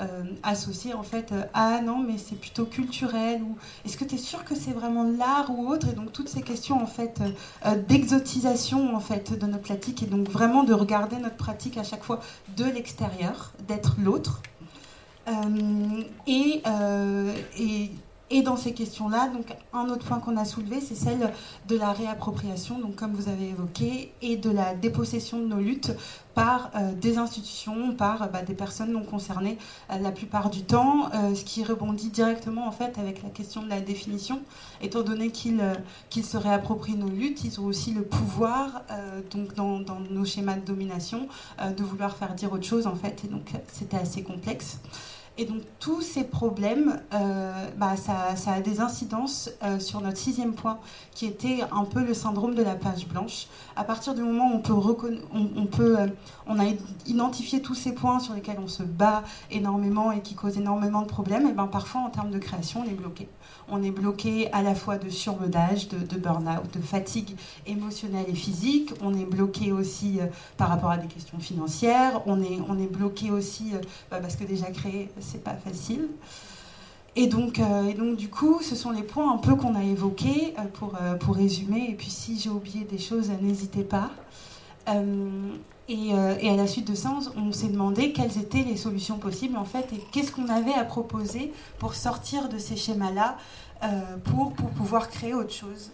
euh, 0.00 0.24
associée 0.42 0.92
en 0.94 1.04
fait 1.04 1.32
à 1.54 1.80
non, 1.80 1.98
mais 1.98 2.18
c'est 2.18 2.34
plutôt 2.34 2.64
culturel 2.64 3.40
ou 3.42 3.56
est-ce 3.84 3.96
que 3.96 4.04
tu 4.04 4.16
es 4.16 4.18
sûr 4.18 4.44
que 4.44 4.56
c'est 4.56 4.72
vraiment 4.72 5.04
de 5.04 5.16
l'art 5.16 5.50
ou 5.50 5.68
autre? 5.68 5.88
Et 5.88 5.92
donc 5.92 6.12
toutes 6.12 6.28
ces 6.28 6.42
questions 6.42 6.82
en 6.82 6.86
fait 6.86 7.20
d'exotisation 7.88 8.96
en 8.96 9.00
fait 9.00 9.38
de 9.38 9.46
notre 9.46 9.62
pratique 9.62 10.02
et 10.02 10.06
donc 10.06 10.28
vraiment 10.28 10.64
de 10.64 10.74
regarder 10.74 11.18
notre 11.18 11.36
pratique 11.36 11.76
à 11.76 11.84
chaque 11.84 12.02
fois 12.02 12.18
de 12.56 12.64
l'extérieur, 12.64 13.52
d'être 13.68 13.94
l'autre. 13.98 14.42
Et, 16.26 16.62
et 17.58 17.90
et 18.30 18.42
dans 18.42 18.56
ces 18.56 18.72
questions-là, 18.72 19.28
donc 19.28 19.46
un 19.72 19.88
autre 19.88 20.06
point 20.06 20.20
qu'on 20.20 20.36
a 20.36 20.44
soulevé, 20.44 20.80
c'est 20.80 20.94
celle 20.94 21.32
de 21.68 21.76
la 21.76 21.92
réappropriation, 21.92 22.78
donc 22.78 22.94
comme 22.94 23.12
vous 23.12 23.28
avez 23.28 23.48
évoqué, 23.48 24.12
et 24.22 24.36
de 24.36 24.50
la 24.50 24.74
dépossession 24.74 25.38
de 25.38 25.46
nos 25.46 25.58
luttes 25.58 25.92
par 26.34 26.70
euh, 26.76 26.92
des 26.92 27.18
institutions, 27.18 27.92
par 27.92 28.30
bah, 28.30 28.42
des 28.42 28.54
personnes 28.54 28.92
non 28.92 29.02
concernées 29.02 29.58
euh, 29.90 29.98
la 29.98 30.12
plupart 30.12 30.48
du 30.48 30.62
temps, 30.62 31.10
euh, 31.12 31.34
ce 31.34 31.44
qui 31.44 31.64
rebondit 31.64 32.10
directement 32.10 32.68
en 32.68 32.72
fait 32.72 32.98
avec 32.98 33.22
la 33.24 33.30
question 33.30 33.62
de 33.62 33.68
la 33.68 33.80
définition, 33.80 34.40
étant 34.80 35.02
donné 35.02 35.30
qu'ils 35.30 36.24
se 36.24 36.36
réapproprient 36.36 36.96
nos 36.96 37.08
luttes, 37.08 37.42
ils 37.42 37.60
ont 37.60 37.64
aussi 37.64 37.92
le 37.92 38.02
pouvoir, 38.02 38.82
donc 39.30 39.54
dans, 39.54 39.80
dans, 39.80 39.98
nos 40.10 40.24
schémas 40.24 40.54
de 40.54 40.64
domination, 40.64 41.28
de 41.76 41.82
vouloir 41.82 42.16
faire 42.16 42.34
dire 42.34 42.52
autre 42.52 42.64
chose 42.64 42.86
en 42.86 42.94
fait, 42.94 43.24
et 43.24 43.28
donc 43.28 43.50
c'était 43.72 43.96
assez 43.96 44.22
complexe. 44.22 44.78
Et 45.38 45.46
donc 45.46 45.62
tous 45.78 46.02
ces 46.02 46.24
problèmes, 46.24 47.00
euh, 47.14 47.66
bah, 47.76 47.96
ça, 47.96 48.34
a 48.46 48.60
des 48.60 48.80
incidences 48.80 49.50
euh, 49.62 49.78
sur 49.78 50.00
notre 50.00 50.18
sixième 50.18 50.52
point, 50.52 50.78
qui 51.14 51.24
était 51.24 51.60
un 51.72 51.84
peu 51.84 52.04
le 52.04 52.12
syndrome 52.14 52.54
de 52.54 52.62
la 52.62 52.74
page 52.74 53.06
blanche. 53.06 53.46
À 53.74 53.84
partir 53.84 54.14
du 54.14 54.22
moment 54.22 54.52
où 54.52 54.56
on 54.56 54.58
peut, 54.58 54.74
on, 55.32 55.66
peut, 55.66 55.98
euh, 55.98 56.08
on 56.46 56.58
a 56.58 56.64
identifié 57.06 57.62
tous 57.62 57.74
ces 57.74 57.94
points 57.94 58.20
sur 58.20 58.34
lesquels 58.34 58.58
on 58.62 58.68
se 58.68 58.82
bat 58.82 59.22
énormément 59.50 60.12
et 60.12 60.20
qui 60.20 60.34
causent 60.34 60.58
énormément 60.58 61.02
de 61.02 61.08
problèmes, 61.08 61.46
et 61.46 61.52
ben 61.52 61.68
parfois 61.68 62.02
en 62.02 62.10
termes 62.10 62.30
de 62.30 62.38
création, 62.38 62.82
on 62.86 62.90
est 62.90 62.94
bloqué. 62.94 63.28
On 63.68 63.82
est 63.82 63.90
bloqué 63.90 64.52
à 64.52 64.62
la 64.62 64.74
fois 64.74 64.98
de 64.98 65.08
surmenage, 65.08 65.88
de, 65.88 66.16
burn-out, 66.16 66.72
de 66.72 66.80
fatigue 66.80 67.36
émotionnelle 67.66 68.26
et 68.28 68.34
physique. 68.34 68.92
On 69.02 69.14
est 69.14 69.24
bloqué 69.24 69.72
aussi 69.72 70.18
par 70.56 70.68
rapport 70.68 70.90
à 70.90 70.96
des 70.96 71.08
questions 71.08 71.38
financières. 71.38 72.22
On 72.26 72.42
est, 72.42 72.86
bloqué 72.90 73.30
aussi 73.30 73.72
bah, 74.10 74.18
parce 74.20 74.36
que 74.36 74.44
déjà 74.44 74.66
créé 74.66 75.10
c'est 75.20 75.44
pas 75.44 75.54
facile. 75.54 76.08
Et 77.16 77.26
donc, 77.26 77.58
euh, 77.58 77.88
et 77.88 77.94
donc, 77.94 78.16
du 78.16 78.28
coup, 78.28 78.60
ce 78.62 78.76
sont 78.76 78.90
les 78.90 79.02
points 79.02 79.32
un 79.32 79.38
peu 79.38 79.56
qu'on 79.56 79.74
a 79.74 79.82
évoqués 79.82 80.54
euh, 80.58 80.62
pour, 80.72 80.94
euh, 81.00 81.14
pour 81.14 81.34
résumer. 81.34 81.88
Et 81.90 81.94
puis, 81.94 82.10
si 82.10 82.38
j'ai 82.38 82.50
oublié 82.50 82.84
des 82.84 82.98
choses, 82.98 83.30
n'hésitez 83.40 83.82
pas. 83.82 84.10
Et, 85.92 86.10
et, 86.40 86.48
à 86.48 86.56
la 86.56 86.68
suite 86.68 86.88
de 86.88 86.94
ça, 86.94 87.12
on, 87.36 87.50
s'est 87.50 87.68
demandé 87.68 88.12
quelles 88.12 88.38
étaient 88.38 88.62
les 88.62 88.76
solutions 88.76 89.18
possibles, 89.18 89.56
en 89.56 89.64
fait, 89.64 89.92
et 89.92 89.98
qu'est-ce 90.12 90.30
qu'on 90.30 90.48
avait 90.48 90.72
à 90.72 90.84
proposer 90.84 91.52
pour 91.80 91.94
sortir 91.94 92.48
de 92.48 92.58
ces 92.58 92.76
schémas-là, 92.76 93.36
pour, 94.24 94.52
pour 94.52 94.70
pouvoir 94.70 95.08
créer 95.08 95.34
autre 95.34 95.52
chose. 95.52 95.90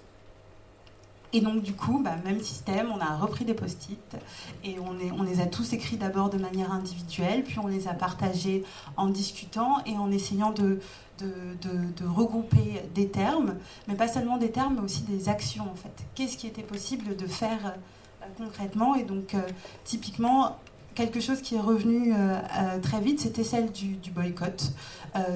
Et 1.37 1.41
donc 1.41 1.63
du 1.63 1.75
coup, 1.75 2.01
bah, 2.03 2.15
même 2.25 2.41
système, 2.41 2.91
on 2.91 2.99
a 2.99 3.17
repris 3.17 3.45
des 3.45 3.53
post-it 3.53 4.17
et 4.65 4.77
on, 4.79 5.23
les 5.23 5.41
a 5.41 5.45
tous 5.47 5.75
écrits 5.75 5.99
d'abord 5.99 6.31
de 6.31 6.39
manière 6.39 6.73
individuelle, 6.73 7.43
puis 7.43 7.59
on 7.59 7.67
les 7.67 7.89
a 7.89 7.93
partagés 7.93 8.65
en 8.97 9.09
discutant 9.09 9.85
et 9.85 9.99
en 9.99 10.11
essayant 10.11 10.53
de, 10.53 10.81
de, 11.19 12.07
regrouper 12.07 12.83
des 12.95 13.09
termes, 13.09 13.57
mais 13.89 13.97
pas 13.97 14.09
seulement 14.09 14.39
des 14.39 14.51
termes, 14.51 14.77
mais 14.77 14.81
aussi 14.81 15.03
des 15.03 15.29
actions 15.29 15.65
en 15.71 15.75
fait. 15.75 16.07
Qu'est-ce 16.15 16.39
qui 16.39 16.47
était 16.47 16.63
possible 16.63 17.17
de 17.17 17.27
faire 17.27 17.67
euh, 17.67 17.71
concrètement 18.37 18.95
Et 18.95 19.05
donc 19.05 19.35
euh, 19.35 19.41
typiquement, 19.85 20.59
quelque 20.95 21.20
chose 21.20 21.43
qui 21.43 21.57
est 21.57 21.61
revenu 21.61 22.14
euh, 22.14 22.79
très 22.81 23.01
vite, 23.01 23.20
c'était 23.20 23.45
celle 23.45 23.70
du, 23.72 23.97
du 23.97 24.11
boycott, 24.11 24.72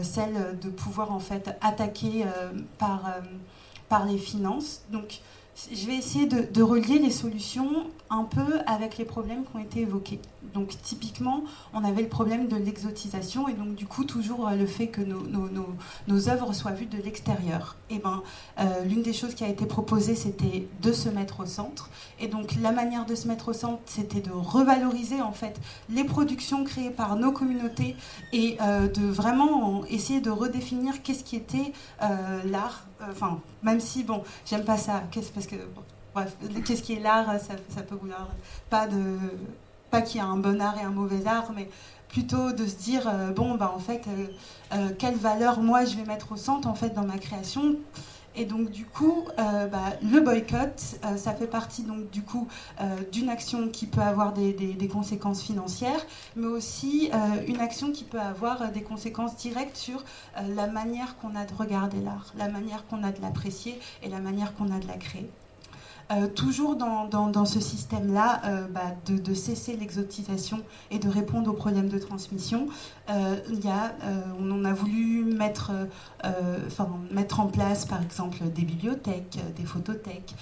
celle 0.02 0.58
de 0.60 0.68
pouvoir 0.68 1.10
en 1.10 1.20
fait 1.20 1.56
attaquer 1.62 2.24
par, 2.76 3.14
par 3.88 4.04
les 4.04 4.18
finances. 4.18 4.82
Donc 4.90 5.20
je 5.72 5.86
vais 5.86 5.96
essayer 5.96 6.26
de, 6.26 6.62
relier 6.62 6.98
les 6.98 7.10
solutions 7.10 7.86
un 8.08 8.24
peu 8.24 8.60
avec 8.66 8.98
les 8.98 9.04
problèmes 9.04 9.44
qui 9.44 9.56
ont 9.56 9.60
été 9.60 9.80
évoqués. 9.80 10.20
Donc 10.54 10.74
typiquement, 10.82 11.44
on 11.74 11.84
avait 11.84 12.02
le 12.02 12.08
problème 12.08 12.48
de 12.48 12.56
l'exotisation 12.56 13.48
et 13.48 13.52
donc 13.52 13.74
du 13.74 13.86
coup 13.86 14.04
toujours 14.04 14.48
euh, 14.48 14.56
le 14.56 14.66
fait 14.66 14.88
que 14.88 15.00
nos, 15.00 16.28
œuvres 16.28 16.52
soient 16.52 16.72
vues 16.72 16.86
de 16.86 16.96
l'extérieur. 16.96 17.76
Et 17.88 17.98
ben, 17.98 18.22
euh, 18.58 18.84
l'une 18.84 19.02
des 19.02 19.12
choses 19.12 19.34
qui 19.34 19.44
a 19.44 19.48
été 19.48 19.66
proposée, 19.66 20.14
c'était 20.14 20.66
de 20.82 20.92
se 20.92 21.08
mettre 21.08 21.40
au 21.40 21.46
centre. 21.46 21.90
Et 22.18 22.26
donc 22.26 22.56
la 22.60 22.72
manière 22.72 23.06
de 23.06 23.14
se 23.14 23.28
mettre 23.28 23.48
au 23.48 23.52
centre, 23.52 23.80
c'était 23.86 24.20
de 24.20 24.32
revaloriser 24.32 25.22
en 25.22 25.32
fait 25.32 25.60
les 25.88 26.04
productions 26.04 26.64
créées 26.64 26.90
par 26.90 27.16
nos 27.16 27.32
communautés 27.32 27.96
et 28.32 28.56
euh, 28.60 28.88
de 28.88 29.06
vraiment 29.06 29.84
essayer 29.86 30.20
de 30.20 30.30
redéfinir 30.30 31.02
qu'est-ce 31.02 31.24
qui 31.24 31.36
était 31.36 31.72
l'art. 32.44 32.86
Enfin, 33.10 33.40
même 33.62 33.80
si 33.80 34.04
bon, 34.04 34.22
j'aime 34.44 34.64
pas 34.64 34.76
ça, 34.76 35.02
parce 35.34 35.46
que 35.46 35.56
bref, 36.14 36.36
qu'est-ce 36.64 36.82
qui 36.82 36.94
est 36.94 37.00
l'art, 37.00 37.26
ça, 37.40 37.54
ça 37.68 37.82
peut 37.82 37.94
vouloir 37.94 38.28
pas 38.68 38.86
pas 39.90 40.02
qu'il 40.02 40.18
y 40.18 40.20
a 40.20 40.26
un 40.26 40.36
bon 40.36 40.60
art 40.60 40.78
et 40.78 40.84
un 40.84 40.90
mauvais 40.90 41.26
art, 41.26 41.50
mais 41.54 41.68
plutôt 42.10 42.52
de 42.52 42.66
se 42.66 42.76
dire 42.76 43.02
euh, 43.06 43.30
bon 43.30 43.54
bah 43.54 43.72
en 43.74 43.78
fait 43.78 44.02
euh, 44.08 44.26
euh, 44.74 44.88
quelle 44.98 45.14
valeur 45.14 45.60
moi 45.60 45.84
je 45.84 45.96
vais 45.96 46.04
mettre 46.04 46.32
au 46.32 46.36
centre 46.36 46.68
en 46.68 46.74
fait 46.74 46.90
dans 46.90 47.04
ma 47.04 47.18
création 47.18 47.76
et 48.36 48.44
donc 48.44 48.70
du 48.70 48.84
coup 48.84 49.24
bah, 49.36 49.96
le 50.02 50.20
boycott 50.20 50.78
ça 51.16 51.32
fait 51.32 51.46
partie 51.46 51.82
donc 51.82 52.10
du 52.10 52.22
coup 52.22 52.48
d'une 53.12 53.28
action 53.28 53.68
qui 53.68 53.86
peut 53.86 54.00
avoir 54.00 54.32
des 54.32 54.88
conséquences 54.92 55.42
financières 55.42 56.06
mais 56.36 56.46
aussi 56.46 57.10
une 57.48 57.60
action 57.60 57.92
qui 57.92 58.04
peut 58.04 58.20
avoir 58.20 58.70
des 58.70 58.82
conséquences 58.82 59.36
directes 59.36 59.76
sur 59.76 60.04
la 60.54 60.66
manière 60.66 61.16
qu'on 61.18 61.34
a 61.34 61.44
de 61.44 61.54
regarder 61.54 62.00
l'art 62.00 62.32
la 62.36 62.48
manière 62.48 62.86
qu'on 62.86 63.02
a 63.02 63.12
de 63.12 63.20
l'apprécier 63.20 63.78
et 64.02 64.08
la 64.08 64.20
manière 64.20 64.54
qu'on 64.54 64.70
a 64.72 64.78
de 64.78 64.86
la 64.86 64.96
créer 64.96 65.28
euh, 66.10 66.26
toujours 66.26 66.74
dans, 66.74 67.06
dans, 67.06 67.44
ce 67.44 67.60
système-là, 67.60 68.42
euh, 68.44 68.66
bah, 68.66 68.96
de, 69.06 69.34
cesser 69.34 69.76
l'exotisation 69.76 70.60
et 70.90 70.98
de 70.98 71.08
répondre 71.08 71.50
aux 71.50 71.54
problèmes 71.54 71.88
de 71.88 71.98
transmission, 71.98 72.66
euh, 73.10 73.36
y 73.48 73.68
a, 73.68 73.92
on 74.38 74.64
a 74.64 74.72
voulu 74.72 75.24
mettre, 75.24 75.70
mettre 77.10 77.40
en 77.40 77.46
place, 77.46 77.84
par 77.84 78.02
exemple, 78.02 78.38
des 78.54 78.62
bibliothèques, 78.62 79.38
des 79.56 79.64
photothèques 79.64 80.34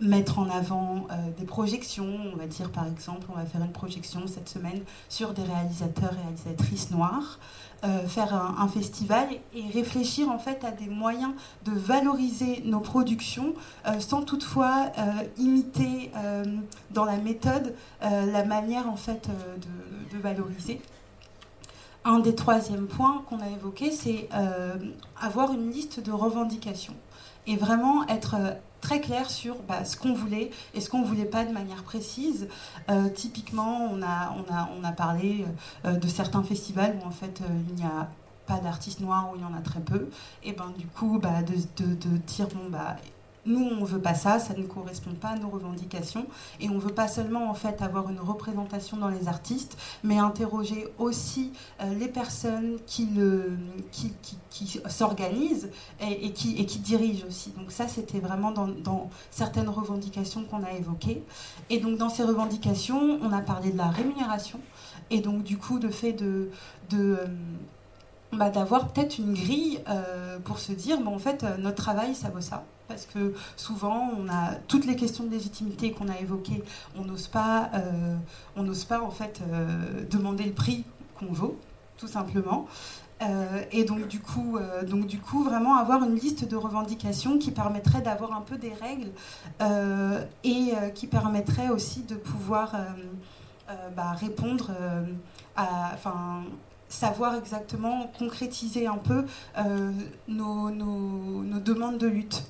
mettre 0.00 0.40
en 0.40 0.50
avant 0.50 1.06
des 1.38 1.44
projections. 1.44 2.08
On 2.32 2.36
va 2.36 2.46
dire 2.46 2.70
par 2.70 2.86
exemple, 2.86 3.28
on 3.32 3.36
va 3.36 3.46
faire 3.46 3.62
une 3.62 3.70
projection 3.70 4.26
cette 4.26 4.48
semaine 4.48 4.80
sur 5.08 5.32
des 5.32 5.42
réalisateurs 5.42 6.12
et 6.14 6.22
réalisatrices 6.22 6.90
noirs. 6.90 7.38
Euh, 7.84 8.06
faire 8.06 8.32
un, 8.32 8.68
festival 8.68 9.26
et 9.52 9.64
réfléchir 9.74 10.30
en 10.30 10.38
fait 10.38 10.62
à 10.62 10.70
des 10.70 10.86
moyens 10.86 11.32
de 11.64 11.72
valoriser 11.72 12.62
nos 12.64 12.78
productions 12.78 13.54
euh, 13.88 13.98
sans 13.98 14.22
toutefois 14.22 14.92
euh, 14.98 15.02
imiter 15.36 16.12
dans 16.92 17.04
la 17.04 17.16
méthode 17.16 17.74
la 18.00 18.44
manière 18.44 18.88
en 18.88 18.94
fait 18.94 19.28
de, 19.28 20.16
de, 20.16 20.22
valoriser. 20.22 20.80
Un 22.04 22.20
des 22.20 22.36
troisièmes 22.36 22.86
points 22.86 23.24
qu'on 23.28 23.40
a 23.40 23.48
évoqué, 23.48 23.90
c'est 23.90 24.28
avoir 25.20 25.52
une 25.52 25.70
liste 25.70 25.98
de 25.98 26.12
revendications 26.12 26.94
et 27.48 27.56
vraiment 27.56 28.06
être 28.06 28.36
très 28.82 29.00
clair 29.00 29.30
sur 29.30 29.56
bah, 29.62 29.86
ce 29.86 29.96
qu'on 29.96 30.12
voulait 30.12 30.50
et 30.74 30.82
ce 30.82 30.90
qu'on 30.90 31.02
voulait 31.02 31.24
pas 31.24 31.46
de 31.46 31.52
manière 31.52 31.82
précise. 31.84 32.48
Euh, 32.90 33.08
typiquement, 33.08 33.88
on 33.90 34.02
a 34.02 34.92
parlé 34.92 35.46
euh, 35.86 35.92
de 35.92 36.08
certains 36.08 36.42
festivals 36.42 36.98
où 37.02 37.06
en 37.06 37.10
fait 37.10 37.40
euh, 37.40 37.44
il 37.70 37.76
n'y 37.76 37.84
a 37.84 38.10
pas 38.46 38.58
d'artistes 38.58 39.00
noirs, 39.00 39.30
où 39.32 39.36
il 39.36 39.42
y 39.42 39.44
en 39.44 39.54
a 39.54 39.60
très 39.60 39.80
peu. 39.80 40.10
Et 40.42 40.52
ben 40.52 40.72
du 40.76 40.86
coup, 40.86 41.18
bah, 41.18 41.42
de, 41.42 41.54
de, 41.82 41.94
de 41.94 42.16
dire 42.26 42.48
bon 42.48 42.68
bah 42.68 42.96
nous, 43.44 43.64
on 43.64 43.84
veut 43.84 44.00
pas 44.00 44.14
ça, 44.14 44.38
ça 44.38 44.54
ne 44.54 44.62
correspond 44.62 45.14
pas 45.14 45.30
à 45.30 45.36
nos 45.36 45.48
revendications. 45.48 46.26
Et 46.60 46.68
on 46.68 46.78
veut 46.78 46.92
pas 46.92 47.08
seulement 47.08 47.50
en 47.50 47.54
fait 47.54 47.82
avoir 47.82 48.08
une 48.08 48.20
représentation 48.20 48.96
dans 48.96 49.08
les 49.08 49.26
artistes, 49.26 49.76
mais 50.04 50.18
interroger 50.18 50.86
aussi 50.98 51.52
euh, 51.80 51.92
les 51.94 52.08
personnes 52.08 52.78
qui, 52.86 53.08
s'organisent 54.88 55.70
et, 56.00 56.32
qui, 56.32 56.78
dirigent 56.78 57.26
aussi. 57.26 57.50
Donc 57.50 57.72
ça, 57.72 57.88
c'était 57.88 58.20
vraiment 58.20 58.52
dans, 58.52 59.10
certaines 59.30 59.68
revendications 59.68 60.44
qu'on 60.44 60.62
a 60.62 60.72
évoquées. 60.72 61.22
Et 61.68 61.78
donc 61.78 61.98
dans 61.98 62.10
ces 62.10 62.22
revendications, 62.22 63.18
on 63.22 63.32
a 63.32 63.40
parlé 63.40 63.72
de 63.72 63.78
la 63.78 63.88
rémunération. 63.88 64.60
Et 65.10 65.20
donc 65.20 65.42
du 65.42 65.58
coup, 65.58 65.78
le 65.78 65.90
fait 65.90 66.12
de... 66.12 66.50
de 66.90 67.18
euh, 67.20 67.26
bah, 68.32 68.48
d'avoir 68.48 68.88
peut-être 68.88 69.18
une 69.18 69.34
grille 69.34 69.80
euh, 69.90 70.38
pour 70.38 70.58
se 70.58 70.72
dire, 70.72 70.98
bon, 71.02 71.16
en 71.16 71.18
fait, 71.18 71.44
notre 71.58 71.76
travail, 71.76 72.14
ça 72.14 72.30
vaut 72.30 72.40
ça 72.40 72.64
parce 72.92 73.06
que 73.06 73.34
souvent 73.56 74.10
on 74.18 74.28
a 74.28 74.54
toutes 74.68 74.86
les 74.86 74.96
questions 74.96 75.24
de 75.24 75.30
légitimité 75.30 75.92
qu'on 75.92 76.08
a 76.08 76.18
évoquées, 76.18 76.62
on 76.96 77.04
n'ose 77.04 77.26
pas, 77.26 77.70
euh, 77.74 78.16
on 78.56 78.62
n'ose 78.62 78.84
pas 78.84 79.00
en 79.00 79.10
fait 79.10 79.40
euh, 79.50 80.04
demander 80.10 80.44
le 80.44 80.52
prix 80.52 80.84
qu'on 81.18 81.32
vaut, 81.32 81.58
tout 81.96 82.06
simplement. 82.06 82.66
Euh, 83.22 83.62
et 83.70 83.84
donc 83.84 84.08
du 84.08 84.20
coup, 84.20 84.58
donc 84.86 85.06
du 85.06 85.20
coup, 85.20 85.44
vraiment 85.44 85.76
avoir 85.76 86.02
une 86.02 86.16
liste 86.16 86.46
de 86.46 86.56
revendications 86.56 87.38
qui 87.38 87.52
permettrait 87.52 88.02
d'avoir 88.02 88.34
un 88.36 88.40
peu 88.40 88.58
des 88.58 88.74
règles 88.74 89.12
et 90.42 90.72
qui 90.94 91.06
permettrait 91.06 91.68
aussi 91.68 92.02
de 92.02 92.16
pouvoir 92.16 92.74
bah, 93.96 94.12
répondre 94.18 94.72
à, 95.54 95.92
enfin 95.94 96.42
savoir 96.88 97.36
exactement 97.36 98.10
concrétiser 98.18 98.88
un 98.88 98.98
peu 98.98 99.24
nos 100.26 100.70
demandes 101.60 101.98
de 101.98 102.08
lutte. 102.08 102.42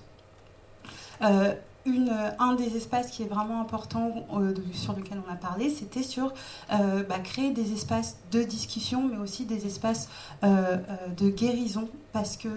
Euh, 1.23 1.55
une, 1.85 2.13
un 2.39 2.55
des 2.55 2.77
espaces 2.77 3.11
qui 3.11 3.23
est 3.23 3.27
vraiment 3.27 3.61
important 3.61 4.27
euh, 4.35 4.55
sur 4.73 4.95
lequel 4.95 5.19
on 5.27 5.33
a 5.33 5.37
parlé, 5.37 5.71
c'était 5.71 6.03
sur 6.03 6.33
euh, 6.73 7.03
bah, 7.03 7.19
créer 7.19 7.51
des 7.51 7.73
espaces 7.73 8.19
de 8.31 8.43
discussion, 8.43 9.03
mais 9.05 9.19
aussi 9.19 9.45
des 9.45 9.67
espaces 9.67 10.09
euh, 10.45 10.77
euh 10.77 11.09
de 11.17 11.29
guérison, 11.29 11.89
parce 12.13 12.37
que 12.37 12.49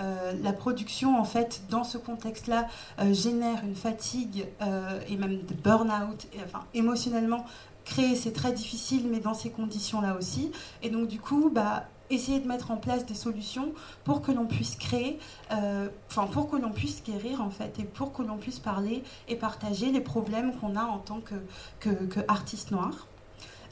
euh, 0.00 0.32
la 0.42 0.52
production, 0.52 1.18
en 1.18 1.24
fait, 1.24 1.62
dans 1.70 1.84
ce 1.84 1.98
contexte-là, 1.98 2.68
génère 3.12 3.64
une 3.64 3.74
fatigue 3.74 4.46
et 5.08 5.16
même 5.16 5.38
de 5.38 5.54
burn-out, 5.54 6.26
enfin, 6.44 6.64
émotionnellement. 6.74 7.44
Créer, 7.84 8.16
c'est 8.16 8.32
très 8.32 8.52
difficile, 8.52 9.08
mais 9.10 9.20
dans 9.20 9.34
ces 9.34 9.50
conditions-là 9.50 10.16
aussi. 10.16 10.50
Et 10.82 10.88
donc, 10.88 11.06
du 11.06 11.20
coup, 11.20 11.50
bah, 11.52 11.84
essayer 12.10 12.40
de 12.40 12.46
mettre 12.46 12.70
en 12.70 12.76
place 12.76 13.06
des 13.06 13.14
solutions 13.14 13.72
pour 14.04 14.22
que 14.22 14.32
l'on 14.32 14.46
puisse 14.46 14.76
créer, 14.76 15.18
euh, 15.52 15.88
pour 16.32 16.50
que 16.50 16.56
l'on 16.56 16.70
puisse 16.70 17.02
guérir 17.02 17.40
en 17.40 17.50
fait, 17.50 17.78
et 17.78 17.84
pour 17.84 18.12
que 18.12 18.22
l'on 18.22 18.36
puisse 18.36 18.58
parler 18.58 19.02
et 19.28 19.36
partager 19.36 19.90
les 19.90 20.00
problèmes 20.00 20.54
qu'on 20.56 20.76
a 20.76 20.84
en 20.84 20.98
tant 20.98 21.20
que, 21.20 21.34
que, 21.80 21.90
que 21.90 22.20
noir. 22.72 23.06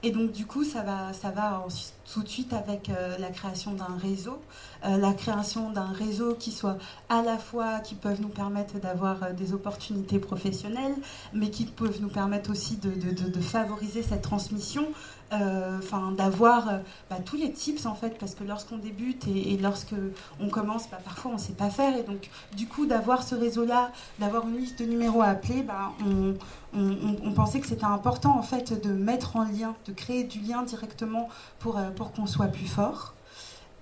Et 0.03 0.11
donc 0.11 0.33
du 0.33 0.47
coup, 0.47 0.64
ça 0.64 0.83
va, 0.83 1.12
ça 1.12 1.30
va 1.30 1.64
tout 2.11 2.23
de 2.23 2.29
suite 2.29 2.53
avec 2.53 2.89
euh, 2.89 3.17
la 3.19 3.29
création 3.29 3.73
d'un 3.73 3.97
réseau, 4.01 4.41
euh, 4.85 4.97
la 4.97 5.13
création 5.13 5.71
d'un 5.71 5.93
réseau 5.93 6.35
qui 6.35 6.51
soit 6.51 6.77
à 7.09 7.23
la 7.23 7.39
fois 7.39 7.81
qui 7.81 7.95
peuvent 7.95 8.21
nous 8.21 8.29
permettre 8.29 8.79
d'avoir 8.81 9.23
euh, 9.23 9.33
des 9.33 9.53
opportunités 9.53 10.19
professionnelles, 10.19 10.95
mais 11.33 11.51
qui 11.51 11.65
peuvent 11.65 12.01
nous 12.01 12.09
permettre 12.09 12.51
aussi 12.51 12.77
de, 12.77 12.91
de, 12.91 13.41
favoriser 13.41 14.03
cette 14.03 14.23
transmission, 14.23 14.87
enfin 15.31 16.13
d'avoir 16.13 16.81
bah, 17.09 17.17
tous 17.25 17.37
les 17.37 17.53
tips 17.53 17.87
en 17.87 17.95
fait, 17.95 18.19
parce 18.19 18.35
que 18.35 18.45
lorsqu'on 18.45 18.77
débute 18.77 19.27
et, 19.27 19.55
et 19.55 19.57
lorsque 19.57 19.95
on 20.41 20.49
commence, 20.49 20.89
bah, 20.91 20.99
parfois 21.03 21.33
on 21.33 21.35
ne 21.35 21.41
sait 21.41 21.55
pas 21.55 21.71
faire, 21.71 21.97
et 21.97 22.03
donc 22.03 22.29
du 22.55 22.69
coup 22.69 22.87
d'avoir 22.87 23.23
ce 23.23 23.35
réseau-là, 23.35 23.93
d'avoir 24.19 24.47
une 24.47 24.59
liste 24.59 24.79
de 24.79 24.85
numéros 24.85 25.23
à 25.23 25.29
appeler, 25.29 25.63
bah, 25.63 25.93
on, 26.07 26.35
on, 26.75 27.17
on, 27.25 27.33
pensait 27.33 27.61
que 27.61 27.67
c'était 27.67 27.85
important 27.85 28.39
en 28.39 28.43
fait 28.43 28.81
de 28.83 28.93
mettre 28.93 29.37
en 29.37 29.45
lien, 29.45 29.75
de 29.87 29.93
créer 29.93 30.25
du 30.25 30.41
lien 30.41 30.63
directement 30.63 31.29
pour, 31.59 31.79
pour 31.95 32.12
qu'on 32.12 32.26
soit 32.26 32.49
plus 32.49 32.66
fort. 32.66 33.14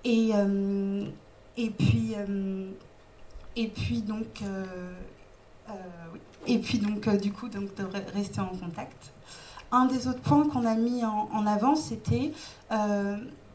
Et, 0.04 0.30
euh, 0.34 1.04
puis, 1.56 2.14
euh, 2.16 2.70
et 3.56 3.68
puis 3.68 4.00
donc, 4.02 4.42
euh, 4.42 4.64
et 6.46 6.58
puis 6.58 6.78
donc 6.78 7.08
du 7.20 7.32
coup 7.32 7.48
donc 7.48 7.74
de 7.74 7.84
rester 8.14 8.40
en 8.40 8.48
contact. 8.48 9.12
Un 9.72 9.86
des 9.86 10.08
autres 10.08 10.20
points 10.20 10.48
qu'on 10.48 10.64
a 10.64 10.74
mis 10.74 11.04
en, 11.04 11.46
avant, 11.46 11.76
c'était 11.76 12.32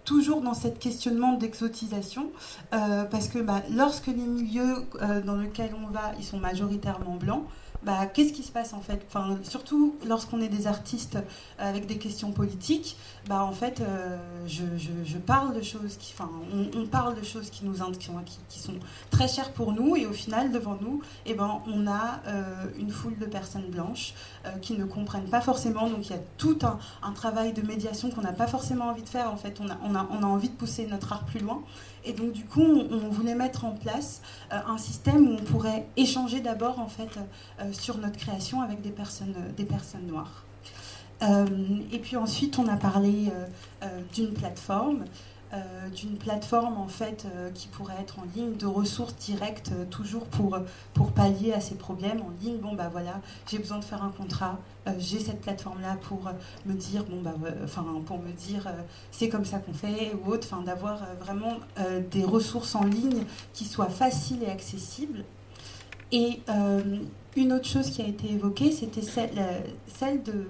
toujours 0.06 0.42
dans 0.42 0.54
cette 0.54 0.80
questionnement 0.80 1.34
d'exotisation, 1.34 2.32
euh, 2.74 3.04
parce 3.04 3.28
que 3.28 3.40
bah, 3.40 3.62
lorsque 3.76 4.08
les 4.08 4.14
milieux 4.14 4.86
euh, 5.02 5.22
dans 5.22 5.36
lesquels 5.36 5.72
on 5.84 5.92
va, 5.92 6.14
ils 6.18 6.24
sont 6.24 6.38
majoritairement 6.38 7.16
blancs, 7.16 7.44
bah, 7.86 8.06
qu'est-ce 8.08 8.34
qui 8.34 8.44
se 8.44 8.52
passe 8.52 8.74
en 8.74 8.82
fait? 8.82 9.06
Enfin, 9.08 9.38
Surtout 9.44 9.96
lorsqu'on 10.08 10.42
est 10.42 10.50
des 10.50 10.68
artistes 10.68 11.18
avec 11.60 11.86
des 11.86 11.98
questions 11.98 12.32
politiques, 12.32 12.98
bah, 13.28 13.44
en 13.44 13.52
fait, 13.52 13.82
euh, 13.82 14.18
je, 14.46 14.64
je, 15.04 15.18
parle 15.18 15.56
de 15.56 15.62
choses 15.64 15.98
qui, 15.98 16.14
enfin, 16.14 16.30
on, 16.54 16.80
on, 16.80 16.86
parle 16.86 17.16
de 17.16 17.24
choses 17.24 17.50
qui 17.50 17.66
nous 17.66 17.74
qui, 17.98 18.38
qui, 18.50 18.60
sont 18.60 18.76
très 19.10 19.28
chères 19.28 19.52
pour 19.52 19.72
nous, 19.72 19.96
et 19.96 20.06
au 20.06 20.14
final, 20.14 20.52
devant 20.52 20.78
nous, 20.80 21.02
eh 21.26 21.34
ben, 21.34 21.62
on 21.68 21.88
a 21.88 22.22
euh, 22.28 22.44
une 22.78 22.92
foule 22.92 23.18
de 23.18 23.26
personnes 23.26 23.70
blanches 23.70 24.14
euh, 24.46 24.52
qui 24.62 24.74
ne 24.74 24.86
comprennent 24.86 25.30
pas 25.30 25.42
forcément. 25.42 25.90
Donc 25.90 26.08
il 26.08 26.12
y 26.12 26.16
a 26.16 26.22
tout 26.38 26.60
un, 26.62 26.78
un 27.02 27.12
travail 27.14 27.54
de 27.54 27.64
médiation 27.64 28.12
qu'on 28.12 28.22
n'a 28.22 28.34
pas 28.34 28.48
forcément 28.48 28.86
envie 28.90 29.04
de 29.04 29.10
faire. 29.10 29.32
En 29.32 29.38
fait, 29.38 29.60
on 29.60 29.70
a, 29.70 29.78
on 29.84 29.96
a, 29.96 30.08
on 30.12 30.22
a 30.22 30.28
envie 30.28 30.50
de 30.50 30.56
pousser 30.56 30.86
notre 30.86 31.12
art 31.12 31.26
plus 31.26 31.40
loin. 31.40 31.64
Et 32.06 32.14
donc 32.14 32.32
du 32.32 32.46
coup, 32.46 32.62
on, 32.62 33.10
voulait 33.10 33.36
mettre 33.36 33.66
en 33.66 33.72
place 33.72 34.22
euh, 34.52 34.60
un 34.68 34.78
système 34.78 35.28
où 35.28 35.34
on 35.34 35.44
pourrait 35.44 35.88
échanger 35.98 36.40
d'abord 36.40 36.80
en 36.80 36.88
fait 36.88 37.10
euh, 37.60 37.74
sur 37.74 37.98
notre 37.98 38.18
création 38.18 38.62
avec 38.62 38.82
des 38.82 38.92
personnes, 38.92 39.36
euh, 39.38 39.52
des 39.58 39.66
personnes 39.66 40.08
noires. 40.08 40.44
Et 41.92 42.00
puis 42.00 42.18
ensuite, 42.18 42.60
on 42.60 42.68
a 42.68 42.76
parlé 42.76 43.32
d'une 44.14 44.34
plateforme, 44.34 45.06
euh, 45.56 45.90
d'une 45.90 46.18
plateforme 46.18 46.78
en 46.78 46.88
fait 46.88 47.26
euh, 47.26 47.50
qui 47.52 47.68
pourrait 47.68 47.96
être 48.02 48.20
en 48.20 48.24
ligne, 48.36 48.58
de 48.58 48.66
ressources 48.66 49.16
directes, 49.16 49.72
euh, 49.74 49.86
toujours 49.86 50.26
pour, 50.26 50.58
pour 50.94 51.12
pallier 51.14 51.54
à 51.54 51.62
ces 51.62 51.76
problèmes 51.76 52.22
en 52.22 52.32
ligne. 52.44 52.58
Bon 52.58 52.74
bah 52.74 52.90
voilà, 52.92 53.22
j'ai 53.48 53.60
besoin 53.60 53.78
de 53.80 53.84
faire 53.86 54.04
un 54.04 54.10
contrat, 54.10 54.60
j'ai 54.98 55.20
cette 55.20 55.42
plateforme 55.42 55.82
là 55.82 55.96
pour 56.02 56.30
me 56.66 56.74
dire 56.74 57.06
bon 57.06 57.22
bah 57.22 57.36
enfin 57.64 57.86
pour 58.06 58.20
me 58.20 58.32
dire 58.32 58.68
c'est 59.12 59.30
comme 59.30 59.46
ça 59.46 59.60
qu'on 59.60 59.74
fait 59.74 60.14
ou 60.14 60.32
autre, 60.32 60.48
enfin 60.52 60.62
d'avoir 60.62 61.00
vraiment 61.20 61.60
des 62.12 62.24
ressources 62.24 62.76
en 62.76 62.84
ligne 62.84 63.24
qui 63.54 63.66
soient 63.66 63.90
faciles 63.90 64.44
et 64.44 64.50
accessibles. 64.50 65.24
Et 66.12 66.42
une 67.36 67.54
autre 67.54 67.68
chose 67.68 67.90
qui 67.90 68.02
a 68.02 68.08
été 68.08 68.32
évoquée, 68.32 68.72
c'était 68.72 69.02
celle, 69.02 69.32
celle 69.88 70.22
de 70.24 70.48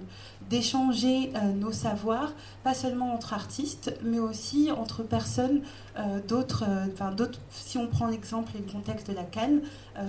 d'échanger 0.49 1.31
euh, 1.35 1.51
nos 1.53 1.71
savoirs, 1.71 2.33
pas 2.63 2.73
seulement 2.73 3.13
entre 3.13 3.33
artistes, 3.33 3.97
mais 4.03 4.19
aussi 4.19 4.69
entre 4.71 5.03
personnes 5.03 5.61
euh, 5.97 6.19
d'autres, 6.27 6.65
euh, 6.67 7.11
d'autres. 7.11 7.39
Si 7.49 7.77
on 7.77 7.87
prend 7.87 8.07
l'exemple 8.07 8.51
et 8.55 8.59
le 8.59 8.71
contexte 8.71 9.09
de 9.09 9.15
la 9.15 9.23
Cannes, 9.23 9.61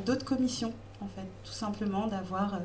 d'autres 0.05 0.25
commissions, 0.25 0.73
en 1.01 1.07
fait, 1.07 1.27
tout 1.45 1.53
simplement 1.53 2.07
d'avoir, 2.07 2.61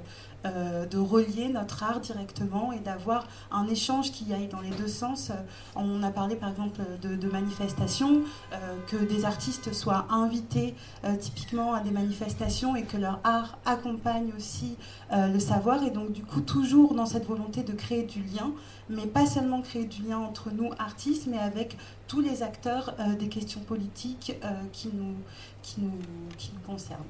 euh, 0.45 0.85
de 0.85 0.97
relier 0.97 1.49
notre 1.49 1.83
art 1.83 1.99
directement 1.99 2.71
et 2.71 2.79
d'avoir 2.79 3.27
un 3.51 3.67
échange 3.67 4.11
qui 4.11 4.33
aille 4.33 4.47
dans 4.47 4.61
les 4.61 4.71
deux 4.71 4.87
sens. 4.87 5.29
Euh, 5.29 5.35
On 5.75 6.03
a 6.03 6.11
parlé 6.11 6.35
par 6.35 6.49
exemple 6.49 6.81
de, 7.01 7.15
de 7.15 7.27
manifestations, 7.29 8.21
euh, 8.53 8.57
que 8.87 8.97
des 8.97 9.25
artistes 9.25 9.73
soient 9.73 10.07
invités 10.09 10.75
euh, 11.03 11.15
typiquement 11.15 11.73
à 11.73 11.81
des 11.81 11.91
manifestations 11.91 12.75
et 12.75 12.83
que 12.83 12.97
leur 12.97 13.19
art 13.23 13.57
accompagne 13.65 14.31
aussi 14.35 14.75
euh, 15.11 15.27
le 15.27 15.39
savoir. 15.39 15.83
Et 15.83 15.91
donc 15.91 16.11
du 16.11 16.23
coup, 16.23 16.41
toujours 16.41 16.93
dans 16.93 17.05
cette 17.05 17.25
volonté 17.25 17.63
de 17.63 17.73
créer 17.73 18.03
du 18.03 18.21
lien, 18.23 18.51
mais 18.89 19.05
pas 19.07 19.25
seulement 19.25 19.61
créer 19.61 19.85
du 19.85 20.03
lien 20.03 20.19
entre 20.19 20.51
nous 20.51 20.71
artistes, 20.79 21.27
mais 21.27 21.37
avec 21.37 21.77
tous 22.07 22.21
les 22.21 22.43
acteurs 22.43 22.93
des 23.19 23.29
questions 23.29 23.61
politiques 23.61 24.35
qui, 24.73 24.89
nous, 24.93 25.15
qui, 25.61 25.79
nous, 25.79 25.97
qui 26.37 26.51
nous 26.53 26.73
concernent. 26.73 27.05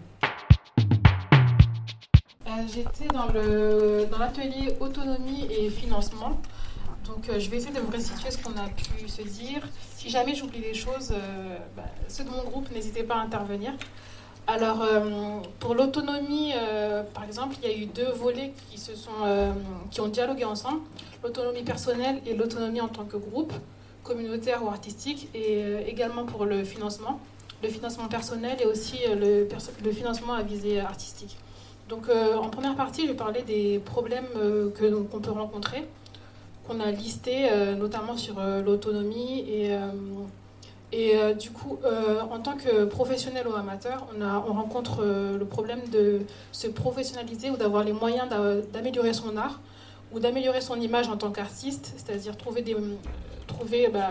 Euh, 2.48 2.50
J'étais 2.74 3.08
dans 3.14 3.28
le 3.28 4.08
dans 4.12 4.18
l'atelier 4.18 4.76
autonomie 4.80 5.48
et 5.50 5.70
financement. 5.70 6.40
Donc 7.06 7.30
euh, 7.30 7.40
je 7.40 7.50
vais 7.50 7.58
essayer 7.58 7.74
de 7.74 7.80
vous 7.80 7.92
restituer 7.92 8.32
ce 8.32 8.38
qu'on 8.38 8.58
a 8.58 8.68
pu 8.70 9.08
se 9.08 9.22
dire. 9.22 9.62
Si 9.96 10.10
jamais 10.10 10.34
j'oublie 10.34 10.60
des 10.60 10.74
choses, 10.74 11.12
euh, 11.12 11.58
bah, 11.76 11.84
ceux 12.08 12.24
de 12.24 12.30
mon 12.30 12.44
groupe, 12.44 12.72
n'hésitez 12.72 13.04
pas 13.04 13.16
à 13.16 13.20
intervenir. 13.20 13.74
Alors 14.48 14.84
pour 15.60 15.76
l'autonomie, 15.76 16.52
par 17.14 17.24
exemple, 17.24 17.56
il 17.62 17.70
y 17.70 17.72
a 17.72 17.78
eu 17.78 17.86
deux 17.86 18.12
volets 18.12 18.52
qui 18.70 18.80
se 18.80 18.96
sont 18.96 19.54
qui 19.92 20.02
ont 20.02 20.08
dialogué 20.08 20.44
ensemble 20.46 20.82
l'autonomie 21.24 21.62
personnelle 21.62 22.20
et 22.26 22.34
l'autonomie 22.34 22.82
en 22.82 22.88
tant 22.88 23.06
que 23.06 23.18
groupe 23.18 23.54
communautaire 24.04 24.64
ou 24.64 24.68
artistique, 24.68 25.30
et 25.36 25.62
également 25.88 26.26
pour 26.26 26.46
le 26.46 26.64
financement, 26.64 27.20
le 27.62 27.70
financement 27.70 28.08
personnel 28.08 28.58
et 28.60 28.66
aussi 28.66 28.98
le 29.16 29.92
financement 29.92 30.34
à 30.34 30.42
visée 30.42 30.80
artistique. 30.80 31.38
Donc 31.92 32.08
euh, 32.08 32.38
en 32.38 32.50
première 32.50 32.76
partie, 32.76 33.06
je 33.06 33.12
parlais 33.12 33.42
des 33.44 33.78
problèmes 33.80 34.24
euh, 34.38 34.72
que 34.72 34.86
qu'on 35.10 35.20
peut 35.20 35.32
rencontrer, 35.32 35.84
qu'on 36.66 36.80
a 36.80 36.90
listés 36.90 37.50
euh, 37.52 37.76
notamment 37.76 38.16
sur 38.16 38.36
l'autonomie 38.66 39.40
et 39.48 39.76
et 40.94 41.14
du 41.40 41.52
coup, 41.52 41.78
en 42.30 42.40
tant 42.40 42.58
que 42.58 42.84
professionnel 42.84 43.48
ou 43.48 43.56
amateur, 43.56 44.06
on, 44.14 44.22
a, 44.22 44.44
on 44.46 44.52
rencontre 44.52 45.02
le 45.40 45.46
problème 45.46 45.80
de 45.90 46.20
se 46.52 46.68
professionnaliser 46.68 47.50
ou 47.50 47.56
d'avoir 47.56 47.86
les 47.86 47.94
moyens 47.94 48.28
d'a- 48.28 48.60
d'améliorer 48.74 49.14
son 49.14 49.38
art 49.38 49.62
ou 50.12 50.20
d'améliorer 50.20 50.60
son 50.60 50.76
image 50.82 51.08
en 51.08 51.16
tant 51.16 51.32
qu'artiste, 51.32 51.94
c'est-à-dire 51.96 52.36
trouver, 52.36 52.62
des, 52.62 52.76
trouver 53.48 53.88
bah, 53.88 54.10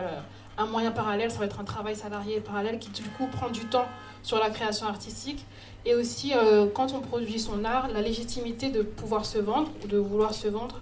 un 0.57 0.64
moyen 0.64 0.91
parallèle, 0.91 1.31
ça 1.31 1.41
va 1.41 1.45
être 1.45 1.61
un 1.61 1.64
travail 1.64 1.95
salarié 1.97 2.41
parallèle 2.41 2.78
qui 2.78 2.89
du 2.91 3.03
coup 3.11 3.26
prend 3.26 3.51
du 3.51 3.66
temps 3.66 3.89
sur 4.23 4.39
la 4.39 4.51
création 4.51 4.87
artistique. 4.87 5.45
Et 5.85 5.95
aussi, 5.95 6.33
euh, 6.35 6.66
quand 6.73 6.93
on 6.93 7.01
produit 7.01 7.39
son 7.39 7.64
art, 7.64 7.89
la 7.89 8.03
légitimité 8.03 8.71
de 8.71 8.83
pouvoir 8.83 9.25
se 9.25 9.39
vendre 9.39 9.71
ou 9.83 9.87
de 9.87 9.97
vouloir 9.97 10.35
se 10.35 10.49
vendre. 10.49 10.81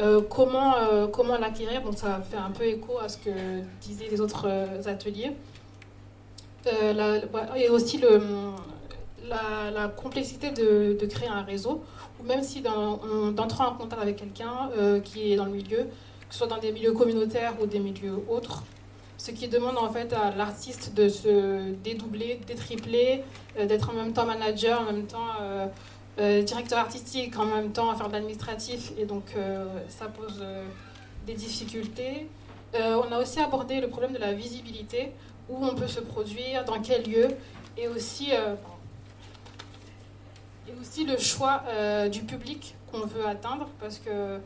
Euh, 0.00 0.20
comment 0.28 0.76
euh, 0.76 1.06
comment 1.06 1.38
l'acquérir? 1.38 1.80
Ça 1.96 2.20
fait 2.20 2.36
un 2.36 2.50
peu 2.50 2.64
écho 2.64 2.98
à 3.02 3.08
ce 3.08 3.16
que 3.18 3.30
disaient 3.80 4.08
les 4.10 4.20
autres 4.20 4.46
ateliers. 4.86 5.32
Et 7.56 7.68
aussi 7.68 7.98
le, 7.98 8.20
la, 9.28 9.88
complexité 9.88 10.50
de, 10.50 11.06
créer 11.06 11.28
un 11.28 11.42
réseau, 11.42 11.84
ou 12.20 12.24
même 12.26 12.42
si 12.42 12.60
on- 12.66 13.30
d'entrer 13.30 13.62
en 13.64 13.74
contact 13.74 14.02
avec 14.02 14.16
quelqu'un 14.16 14.70
qui 15.04 15.32
est 15.32 15.36
dans 15.36 15.44
le 15.44 15.52
milieu, 15.52 15.78
que 16.28 16.32
ce 16.32 16.38
soit 16.38 16.48
dans 16.48 16.58
des 16.58 16.72
milieux 16.72 16.92
communautaires 16.92 17.54
ou 17.62 17.66
des 17.66 17.78
milieux 17.78 18.18
autres, 18.28 18.64
ce 19.26 19.32
qui 19.32 19.48
demande 19.48 19.76
en 19.76 19.90
fait 19.90 20.12
à 20.12 20.30
l'artiste 20.30 20.94
de 20.94 21.08
se 21.08 21.72
dédoubler, 21.82 22.38
détripler, 22.46 23.24
euh, 23.58 23.66
d'être 23.66 23.90
en 23.90 23.94
même 23.94 24.12
temps 24.12 24.24
manager, 24.24 24.80
en 24.80 24.84
même 24.84 25.06
temps 25.06 25.32
euh, 25.40 25.66
euh, 26.20 26.42
directeur 26.42 26.78
artistique, 26.78 27.36
en 27.36 27.46
même 27.46 27.72
temps 27.72 27.90
à 27.90 27.96
faire 27.96 28.06
de 28.06 28.12
l'administratif, 28.12 28.92
et 28.96 29.04
donc 29.04 29.34
ça 29.88 30.06
pose 30.06 30.44
des 31.26 31.34
difficultés. 31.34 32.28
On 32.74 33.10
a 33.12 33.18
aussi 33.18 33.40
abordé 33.40 33.80
le 33.80 33.88
problème 33.88 34.12
de 34.12 34.18
la 34.18 34.32
visibilité, 34.32 35.12
où 35.48 35.64
on 35.64 35.74
peut 35.74 35.88
se 35.88 36.00
produire, 36.00 36.64
dans 36.64 36.80
quel 36.80 37.02
lieu, 37.10 37.28
et 37.76 37.88
aussi, 37.88 38.30
et 40.68 40.72
aussi 40.80 41.04
le 41.04 41.18
choix 41.18 41.62
du 42.10 42.22
public 42.22 42.74
qu'on 42.90 43.06
veut 43.06 43.26
atteindre, 43.26 43.68
parce 43.80 43.98
que 43.98 44.40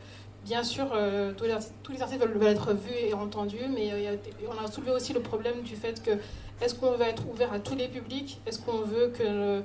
bien 0.45 0.63
sûr, 0.63 0.87
euh, 0.93 1.33
tous, 1.33 1.43
les 1.45 1.51
artistes, 1.51 1.73
tous 1.83 1.93
veulent, 1.93 2.43
être 2.47 2.73
vus 2.73 2.93
et 3.07 3.13
entendus, 3.13 3.65
mais 3.73 3.91
euh, 3.91 4.17
on 4.49 4.63
a 4.65 4.69
soulevé 4.71 4.91
aussi 4.91 5.13
le 5.13 5.21
problème 5.21 5.61
du 5.61 5.75
fait 5.75 6.01
que 6.01 6.11
est-ce 6.61 6.75
qu'on 6.75 6.91
veut 6.91 7.05
être 7.05 7.23
ouvert 7.29 7.51
à 7.53 7.59
tous 7.59 7.75
les 7.75 7.87
publics? 7.87 8.39
Est-ce 8.45 8.59
qu'on 8.59 8.81
veut 8.81 9.07
que 9.07 9.61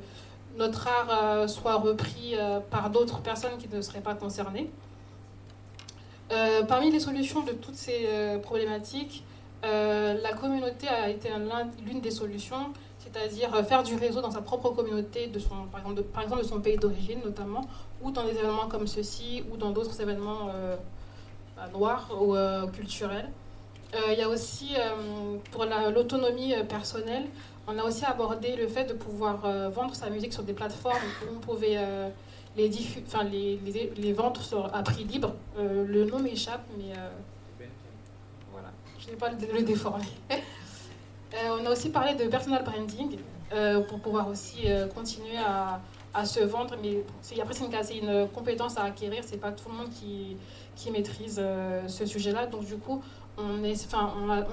notre 0.57 0.87
art 0.89 1.09
euh, 1.11 1.47
soit 1.49 1.77
repris 1.77 2.35
par 2.71 2.91
d'autres 2.91 3.21
personnes 3.21 3.59
qui 3.59 3.69
ne 3.69 3.81
seraient 3.83 4.01
pas 4.01 4.15
concernées? 4.15 4.71
Parmi 6.69 6.91
les 6.91 6.99
solutions 7.01 7.43
de 7.45 7.53
toutes 7.53 7.77
ces 7.77 8.09
problématiques, 8.43 9.25
la 9.63 10.33
communauté 10.41 10.89
a 10.89 11.09
été 11.11 11.31
un- 11.31 11.39
l'un- 11.39 11.71
l'une 11.87 12.01
des 12.01 12.11
solutions, 12.11 12.73
c'est-à-dire 12.99 13.65
faire 13.67 13.83
du 13.85 13.95
réseau 13.95 14.21
dans 14.21 14.31
sa 14.33 14.41
propre 14.43 14.71
communauté, 14.71 15.29
de 15.29 15.39
son, 15.39 15.67
par 16.13 16.23
exemple 16.23 16.43
de 16.43 16.47
son 16.49 16.61
pays 16.61 16.77
d'origine 16.79 17.21
notamment, 17.25 17.61
dans 18.11 18.25
des 18.25 18.31
événements 18.39 18.69
comme 18.69 18.87
ceux-ci, 18.87 19.45
ou 19.51 19.57
dans 19.57 19.71
d'autres 19.71 20.01
événements 20.01 20.51
euh, 20.55 20.77
bah, 21.57 21.69
noirs 21.73 22.09
ou 22.21 22.35
euh, 22.35 22.67
culturels. 22.69 23.29
Euh, 23.95 23.99
Il 24.13 24.19
y 24.19 24.23
a 24.23 24.29
aussi, 24.29 24.75
pour 25.53 25.65
la- 25.65 25.91
l'autonomie 25.91 26.55
personnelle, 26.69 27.27
on 27.69 27.79
a 27.79 27.83
aussi 27.85 28.05
abordé 28.05 28.55
le 28.57 28.69
fait 28.69 28.85
de 28.85 28.93
pouvoir 28.95 29.39
vendre 29.71 29.95
sa 29.95 30.09
musique 30.11 30.33
sur 30.33 30.43
des 30.43 30.53
plateformes 30.53 30.97
où 31.23 31.37
on 31.37 31.41
pouvait 31.41 31.79
les, 32.57 32.69
diffu- 32.69 33.03
les, 33.31 33.57
les, 33.65 33.93
les 33.97 34.13
vendre 34.13 34.41
à 34.73 34.83
prix 34.83 35.05
libre. 35.05 35.35
Le 35.59 36.05
nom 36.05 36.19
m'échappe, 36.21 36.65
mais 36.79 36.93
voilà, 38.53 38.69
je 39.01 39.11
n'ai 39.11 39.17
pas 39.17 39.31
le. 39.31 39.37
Euh, 41.35 41.59
on 41.61 41.67
a 41.67 41.71
aussi 41.73 41.91
parlé 41.91 42.15
de 42.15 42.25
personal 42.29 42.63
branding 42.65 43.19
pour 43.89 43.99
pouvoir 43.99 44.29
aussi 44.29 44.63
continuer 44.95 45.37
à, 45.37 45.81
à 46.17 46.25
se 46.25 46.41
vendre, 46.41 46.75
mais 46.83 47.05
après 47.41 47.55
c'est 47.55 47.97
une, 47.99 48.29
compétence 48.35 48.79
à 48.79 48.85
acquérir, 48.85 49.23
c'est 49.25 49.37
pas 49.37 49.53
tout 49.53 49.69
le 49.69 49.77
monde 49.77 49.91
qui, 49.91 50.37
qui 50.75 50.91
maîtrise 50.91 51.37
euh, 51.39 51.87
ce 51.89 52.07
sujet-là, 52.07 52.47
donc 52.47 52.65
du 52.65 52.77
coup 52.77 53.03
on, 53.39 53.63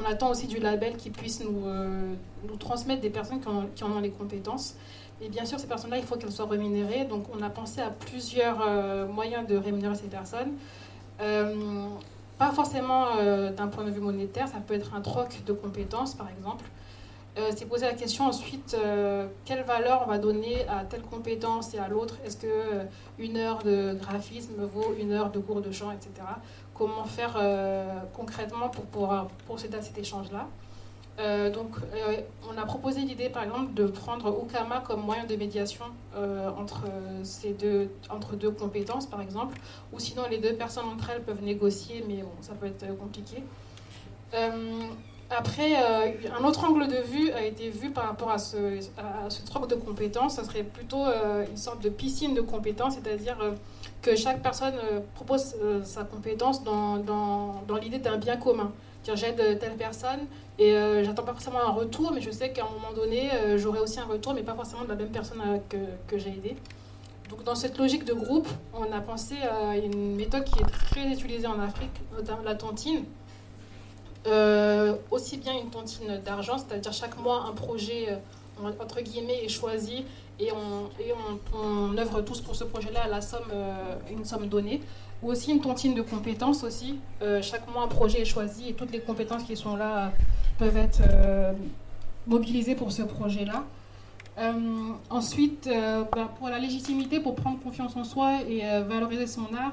attend 0.05 0.29
aussi 0.29 0.47
du 0.47 0.59
label 0.59 0.97
qui 0.97 1.09
puisse 1.09 1.41
nous, 1.41 1.67
euh, 1.67 2.13
transmettre 2.59 3.01
des 3.01 3.09
personnes 3.09 3.39
qui 3.39 3.83
en, 3.83 3.91
ont 3.91 4.01
les 4.01 4.09
compétences. 4.09 4.75
Et 5.21 5.29
bien 5.29 5.45
sûr, 5.45 5.57
ces 5.57 5.67
personnes-là, 5.67 5.99
il 5.99 6.03
faut 6.03 6.17
qu'elles 6.17 6.33
soient 6.33 6.49
rémunérées. 6.49 7.05
Donc, 7.05 7.27
on 7.33 7.41
a 7.41 7.49
pensé 7.49 7.79
à 7.79 7.89
plusieurs 7.89 8.61
euh, 8.61 9.07
moyens 9.07 9.47
de 9.47 9.55
rémunérer 9.55 9.95
ces 9.95 10.07
personnes. 10.07 10.51
Pas 11.17 12.51
forcément 12.51 13.05
d'un 13.55 13.67
point 13.67 13.85
de 13.85 13.91
vue 13.91 14.01
monétaire, 14.01 14.49
ça 14.49 14.57
peut 14.57 14.73
être 14.73 14.93
un 14.95 14.99
troc 14.99 15.45
de 15.45 15.53
compétences, 15.53 16.13
par 16.13 16.27
exemple. 16.29 16.65
Euh, 17.35 17.51
poser 17.67 17.87
la 17.87 17.93
question 17.93 18.25
ensuite, 18.25 18.75
euh, 18.77 19.27
quelle 19.43 19.63
valeur 19.63 20.03
on 20.05 20.09
va 20.09 20.19
donner 20.19 20.67
à 20.67 20.85
telle 20.85 21.01
compétence 21.01 21.73
et 21.73 21.79
à 21.79 21.87
l'autre? 21.87 22.17
Est-ce 22.23 22.37
que 22.37 22.45
euh, 22.45 22.83
une 23.17 23.37
heure 23.37 23.63
de 23.63 23.97
graphisme 23.99 24.63
vaut 24.63 24.93
une 24.99 25.11
heure 25.13 25.31
de 25.31 25.39
cours 25.39 25.61
de 25.61 25.71
chant, 25.71 25.89
etc. 25.91 26.11
Comment 26.75 27.05
faire 27.05 27.35
euh, 27.41 27.99
concrètement 28.13 28.69
pour 28.69 29.27
procéder 29.47 29.77
à 29.77 29.81
cet 29.81 29.97
échange-là? 29.97 30.47
Donc, 31.53 31.75
on 32.51 32.57
a 32.57 32.65
proposé 32.65 33.01
l'idée, 33.01 33.29
par 33.29 33.43
exemple, 33.43 33.75
de 33.75 33.85
prendre 33.85 34.35
Ukama 34.43 34.79
comme 34.79 35.01
moyen 35.01 35.25
de 35.25 35.35
médiation 35.35 35.85
entre, 36.57 36.85
ces 37.21 37.53
deux, 37.53 37.91
entre 38.09 38.35
deux 38.35 38.49
compétences, 38.49 39.05
par 39.05 39.21
exemple, 39.21 39.59
ou 39.91 39.99
sinon 39.99 40.23
les 40.27 40.39
deux 40.39 40.55
personnes 40.55 40.87
entre 40.87 41.11
elles 41.11 41.21
peuvent 41.21 41.43
négocier, 41.43 42.03
mais 42.07 42.23
ça 42.41 42.53
peut 42.55 42.65
être 42.65 42.97
compliqué. 42.97 43.43
Après, 45.29 45.73
euh, 45.75 46.11
un 46.39 46.43
autre 46.43 46.63
angle 46.63 46.87
de 46.87 46.97
vue 46.97 47.31
a 47.31 47.43
été 47.43 47.69
vu 47.69 47.89
par 47.89 48.05
rapport 48.05 48.29
à 48.31 48.37
ce, 48.37 48.79
troc 49.45 49.67
de 49.67 49.75
compétences. 49.75 50.35
Ça 50.35 50.43
serait 50.43 50.63
plutôt 50.63 51.05
euh, 51.05 51.45
une 51.49 51.57
sorte 51.57 51.81
de 51.81 51.89
piscine 51.89 52.33
de 52.33 52.41
compétences, 52.41 52.95
c'est-à-dire 52.95 53.37
euh, 53.41 53.51
que 54.01 54.15
chaque 54.15 54.41
personne 54.41 54.75
propose 55.15 55.55
sa 55.83 56.03
compétence 56.03 56.63
dans, 56.63 56.97
dans, 56.97 57.63
dans 57.67 57.77
l'idée 57.77 57.99
d'un 57.99 58.17
bien 58.17 58.35
commun. 58.35 58.71
J'aide 59.15 59.59
telle 59.59 59.75
personne 59.77 60.19
et 60.59 60.73
j'attends 61.03 61.23
pas 61.23 61.33
forcément 61.33 61.59
un 61.59 61.71
retour, 61.71 62.11
mais 62.13 62.21
je 62.21 62.29
sais 62.29 62.51
qu'à 62.51 62.63
un 62.63 62.69
moment 62.69 62.93
donné, 62.93 63.29
j'aurai 63.57 63.79
aussi 63.79 63.99
un 63.99 64.05
retour, 64.05 64.33
mais 64.33 64.43
pas 64.43 64.55
forcément 64.55 64.83
de 64.83 64.89
la 64.89 64.95
même 64.95 65.09
personne 65.09 65.41
que, 65.69 65.77
que 66.07 66.17
j'ai 66.17 66.29
aidé. 66.29 66.57
Donc 67.29 67.43
dans 67.43 67.55
cette 67.55 67.77
logique 67.77 68.03
de 68.03 68.13
groupe, 68.13 68.47
on 68.73 68.91
a 68.91 68.99
pensé 68.99 69.35
à 69.37 69.77
une 69.77 70.15
méthode 70.15 70.43
qui 70.43 70.59
est 70.59 70.65
très 70.65 71.07
utilisée 71.07 71.47
en 71.47 71.59
Afrique, 71.61 72.01
notamment 72.13 72.43
la 72.43 72.55
tontine. 72.55 73.05
Euh, 74.25 74.95
aussi 75.11 75.37
bien 75.37 75.53
une 75.53 75.69
tontine 75.69 76.21
d'argent, 76.23 76.57
c'est-à-dire 76.57 76.93
chaque 76.93 77.19
mois 77.19 77.45
un 77.49 77.51
projet 77.51 78.07
euh, 78.09 78.71
entre 78.79 79.01
guillemets 79.01 79.43
est 79.43 79.49
choisi 79.49 80.05
et 80.39 80.49
on, 80.53 81.97
œuvre 81.97 82.21
tous 82.21 82.39
pour 82.39 82.55
ce 82.55 82.63
projet-là 82.63 83.03
à 83.03 83.07
la 83.07 83.21
somme, 83.21 83.51
euh, 83.51 83.95
une 84.09 84.23
somme 84.23 84.47
donnée. 84.47 84.81
Ou 85.21 85.31
aussi 85.31 85.51
une 85.51 85.61
tontine 85.61 85.93
de 85.93 86.01
compétences 86.01 86.65
aussi. 86.65 86.99
Chaque 87.41 87.71
mois 87.71 87.83
un 87.83 87.87
projet 87.87 88.21
est 88.21 88.25
choisi 88.25 88.67
et 88.67 88.73
toutes 88.73 88.91
les 88.91 88.99
compétences 88.99 89.43
qui 89.43 89.55
sont 89.55 89.77
là 89.77 90.11
peuvent 90.59 90.75
être 90.75 91.01
mobilisées 92.27 92.75
pour 92.75 92.91
ce 92.91 93.03
projet-là. 93.03 93.63
Ensuite, 95.09 95.69
bah, 96.11 96.29
pour 96.37 96.49
la 96.49 96.59
légitimité, 96.59 97.21
pour 97.21 97.35
prendre 97.35 97.57
confiance 97.61 97.95
en 97.95 98.03
soi 98.03 98.41
et 98.49 98.63
valoriser 98.81 99.25
son 99.25 99.45
art, 99.53 99.71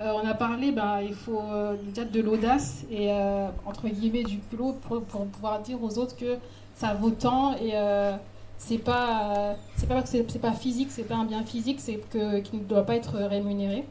euh, 0.00 0.12
on 0.14 0.26
a 0.26 0.32
parlé, 0.32 0.72
bah, 0.72 1.02
il 1.02 1.12
faut 1.12 1.42
euh, 1.42 1.76
déjà 1.88 2.06
de 2.06 2.20
l'audace 2.22 2.84
et 2.90 3.12
euh, 3.12 3.48
entre 3.66 3.86
guillemets 3.86 4.24
du 4.24 4.38
culot 4.38 4.72
pour, 4.72 5.02
pouvoir 5.02 5.60
dire 5.60 5.82
aux 5.82 5.98
autres 5.98 6.16
que 6.16 6.38
ça 6.74 6.94
vaut 6.94 7.10
tant 7.10 7.54
et 7.56 7.72
euh, 7.74 8.16
c'est 8.56 8.78
pas 8.78 9.56
c'est 9.76 9.86
pas 9.86 10.02
c'est 10.06 10.38
pas 10.40 10.52
physique, 10.52 10.88
c'est 10.90 11.02
pas 11.02 11.16
un 11.16 11.26
bien 11.26 11.44
physique, 11.44 11.80
c'est 11.80 11.96
que 11.96 12.38
qui 12.38 12.56
ne 12.56 12.64
doit 12.64 12.86
pas 12.86 12.96
être 12.96 13.18
rémunéré. 13.18 13.86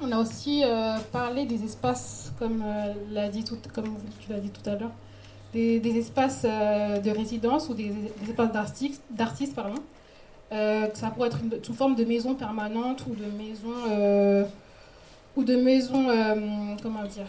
On 0.00 0.12
a 0.12 0.18
aussi 0.18 0.62
parlé 1.10 1.46
des 1.46 1.64
espaces, 1.64 2.32
comme 2.38 2.62
tu 4.20 4.30
l'as 4.30 4.40
dit 4.40 4.50
tout 4.50 4.70
à 4.70 4.74
l'heure, 4.74 4.90
des, 5.54 5.98
espaces 5.98 6.42
de 6.42 7.10
résidence 7.10 7.70
ou 7.70 7.74
des, 7.74 7.92
espaces 8.28 8.52
d'artistes, 8.52 9.04
d'artistes 9.10 9.54
pardon. 9.54 9.80
Ça 10.50 11.10
pourrait 11.14 11.28
être 11.28 11.40
une, 11.42 11.64
sous 11.64 11.72
forme 11.72 11.94
de 11.94 12.04
maison 12.04 12.34
permanente 12.34 13.04
ou 13.08 13.14
de 13.14 13.24
maison 13.24 13.72
ou 15.36 15.44
de 15.44 15.56
maison 15.56 16.08
euh, 16.08 16.34
comment 16.82 17.04
dire 17.04 17.26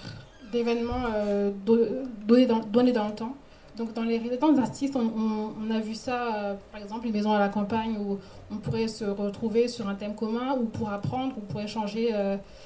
d'événements 0.51 1.03
euh, 1.13 1.51
do- 1.65 1.85
donnés 2.25 2.45
dans, 2.45 2.59
donnés 2.59 2.93
dans 2.93 3.07
le 3.07 3.13
temps. 3.13 3.35
Donc 3.75 3.93
dans 3.93 4.03
les 4.03 4.17
résidences 4.17 4.55
d'artistes, 4.55 4.95
on, 4.95 5.69
a 5.69 5.79
vu 5.79 5.93
ça, 5.93 6.35
euh, 6.35 6.53
par 6.71 6.81
exemple, 6.81 7.05
une 7.05 7.13
maison 7.13 7.31
à 7.33 7.37
la 7.37 7.49
campagne 7.49 7.97
où 7.97 8.17
on 8.49 8.55
pourrait 8.55 8.87
se 8.87 9.03
retrouver 9.05 9.67
sur 9.67 9.87
un 9.87 9.93
thème 9.93 10.15
commun 10.15 10.55
ou 10.59 10.65
pour 10.65 10.89
apprendre 10.89 11.37
ou 11.37 11.41
pour 11.41 11.59
échanger 11.61 12.11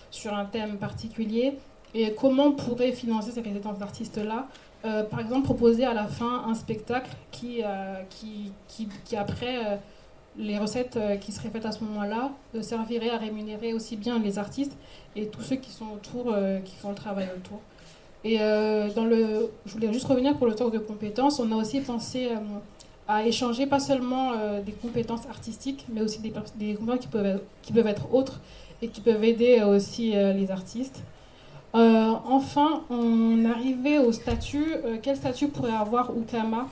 sur 0.10 0.34
un 0.34 0.46
thème 0.46 0.78
particulier. 0.78 1.58
Et 1.94 2.14
comment 2.14 2.54
pourrait 2.54 2.94
financer 2.94 3.32
ces 3.32 3.42
résidences 3.42 3.78
d'artistes-là 3.80 4.48
Par 4.84 5.20
exemple, 5.20 5.44
proposer 5.44 5.84
à 5.84 5.94
la 5.94 6.06
fin 6.06 6.46
un 6.48 6.54
spectacle 6.54 7.10
qui, 7.32 7.62
qui, 8.10 8.88
qui, 9.04 9.18
après, 9.18 9.80
les 10.38 10.58
recettes 10.58 10.98
euh, 10.98 11.18
qui 11.18 11.32
seraient 11.32 11.50
faites 11.50 11.66
à 11.66 11.72
ce 11.72 11.84
moment-là 11.84 12.32
euh, 12.56 12.62
serviraient 12.62 13.10
à 13.10 13.18
rémunérer 13.18 13.74
aussi 13.74 13.98
bien 13.98 14.20
les 14.20 14.38
artistes 14.40 14.78
et 15.16 15.28
tous 15.28 15.42
ceux 15.42 15.58
qui 15.58 15.72
sont 15.72 15.88
autour, 15.94 16.34
euh, 16.34 16.60
qui 16.60 16.76
font 16.76 16.90
le 16.90 16.96
travail 16.96 17.28
autour. 17.36 17.60
Et 18.24 18.38
dans 18.38 19.06
le, 19.06 19.50
je 19.66 19.74
voulais 19.74 19.92
juste 19.92 20.06
revenir 20.06 20.38
pour 20.38 20.46
le 20.46 20.54
talk 20.54 20.72
de 20.72 20.78
compétences. 20.78 21.40
On 21.40 21.52
a 21.52 21.56
aussi 21.56 21.82
pensé 21.82 22.30
à 23.08 23.26
échanger 23.26 23.66
pas 23.66 23.80
seulement 23.80 24.34
des 24.64 24.74
compétences 24.74 25.26
artistiques, 25.28 25.88
mais 25.92 26.02
aussi 26.02 26.20
des, 26.20 26.30
compétences 26.30 27.00
qui 27.00 27.08
peuvent, 27.08 27.26
être, 27.26 27.44
qui 27.64 27.74
peuvent 27.74 27.88
être 27.88 28.14
autres 28.14 28.40
et 28.84 28.90
qui 28.90 29.02
peuvent 29.02 29.24
aider 29.24 29.64
aussi 29.64 30.12
les 30.12 30.52
artistes. 30.52 31.02
Euh, 31.74 32.14
enfin, 32.26 32.84
on 32.90 33.46
arrivait 33.46 33.98
au 33.98 34.12
statut. 34.12 34.74
euh, 34.86 34.98
quel 35.02 35.16
statut 35.16 35.48
pourrait 35.48 35.72
avoir 35.72 36.12
Ukama? 36.18 36.68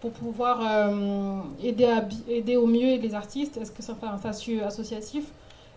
Pour 0.00 0.12
pouvoir 0.12 0.60
euh, 0.62 1.40
aider, 1.62 1.88
aider 2.28 2.56
au 2.56 2.66
mieux 2.66 2.96
les 2.96 3.14
artistes. 3.14 3.56
Est-ce 3.58 3.70
que 3.70 3.82
ça 3.82 3.94
serait 3.94 4.06
un 4.06 4.18
statut 4.18 4.60
associatif? 4.62 5.26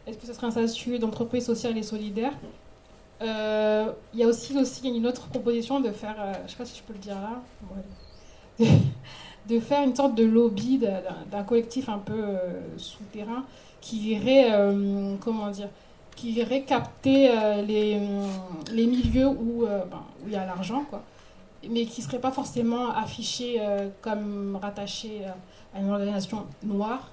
Est-ce 0.08 0.18
que 0.18 0.26
ce 0.26 0.34
serait 0.34 0.48
un 0.48 0.52
statut 0.52 0.98
d'entreprise 1.00 1.45
sociale 1.45 1.78
et 1.78 1.84
solidaire? 1.84 2.34
Euh, 3.22 3.91
Il 4.14 4.20
y 4.20 4.24
a 4.24 4.28
aussi, 4.28 4.58
aussi 4.58 4.88
une 4.88 5.06
autre 5.08 5.28
proposition 5.28 5.80
de 5.80 5.91
faire, 5.91 6.16
euh, 6.20 6.34
je 6.40 6.44
ne 6.44 6.48
sais 6.50 6.56
pas 6.58 6.66
si 6.66 6.78
je 6.78 6.84
peux 6.84 6.94
le 6.94 7.00
dire 7.00 7.16
là, 7.16 7.41
de, 9.50 9.60
faire 9.60 9.84
une 9.84 9.95
sorte 9.95 10.16
de 10.16 10.24
lobby 10.24 10.78
d'un- 10.80 11.44
collectif 11.44 11.90
un 11.90 11.98
peu 12.00 12.24
souterrain 12.78 13.44
qui 13.82 14.12
irait, 14.12 14.52
comment 15.20 15.50
dire, 15.50 15.70
qui 16.16 16.32
irait 16.34 16.62
capter 16.62 17.30
les, 17.68 18.00
les 18.72 18.86
milieux 18.86 19.28
où 19.28 19.66
ben, 19.66 20.04
il 20.26 20.32
y 20.32 20.36
a 20.36 20.45
l'argent, 20.45 20.86
quoi 20.90 21.02
mais 21.69 21.85
qui 21.85 22.02
ne 22.02 22.06
serait 22.06 22.19
pas 22.19 22.31
forcément 22.31 22.91
affiché 22.91 23.57
euh, 23.60 23.90
comme 24.02 24.57
rattaché 24.61 25.22
euh, 25.23 25.77
à 25.77 25.81
une 25.81 25.90
organisation 25.90 26.45
noire 26.64 27.11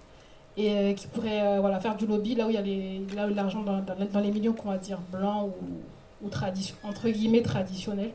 et 0.57 0.71
euh, 0.71 0.93
qui 0.93 1.07
pourrait 1.07 1.59
voilà, 1.61 1.81
faire 1.81 1.97
du 1.97 2.07
lobby 2.07 2.35
là 2.35 2.47
où 2.47 2.51
il 2.51 2.55
y 2.55 2.59
a 2.59 2.63
les, 2.63 3.01
l'argent 3.35 3.63
dans, 3.63 3.81
dans, 3.81 4.21
les 4.21 4.31
milieux 4.31 4.53
qu'on 4.53 4.71
va 4.71 4.79
dire 4.79 4.99
blancs 5.13 5.51
ou, 5.51 6.27
ou 6.27 6.29
tradi- 6.29 6.75
entre 6.83 7.09
guillemets 7.09 7.43
traditionnels. 7.43 8.11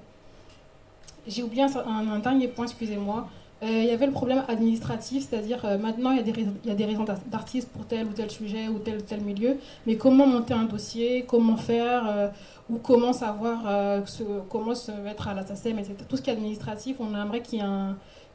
J'ai 1.27 1.41
oublié 1.41 1.63
un, 1.63 2.19
dernier 2.19 2.47
point, 2.47 2.65
excusez-moi. 2.65 3.27
Il 3.63 3.85
y 3.85 3.89
avait 3.89 4.05
le 4.05 4.11
problème 4.11 4.43
administratif, 4.47 5.25
c'est-à-dire 5.27 5.65
maintenant 5.79 6.11
il 6.11 6.17
y 6.17 6.19
a 6.19 6.23
des 6.23 6.33
rais- 6.33 6.45
il 6.63 6.69
y 6.69 6.71
a 6.71 6.75
des 6.75 6.85
raisons 6.85 7.03
d'ar- 7.03 7.17
d'artistes 7.25 7.69
pour 7.69 7.85
tel 7.87 8.05
ou 8.05 8.11
tel 8.11 8.29
sujet 8.29 8.67
ou 8.67 8.77
tel 8.77 8.97
ou 8.97 9.01
tel 9.01 9.21
milieu, 9.21 9.57
mais 9.87 9.95
comment 9.95 10.27
monter 10.27 10.53
un 10.53 10.65
dossier, 10.65 11.25
comment 11.27 11.57
faire, 11.57 12.31
ou 12.69 12.77
comment 12.77 13.13
savoir 13.13 13.61
euh, 13.67 14.05
se- 14.05 14.23
comment 14.49 14.73
se 14.75 14.91
mettre 14.91 15.27
à 15.27 15.33
la 15.33 15.45
SACEM, 15.45 15.79
etc. 15.79 15.95
Tout 16.09 16.17
ce 16.17 16.21
qui 16.21 16.29
est 16.29 16.33
administratif, 16.33 16.97
on 16.99 17.13
aimerait 17.15 17.41
qu'il 17.41 17.63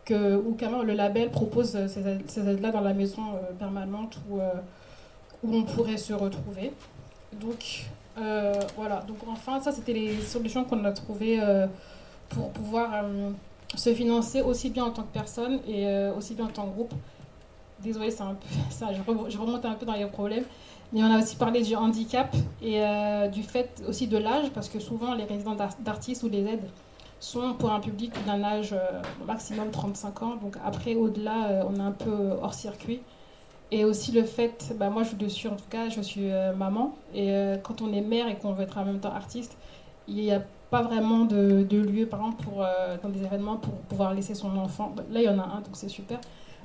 que 0.04 0.36
ou 0.36 0.56
le 0.82 0.94
label 0.94 1.30
propose 1.30 1.72
ces, 1.88 2.06
aides- 2.08 2.24
ces 2.28 2.48
aides-là 2.48 2.70
dans 2.70 2.80
la 2.80 2.94
maison 2.94 3.22
euh, 3.34 3.52
permanente 3.58 4.18
où, 4.28 4.38
euh, 4.40 4.50
où 5.44 5.54
on 5.54 5.62
pourrait 5.64 5.98
se 5.98 6.12
retrouver. 6.12 6.72
Donc 7.40 7.86
euh, 8.18 8.54
voilà, 8.76 9.02
donc 9.06 9.18
enfin 9.30 9.60
ça 9.60 9.72
c'était 9.72 9.92
les 9.92 10.20
solutions 10.20 10.64
qu'on 10.64 10.84
a 10.84 10.92
trouvées 10.92 11.40
pour 12.28 12.50
pouvoir 12.50 13.04
se 13.76 13.94
financer 13.94 14.42
aussi 14.42 14.70
bien 14.70 14.84
en 14.84 14.90
tant 14.90 15.02
que 15.02 15.12
personne 15.12 15.60
et 15.68 15.86
aussi 16.16 16.34
bien 16.34 16.46
en 16.46 16.48
tant 16.48 16.66
que 16.66 16.74
groupe. 16.74 16.92
Désolée, 17.82 18.10
c'est 18.10 18.22
un 18.22 18.34
peu 18.34 18.46
ça, 18.70 18.88
je 18.92 19.38
remonte 19.38 19.64
un 19.64 19.72
peu 19.74 19.86
dans 19.86 19.94
les 19.94 20.06
problèmes. 20.06 20.44
Mais 20.92 21.02
on 21.04 21.10
a 21.12 21.18
aussi 21.18 21.36
parlé 21.36 21.62
du 21.62 21.76
handicap 21.76 22.34
et 22.60 22.82
euh, 22.84 23.28
du 23.28 23.42
fait 23.44 23.82
aussi 23.86 24.08
de 24.08 24.18
l'âge, 24.18 24.50
parce 24.52 24.68
que 24.68 24.80
souvent 24.80 25.14
les 25.14 25.24
résidents 25.24 25.54
d'ar- 25.54 25.76
d'artistes 25.80 26.22
ou 26.24 26.28
les 26.28 26.40
aides 26.46 26.68
sont 27.20 27.54
pour 27.54 27.70
un 27.72 27.80
public 27.80 28.12
d'un 28.24 28.42
âge 28.42 28.72
euh, 28.72 29.02
maximum 29.26 29.70
35 29.70 30.22
ans. 30.22 30.36
Donc 30.36 30.56
après, 30.64 30.96
au-delà, 30.96 31.48
euh, 31.50 31.64
on 31.68 31.76
est 31.76 31.80
un 31.82 31.92
peu 31.92 32.30
hors 32.42 32.54
circuit. 32.54 33.02
Et 33.72 33.84
aussi 33.84 34.12
le 34.12 34.24
fait, 34.24 34.72
bah 34.78 34.90
moi 34.90 35.02
je 35.04 35.26
suis 35.28 35.48
en 35.48 35.56
tout 35.56 35.68
cas, 35.70 35.88
je 35.88 36.00
suis 36.00 36.28
maman. 36.56 36.96
Et 37.14 37.32
quand 37.62 37.82
on 37.82 37.92
est 37.92 38.00
mère 38.00 38.28
et 38.28 38.36
qu'on 38.36 38.52
veut 38.52 38.64
être 38.64 38.78
en 38.78 38.84
même 38.84 39.00
temps 39.00 39.12
artiste, 39.14 39.56
il 40.08 40.16
n'y 40.16 40.32
a 40.32 40.42
pas 40.70 40.82
vraiment 40.82 41.24
de, 41.24 41.62
de 41.68 41.78
lieu, 41.80 42.06
par 42.06 42.20
exemple, 42.20 42.42
pour, 42.44 42.64
dans 43.02 43.08
des 43.10 43.22
événements 43.24 43.56
pour 43.58 43.74
pouvoir 43.82 44.14
laisser 44.14 44.34
son 44.34 44.56
enfant. 44.56 44.94
Là, 45.10 45.20
il 45.20 45.24
y 45.24 45.28
en 45.28 45.38
a 45.38 45.44
un, 45.44 45.60
donc 45.60 45.74
c'est 45.74 45.88
super. 45.88 46.20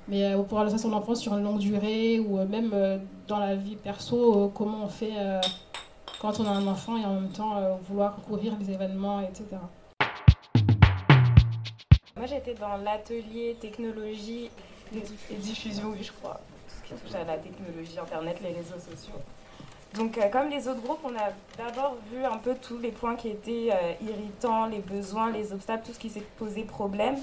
Mais 0.07 0.23
euh, 0.23 0.36
pour 0.36 0.45
pouvoir 0.45 0.65
laisser 0.65 0.77
son 0.77 0.94
enfant 0.94 1.15
sur 1.15 1.34
une 1.36 1.44
longue 1.44 1.57
durée 1.60 2.19
ou 2.19 2.38
euh, 2.38 2.45
même 2.45 2.72
euh, 2.73 2.99
dans 3.27 3.40
la 3.40 3.56
vie 3.56 3.76
perso, 3.76 4.45
euh, 4.45 4.48
comment 4.53 4.84
on 4.84 4.88
fait 4.88 5.14
euh, 5.18 5.41
quand 6.22 6.40
on 6.40 6.45
a 6.45 6.52
un 6.52 6.68
enfant 6.68 6.95
et 6.98 7.06
en 7.06 7.15
même 7.15 7.32
temps 7.32 7.57
euh, 7.57 7.73
vouloir 7.88 8.15
courir 8.18 8.53
les 8.60 8.72
événements, 8.72 9.22
etc. 9.22 9.45
Moi 12.15 12.27
j'étais 12.27 12.53
dans 12.53 12.77
l'atelier 12.77 13.57
technologie 13.60 14.49
et 14.95 15.36
diffusion, 15.36 15.94
je 15.99 16.11
crois, 16.11 16.40
tout 16.68 16.76
ce 16.77 16.94
qui 16.94 17.02
touche 17.02 17.15
à 17.15 17.23
la 17.23 17.38
technologie, 17.38 17.98
internet, 17.99 18.38
les 18.44 18.53
réseaux 18.53 18.80
sociaux. 18.80 19.19
Donc 19.95 20.19
euh, 20.19 20.30
comme 20.30 20.49
les 20.49 20.68
autres 20.68 20.82
groupes, 20.82 20.99
on 21.03 21.15
a 21.15 21.32
d'abord 21.57 21.95
vu 22.11 22.23
un 22.23 22.38
peu 22.38 22.53
tous 22.61 22.77
les 22.77 22.91
points 22.91 23.15
qui 23.15 23.30
étaient 23.30 23.69
euh, 23.72 23.94
irritants, 24.07 24.68
les 24.68 24.80
besoins, 24.80 25.32
les 25.32 25.52
obstacles, 25.52 25.88
tout 25.88 25.94
ce 25.94 25.99
qui 25.99 26.10
s'est 26.10 26.23
posé 26.38 26.61
problème. 26.64 27.15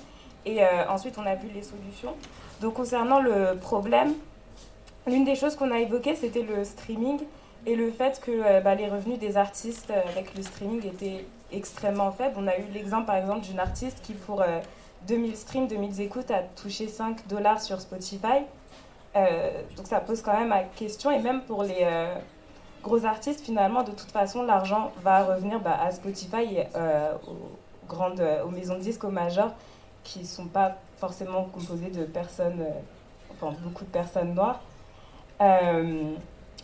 Et 0.44 0.64
euh, 0.64 0.88
ensuite 0.88 1.16
on 1.18 1.26
a 1.26 1.36
vu 1.36 1.48
les 1.54 1.62
solutions. 1.62 2.14
Donc 2.62 2.74
concernant 2.74 3.20
le 3.20 3.56
problème, 3.60 4.14
l'une 5.08 5.24
des 5.24 5.34
choses 5.34 5.56
qu'on 5.56 5.72
a 5.72 5.80
évoquées 5.80 6.14
c'était 6.14 6.42
le 6.42 6.64
streaming 6.64 7.18
et 7.66 7.74
le 7.74 7.90
fait 7.90 8.20
que 8.20 8.30
euh, 8.30 8.60
bah, 8.60 8.76
les 8.76 8.88
revenus 8.88 9.18
des 9.18 9.36
artistes 9.36 9.90
euh, 9.90 10.00
avec 10.08 10.36
le 10.36 10.42
streaming 10.42 10.86
étaient 10.86 11.24
extrêmement 11.52 12.12
faibles. 12.12 12.36
On 12.38 12.46
a 12.46 12.56
eu 12.56 12.64
l'exemple 12.72 13.06
par 13.06 13.16
exemple 13.16 13.40
d'une 13.40 13.58
artiste 13.58 14.00
qui 14.02 14.14
pour 14.14 14.42
euh, 14.42 14.60
2000 15.08 15.36
streams, 15.36 15.66
2000 15.66 16.00
écoutes 16.00 16.30
a 16.30 16.38
touché 16.38 16.86
5 16.86 17.26
dollars 17.26 17.60
sur 17.60 17.80
Spotify. 17.80 18.44
Euh, 19.16 19.50
donc 19.76 19.88
ça 19.88 19.98
pose 19.98 20.22
quand 20.22 20.38
même 20.38 20.52
à 20.52 20.62
question 20.62 21.10
et 21.10 21.18
même 21.18 21.42
pour 21.42 21.64
les 21.64 21.80
euh, 21.82 22.14
gros 22.82 23.04
artistes 23.04 23.44
finalement 23.44 23.82
de 23.82 23.90
toute 23.90 24.10
façon 24.10 24.42
l'argent 24.44 24.92
va 25.02 25.24
revenir 25.24 25.58
bah, 25.58 25.78
à 25.82 25.90
Spotify 25.90 26.58
et 26.58 26.64
euh, 26.76 27.12
grandes, 27.88 28.20
euh, 28.20 28.44
aux 28.44 28.50
maisons 28.50 28.74
de 28.74 28.80
disques, 28.80 29.04
aux 29.04 29.10
majors, 29.10 29.52
qui 30.04 30.20
ne 30.20 30.24
sont 30.24 30.46
pas 30.46 30.76
forcément 30.96 31.44
composées 31.44 31.90
de 31.90 32.04
personnes, 32.04 32.60
euh, 32.60 32.70
enfin 33.32 33.56
beaucoup 33.62 33.84
de 33.84 33.90
personnes 33.90 34.34
noires. 34.34 34.60
Euh, 35.40 36.14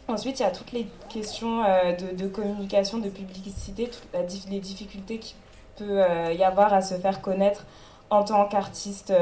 ensuite, 0.07 0.41
il 0.41 0.43
y 0.43 0.47
a 0.47 0.51
toutes 0.51 0.73
les 0.73 0.87
questions 1.09 1.65
euh, 1.65 1.93
de, 1.95 2.29
communication, 2.29 2.99
de 2.99 3.09
publicité, 3.09 3.91
toutes 3.91 4.51
les 4.51 4.61
difficultés 4.61 5.19
qu'il 5.19 5.37
peut 5.77 6.03
y 6.33 6.43
avoir 6.43 6.73
à 6.73 6.83
se 6.83 6.95
faire 6.95 7.21
connaître 7.21 7.65
en 8.11 8.25
tant 8.25 8.47
qu'artiste 8.47 9.13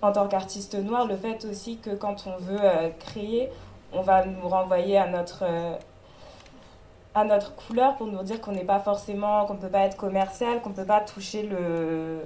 en 0.00 0.12
tant 0.12 0.28
qu'artiste 0.28 0.76
noir, 0.76 1.06
le 1.06 1.16
fait 1.16 1.44
aussi 1.44 1.78
que 1.78 1.90
quand 1.90 2.28
on 2.28 2.36
veut 2.36 2.92
créer, 3.00 3.50
on 3.92 4.00
va 4.00 4.24
nous 4.24 4.48
renvoyer 4.48 4.96
à 4.96 5.08
notre, 5.08 5.44
à 7.16 7.24
notre 7.24 7.56
couleur 7.56 7.96
pour 7.96 8.06
nous 8.06 8.22
dire 8.22 8.40
qu'on 8.40 8.52
n'est 8.52 8.64
pas 8.64 8.78
forcément, 8.78 9.44
qu'on 9.46 9.54
ne 9.54 9.58
peut 9.58 9.68
pas 9.68 9.80
être 9.80 9.96
commercial, 9.96 10.62
qu'on 10.62 10.70
ne 10.70 10.76
peut 10.76 10.84
pas 10.84 11.00
toucher 11.00 11.42
le, 11.42 12.20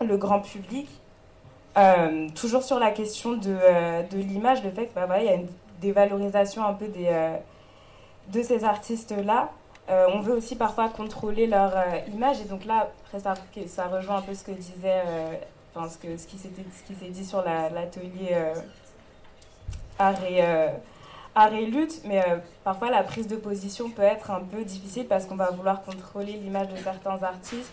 le 0.00 0.16
grand 0.16 0.40
public. 0.40 0.88
Euh, 1.76 2.28
toujours 2.36 2.62
sur 2.62 2.78
la 2.78 2.92
question 2.92 3.32
de, 3.32 3.56
euh, 3.60 4.02
de 4.04 4.18
l'image, 4.18 4.62
le 4.62 4.70
fait 4.70 4.86
qu'il 4.86 4.94
bah, 4.94 5.06
voilà, 5.06 5.22
il 5.22 5.26
y 5.26 5.30
a 5.30 5.34
une 5.34 5.48
dévalorisation 5.80 6.64
un 6.64 6.72
peu 6.72 6.86
des, 6.86 7.08
euh, 7.08 7.36
de 8.32 8.42
ces 8.42 8.64
artistes-là. 8.64 9.50
On 9.88 10.20
veut 10.20 10.34
aussi 10.34 10.56
parfois 10.56 10.88
contrôler 10.88 11.46
leur 11.46 11.72
image 12.14 12.40
et 12.40 12.44
donc 12.44 12.64
là, 12.64 12.88
ça, 13.18 13.34
rejoint 13.86 14.16
un 14.16 14.22
peu 14.22 14.32
ce 14.34 14.42
que 14.42 14.52
disait, 14.52 15.02
enfin, 15.74 15.90
ce, 15.90 15.98
que, 15.98 16.16
ce 16.16 16.26
qui 16.26 16.38
s'est 16.38 17.10
dit 17.10 17.24
sur 17.24 17.42
la- 17.44 17.68
l'atelier 17.68 18.34
art 19.98 21.52
et 21.52 21.66
lutte, 21.66 22.00
mais 22.06 22.24
parfois 22.62 22.90
la 22.90 23.02
prise 23.02 23.26
de 23.26 23.36
position 23.36 23.90
peut 23.90 24.00
être 24.00 24.30
un 24.30 24.40
peu 24.40 24.64
difficile 24.64 25.06
parce 25.06 25.26
qu'on 25.26 25.36
va 25.36 25.50
vouloir 25.50 25.82
contrôler 25.82 26.32
l'image 26.32 26.68
de 26.68 26.76
certains 26.76 27.22
artistes 27.22 27.72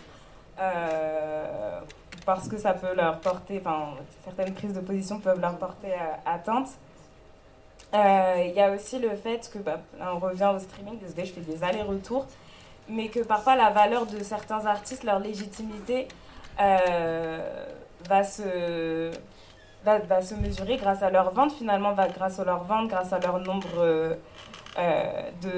parce 2.24 2.48
que 2.48 2.56
ça 2.56 2.72
peut 2.72 2.94
leur 2.94 3.20
porter, 3.20 3.60
enfin 3.60 3.94
certaines 4.24 4.54
prises 4.54 4.74
de 4.74 4.80
position 4.80 5.18
peuvent 5.18 5.40
leur 5.40 5.56
porter 5.58 5.92
euh, 5.92 6.14
atteinte. 6.26 6.68
Euh, 7.94 8.44
Il 8.46 8.54
y 8.54 8.60
a 8.60 8.70
aussi 8.70 8.98
le 8.98 9.14
fait 9.16 9.50
que, 9.52 9.58
bah, 9.58 9.80
on 10.00 10.18
revient 10.18 10.50
au 10.54 10.58
streaming, 10.58 10.98
désolé, 10.98 11.24
je 11.26 11.32
fais 11.32 11.40
des 11.40 11.62
allers-retours, 11.62 12.26
mais 12.88 13.08
que 13.08 13.20
parfois 13.20 13.56
la 13.56 13.70
valeur 13.70 14.06
de 14.06 14.22
certains 14.22 14.64
artistes, 14.66 15.04
leur 15.04 15.18
légitimité, 15.18 16.08
euh, 16.60 17.66
va, 18.08 18.24
se, 18.24 19.10
va, 19.84 19.98
va 19.98 20.22
se 20.22 20.34
mesurer 20.34 20.76
grâce 20.76 21.02
à 21.02 21.10
leur 21.10 21.32
vente, 21.32 21.52
finalement, 21.52 21.92
grâce 21.92 22.38
à 22.38 22.44
leur 22.44 22.64
vente, 22.64 22.88
grâce 22.88 23.12
à 23.12 23.18
leur 23.18 23.40
nombre 23.40 23.68
de, 25.42 25.50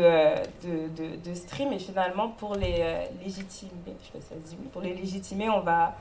de, 0.65 0.97
de, 0.97 1.17
de 1.17 1.35
streams, 1.35 1.73
et 1.73 1.79
finalement, 1.79 2.29
pour 2.29 2.55
les 2.57 3.09
légitimer, 3.23 3.73
je 4.01 4.07
sais 4.07 4.13
pas 4.13 4.21
si 4.21 4.29
ça 4.29 4.35
se 4.35 4.51
dit, 4.51 4.57
pour 4.73 4.83
les 4.83 4.95
légitimer, 4.95 5.49
on 5.51 5.61
va 5.61 5.95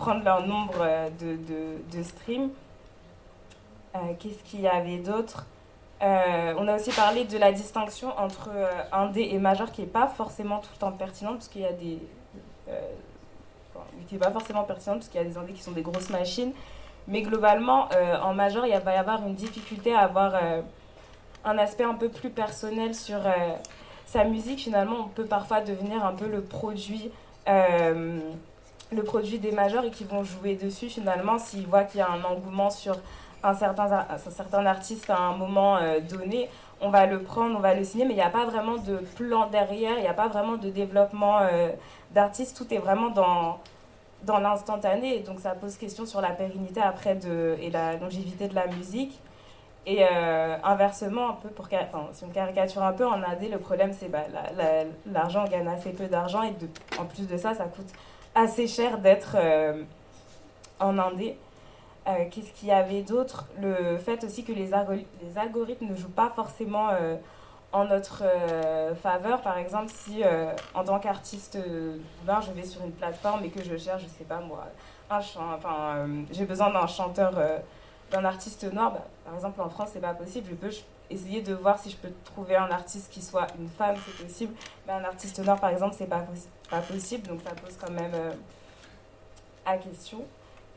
prendre 0.00 0.24
leur 0.24 0.46
nombre 0.46 0.78
euh, 0.80 1.10
de, 1.20 1.36
de, 1.36 1.98
de 1.98 2.02
streams. 2.02 2.50
Euh, 3.94 3.98
Qu'est-ce 4.18 4.42
qu'il 4.42 4.62
y 4.62 4.68
avait 4.68 4.96
d'autre? 4.96 5.46
Euh, 6.02 6.54
on 6.56 6.66
a 6.66 6.76
aussi 6.76 6.90
parlé 6.90 7.24
de 7.24 7.36
la 7.36 7.52
distinction 7.52 8.18
entre 8.18 8.48
indé 8.90 9.28
et 9.32 9.38
major 9.38 9.70
qui 9.70 9.82
n'est 9.82 9.86
pas 9.86 10.08
forcément 10.08 10.58
tout 10.58 10.70
le 10.72 10.78
temps 10.78 10.92
pertinente 10.92 11.34
parce 11.34 11.48
qu'il 11.48 11.60
y 11.60 11.66
a 11.66 11.72
des. 11.72 11.98
qui 14.08 14.14
n'est 14.14 14.20
pas 14.20 14.30
forcément 14.30 14.64
pertinente 14.64 15.00
parce 15.00 15.08
qu'il 15.08 15.20
y 15.20 15.24
a 15.24 15.26
des 15.28 15.36
indés 15.36 15.52
qui 15.52 15.62
sont 15.62 15.72
des 15.72 15.82
grosses 15.82 16.08
machines. 16.08 16.52
Mais 17.06 17.20
globalement, 17.20 17.90
en 18.22 18.32
major, 18.32 18.64
il 18.64 18.74
va 18.78 18.94
y 18.94 18.96
avoir 18.96 19.26
une 19.26 19.34
difficulté 19.34 19.92
à 19.92 20.00
avoir 20.00 20.40
un 21.44 21.58
aspect 21.58 21.84
un 21.84 21.94
peu 21.94 22.08
plus 22.08 22.30
personnel 22.30 22.94
sur 22.94 23.20
sa 24.06 24.24
musique. 24.24 24.60
Finalement, 24.60 24.96
on 25.00 25.08
peut 25.08 25.26
parfois 25.26 25.60
devenir 25.60 26.02
un 26.02 26.14
peu 26.14 26.28
le 26.28 26.40
produit. 26.40 27.10
Le 28.92 29.02
produit 29.02 29.38
des 29.38 29.52
majors 29.52 29.84
et 29.84 29.90
qui 29.90 30.04
vont 30.04 30.24
jouer 30.24 30.54
dessus 30.56 30.88
finalement 30.88 31.38
s'ils 31.38 31.66
voient 31.66 31.84
qu'il 31.84 32.00
y 32.00 32.02
a 32.02 32.10
un 32.10 32.22
engouement 32.24 32.70
sur 32.70 32.96
un 33.42 33.54
certain, 33.54 34.06
un 34.10 34.18
certain 34.18 34.66
artiste 34.66 35.08
à 35.08 35.16
un 35.18 35.36
moment 35.36 35.76
euh, 35.78 36.00
donné, 36.00 36.50
on 36.82 36.90
va 36.90 37.06
le 37.06 37.22
prendre, 37.22 37.56
on 37.56 37.60
va 37.60 37.74
le 37.74 37.84
signer, 37.84 38.04
mais 38.04 38.12
il 38.12 38.16
n'y 38.16 38.22
a 38.22 38.30
pas 38.30 38.44
vraiment 38.44 38.76
de 38.76 38.96
plan 39.16 39.46
derrière, 39.48 39.96
il 39.96 40.02
n'y 40.02 40.08
a 40.08 40.14
pas 40.14 40.28
vraiment 40.28 40.56
de 40.56 40.68
développement 40.70 41.38
euh, 41.40 41.70
d'artiste, 42.12 42.56
tout 42.56 42.72
est 42.74 42.78
vraiment 42.78 43.08
dans, 43.10 43.58
dans 44.24 44.38
l'instantané, 44.40 45.20
donc 45.20 45.40
ça 45.40 45.50
pose 45.50 45.76
question 45.76 46.04
sur 46.04 46.20
la 46.20 46.30
pérennité 46.30 46.80
après 46.82 47.14
de, 47.14 47.56
et 47.60 47.70
la 47.70 47.96
longévité 47.96 48.48
de 48.48 48.54
la 48.54 48.66
musique. 48.66 49.18
Et 49.86 50.04
euh, 50.04 50.56
inversement, 50.62 51.30
un 51.30 51.32
peu 51.32 51.48
pour, 51.48 51.66
enfin, 51.72 52.08
si 52.12 52.22
on 52.24 52.28
caricature 52.28 52.82
un 52.82 52.92
peu, 52.92 53.06
en 53.06 53.22
AD, 53.22 53.48
le 53.50 53.58
problème 53.58 53.94
c'est 53.98 54.08
bah, 54.10 54.24
la- 54.30 54.52
la- 54.62 54.84
l'argent, 55.10 55.44
gagne 55.46 55.66
assez 55.68 55.90
peu 55.92 56.06
d'argent, 56.06 56.42
et 56.42 56.52
en 57.00 57.06
plus 57.06 57.26
de 57.26 57.38
ça, 57.38 57.54
ça 57.54 57.64
coûte 57.64 57.88
assez 58.34 58.66
cher 58.66 58.98
d'être 58.98 59.36
euh, 59.36 59.82
en 60.78 60.98
indé. 60.98 61.36
Euh, 62.08 62.24
Qu'est-ce 62.30 62.52
qu'il 62.52 62.68
y 62.68 62.72
avait 62.72 63.02
d'autre? 63.02 63.46
Le 63.60 63.98
fait 63.98 64.24
aussi 64.24 64.44
que 64.44 64.52
les, 64.52 64.70
algo- 64.72 65.04
les 65.22 65.38
algorithmes 65.38 65.86
ne 65.86 65.96
jouent 65.96 66.08
pas 66.08 66.30
forcément 66.34 66.88
euh, 66.90 67.16
en 67.72 67.84
notre 67.84 68.24
faveur. 69.02 69.42
Par 69.42 69.58
exemple, 69.58 69.90
si 69.94 70.22
en 70.74 70.82
tant 70.84 70.98
qu'artiste 70.98 71.56
ben, 72.24 72.40
je 72.40 72.50
vais 72.52 72.64
sur 72.64 72.82
une 72.82 72.90
plateforme 72.92 73.44
et 73.44 73.50
que 73.50 73.62
je 73.62 73.76
cherche, 73.76 74.02
je 74.02 74.08
sais 74.08 74.24
pas 74.24 74.40
moi, 74.40 74.66
un 75.08 75.20
chant, 75.20 75.54
enfin, 75.56 76.06
j'ai 76.32 76.46
besoin 76.46 76.70
d'un 76.72 76.86
chanteur, 76.88 77.32
d'un 78.10 78.24
artiste 78.24 78.64
noir, 78.72 78.90
bah, 78.92 79.06
par 79.24 79.34
exemple 79.34 79.60
en 79.60 79.68
France, 79.68 79.90
c'est 79.92 80.00
pas 80.00 80.14
possible. 80.14 80.48
Je 80.50 80.56
peux 80.56 80.70
essayer 81.10 81.42
de 81.42 81.54
voir 81.54 81.78
si 81.78 81.90
je 81.90 81.96
peux 81.96 82.12
trouver 82.24 82.56
un 82.56 82.70
artiste 82.70 83.10
qui 83.10 83.20
soit 83.22 83.46
une 83.58 83.68
femme, 83.68 83.96
c'est 84.06 84.24
possible. 84.24 84.54
Mais 84.86 84.92
un 84.94 85.04
artiste 85.04 85.38
noir, 85.44 85.58
par 85.60 85.70
exemple, 85.70 85.94
c'est 85.98 86.06
pas, 86.06 86.24
pas 86.70 86.80
possible. 86.80 87.26
Donc 87.28 87.40
ça 87.42 87.50
pose 87.54 87.76
quand 87.80 87.90
même 87.92 88.12
euh, 88.14 88.32
à 89.66 89.76
question. 89.76 90.24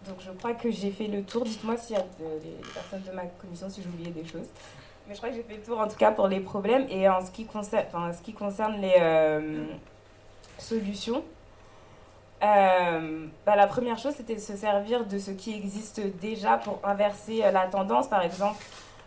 Donc 0.07 0.18
je 0.19 0.31
crois 0.31 0.53
que 0.53 0.69
j'ai 0.72 0.91
fait 0.91 1.07
le 1.07 1.23
tour. 1.23 1.43
Dites-moi 1.43 1.77
s'il 1.77 1.95
y 1.95 1.99
a 1.99 2.01
de- 2.03 2.39
des 2.41 2.55
personnes 2.73 3.03
de 3.03 3.11
ma 3.11 3.23
commission 3.26 3.69
si 3.69 3.81
j'ai 3.81 3.88
oublié 3.89 4.11
des 4.11 4.26
choses. 4.26 4.47
Mais 5.07 5.14
je 5.14 5.19
crois 5.19 5.30
que 5.30 5.35
j'ai 5.35 5.43
fait 5.43 5.57
le 5.57 5.64
tour 5.64 5.80
en 5.80 5.88
tout 5.88 5.95
cas 5.97 6.11
pour 6.11 6.27
les 6.27 6.39
problèmes. 6.39 6.85
Et 6.89 7.07
en 7.07 7.26
ce 7.26 7.31
qui 7.31 7.45
concerne, 7.45 7.85
en 7.93 8.11
ce 8.14 8.22
qui 8.22 8.34
concerne 8.34 8.80
les 8.81 8.95
euh, 8.99 9.65
solutions, 10.57 11.23
euh, 12.43 13.27
bah, 13.45 13.55
la 13.55 13.68
première 13.68 13.97
chose 13.97 14.14
c'était 14.18 14.35
de 14.35 14.39
se 14.41 14.55
servir 14.57 15.05
de 15.05 15.18
ce 15.18 15.31
qui 15.31 15.53
existe 15.55 16.01
déjà 16.19 16.57
pour 16.57 16.80
inverser 16.84 17.43
euh, 17.43 17.51
la 17.51 17.68
tendance. 17.68 18.07
Par 18.07 18.22
exemple, 18.22 18.61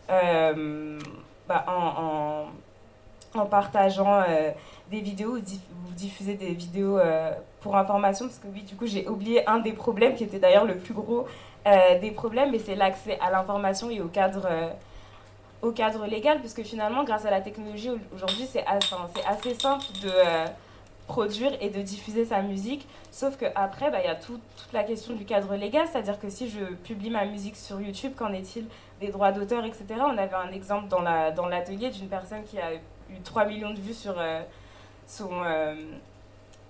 bah, 0.09 1.65
en, 1.69 2.47
partageant 3.51 4.23
euh, 4.29 4.51
des 4.91 5.01
vidéos, 5.01 5.33
vous 5.33 5.41
diff- 5.41 5.61
vous 5.85 5.93
diffusez 5.95 6.35
des 6.35 6.53
vidéos 6.55 6.99
euh, 6.99 7.33
pour 7.61 7.77
information, 7.77 8.27
parce 8.27 8.39
que 8.39 8.47
oui, 8.53 8.63
du 8.63 8.75
coup, 8.77 8.87
j'ai 8.87 9.07
oublié 9.09 9.47
un 9.47 9.59
des 9.59 9.73
problèmes, 9.73 10.15
qui 10.15 10.25
était 10.25 10.39
d'ailleurs 10.39 10.65
le 10.65 10.77
plus 10.77 10.95
gros 10.95 11.27
euh, 11.67 11.99
des 12.01 12.11
problèmes, 12.13 12.51
mais 12.53 12.59
c'est 12.59 12.77
l'accès 12.77 13.19
à 13.21 13.31
l'information 13.31 13.91
et 13.91 14.01
au 14.01 14.09
cadre, 14.09 14.47
euh, 14.51 14.69
au 15.63 15.71
cadre 15.73 16.07
légal, 16.07 16.39
puisque 16.41 16.63
finalement, 16.63 17.05
grâce 17.05 17.27
à 17.27 17.31
la 17.31 17.41
technologie, 17.43 17.91
au- 17.91 17.99
aujourd'hui, 18.15 18.47
c'est 18.51 18.65
assez, 18.67 18.95
assez 19.29 19.55
simple 19.55 19.85
de 20.03 20.09
euh, 20.11 20.47
produire 21.07 21.53
et 21.61 21.69
de 21.69 21.83
diffuser 21.83 22.25
sa 22.25 22.41
musique, 22.41 22.87
sauf 23.13 23.37
qu'après, 23.37 23.91
bah, 23.91 23.99
il 24.03 24.07
y 24.07 24.11
a 24.11 24.15
tout- 24.17 24.41
toute 24.57 24.73
la 24.73 24.83
question 24.83 25.15
du 25.15 25.25
cadre 25.27 25.55
légal, 25.57 25.87
c'est-à-dire 25.93 26.19
que 26.19 26.31
si 26.31 26.49
je 26.49 26.61
publie 26.85 27.11
ma 27.11 27.25
musique 27.27 27.57
sur 27.57 27.81
YouTube, 27.81 28.13
qu'en 28.17 28.33
est-il 28.33 28.67
des 29.01 29.09
droits 29.09 29.33
d'auteur, 29.33 29.65
etc. 29.65 29.85
On 30.01 30.17
avait 30.19 30.35
un 30.35 30.51
exemple 30.53 30.89
dans 30.89 31.03
la 31.03 31.31
dans 31.31 31.47
l'atelier 31.47 31.91
d'une 31.91 32.09
personne 32.09 32.45
qui 32.45 32.59
a 32.59 32.75
eu 32.75 33.21
3 33.25 33.45
millions 33.47 33.73
de 33.73 33.81
vues 33.81 33.95
sur 33.95 34.15
euh, 34.19 34.41
son... 35.07 35.31
euh, 35.45 35.75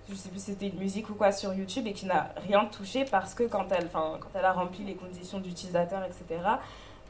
je 0.09 0.15
sais 0.15 0.29
plus 0.29 0.39
si 0.39 0.51
c'était 0.51 0.67
une 0.67 0.79
musique 0.79 1.09
ou 1.09 1.15
quoi 1.15 1.31
sur 1.31 1.53
YouTube 1.53 1.85
et 1.87 1.93
qui 1.93 2.05
n'a 2.05 2.29
rien 2.47 2.63
touché 2.65 3.03
parce 3.05 3.33
que 3.33 3.43
quand 3.43 3.65
elle, 3.71 3.89
quand 3.89 4.19
elle 4.33 4.45
a 4.45 4.53
rempli 4.53 4.83
les 4.85 4.95
conditions 4.95 5.39
d'utilisateur, 5.39 6.01
etc., 6.03 6.41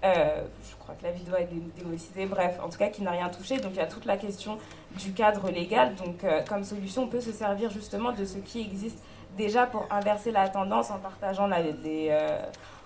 euh, 0.03 0.43
je 0.63 0.75
crois 0.77 0.95
que 0.95 1.03
la 1.03 1.11
vidéo 1.11 1.35
a 1.35 1.41
été 1.41 1.55
démonétisée, 1.75 2.25
bref, 2.27 2.59
en 2.63 2.69
tout 2.69 2.77
cas 2.77 2.87
qui 2.89 3.01
n'a 3.03 3.11
rien 3.11 3.29
touché. 3.29 3.57
Donc 3.57 3.71
il 3.73 3.77
y 3.77 3.81
a 3.81 3.87
toute 3.87 4.05
la 4.05 4.17
question 4.17 4.57
du 4.95 5.11
cadre 5.13 5.49
légal. 5.51 5.95
Donc 5.95 6.23
euh, 6.23 6.41
comme 6.47 6.63
solution, 6.63 7.03
on 7.03 7.07
peut 7.07 7.21
se 7.21 7.31
servir 7.31 7.69
justement 7.71 8.11
de 8.13 8.23
ce 8.25 8.37
qui 8.37 8.61
existe 8.61 8.99
déjà 9.37 9.65
pour 9.67 9.85
inverser 9.91 10.31
la 10.31 10.49
tendance 10.49 10.89
en 10.89 10.97
partageant, 10.97 11.45
la- 11.47 11.61
des, 11.63 12.07
euh, 12.11 12.39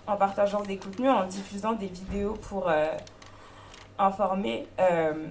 en 0.06 0.16
partageant 0.16 0.62
des 0.62 0.76
contenus, 0.76 1.10
en 1.10 1.24
diffusant 1.24 1.72
des 1.72 1.86
vidéos 1.86 2.34
pour 2.48 2.68
euh, 2.68 2.88
informer. 3.98 4.66
Euh, 4.80 5.26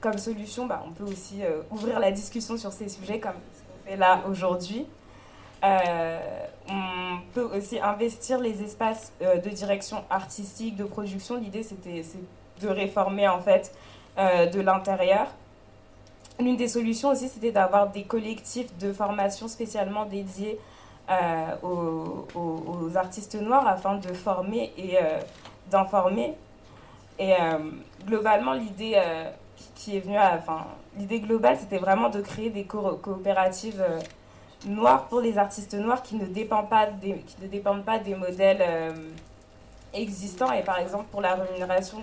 comme 0.00 0.18
solution, 0.18 0.66
bah, 0.66 0.82
on 0.86 0.90
peut 0.90 1.04
aussi 1.04 1.44
euh, 1.44 1.62
ouvrir 1.70 2.00
la 2.00 2.10
discussion 2.10 2.56
sur 2.56 2.72
ces 2.72 2.88
sujets 2.88 3.20
comme 3.20 3.36
ce 3.54 3.62
qu'on 3.62 3.90
fait 3.90 3.96
là 3.96 4.20
aujourd'hui. 4.28 4.86
On 5.64 7.18
peut 7.34 7.48
aussi 7.56 7.78
investir 7.78 8.40
les 8.40 8.64
espaces 8.64 9.12
de 9.20 9.48
direction 9.48 10.02
artistique, 10.10 10.74
de 10.74 10.82
production. 10.82 11.36
L'idée, 11.36 11.62
c'était 11.62 12.02
de 12.60 12.68
réformer 12.68 13.28
en 13.28 13.40
fait 13.40 13.72
de 14.16 14.60
l'intérieur. 14.60 15.28
L'une 16.40 16.56
des 16.56 16.66
solutions 16.66 17.10
aussi, 17.10 17.28
c'était 17.28 17.52
d'avoir 17.52 17.90
des 17.90 18.02
collectifs 18.02 18.76
de 18.78 18.92
formation 18.92 19.46
spécialement 19.46 20.04
dédiés 20.04 20.58
aux, 21.62 22.26
aux- 22.34 22.96
artistes 22.96 23.34
noirs 23.40 23.66
afin 23.66 23.94
de 23.96 24.12
former 24.12 24.72
et 24.76 24.98
euh, 24.98 25.18
d'informer. 25.70 26.34
Et 27.18 27.32
euh, 27.32 27.58
globalement, 28.06 28.52
l'idée 28.52 28.94
euh, 28.96 29.30
qui- 29.74 29.96
est 29.96 30.00
venue, 30.00 30.18
enfin, 30.18 30.66
l'idée 30.98 31.20
globale, 31.20 31.56
c'était 31.58 31.78
vraiment 31.78 32.08
de 32.10 32.20
créer 32.20 32.50
des 32.50 32.64
co- 32.64 32.96
coopératives 32.96 33.80
euh, 33.86 33.98
noir 34.66 35.06
pour 35.08 35.20
les 35.20 35.38
artistes 35.38 35.74
noirs 35.74 36.02
qui 36.02 36.16
ne 36.16 36.26
dépendent 36.26 36.68
pas 36.68 36.86
des, 36.86 37.14
qui 37.20 37.36
ne 37.42 37.46
dépendent 37.48 37.84
pas 37.84 37.98
des 37.98 38.14
modèles 38.14 38.60
euh, 38.60 38.90
existants. 39.94 40.52
Et 40.52 40.62
par 40.62 40.78
exemple, 40.78 41.04
pour 41.10 41.20
la 41.20 41.34
rémunération, 41.34 41.98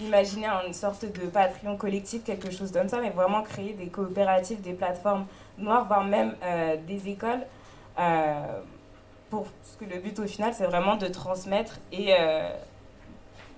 imaginer 0.00 0.46
une 0.66 0.72
sorte 0.74 1.04
de 1.04 1.26
Patreon 1.26 1.76
collectif, 1.76 2.24
quelque 2.24 2.50
chose 2.50 2.72
comme 2.72 2.88
ça, 2.88 3.00
mais 3.00 3.10
vraiment 3.10 3.42
créer 3.42 3.72
des 3.74 3.86
coopératives, 3.86 4.60
des 4.60 4.72
plateformes 4.72 5.26
noires, 5.58 5.86
voire 5.86 6.04
même 6.04 6.34
euh, 6.42 6.76
des 6.86 7.08
écoles. 7.08 7.44
Euh, 7.98 8.60
pour, 9.30 9.44
parce 9.44 9.76
que 9.78 9.84
le 9.84 10.00
but 10.00 10.18
au 10.18 10.26
final, 10.26 10.52
c'est 10.54 10.66
vraiment 10.66 10.96
de 10.96 11.06
transmettre 11.08 11.78
et 11.92 12.12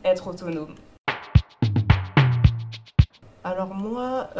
être 0.04 0.28
autonome. 0.28 0.74
Alors 3.44 3.74
moi, 3.74 4.30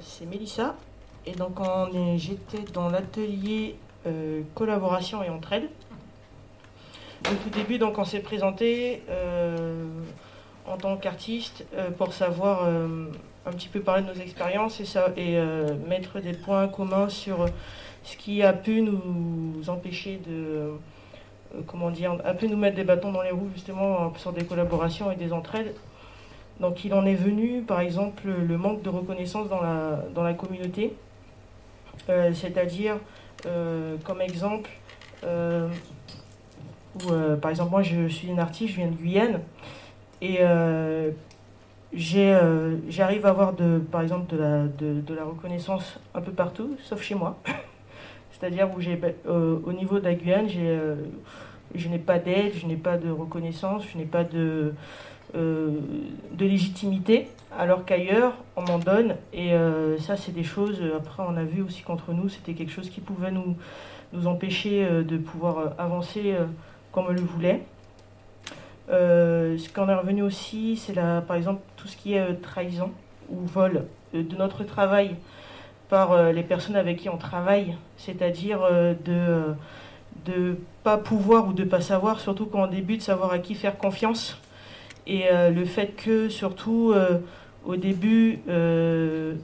c'est 0.00 0.26
Mélissa, 0.26 0.74
et 1.26 1.32
donc 1.32 1.58
j'étais 2.16 2.62
dans 2.72 2.88
l'atelier 2.88 3.76
euh, 4.04 4.42
collaboration 4.56 5.22
et 5.22 5.28
entraide. 5.28 5.68
Donc 7.22 7.34
au 7.46 7.50
début, 7.50 7.78
donc 7.78 7.98
on 7.98 8.04
s'est 8.04 8.20
présenté 8.20 9.04
euh, 9.08 9.86
en 10.66 10.76
tant 10.76 10.96
qu'artiste 10.96 11.64
euh, 11.74 11.90
pour 11.92 12.12
savoir 12.12 12.64
un 12.64 13.52
petit 13.52 13.68
peu 13.68 13.80
parler 13.80 14.02
de 14.02 14.08
nos 14.08 14.20
expériences 14.20 14.80
et, 14.80 14.84
ça, 14.84 15.10
et 15.16 15.40
mettre 15.88 16.18
des 16.18 16.32
points 16.32 16.66
communs 16.66 17.08
sur 17.08 17.46
ce 18.04 18.16
qui 18.16 18.42
a 18.42 18.52
pu 18.52 18.82
nous 18.82 19.68
empêcher 19.68 20.20
de 20.26 20.72
comment 21.66 21.90
dire, 21.90 22.16
a 22.24 22.34
pu 22.34 22.48
nous 22.48 22.56
mettre 22.56 22.76
des 22.76 22.84
bâtons 22.84 23.12
dans 23.12 23.22
les 23.22 23.30
roues 23.30 23.50
justement 23.54 24.12
sur 24.16 24.32
des 24.32 24.44
collaborations 24.44 25.10
et 25.10 25.16
des 25.16 25.32
entraides. 25.32 25.74
Donc 26.60 26.84
il 26.84 26.94
en 26.94 27.04
est 27.04 27.14
venu, 27.14 27.62
par 27.62 27.80
exemple, 27.80 28.28
le 28.28 28.56
manque 28.56 28.82
de 28.82 28.88
reconnaissance 28.88 29.48
dans 29.48 29.60
la, 29.60 30.04
dans 30.14 30.22
la 30.22 30.34
communauté. 30.34 30.94
Euh, 32.08 32.32
c'est-à-dire, 32.32 32.96
euh, 33.46 33.96
comme 34.04 34.20
exemple, 34.20 34.70
euh, 35.24 35.68
où, 36.94 37.12
par 37.40 37.50
exemple, 37.50 37.70
moi 37.70 37.82
je 37.82 38.08
suis 38.08 38.28
une 38.28 38.38
artiste, 38.38 38.74
je 38.74 38.76
viens 38.76 38.88
de 38.88 38.96
Guyane, 38.96 39.40
et 40.20 40.38
j'arrive 41.92 43.26
à 43.26 43.30
avoir, 43.30 43.54
de, 43.54 43.78
par 43.78 44.02
exemple, 44.02 44.34
de 44.34 44.40
la, 44.40 44.64
de, 44.66 45.14
la 45.14 45.24
reconnaissance 45.24 45.98
un 46.14 46.20
peu 46.20 46.32
partout, 46.32 46.76
sauf 46.82 47.02
chez 47.02 47.14
moi. 47.14 47.38
C'est-à-dire 48.42 48.68
où 48.76 48.80
j'ai, 48.80 48.98
au 49.28 49.72
niveau 49.72 50.00
de 50.00 50.04
la 50.04 50.14
Guyane, 50.14 50.48
je 50.48 51.88
n'ai 51.88 51.98
pas 51.98 52.18
d'aide, 52.18 52.54
je 52.54 52.66
n'ai 52.66 52.76
pas 52.76 52.98
de 52.98 53.08
reconnaissance, 53.08 53.84
je 53.92 53.96
n'ai 53.96 54.04
pas 54.04 54.24
de, 54.24 54.74
de 55.32 55.78
légitimité 56.44 57.28
alors 57.58 57.84
qu'ailleurs, 57.84 58.34
on 58.56 58.62
m'en 58.62 58.78
donne. 58.78 59.16
Et 59.32 59.52
euh, 59.52 59.98
ça, 59.98 60.16
c'est 60.16 60.32
des 60.32 60.44
choses, 60.44 60.80
euh, 60.80 60.96
après, 60.96 61.22
on 61.26 61.36
a 61.36 61.44
vu 61.44 61.62
aussi 61.62 61.82
qu'entre 61.82 62.12
nous, 62.12 62.28
c'était 62.28 62.54
quelque 62.54 62.72
chose 62.72 62.90
qui 62.90 63.00
pouvait 63.00 63.30
nous, 63.30 63.56
nous 64.12 64.26
empêcher 64.26 64.84
euh, 64.84 65.02
de 65.02 65.18
pouvoir 65.18 65.74
avancer 65.78 66.34
comme 66.92 67.06
on 67.08 67.12
le 67.12 67.20
voulait. 67.20 67.62
ce 68.88 69.72
qu'on 69.72 69.88
est 69.88 69.94
revenu 69.94 70.22
aussi, 70.22 70.76
c'est 70.76 70.94
par 70.94 71.36
exemple 71.36 71.62
tout 71.76 71.88
ce 71.88 71.96
qui 71.96 72.14
est 72.14 72.34
trahison 72.42 72.90
ou 73.30 73.40
vol 73.46 73.86
de 74.12 74.36
notre 74.36 74.64
travail 74.64 75.16
par 75.92 76.32
les 76.32 76.42
personnes 76.42 76.76
avec 76.76 76.96
qui 76.96 77.10
on 77.10 77.18
travaille, 77.18 77.76
c'est-à-dire 77.98 78.60
de 79.04 79.54
ne 80.26 80.54
pas 80.82 80.96
pouvoir 80.96 81.48
ou 81.48 81.52
de 81.52 81.64
pas 81.64 81.82
savoir, 81.82 82.18
surtout 82.18 82.46
quand 82.46 82.62
on 82.62 82.66
débute, 82.66 83.02
savoir 83.02 83.30
à 83.30 83.38
qui 83.38 83.54
faire 83.54 83.76
confiance. 83.76 84.40
Et 85.06 85.24
le 85.30 85.64
fait 85.66 85.88
que 85.88 86.30
surtout 86.30 86.94
au 87.64 87.76
début, 87.76 88.40
euh, 88.48 89.34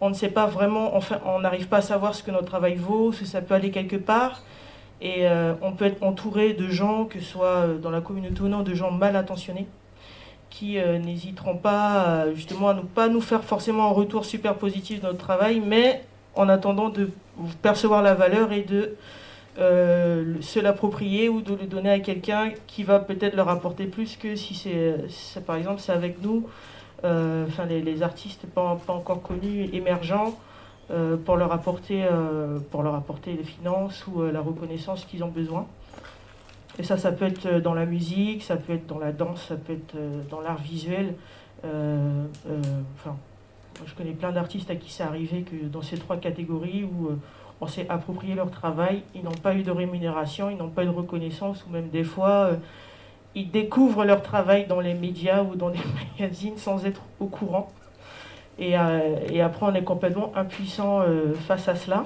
on 0.00 0.08
ne 0.08 0.14
sait 0.14 0.28
pas 0.28 0.46
vraiment, 0.46 0.96
enfin, 0.96 1.20
on 1.24 1.40
n'arrive 1.40 1.68
pas 1.68 1.78
à 1.78 1.82
savoir 1.82 2.14
ce 2.14 2.22
que 2.22 2.30
notre 2.30 2.46
travail 2.46 2.76
vaut, 2.76 3.12
si 3.12 3.26
ça 3.26 3.40
peut 3.40 3.54
aller 3.54 3.70
quelque 3.70 3.96
part. 3.96 4.42
Et 5.00 5.28
euh, 5.28 5.54
on 5.62 5.72
peut 5.72 5.84
être 5.84 6.02
entouré 6.02 6.54
de 6.54 6.68
gens, 6.68 7.04
que 7.04 7.20
ce 7.20 7.26
soit 7.26 7.66
dans 7.82 7.90
la 7.90 8.00
communauté 8.00 8.40
ou 8.40 8.48
non, 8.48 8.62
de 8.62 8.74
gens 8.74 8.90
mal 8.90 9.14
intentionnés, 9.16 9.66
qui 10.50 10.78
euh, 10.78 10.98
n'hésiteront 10.98 11.56
pas 11.56 12.32
justement 12.34 12.68
à 12.70 12.74
ne 12.74 12.80
pas 12.80 13.08
nous 13.08 13.20
faire 13.20 13.44
forcément 13.44 13.86
un 13.86 13.92
retour 13.92 14.24
super 14.24 14.54
positif 14.54 15.00
de 15.00 15.06
notre 15.06 15.18
travail, 15.18 15.60
mais 15.64 16.04
en 16.34 16.48
attendant 16.48 16.88
de 16.88 17.10
percevoir 17.62 18.02
la 18.02 18.14
valeur 18.14 18.52
et 18.52 18.62
de 18.62 18.96
se 19.58 20.60
l'approprier 20.60 21.30
ou 21.30 21.40
de 21.40 21.54
le 21.54 21.66
donner 21.66 21.90
à 21.90 22.00
quelqu'un 22.00 22.50
qui 22.66 22.82
va 22.82 22.98
peut-être 22.98 23.34
leur 23.34 23.48
apporter 23.48 23.86
plus 23.86 24.16
que 24.16 24.36
si 24.36 24.54
c'est, 24.54 25.44
par 25.46 25.56
exemple, 25.56 25.80
c'est 25.80 25.92
avec 25.92 26.22
nous 26.22 26.46
euh, 27.04 27.44
enfin 27.46 27.66
les, 27.66 28.02
artistes 28.02 28.46
pas, 28.46 28.78
encore 28.88 29.22
connus, 29.22 29.68
émergents, 29.72 30.38
euh, 30.90 31.16
pour, 31.16 31.36
leur 31.36 31.52
apporter, 31.52 32.04
euh, 32.04 32.58
pour 32.70 32.82
leur 32.82 32.94
apporter 32.94 33.32
les 33.32 33.44
finances 33.44 34.06
ou 34.06 34.22
la 34.22 34.40
reconnaissance 34.40 35.04
qu'ils 35.04 35.22
ont 35.24 35.28
besoin. 35.28 35.66
Et 36.78 36.82
ça, 36.82 36.96
ça 36.98 37.12
peut 37.12 37.24
être 37.24 37.60
dans 37.60 37.74
la 37.74 37.86
musique, 37.86 38.42
ça 38.42 38.56
peut 38.56 38.74
être 38.74 38.86
dans 38.86 38.98
la 38.98 39.12
danse, 39.12 39.46
ça 39.48 39.56
peut 39.56 39.72
être 39.72 39.96
dans 40.28 40.40
l'art 40.40 40.58
visuel. 40.58 41.14
enfin, 41.64 43.16
je 43.84 43.94
connais 43.94 44.12
plein 44.12 44.32
d'artistes 44.32 44.70
à 44.70 44.76
qui 44.76 44.92
c'est 44.92 45.02
arrivé 45.02 45.42
que 45.42 45.66
dans 45.66 45.80
ces 45.80 45.96
trois 45.96 46.18
catégories 46.18 46.84
où 46.84 47.10
on 47.62 47.66
s'est 47.66 47.88
approprié 47.88 48.34
leur 48.34 48.50
travail, 48.50 49.02
ils 49.14 49.24
n'ont 49.24 49.30
pas 49.30 49.54
eu 49.54 49.62
de 49.62 49.70
rémunération, 49.70 50.50
ils 50.50 50.58
n'ont 50.58 50.68
pas 50.68 50.82
eu 50.82 50.86
de 50.86 50.90
reconnaissance, 50.90 51.64
ou 51.66 51.72
même 51.72 51.88
des 51.88 52.04
fois, 52.04 52.50
ils 53.36 53.50
découvrent 53.50 54.04
leur 54.04 54.22
travail 54.22 54.66
dans 54.66 54.80
les 54.80 54.94
médias 54.94 55.42
ou 55.44 55.54
dans 55.54 55.68
les 55.70 55.78
magazines 56.18 56.56
sans 56.56 56.84
être 56.84 57.02
au 57.20 57.26
courant. 57.26 57.68
Et, 58.58 58.76
euh, 58.76 59.44
après, 59.44 59.66
on 59.66 59.74
est 59.74 59.84
complètement 59.84 60.32
impuissant 60.34 61.02
euh, 61.02 61.34
face 61.34 61.68
à 61.68 61.76
cela. 61.76 62.04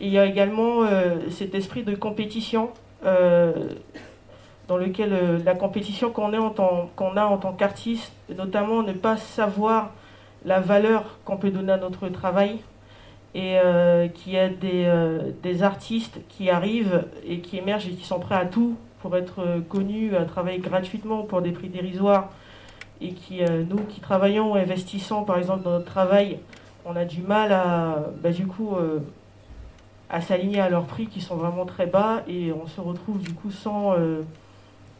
Euh, 0.00 0.04
il 0.04 0.08
y 0.08 0.18
a 0.18 0.26
également 0.26 0.82
cet 1.30 1.54
esprit 1.54 1.82
de 1.82 1.94
compétition 1.94 2.70
dans 3.02 4.76
lequel 4.78 5.42
la 5.44 5.54
compétition 5.54 6.10
qu'on 6.10 6.32
a 6.32 7.24
en 7.24 7.38
tant 7.38 7.52
qu'artiste, 7.52 8.12
notamment 8.34 8.82
ne 8.82 8.92
pas 8.92 9.16
savoir 9.16 9.90
la 10.44 10.60
valeur 10.60 11.18
qu'on 11.24 11.36
peut 11.36 11.50
donner 11.50 11.72
à 11.72 11.76
notre 11.76 12.08
travail, 12.08 12.58
et 13.34 13.58
qu'il 14.14 14.32
y 14.32 14.38
a 14.38 14.48
des, 14.48 14.88
des, 15.42 15.62
artistes 15.62 16.20
qui 16.28 16.50
arrivent 16.50 17.04
et 17.26 17.40
qui 17.40 17.58
émergent 17.58 17.88
et 17.88 17.92
qui 17.92 18.04
sont 18.04 18.20
prêts 18.20 18.36
à 18.36 18.46
tout 18.46 18.76
pour 19.04 19.14
être 19.18 19.40
euh, 19.40 19.60
connus, 19.60 20.16
à 20.16 20.24
travailler 20.24 20.60
gratuitement 20.60 21.24
pour 21.24 21.42
des 21.42 21.52
prix 21.52 21.68
dérisoires 21.68 22.30
et 23.02 23.12
qui, 23.12 23.44
euh, 23.44 23.62
nous 23.68 23.84
qui 23.84 24.00
travaillons, 24.00 24.54
investissons 24.54 25.24
par 25.24 25.36
exemple 25.36 25.62
dans 25.62 25.72
notre 25.72 25.84
travail, 25.84 26.38
on 26.86 26.96
a 26.96 27.04
du 27.04 27.20
mal 27.20 27.52
à, 27.52 27.98
bah, 28.22 28.30
du 28.30 28.46
coup, 28.46 28.76
euh, 28.76 29.00
à 30.10 30.20
s'aligner 30.20 30.60
à 30.60 30.68
leurs 30.68 30.86
prix 30.86 31.06
qui 31.06 31.20
sont 31.20 31.36
vraiment 31.36 31.66
très 31.66 31.86
bas 31.86 32.22
et 32.28 32.52
on 32.52 32.66
se 32.66 32.80
retrouve 32.80 33.18
du 33.18 33.32
coup 33.32 33.50
sans, 33.50 33.94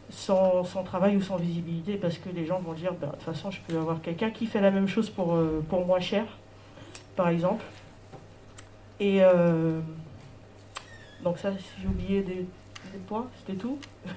sans, 0.09 0.63
sans, 0.63 0.83
travail 0.83 1.15
ou 1.15 1.21
sans 1.21 1.37
visibilité 1.37 1.95
parce 1.95 2.17
que 2.17 2.29
les 2.29 2.45
gens 2.45 2.59
vont 2.59 2.73
dire 2.73 2.93
bah, 2.93 3.07
de 3.07 3.11
toute 3.11 3.21
façon 3.21 3.51
je 3.51 3.59
peux 3.67 3.77
avoir 3.77 4.01
quelqu'un 4.01 4.31
qui 4.31 4.45
fait 4.45 4.61
la 4.61 4.71
même 4.71 4.87
chose 4.87 5.09
pour, 5.09 5.37
pour 5.69 5.85
moins 5.85 5.99
cher, 5.99 6.25
par 7.15 7.29
exemple. 7.29 7.63
Et 8.99 9.21
donc 11.23 11.37
ça, 11.37 11.51
j'ai 11.81 11.87
oublié 11.87 12.21
des 12.21 12.47
points, 13.07 13.27
c'était 13.39 13.57
tout. 13.57 13.77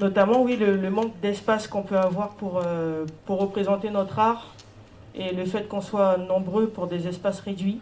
Notamment, 0.00 0.42
oui, 0.42 0.56
le, 0.56 0.90
manque 0.90 1.18
d'espace 1.20 1.66
qu'on 1.66 1.82
peut 1.82 1.96
avoir 1.96 2.30
pour, 2.30 2.60
euh, 2.62 3.06
pour 3.24 3.40
représenter 3.40 3.88
notre 3.90 4.18
art 4.18 4.52
et 5.16 5.32
le 5.32 5.44
fait 5.44 5.68
qu'on 5.68 5.80
soit 5.80 6.16
nombreux 6.18 6.68
pour 6.68 6.86
des 6.86 7.08
espaces 7.08 7.40
réduits. 7.40 7.80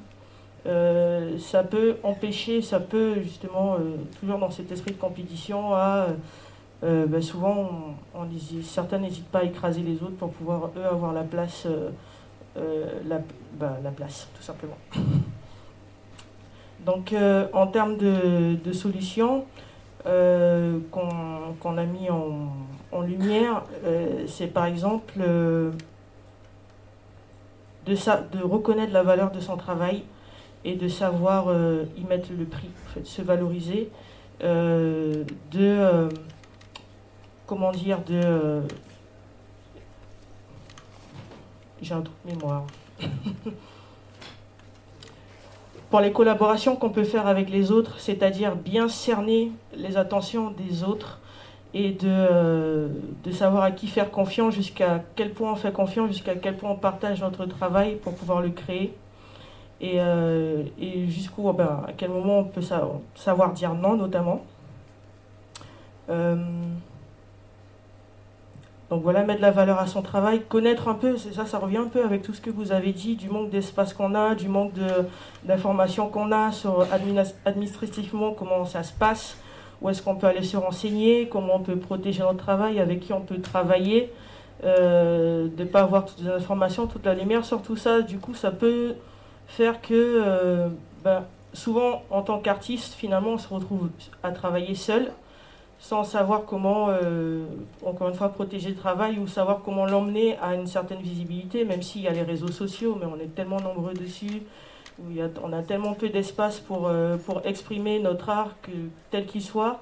Euh, 0.66 1.36
ça 1.38 1.62
peut 1.62 1.96
empêcher, 2.02 2.62
ça 2.62 2.80
peut 2.80 3.20
justement, 3.20 3.74
euh, 3.74 3.96
toujours 4.20 4.38
dans 4.38 4.50
cet 4.50 4.72
esprit 4.72 4.92
de 4.92 4.98
compétition, 4.98 5.74
à 5.74 6.08
ben 6.82 7.22
souvent, 7.22 7.94
certains 8.62 8.98
n'hésitent 8.98 9.30
pas 9.30 9.38
à 9.38 9.44
écraser 9.44 9.80
les 9.80 10.02
autres 10.02 10.16
pour 10.18 10.28
pouvoir 10.32 10.70
eux 10.76 10.84
avoir 10.84 11.14
la 11.14 11.22
place, 11.22 11.66
la, 12.56 13.20
bah, 13.58 13.78
la 13.82 13.90
place, 13.90 14.28
tout 14.36 14.42
simplement. 14.42 14.76
Donc 16.84 17.12
euh, 17.12 17.46
en 17.52 17.66
termes 17.66 17.96
de, 17.96 18.72
solutions 18.72 19.44
euh, 20.06 20.78
qu'on 20.90 21.78
a 21.78 21.84
mis 21.84 22.08
en, 22.10 23.00
lumière, 23.00 23.64
euh, 23.84 24.24
c'est 24.26 24.46
par 24.46 24.66
exemple 24.66 25.20
de, 27.86 27.94
de 28.36 28.42
reconnaître 28.42 28.92
la 28.92 29.02
valeur 29.02 29.30
de 29.30 29.40
son 29.40 29.56
travail 29.56 30.04
et 30.64 30.74
de 30.74 30.88
savoir 30.88 31.46
y 31.96 32.04
mettre 32.04 32.30
le 32.36 32.46
prix, 32.46 32.70
se 33.04 33.20
valoriser, 33.20 33.90
de 34.40 36.08
comment 37.46 37.70
dire, 37.70 38.00
de 38.06 38.62
j'ai 41.82 41.92
un 41.92 42.00
trou 42.00 42.14
de 42.24 42.34
mémoire. 42.34 42.64
pour 45.94 46.00
les 46.00 46.12
collaborations 46.12 46.74
qu'on 46.74 46.90
peut 46.90 47.04
faire 47.04 47.28
avec 47.28 47.48
les 47.50 47.70
autres, 47.70 48.00
c'est-à-dire 48.00 48.56
bien 48.56 48.88
cerner 48.88 49.52
les 49.76 49.96
attentions 49.96 50.50
des 50.50 50.82
autres 50.82 51.20
et 51.74 51.90
de, 51.90 52.06
euh, 52.08 52.88
de 53.24 53.32
savoir 53.32 53.64
à 53.64 53.72
qui 53.72 53.88
faire 53.88 54.12
confiance, 54.12 54.54
jusqu'à 54.54 55.02
quel 55.16 55.32
point 55.32 55.52
on 55.52 55.56
fait 55.56 55.72
confiance, 55.72 56.08
jusqu'à 56.08 56.36
quel 56.36 56.56
point 56.56 56.70
on 56.70 56.76
partage 56.76 57.20
notre 57.20 57.46
travail 57.46 57.96
pour 57.96 58.14
pouvoir 58.14 58.40
le 58.40 58.50
créer. 58.50 58.96
Et, 59.80 60.00
euh, 60.00 60.62
jusqu'où, 61.08 61.52
ben, 61.52 61.82
à 61.86 61.92
quel 61.96 62.10
moment 62.10 62.38
on 62.38 62.44
peut 62.44 62.62
savoir 63.16 63.52
dire 63.52 63.74
non, 63.74 63.96
notamment. 63.96 64.44
Euh, 66.10 66.36
donc 68.88 69.02
voilà, 69.02 69.24
mettre 69.24 69.40
la 69.40 69.50
valeur 69.50 69.80
à 69.80 69.88
son 69.88 70.02
travail, 70.02 70.42
connaître 70.48 70.86
un 70.86 70.94
peu, 70.94 71.16
ça, 71.16 71.44
ça 71.44 71.58
revient 71.58 71.78
un 71.78 71.88
peu 71.88 72.04
avec 72.04 72.22
tout 72.22 72.34
ce 72.34 72.40
que 72.40 72.50
vous 72.50 72.70
avez 72.70 72.92
dit, 72.92 73.16
du 73.16 73.28
manque 73.28 73.50
d'espace 73.50 73.92
qu'on 73.94 74.14
a, 74.14 74.36
du 74.36 74.48
manque 74.48 74.74
d'informations 75.42 76.08
qu'on 76.08 76.30
a 76.30 76.52
sur 76.52 76.86
administrativement 77.44 78.32
comment 78.32 78.64
ça 78.64 78.84
se 78.84 78.92
passe, 78.92 79.38
où 79.84 79.90
est-ce 79.90 80.00
qu'on 80.00 80.16
peut 80.16 80.26
aller 80.26 80.42
se 80.42 80.56
renseigner, 80.56 81.28
comment 81.28 81.56
on 81.56 81.60
peut 81.60 81.76
protéger 81.76 82.22
notre 82.22 82.38
travail, 82.38 82.80
avec 82.80 83.00
qui 83.00 83.12
on 83.12 83.20
peut 83.20 83.38
travailler, 83.42 84.10
euh, 84.64 85.46
de 85.54 85.62
ne 85.62 85.68
pas 85.68 85.82
avoir 85.82 86.06
toutes 86.06 86.22
les 86.22 86.30
informations, 86.30 86.86
toute 86.86 87.04
la 87.04 87.12
lumière 87.12 87.44
sur 87.44 87.60
tout 87.60 87.76
ça. 87.76 88.00
Du 88.00 88.16
coup, 88.16 88.32
ça 88.32 88.50
peut 88.50 88.94
faire 89.46 89.82
que 89.82 89.92
euh, 89.92 90.68
ben, 91.04 91.24
souvent, 91.52 92.02
en 92.08 92.22
tant 92.22 92.38
qu'artiste, 92.38 92.94
finalement, 92.94 93.32
on 93.32 93.38
se 93.38 93.52
retrouve 93.52 93.90
à 94.22 94.30
travailler 94.30 94.74
seul, 94.74 95.12
sans 95.78 96.02
savoir 96.02 96.46
comment, 96.46 96.86
euh, 96.88 97.44
encore 97.84 98.08
une 98.08 98.14
fois, 98.14 98.30
protéger 98.30 98.70
le 98.70 98.76
travail 98.76 99.18
ou 99.18 99.26
savoir 99.26 99.60
comment 99.62 99.84
l'emmener 99.84 100.38
à 100.38 100.54
une 100.54 100.66
certaine 100.66 101.00
visibilité, 101.00 101.66
même 101.66 101.82
s'il 101.82 102.00
y 102.00 102.08
a 102.08 102.12
les 102.12 102.22
réseaux 102.22 102.50
sociaux, 102.50 102.96
mais 102.98 103.04
on 103.04 103.20
est 103.20 103.34
tellement 103.34 103.60
nombreux 103.60 103.92
dessus 103.92 104.44
où 104.98 105.20
on 105.42 105.52
a 105.52 105.62
tellement 105.62 105.94
peu 105.94 106.08
d'espace 106.08 106.60
pour, 106.60 106.86
euh, 106.86 107.16
pour 107.16 107.42
exprimer 107.44 107.98
notre 107.98 108.28
art 108.28 108.54
tel 109.10 109.26
qu'il 109.26 109.42
soit. 109.42 109.80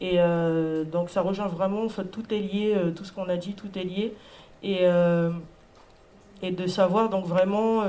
Et 0.00 0.14
euh, 0.16 0.84
donc 0.84 1.10
ça 1.10 1.20
rejoint 1.20 1.46
vraiment, 1.46 1.86
tout 1.88 2.34
est 2.34 2.38
lié, 2.38 2.74
euh, 2.74 2.90
tout 2.90 3.04
ce 3.04 3.12
qu'on 3.12 3.28
a 3.28 3.36
dit, 3.36 3.54
tout 3.54 3.68
est 3.76 3.84
lié. 3.84 4.14
Et, 4.62 4.86
de 6.52 6.66
savoir 6.66 7.10
donc 7.10 7.26
vraiment 7.26 7.82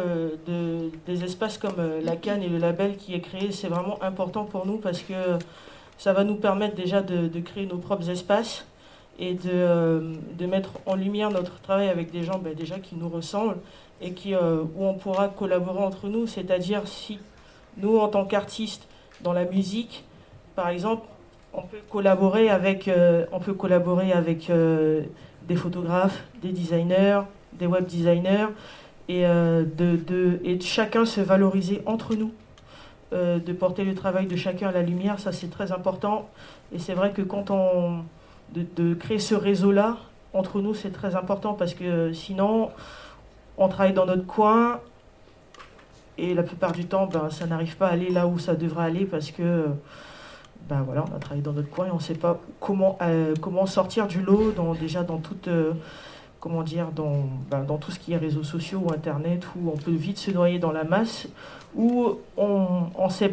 de, 0.45 0.91
des 1.07 1.23
espaces 1.23 1.57
comme 1.57 1.77
la 2.03 2.17
Cannes 2.17 2.43
et 2.43 2.49
le 2.49 2.57
label 2.57 2.97
qui 2.97 3.13
est 3.13 3.21
créé, 3.21 3.51
c'est 3.51 3.69
vraiment 3.69 4.01
important 4.03 4.43
pour 4.43 4.65
nous 4.65 4.77
parce 4.77 4.99
que 4.99 5.13
ça 5.97 6.11
va 6.11 6.25
nous 6.25 6.35
permettre 6.35 6.75
déjà 6.75 7.01
de, 7.01 7.39
créer 7.39 7.65
nos 7.65 7.77
propres 7.77 8.09
espaces 8.09 8.65
et 9.19 9.35
de, 9.35 10.15
de, 10.37 10.45
mettre 10.45 10.71
en 10.85 10.95
lumière 10.95 11.31
notre 11.31 11.61
travail 11.61 11.87
avec 11.87 12.11
des 12.11 12.23
gens 12.23 12.39
ben, 12.39 12.53
déjà 12.53 12.79
qui 12.79 12.95
nous 12.95 13.07
ressemblent 13.07 13.57
et 14.01 14.13
qui, 14.13 14.33
euh, 14.33 14.63
où 14.75 14.85
on 14.85 14.93
pourra 14.93 15.27
collaborer 15.29 15.83
entre 15.83 16.07
nous. 16.07 16.27
C'est-à-dire 16.27 16.87
si 16.87 17.19
nous, 17.77 17.97
en 17.97 18.07
tant 18.07 18.25
qu'artistes 18.25 18.87
dans 19.21 19.33
la 19.33 19.45
musique, 19.45 20.03
par 20.55 20.69
exemple, 20.69 21.05
on 21.53 21.61
peut 21.61 21.81
collaborer 21.89 22.49
avec, 22.49 22.87
euh, 22.87 23.25
on 23.31 23.39
peut 23.39 23.53
collaborer 23.53 24.11
avec 24.11 24.49
euh, 24.49 25.03
des 25.47 25.55
photographes, 25.55 26.23
des 26.41 26.51
designers, 26.51 27.21
des 27.53 27.67
web 27.67 27.85
designers, 27.85 28.47
et, 29.07 29.23
de, 29.23 29.97
de, 29.97 30.39
et 30.45 30.57
chacun 30.61 31.03
se 31.03 31.19
valoriser 31.19 31.81
entre 31.85 32.15
nous, 32.15 32.31
de 33.11 33.51
porter 33.51 33.83
le 33.83 33.93
travail 33.93 34.25
de 34.25 34.37
chacun 34.37 34.69
à 34.69 34.71
la 34.71 34.83
lumière, 34.83 35.19
ça 35.19 35.33
c'est 35.33 35.49
très 35.49 35.73
important. 35.73 36.29
Et 36.73 36.79
c'est 36.79 36.93
vrai 36.93 37.11
que 37.11 37.21
quand 37.21 37.51
on... 37.51 38.03
De, 38.53 38.65
de 38.75 38.93
créer 38.93 39.19
ce 39.19 39.33
réseau-là, 39.33 39.95
entre 40.33 40.59
nous, 40.59 40.73
c'est 40.73 40.91
très 40.91 41.15
important 41.15 41.53
parce 41.53 41.73
que 41.73 42.11
sinon, 42.11 42.69
on 43.57 43.67
travaille 43.67 43.93
dans 43.93 44.05
notre 44.05 44.25
coin 44.25 44.79
et 46.17 46.33
la 46.33 46.43
plupart 46.43 46.71
du 46.71 46.85
temps, 46.85 47.07
ben, 47.07 47.29
ça 47.29 47.45
n'arrive 47.45 47.77
pas 47.77 47.87
à 47.87 47.91
aller 47.91 48.09
là 48.09 48.27
où 48.27 48.37
ça 48.37 48.55
devrait 48.55 48.85
aller 48.85 49.05
parce 49.05 49.31
que 49.31 49.67
ben, 50.69 50.81
voilà, 50.83 51.03
on 51.11 51.15
a 51.15 51.19
travaillé 51.19 51.41
dans 51.41 51.53
notre 51.53 51.69
coin 51.69 51.87
et 51.87 51.91
on 51.91 51.95
ne 51.95 52.01
sait 52.01 52.15
pas 52.15 52.39
comment, 52.59 52.97
euh, 53.01 53.33
comment 53.41 53.65
sortir 53.65 54.07
du 54.07 54.21
lot, 54.21 54.51
dans, 54.51 54.73
déjà 54.73 55.03
dans 55.03 55.17
toute, 55.17 55.47
euh, 55.47 55.73
comment 56.39 56.63
dire, 56.63 56.91
dans, 56.95 57.25
ben, 57.49 57.63
dans 57.63 57.77
tout 57.77 57.91
ce 57.91 57.99
qui 57.99 58.13
est 58.13 58.17
réseaux 58.17 58.43
sociaux 58.43 58.83
ou 58.85 58.93
Internet, 58.93 59.47
où 59.55 59.69
on 59.69 59.77
peut 59.77 59.91
vite 59.91 60.17
se 60.17 60.31
noyer 60.31 60.59
dans 60.59 60.71
la 60.71 60.83
masse, 60.83 61.27
où 61.75 62.17
on 62.37 62.87
ne 63.03 63.09
sait, 63.09 63.29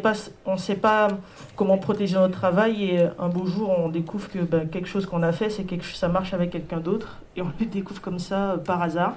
pas, 0.75 1.07
comment 1.55 1.77
protéger 1.77 2.15
notre 2.15 2.37
travail 2.37 2.83
et 2.85 3.07
un 3.19 3.27
beau 3.27 3.45
jour 3.45 3.69
on 3.77 3.89
découvre 3.89 4.29
que 4.29 4.39
quelque 4.65 4.87
chose 4.87 5.05
qu'on 5.05 5.23
a 5.23 5.31
fait, 5.31 5.49
c'est 5.49 5.63
quelque 5.63 5.85
ça 5.85 6.07
marche 6.07 6.33
avec 6.33 6.51
quelqu'un 6.51 6.79
d'autre 6.79 7.17
et 7.35 7.41
on 7.41 7.51
le 7.59 7.65
découvre 7.65 8.01
comme 8.01 8.19
ça 8.19 8.51
euh, 8.51 8.57
par 8.57 8.81
hasard. 8.81 9.15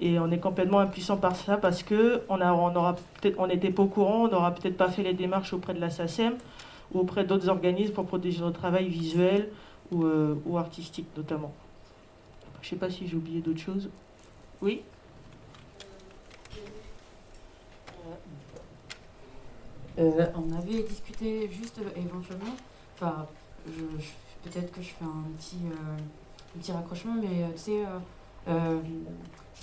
Et 0.00 0.18
on 0.18 0.30
est 0.30 0.38
complètement 0.38 0.80
impuissant 0.80 1.16
par 1.16 1.36
ça 1.36 1.56
parce 1.56 1.82
que 1.82 2.22
on 2.28 2.40
a, 2.40 2.52
on 2.52 2.94
on 3.38 3.46
n'était 3.46 3.70
pas 3.70 3.82
au 3.82 3.86
courant, 3.86 4.24
on 4.24 4.28
n'aura 4.28 4.54
peut-être 4.54 4.76
pas 4.76 4.90
fait 4.90 5.02
les 5.02 5.14
démarches 5.14 5.54
auprès 5.54 5.72
de 5.72 5.80
la 5.80 5.88
SACEM 5.88 6.34
ou 6.92 7.00
auprès 7.00 7.24
d'autres 7.24 7.48
organismes 7.48 7.94
pour 7.94 8.04
protéger 8.04 8.40
notre 8.40 8.58
travail 8.58 8.88
visuel 8.88 9.48
ou, 9.90 10.04
euh, 10.04 10.36
artistique 10.56 11.06
notamment. 11.16 11.52
Je 12.60 12.66
ne 12.66 12.70
sais 12.70 12.76
pas 12.76 12.90
si 12.90 13.06
j'ai 13.08 13.16
oublié 13.16 13.40
d'autres 13.40 13.60
choses. 13.60 13.88
Oui? 14.60 14.82
Euh, 19.98 20.26
On 20.36 20.54
avait 20.54 20.82
discuté 20.82 21.48
juste 21.50 21.80
éventuellement, 21.96 22.54
enfin, 22.96 23.26
peut-être 24.44 24.70
que 24.72 24.82
je 24.82 24.88
fais 24.88 25.04
un 25.04 25.24
petit, 25.38 25.56
euh, 25.64 25.96
un 26.54 26.60
petit 26.60 26.72
raccrochement, 26.72 27.14
mais 27.14 27.50
tu 27.54 27.58
sais, 27.58 27.84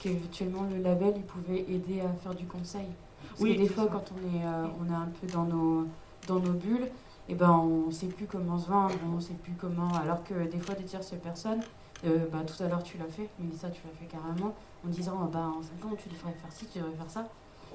qu'éventuellement 0.01 0.63
le 0.69 0.81
label 0.81 1.13
il 1.15 1.23
pouvait 1.23 1.61
aider 1.69 2.01
à 2.01 2.09
faire 2.13 2.35
du 2.35 2.45
conseil. 2.45 2.87
Parce 3.29 3.41
oui, 3.41 3.55
que 3.55 3.61
des 3.61 3.69
fois, 3.69 3.87
quand 3.91 4.03
on 4.11 4.37
est, 4.37 4.45
euh, 4.45 4.65
on 4.81 4.91
est 4.91 4.95
un 4.95 5.09
peu 5.19 5.27
dans 5.27 5.45
nos, 5.45 5.87
dans 6.27 6.39
nos 6.39 6.53
bulles, 6.53 6.83
et 7.29 7.31
eh 7.31 7.35
ben, 7.35 7.51
on 7.51 7.87
ne 7.87 7.91
sait 7.91 8.07
plus 8.07 8.25
comment 8.25 8.59
se 8.59 8.69
vendre, 8.69 8.93
on 9.05 9.15
ne 9.15 9.21
sait 9.21 9.33
plus 9.33 9.53
comment. 9.53 9.89
Alors 9.93 10.23
que 10.23 10.33
des 10.45 10.59
fois, 10.59 10.75
des 10.75 10.83
tierces 10.83 11.13
personnes, 11.23 11.61
euh, 12.05 12.25
bah, 12.31 12.39
tout 12.45 12.61
à 12.61 12.67
l'heure 12.67 12.83
tu 12.83 12.97
l'as 12.97 13.07
fait, 13.07 13.29
Mélissa, 13.39 13.69
tu 13.69 13.81
l'as 13.85 13.97
fait 13.97 14.05
carrément, 14.05 14.53
en 14.85 14.89
disant 14.89 15.17
oh, 15.23 15.27
bah, 15.27 15.51
en 15.57 15.61
5 15.61 15.85
ans, 15.85 15.95
tu 15.97 16.09
devrais 16.09 16.33
faire 16.33 16.51
ci, 16.51 16.65
tu 16.65 16.79
devrais 16.79 16.95
faire 16.95 17.09
ça. 17.09 17.27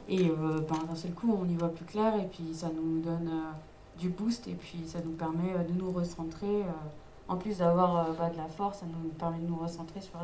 Et 0.06 0.28
euh, 0.28 0.60
bah, 0.68 0.76
d'un 0.86 0.94
seul 0.94 1.12
coup, 1.12 1.34
on 1.40 1.48
y 1.48 1.54
voit 1.54 1.70
plus 1.70 1.86
clair, 1.86 2.14
et 2.16 2.26
puis 2.26 2.52
ça 2.52 2.68
nous 2.68 3.00
donne 3.00 3.30
du 3.98 4.10
boost, 4.10 4.46
et 4.48 4.54
puis 4.54 4.84
ça 4.86 5.00
nous 5.04 5.12
permet 5.12 5.54
de 5.66 5.72
nous 5.72 5.90
recentrer. 5.90 6.64
en 7.26 7.36
plus 7.36 7.58
d'avoir 7.58 8.12
bah, 8.12 8.28
de 8.28 8.36
la 8.36 8.48
force, 8.48 8.80
ça 8.80 8.86
nous 8.86 9.08
permet 9.10 9.38
de 9.38 9.46
nous 9.46 9.56
recentrer 9.56 10.02
sur, 10.02 10.18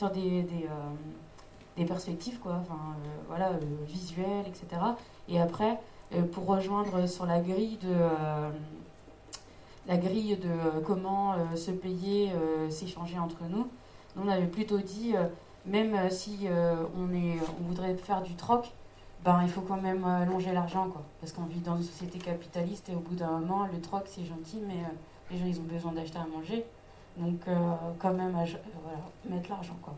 sur 0.00 0.10
des, 0.10 0.42
des 0.42 0.68
des 1.80 1.86
perspectives, 1.86 2.38
quoi, 2.38 2.58
enfin, 2.60 2.74
euh, 2.74 3.08
voilà, 3.28 3.50
euh, 3.50 3.58
visuelles, 3.86 4.46
etc. 4.46 4.82
Et 5.28 5.40
après, 5.40 5.80
euh, 6.14 6.22
pour 6.22 6.46
rejoindre 6.46 7.08
sur 7.08 7.26
la 7.26 7.40
grille 7.40 7.78
de 7.82 7.94
la 9.86 9.96
grille 9.96 10.36
de 10.36 10.80
comment 10.84 11.34
se 11.56 11.70
payer, 11.70 12.30
s'échanger 12.68 13.18
entre 13.18 13.42
nous. 13.48 13.66
on 14.16 14.28
avait 14.28 14.46
plutôt 14.46 14.78
dit, 14.78 15.14
même 15.66 15.96
si 16.10 16.46
on, 16.96 17.12
est, 17.12 17.38
on 17.58 17.64
voudrait 17.64 17.96
faire 17.96 18.22
du 18.22 18.34
troc, 18.36 18.70
ben, 19.24 19.40
il 19.42 19.48
faut 19.48 19.62
quand 19.62 19.80
même 19.80 20.06
longer 20.30 20.52
l'argent, 20.52 20.88
quoi. 20.90 21.02
Parce 21.20 21.32
qu'on 21.32 21.46
vit 21.46 21.60
dans 21.60 21.76
une 21.76 21.82
société 21.82 22.18
capitaliste 22.18 22.88
et 22.90 22.94
au 22.94 23.00
bout 23.00 23.16
d'un 23.16 23.30
moment, 23.30 23.66
le 23.72 23.80
troc, 23.80 24.04
c'est 24.06 24.24
gentil, 24.24 24.60
mais 24.68 24.84
les 25.30 25.38
gens, 25.38 25.46
ils 25.46 25.58
ont 25.58 25.64
besoin 25.64 25.92
d'acheter 25.92 26.18
à 26.18 26.26
manger. 26.26 26.64
Donc, 27.20 27.40
quand 27.98 28.12
même, 28.14 28.32
voilà, 28.32 28.98
mettre 29.28 29.50
l'argent, 29.50 29.76
quoi. 29.82 29.94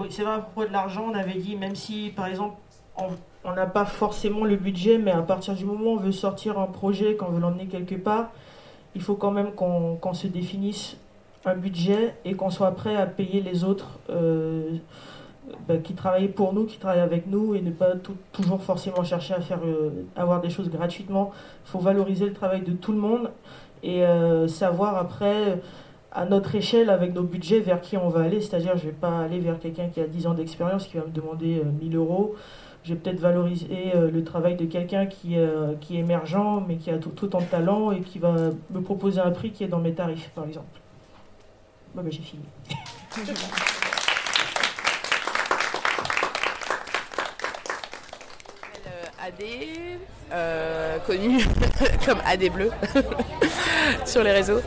Oui, 0.00 0.08
c'est 0.10 0.22
vrai, 0.22 0.34
à 0.34 0.38
propos 0.38 0.66
de 0.66 0.72
l'argent, 0.72 1.06
on 1.12 1.14
avait 1.14 1.38
dit, 1.38 1.54
même 1.54 1.76
si 1.76 2.12
par 2.16 2.26
exemple, 2.26 2.56
on 2.96 3.52
n'a 3.52 3.66
pas 3.66 3.84
forcément 3.84 4.44
le 4.44 4.56
budget, 4.56 4.98
mais 4.98 5.12
à 5.12 5.22
partir 5.22 5.54
du 5.54 5.64
moment 5.64 5.92
où 5.92 5.94
on 5.94 5.96
veut 5.96 6.12
sortir 6.12 6.58
un 6.58 6.66
projet, 6.66 7.14
qu'on 7.16 7.26
veut 7.26 7.40
l'emmener 7.40 7.66
quelque 7.66 7.94
part, 7.94 8.30
il 8.94 9.02
faut 9.02 9.14
quand 9.14 9.30
même 9.30 9.52
qu'on 9.52 10.14
se 10.14 10.26
définisse 10.26 10.96
un 11.44 11.54
budget 11.54 12.14
et 12.24 12.34
qu'on 12.34 12.50
soit 12.50 12.70
prêt 12.72 12.96
à 12.96 13.06
payer 13.06 13.40
les 13.40 13.64
autres 13.64 13.98
euh, 14.08 14.78
ben, 15.68 15.82
qui 15.82 15.94
travaillent 15.94 16.28
pour 16.28 16.54
nous, 16.54 16.64
qui 16.64 16.78
travaillent 16.78 17.00
avec 17.00 17.26
nous 17.26 17.54
et 17.54 17.60
ne 17.60 17.70
pas 17.70 17.92
toujours 18.32 18.62
forcément 18.62 19.04
chercher 19.04 19.34
à 19.34 19.40
faire 19.40 19.60
euh, 19.64 19.90
avoir 20.16 20.40
des 20.40 20.48
choses 20.48 20.70
gratuitement. 20.70 21.32
Il 21.66 21.70
faut 21.70 21.80
valoriser 21.80 22.26
le 22.26 22.32
travail 22.32 22.62
de 22.62 22.72
tout 22.72 22.92
le 22.92 22.98
monde 22.98 23.30
et 23.84 24.04
euh, 24.04 24.48
savoir 24.48 24.96
après 24.96 25.60
à 26.10 26.24
notre 26.24 26.54
échelle, 26.54 26.90
avec 26.90 27.12
nos 27.12 27.22
budgets, 27.22 27.60
vers 27.60 27.80
qui 27.80 27.96
on 27.96 28.08
va 28.08 28.22
aller. 28.22 28.40
C'est-à-dire, 28.40 28.76
je 28.76 28.86
ne 28.86 28.90
vais 28.90 28.96
pas 28.96 29.20
aller 29.20 29.40
vers 29.40 29.58
quelqu'un 29.58 29.88
qui 29.88 30.00
a 30.00 30.06
10 30.06 30.28
ans 30.28 30.34
d'expérience, 30.34 30.86
qui 30.86 30.96
va 30.96 31.04
me 31.04 31.10
demander 31.10 31.62
1000 31.80 31.94
euh, 31.94 31.98
euros. 31.98 32.34
Je 32.84 32.94
vais 32.94 33.00
peut-être 33.00 33.20
valoriser 33.20 33.92
euh, 33.94 34.10
le 34.10 34.24
travail 34.24 34.56
de 34.56 34.64
quelqu'un 34.64 35.06
qui, 35.06 35.36
qui 35.80 35.96
est 35.96 36.00
émergent, 36.00 36.62
mais 36.66 36.76
qui 36.76 36.90
a 36.90 36.98
tout, 36.98 37.24
autant 37.24 37.40
de 37.40 37.46
talent 37.46 37.92
et 37.92 38.00
qui 38.00 38.18
va 38.18 38.34
me 38.70 38.80
proposer 38.80 39.20
un 39.20 39.30
prix 39.30 39.50
qui 39.50 39.64
est 39.64 39.68
dans 39.68 39.80
mes 39.80 39.92
tarifs, 39.92 40.30
par 40.34 40.44
exemple. 40.44 40.80
Bon, 41.94 42.02
ben, 42.02 42.12
j'ai 42.12 42.22
fini. 42.22 42.44
AD, 50.34 50.98
connu 51.06 51.44
comme 52.06 52.18
AD 52.26 52.50
Bleu 52.50 52.70
sur 54.04 54.22
les 54.22 54.32
réseaux. 54.32 54.60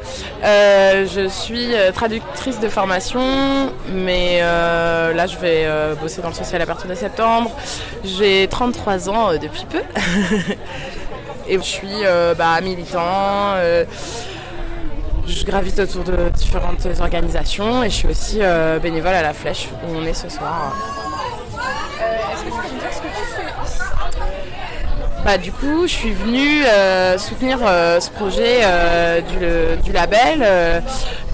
Euh, 0.43 1.05
je 1.13 1.27
suis 1.27 1.73
euh, 1.73 1.91
traductrice 1.91 2.59
de 2.59 2.69
formation, 2.69 3.73
mais 3.91 4.39
euh, 4.41 5.13
là 5.13 5.27
je 5.27 5.37
vais 5.37 5.67
bosser 6.01 6.21
dans 6.21 6.29
le 6.29 6.33
social 6.33 6.61
à 6.61 6.65
partir 6.65 6.89
de 6.89 6.95
septembre. 6.95 7.51
J'ai 8.03 8.47
33 8.49 9.09
ans 9.09 9.31
depuis 9.33 9.65
peu. 9.69 9.81
Et 11.49 11.57
je 11.57 11.63
suis 11.63 12.03
bah, 12.37 12.59
militant. 12.61 13.55
je 15.25 15.45
gravite 15.45 15.79
autour 15.79 16.03
de 16.03 16.29
différentes 16.29 16.85
organisations 16.99 17.83
et 17.83 17.89
je 17.89 17.95
suis 17.95 18.07
aussi 18.09 18.39
euh, 18.41 18.79
bénévole 18.79 19.13
à 19.13 19.21
la 19.21 19.33
Flèche 19.33 19.69
où 19.87 19.95
on 19.95 20.03
est 20.05 20.13
ce 20.13 20.27
soir. 20.27 20.75
Est-ce 22.33 22.43
que 22.43 22.49
tu 22.49 22.51
peux 22.51 22.75
me 22.75 22.79
dire 22.79 22.91
ce 22.91 22.99
que 22.99 23.07
tu 23.07 23.13
fais 23.33 23.47
Bah, 25.27 25.37
du 25.37 25.51
coup, 25.51 25.81
je 25.87 25.91
suis 25.91 26.11
venue 26.13 26.63
euh, 26.63 27.17
soutenir 27.17 27.59
euh, 27.61 27.99
ce 27.99 28.09
projet 28.11 28.61
euh, 28.63 29.19
du, 29.83 29.91
label, 29.91 30.81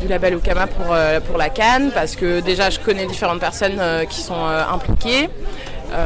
du 0.02 0.08
label 0.08 0.34
Okama 0.34 0.66
pour, 0.66 0.96
pour 1.28 1.38
la 1.38 1.50
Cannes, 1.50 1.92
parce 1.94 2.16
que 2.16 2.40
déjà 2.40 2.72
je 2.72 2.80
connais 2.80 3.06
différentes 3.06 3.40
personnes 3.40 3.80
qui 4.10 4.20
sont 4.20 4.44
impliquées. 4.44 5.30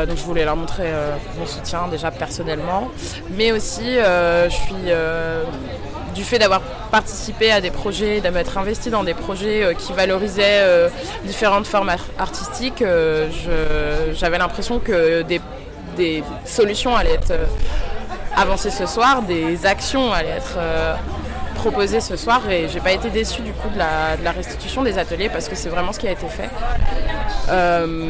Donc 0.06 0.18
je 0.18 0.24
voulais 0.24 0.44
leur 0.44 0.58
montrer 0.58 0.92
mon 1.40 1.46
soutien 1.46 1.88
déjà 1.90 2.12
personnellement, 2.12 2.90
mais 3.38 3.54
aussi 3.54 3.96
je 3.96 4.50
suis 4.50 4.92
du 6.14 6.26
fait 6.26 6.40
d'avoir 6.40 6.60
participé 6.92 7.54
à 7.54 7.62
des 7.62 7.72
projets, 7.72 8.20
d'être 8.20 8.58
investi 8.58 8.90
dans 8.90 9.06
des 9.06 9.14
projets 9.14 9.78
qui 9.80 9.94
valorisaient 9.94 10.90
différentes 11.24 11.68
formes 11.68 11.88
ar- 11.88 12.06
artistiques, 12.20 12.84
j'avais 14.14 14.38
l'impression 14.38 14.80
que 14.80 15.22
des, 15.22 15.40
des 15.98 16.24
solutions 16.46 16.96
allaient 16.96 17.16
être 17.16 17.32
euh, 17.32 17.46
avancées 18.36 18.70
ce 18.70 18.86
soir, 18.86 19.24
des 19.24 19.66
actions 19.66 20.14
allaient 20.14 20.30
être 20.38 20.56
euh, 20.58 20.96
proposées 21.56 22.00
ce 22.00 22.16
soir 22.16 22.48
et 22.50 22.68
j'ai 22.70 22.80
pas 22.80 22.92
été 22.92 23.10
déçue 23.10 23.42
du 23.42 23.52
coup 23.52 23.68
de 23.70 23.78
la, 23.78 24.32
restitution 24.32 24.84
des 24.84 24.98
ateliers 24.98 25.30
parce 25.30 25.50
que 25.50 25.56
c'est 25.56 25.70
vraiment 25.70 25.92
ce 25.92 26.00
qui 26.00 26.08
a 26.08 26.12
été 26.12 26.28
fait. 26.28 26.50
Euh, 27.50 28.08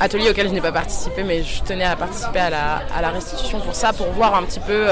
atelier 0.00 0.30
auquel 0.30 0.48
je 0.48 0.52
n'ai 0.52 0.60
pas 0.60 0.72
participé 0.72 1.22
mais 1.22 1.42
je 1.42 1.62
tenais 1.62 1.84
à 1.84 1.94
participer 1.94 2.40
à 2.40 2.50
la, 2.50 3.10
restitution 3.10 3.60
pour 3.60 3.74
ça, 3.74 3.92
pour 3.92 4.08
voir 4.10 4.34
un 4.34 4.42
petit 4.42 4.60
peu 4.60 4.86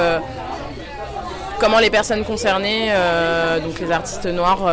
comment 1.58 1.78
les 1.78 1.90
personnes 1.90 2.24
concernées, 2.24 2.92
donc 3.64 3.80
les 3.80 3.90
artistes 3.90 4.26
noirs, 4.26 4.70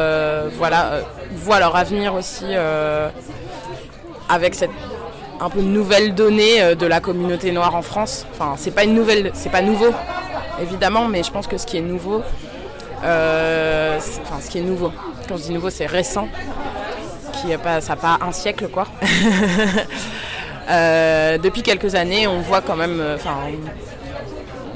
voilà, 0.57 0.99
voient 1.33 1.59
leur 1.59 1.75
avenir 1.75 2.13
aussi 2.13 2.45
avec 4.29 4.55
cette 4.55 4.71
un 5.41 5.49
peu 5.49 5.61
nouvelle 5.61 6.13
donnée 6.13 6.61
euh, 6.61 6.75
de 6.75 6.85
la 6.85 6.99
communauté 6.99 7.51
noire 7.51 7.75
en 7.75 7.81
France. 7.81 8.25
Enfin, 8.31 8.53
c'est 8.57 8.71
pas 8.71 8.83
une 8.83 8.93
nouvelle, 8.93 9.31
c'est 9.33 9.51
pas 9.51 9.61
nouveau, 9.61 9.91
évidemment, 10.61 11.07
mais 11.07 11.23
je 11.23 11.31
pense 11.31 11.47
que 11.47 11.57
ce 11.57 11.65
qui 11.65 11.77
est 11.77 11.81
nouveau, 11.81 12.21
euh, 13.03 13.97
enfin, 14.21 14.39
ce 14.39 14.49
qui 14.49 14.59
est 14.59 14.61
nouveau, 14.61 14.91
quand 15.27 15.37
je 15.37 15.43
dis 15.43 15.51
nouveau, 15.51 15.71
c'est 15.71 15.87
récent, 15.87 16.27
qui 17.33 17.51
est 17.51 17.57
pas, 17.57 17.81
ça 17.81 17.95
n'a 17.95 18.01
pas 18.01 18.19
un 18.21 18.31
siècle, 18.31 18.69
quoi. 18.69 18.87
Euh, 20.69 21.39
depuis 21.39 21.63
quelques 21.63 21.95
années, 21.95 22.27
on 22.27 22.39
voit 22.39 22.61
quand 22.61 22.77
même, 22.77 23.03
enfin, 23.15 23.35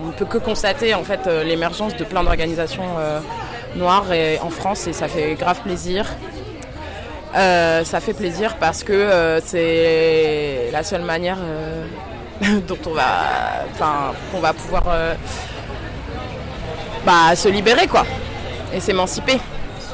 on, 0.01 0.07
on 0.07 0.11
peut 0.11 0.25
que 0.25 0.39
constater 0.39 0.93
en 0.93 1.03
fait 1.03 1.25
l'émergence 1.45 1.95
de 1.95 2.03
plein 2.03 2.23
d'organisations 2.23 2.83
noires 3.75 4.07
en 4.41 4.49
France 4.49 4.87
et 4.87 4.93
ça 4.93 5.07
fait 5.07 5.35
grave 5.35 5.61
plaisir. 5.61 6.07
Euh, 7.35 7.83
ça 7.83 7.99
fait 7.99 8.13
plaisir 8.13 8.55
parce 8.57 8.83
que 8.83 8.93
euh, 8.93 9.41
c'est 9.41 10.69
la 10.71 10.83
seule 10.83 11.01
manière 11.01 11.37
euh, 11.41 11.85
dont 12.67 12.77
on 12.85 12.91
va, 12.91 13.65
qu'on 14.31 14.39
va 14.39 14.53
pouvoir 14.53 14.83
bah, 17.05 17.35
se 17.35 17.49
libérer 17.49 17.87
quoi 17.87 18.05
et 18.73 18.79
s'émanciper. 18.79 19.39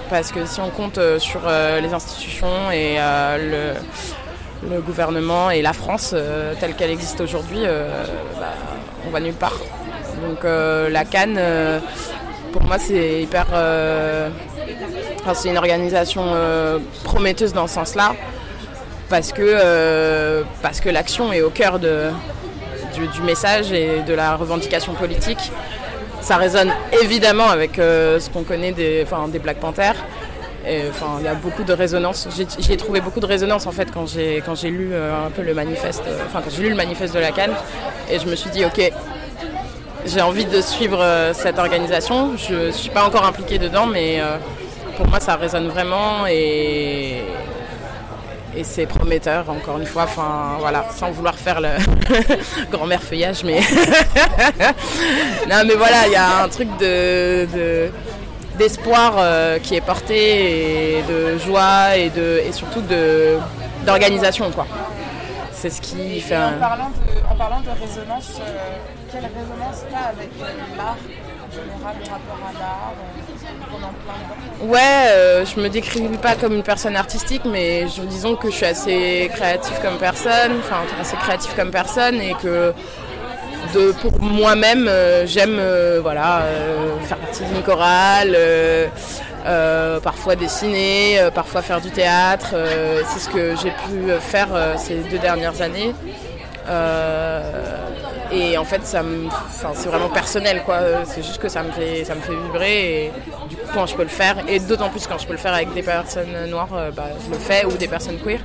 Parce 0.09 0.31
que 0.31 0.45
si 0.45 0.59
on 0.59 0.69
compte 0.69 0.99
sur 1.19 1.41
les 1.81 1.93
institutions 1.93 2.69
et 2.71 2.97
le, 3.39 4.81
gouvernement 4.81 5.49
et 5.49 5.61
la 5.61 5.73
France 5.73 6.13
telle 6.59 6.75
qu'elle 6.75 6.91
existe 6.91 7.21
aujourd'hui, 7.21 7.63
bah, 7.63 8.53
on 9.07 9.09
va 9.09 9.19
nulle 9.19 9.33
part. 9.33 9.57
Donc 10.21 10.43
la 10.43 11.05
Cannes, 11.05 11.37
euh, 11.37 11.79
pour 12.51 12.63
moi, 12.63 12.77
c'est 12.77 13.21
hyper. 13.23 13.47
C'est 15.33 15.49
une 15.49 15.57
organisation 15.57 16.23
euh, 16.25 16.79
prometteuse 17.03 17.53
dans 17.53 17.67
ce 17.67 17.75
sens-là, 17.75 18.15
parce 19.09 19.31
que, 19.31 19.41
euh, 19.41 20.43
que 20.83 20.89
l'action 20.89 21.31
est 21.31 21.41
au 21.41 21.49
cœur 21.49 21.79
du, 21.79 23.21
message 23.23 23.71
et 23.71 24.01
de 24.01 24.13
la 24.13 24.35
revendication 24.35 24.93
politique. 24.93 25.51
Ça 26.21 26.37
résonne 26.37 26.71
évidemment 27.01 27.49
avec 27.49 27.79
euh, 27.79 28.19
ce 28.19 28.29
qu'on 28.29 28.43
connaît 28.43 28.71
des, 28.71 29.05
Black 29.41 29.57
Panthers. 29.57 29.95
Il 30.67 31.23
y 31.23 31.27
a 31.27 31.33
beaucoup 31.33 31.63
de 31.63 31.73
résonance. 31.73 32.27
J'y 32.59 32.71
ai 32.71 32.77
trouvé 32.77 33.01
beaucoup 33.01 33.19
de 33.19 33.25
résonance 33.25 33.65
en 33.65 33.71
fait 33.71 33.89
quand 33.91 34.05
j'ai 34.05 34.43
quand 34.45 34.53
j'ai 34.53 34.69
lu 34.69 34.93
un 34.93 35.31
peu 35.31 35.41
le 35.41 35.55
manifeste, 35.55 36.03
enfin 36.27 36.41
quand 36.43 36.51
j'ai 36.55 36.61
lu 36.61 36.69
le 36.69 36.75
manifeste 36.75 37.15
de 37.15 37.19
la 37.19 37.31
Cannes, 37.31 37.55
et 38.11 38.19
je 38.19 38.27
me 38.27 38.35
suis 38.35 38.51
dit 38.51 38.63
ok, 38.63 38.91
j'ai 40.05 40.21
envie 40.21 40.45
de 40.45 40.61
suivre 40.61 41.03
cette 41.33 41.57
organisation. 41.57 42.37
Je 42.37 42.67
ne 42.67 42.71
suis 42.71 42.91
pas 42.91 43.03
encore 43.03 43.25
impliquée 43.25 43.57
dedans, 43.57 43.87
mais 43.87 44.21
pour 45.01 45.09
moi, 45.09 45.19
ça 45.19 45.35
résonne 45.35 45.67
vraiment 45.67 46.27
et, 46.27 47.23
et 48.55 48.63
c'est 48.63 48.85
prometteur, 48.85 49.49
encore 49.49 49.79
une 49.79 49.87
fois. 49.87 50.03
Enfin, 50.03 50.57
voilà, 50.59 50.85
sans 50.95 51.09
vouloir 51.09 51.33
faire 51.33 51.59
le 51.59 51.69
grand-mère 52.71 53.01
feuillage, 53.01 53.43
mais. 53.43 53.61
non, 55.49 55.63
mais 55.65 55.73
voilà, 55.73 56.05
il 56.05 56.11
y 56.13 56.15
a 56.15 56.43
un 56.43 56.49
truc 56.49 56.69
de. 56.79 57.47
de- 57.51 57.91
d'espoir 58.59 59.13
euh, 59.17 59.57
qui 59.59 59.75
est 59.75 59.81
porté 59.81 60.97
et 60.99 61.03
de 61.03 61.37
joie 61.39 61.95
et, 61.95 62.09
de, 62.09 62.41
et 62.45 62.51
surtout 62.51 62.81
de, 62.81 63.37
d'organisation 63.85 64.51
quoi. 64.51 64.67
C'est 65.53 65.69
ce 65.71 65.81
qui 65.81 66.19
fait 66.19 66.35
un... 66.35 66.57
en, 66.57 66.59
parlant 66.59 66.89
de, 66.89 67.31
en 67.31 67.35
parlant 67.37 67.61
de 67.61 67.69
résonance, 67.69 68.39
euh, 68.41 68.77
quelle 69.09 69.21
résonance 69.23 69.85
t'as 69.89 70.09
avec 70.09 70.29
l'art 70.77 70.97
en 70.99 71.49
général, 71.49 71.95
le 72.03 72.11
rapport 72.11 72.41
à 72.49 72.53
l'art 72.59 72.93
euh, 72.93 73.30
Ouais, 74.61 74.79
euh, 75.07 75.45
je 75.45 75.59
me 75.59 75.69
décris 75.69 76.01
pas 76.21 76.35
comme 76.35 76.53
une 76.53 76.63
personne 76.63 76.95
artistique, 76.95 77.41
mais 77.45 77.87
je, 77.87 78.01
disons 78.03 78.35
que 78.35 78.51
je 78.51 78.55
suis 78.55 78.65
assez 78.65 79.31
créative 79.33 79.79
comme 79.81 79.97
personne, 79.97 80.59
enfin 80.59 80.81
assez 80.99 81.17
créative 81.17 81.51
comme 81.55 81.71
personne, 81.71 82.21
et 82.21 82.33
que 82.35 82.73
pour 84.01 84.21
moi-même, 84.21 84.87
euh, 84.87 85.25
j'aime 85.25 85.57
euh, 85.59 85.99
voilà, 86.01 86.41
euh, 86.41 86.99
faire 87.03 87.17
partie 87.17 87.43
d'une 87.43 87.61
chorale, 87.63 88.37
parfois 90.03 90.35
dessiner, 90.35 91.19
parfois 91.33 91.61
faire 91.61 91.81
du 91.81 91.89
théâtre. 91.89 92.53
C'est 93.07 93.19
ce 93.19 93.29
que 93.29 93.55
j'ai 93.61 93.71
pu 93.71 94.11
faire 94.19 94.49
ces 94.77 94.95
deux 94.95 95.17
dernières 95.17 95.61
années. 95.61 95.93
Euh, 96.67 97.77
et 98.31 98.57
en 98.57 98.63
fait, 98.63 98.81
c'est 98.83 99.89
vraiment 99.89 100.09
personnel, 100.09 100.63
quoi. 100.63 100.79
C'est 101.05 101.23
juste 101.23 101.39
que 101.39 101.49
ça 101.49 101.63
me 101.63 101.71
fait, 101.71 102.05
ça 102.05 102.15
me 102.15 102.21
fait 102.21 102.35
vibrer. 102.35 103.05
Et 103.05 103.11
du 103.49 103.57
coup, 103.57 103.67
quand 103.73 103.85
je 103.85 103.95
peux 103.95 104.03
le 104.03 104.09
faire, 104.09 104.37
et 104.47 104.59
d'autant 104.59 104.89
plus 104.89 105.05
quand 105.07 105.17
je 105.17 105.27
peux 105.27 105.33
le 105.33 105.39
faire 105.39 105.53
avec 105.53 105.73
des 105.73 105.83
personnes 105.83 106.49
noires, 106.49 106.69
euh, 106.73 106.91
bah, 106.91 107.09
je 107.25 107.31
le 107.31 107.37
fais, 107.37 107.65
ou 107.65 107.71
des 107.71 107.87
personnes 107.87 108.19
queer. 108.19 108.39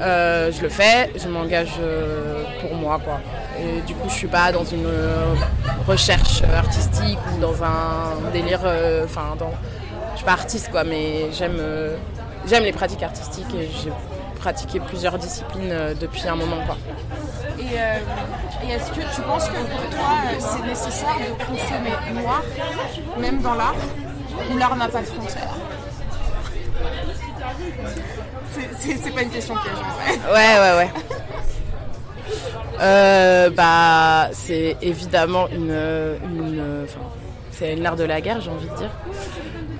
Euh, 0.00 0.50
je 0.52 0.60
le 0.60 0.68
fais, 0.68 1.10
je 1.16 1.28
m'engage 1.28 1.80
pour 2.60 2.74
moi, 2.74 3.00
quoi. 3.02 3.20
Et 3.58 3.80
du 3.86 3.94
coup, 3.94 4.08
je 4.08 4.14
suis 4.14 4.26
pas 4.26 4.52
dans 4.52 4.64
une 4.64 4.88
recherche 5.86 6.42
artistique 6.54 7.18
ou 7.34 7.40
dans 7.40 7.62
un 7.62 8.30
délire, 8.32 8.60
enfin, 9.04 9.34
dans, 9.38 9.52
je 10.12 10.16
suis 10.16 10.26
pas 10.26 10.32
artiste, 10.32 10.70
quoi, 10.70 10.84
mais 10.84 11.30
j'aime, 11.32 11.58
les 12.62 12.72
pratiques 12.72 13.02
artistiques 13.02 13.54
pratiqué 14.46 14.78
plusieurs 14.78 15.18
disciplines 15.18 15.72
euh, 15.72 15.92
depuis 16.00 16.28
un 16.28 16.36
moment, 16.36 16.58
quoi. 16.66 16.76
Et, 17.58 17.62
euh, 17.80 17.98
et 18.64 18.70
est-ce 18.74 18.90
que 18.92 19.00
tu 19.14 19.20
penses 19.22 19.48
que 19.48 19.56
pour 19.74 19.90
toi, 19.90 20.12
euh, 20.24 20.36
c'est 20.38 20.64
nécessaire 20.64 21.16
de 21.18 21.44
consommer 21.44 22.20
noir, 22.22 22.42
même 23.18 23.40
dans 23.42 23.54
l'art, 23.54 23.74
ou 24.52 24.56
l'art 24.56 24.76
n'a 24.76 24.86
pas 24.86 25.00
de 25.00 25.06
frontières 25.06 25.48
C'est- 28.78 29.10
pas 29.12 29.22
une 29.22 29.30
question 29.30 29.54
piège 29.56 29.80
en 29.80 29.94
vrai. 29.98 30.32
Ouais, 30.32 30.60
ouais, 30.60 30.76
ouais. 30.78 30.90
Euh, 32.80 33.50
bah, 33.50 34.28
c'est 34.32 34.76
évidemment 34.80 35.48
une, 35.48 35.72
une, 35.72 36.84
enfin, 36.84 37.00
c'est 37.50 37.72
une 37.72 37.84
art 37.84 37.96
de 37.96 38.04
la 38.04 38.20
guerre, 38.20 38.40
j'ai 38.40 38.50
envie 38.50 38.68
de 38.68 38.76
dire. 38.76 38.90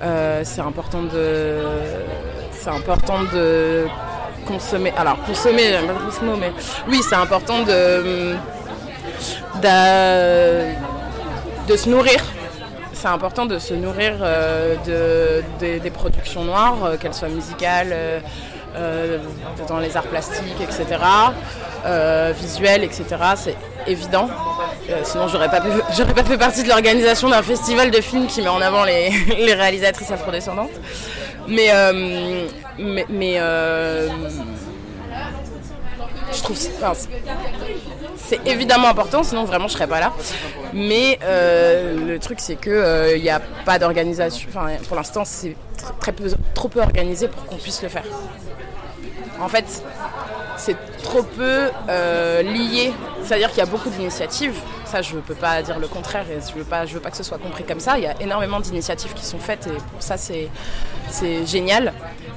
Euh, 0.03 0.41
c'est 0.43 0.61
important 0.61 1.03
de, 1.03 1.63
c'est 2.51 2.69
important 2.69 3.19
de 3.33 3.85
consommer. 4.47 4.93
Alors 4.97 5.17
consommer, 5.25 5.63
j'aime 5.71 5.87
pas 5.87 5.93
trop 5.93 6.11
ce 6.11 6.23
mot, 6.25 6.35
mais 6.35 6.51
oui, 6.87 7.01
c'est 7.07 7.15
important 7.15 7.59
de, 7.63 8.35
de 11.67 11.75
se 11.75 11.89
nourrir. 11.89 12.23
C'est 12.93 13.07
important 13.07 13.45
de 13.45 13.59
se 13.59 13.73
nourrir 13.75 14.13
euh, 14.21 14.75
de, 14.85 15.43
de- 15.65 15.77
des 15.79 15.89
productions 15.91 16.43
noires, 16.43 16.83
euh, 16.83 16.97
qu'elles 16.97 17.13
soient 17.13 17.27
musicales, 17.29 17.89
euh, 17.93 19.17
dans 19.67 19.77
les 19.79 19.95
arts 19.97 20.03
plastiques, 20.03 20.59
etc., 20.61 20.85
visuels, 22.39 22.83
etc. 22.83 23.05
C'est 23.35 23.55
évident. 23.87 24.29
Sinon, 25.03 25.27
j'aurais 25.29 25.49
pas, 25.49 25.61
pas 26.15 26.23
fait 26.23 26.37
partie 26.37 26.63
de 26.63 26.69
l'organisation 26.69 27.29
d'un 27.29 27.41
festival 27.43 27.91
de 27.91 28.01
films 28.01 28.27
qui 28.27 28.41
met 28.41 28.49
en 28.49 28.61
avant 28.61 28.83
les 28.83 29.09
réalisatrices 29.53 30.11
afrodescendantes. 30.11 30.71
Mais, 31.47 31.69
euh, 31.71 32.47
mais, 32.77 33.05
mais, 33.09 33.35
euh, 33.39 34.09
je 36.33 36.41
trouve 36.43 36.57
c'est 36.57 38.45
évidemment 38.45 38.89
important, 38.89 39.23
sinon 39.23 39.45
vraiment 39.45 39.67
je 39.69 39.73
serais 39.73 39.87
pas 39.87 40.01
là. 40.01 40.11
Mais 40.73 41.17
euh, 41.23 41.95
le 42.07 42.19
truc 42.19 42.39
c'est 42.41 42.55
que 42.57 43.15
il 43.15 43.21
n'y 43.23 43.29
a 43.29 43.39
pas 43.65 43.79
d'organisation. 43.79 44.49
Enfin, 44.49 44.67
pour 44.87 44.97
l'instant, 44.97 45.23
c'est 45.23 45.55
tr- 45.77 45.97
très 45.99 46.11
peu, 46.11 46.29
trop 46.53 46.67
peu 46.67 46.81
organisé 46.81 47.29
pour 47.29 47.45
qu'on 47.45 47.55
puisse 47.55 47.81
le 47.81 47.87
faire. 47.87 48.03
En 49.39 49.47
fait, 49.47 49.65
c'est 50.57 50.75
trop 51.01 51.23
peu 51.23 51.69
lié. 52.43 52.91
C'est-à-dire 53.23 53.49
qu'il 53.49 53.59
y 53.59 53.61
a 53.61 53.65
beaucoup 53.65 53.89
d'initiatives. 53.89 54.55
Ça, 54.87 55.01
je 55.01 55.15
ne 55.15 55.21
peux 55.21 55.35
pas 55.35 55.61
dire 55.61 55.79
le 55.79 55.87
contraire 55.87 56.25
et 56.31 56.39
je 56.39 56.53
ne 56.53 56.59
veux, 56.59 56.63
pas- 56.63 56.85
veux 56.85 57.01
pas 57.01 57.11
que 57.11 57.17
ce 57.17 57.23
soit 57.23 57.37
compris 57.37 57.65
comme 57.65 57.81
ça. 57.81 57.97
Il 57.97 58.03
y 58.05 58.07
a 58.07 58.15
énormément 58.21 58.61
d'initiatives 58.61 59.13
qui 59.13 59.25
sont 59.25 59.37
faites 59.37 59.67
et 59.67 59.77
pour 59.91 60.01
ça, 60.01 60.15
c'est 60.17 60.47
génial. 61.45 61.91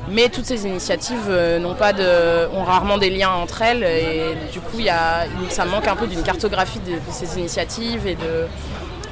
Mais 0.09 0.29
toutes 0.29 0.47
ces 0.47 0.67
initiatives 0.67 1.29
euh, 1.29 1.61
pas 1.75 1.93
de, 1.93 2.49
ont 2.53 2.65
rarement 2.65 2.99
des 2.99 3.11
liens 3.11 3.31
entre 3.31 3.63
elles 3.63 3.85
et 3.85 4.35
du 4.53 4.61
coup, 4.61 4.79
il 4.79 4.85
y 4.87 4.89
a, 4.91 5.27
ça 5.49 5.65
manque 5.65 5.87
un 5.87 5.95
peu 5.95 6.09
d'une 6.09 6.25
cartographie 6.25 6.81
de, 6.81 6.95
ces 7.13 7.39
initiatives 7.39 8.05
et 8.09 8.17
de, 8.17 8.47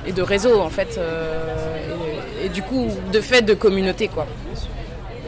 et 0.07 0.13
de 0.13 0.23
réseaux 0.23 0.61
en 0.61 0.71
fait. 0.71 0.99
euh, 0.99 1.55
et, 2.45 2.49
du 2.49 2.63
coup, 2.63 2.89
de 3.13 3.21
fait 3.21 3.43
de 3.43 3.55
communauté 3.55 4.09
quoi. 4.09 4.27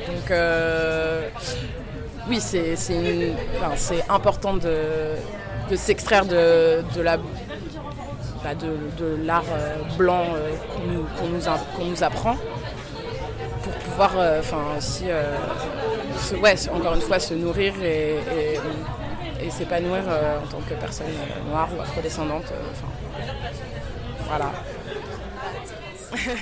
Donc 0.09 0.31
euh, 0.33 1.29
oui, 2.29 2.41
c'est 2.41 2.75
important 4.09 4.55
de, 4.55 4.75
de 5.71 5.77
s'extraire 5.77 6.25
de, 6.25 6.83
de 6.97 7.01
la 7.03 7.17
bah, 8.43 8.55
de, 8.55 8.77
de 8.99 9.17
l'art 9.25 9.45
euh, 9.53 9.77
blanc 9.99 10.25
euh, 10.35 10.51
qu'on 10.75 10.87
nous, 10.87 11.05
apprend 12.03 12.37
pour 13.63 13.73
pouvoir 13.75 14.13
euh, 14.17 14.41
enfin 14.41 14.59
aussi 14.79 15.05
euh, 15.11 15.37
se- 16.19 16.35
ouais, 16.37 16.55
encore 16.71 16.95
une 16.95 17.01
fois 17.03 17.19
se 17.21 17.35
nourrir 17.35 17.75
et, 17.83 18.17
et- 18.17 18.61
et 19.47 19.51
s'épanouir 19.51 20.03
euh, 20.09 20.39
en 20.39 20.47
tant 20.47 20.61
que 20.61 20.75
personne 20.75 21.07
euh, 21.09 21.51
noire 21.51 21.69
ou 21.77 21.81
afrodescendante. 21.81 22.45
euh, 22.53 22.71
enfin, 22.73 22.89
voilà. 24.29 24.51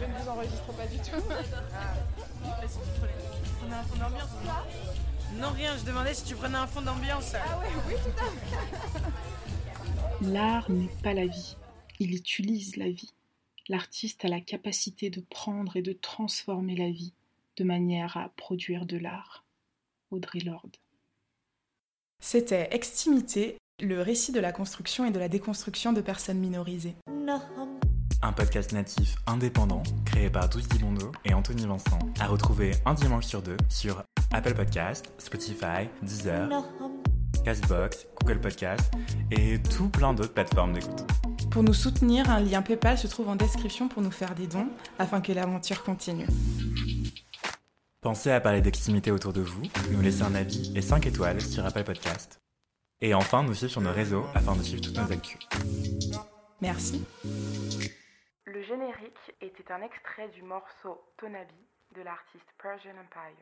Je 0.00 0.04
ne 0.06 0.22
vous 0.22 0.28
enregistre 0.30 0.72
pas 0.76 0.86
du 0.86 0.98
tout. 0.98 1.22
Non, 5.40 5.50
rien, 5.50 5.76
je 5.76 5.84
demandais 5.84 6.14
si 6.14 6.24
tu 6.24 6.34
prenais 6.34 6.58
un 6.58 6.66
fond 6.66 6.82
d'ambiance. 6.82 7.32
Ah 7.34 7.58
ouais, 7.58 7.66
oui, 7.88 7.94
tout 8.02 8.10
à 8.18 9.00
fait. 9.00 10.30
L'art 10.30 10.70
n'est 10.70 10.90
pas 11.02 11.14
la 11.14 11.26
vie, 11.26 11.56
il 11.98 12.14
utilise 12.14 12.76
la 12.76 12.88
vie. 12.90 13.12
L'artiste 13.68 14.24
a 14.24 14.28
la 14.28 14.40
capacité 14.40 15.10
de 15.10 15.20
prendre 15.20 15.76
et 15.76 15.82
de 15.82 15.92
transformer 15.92 16.76
la 16.76 16.90
vie 16.90 17.12
de 17.56 17.64
manière 17.64 18.16
à 18.16 18.28
produire 18.30 18.86
de 18.86 18.96
l'art. 18.96 19.44
Audrey 20.10 20.40
Lorde. 20.40 20.76
C'était 22.20 22.68
Extimité, 22.70 23.56
le 23.80 24.00
récit 24.02 24.32
de 24.32 24.40
la 24.40 24.52
construction 24.52 25.04
et 25.04 25.10
de 25.10 25.18
la 25.18 25.28
déconstruction 25.28 25.92
de 25.92 26.00
personnes 26.00 26.38
minorisées. 26.38 26.94
Un 28.20 28.32
podcast 28.32 28.72
natif 28.72 29.16
indépendant 29.26 29.82
créé 30.04 30.30
par 30.30 30.48
Douce 30.48 30.68
Dimondo 30.68 31.10
et 31.24 31.34
Anthony 31.34 31.66
Vincent, 31.66 31.98
à 32.20 32.26
retrouver 32.26 32.72
un 32.86 32.94
dimanche 32.94 33.26
sur 33.26 33.42
deux 33.42 33.56
sur 33.68 34.04
Apple 34.34 34.54
Podcast, 34.54 35.12
Spotify, 35.18 35.88
Deezer, 36.02 36.48
Castbox, 37.44 38.06
Google 38.20 38.40
Podcast 38.40 38.92
et 39.30 39.60
tout 39.62 39.88
plein 39.90 40.14
d'autres 40.14 40.32
plateformes 40.32 40.72
d'écoute. 40.72 41.04
Pour 41.50 41.62
nous 41.62 41.74
soutenir, 41.74 42.30
un 42.30 42.40
lien 42.40 42.62
PayPal 42.62 42.96
se 42.96 43.06
trouve 43.06 43.28
en 43.28 43.36
description 43.36 43.88
pour 43.88 44.00
nous 44.00 44.10
faire 44.10 44.34
des 44.34 44.46
dons 44.46 44.68
afin 44.98 45.20
que 45.20 45.32
l'aventure 45.32 45.84
continue. 45.84 46.26
Pensez 48.00 48.30
à 48.30 48.40
parler 48.40 48.62
d'extimité 48.62 49.10
autour 49.10 49.32
de 49.32 49.42
vous, 49.42 49.62
nous 49.90 50.00
laisser 50.00 50.22
un 50.22 50.34
avis 50.34 50.72
et 50.76 50.82
5 50.82 51.06
étoiles 51.06 51.40
sur 51.40 51.64
Apple 51.64 51.84
Podcast. 51.84 52.40
Et 53.00 53.14
enfin, 53.14 53.42
nous 53.42 53.54
suivre 53.54 53.72
sur 53.72 53.80
nos 53.80 53.92
réseaux 53.92 54.24
afin 54.34 54.56
de 54.56 54.62
suivre 54.62 54.80
toutes 54.80 54.96
nos 54.96 55.12
actus. 55.12 55.38
Merci. 56.60 57.04
Le 58.44 58.62
générique 58.62 59.34
était 59.40 59.70
un 59.72 59.82
extrait 59.82 60.28
du 60.34 60.42
morceau 60.42 61.02
Tonabi 61.18 61.54
de 61.94 62.02
l'artiste 62.02 62.46
Persian 62.62 62.92
Empire. 62.92 63.36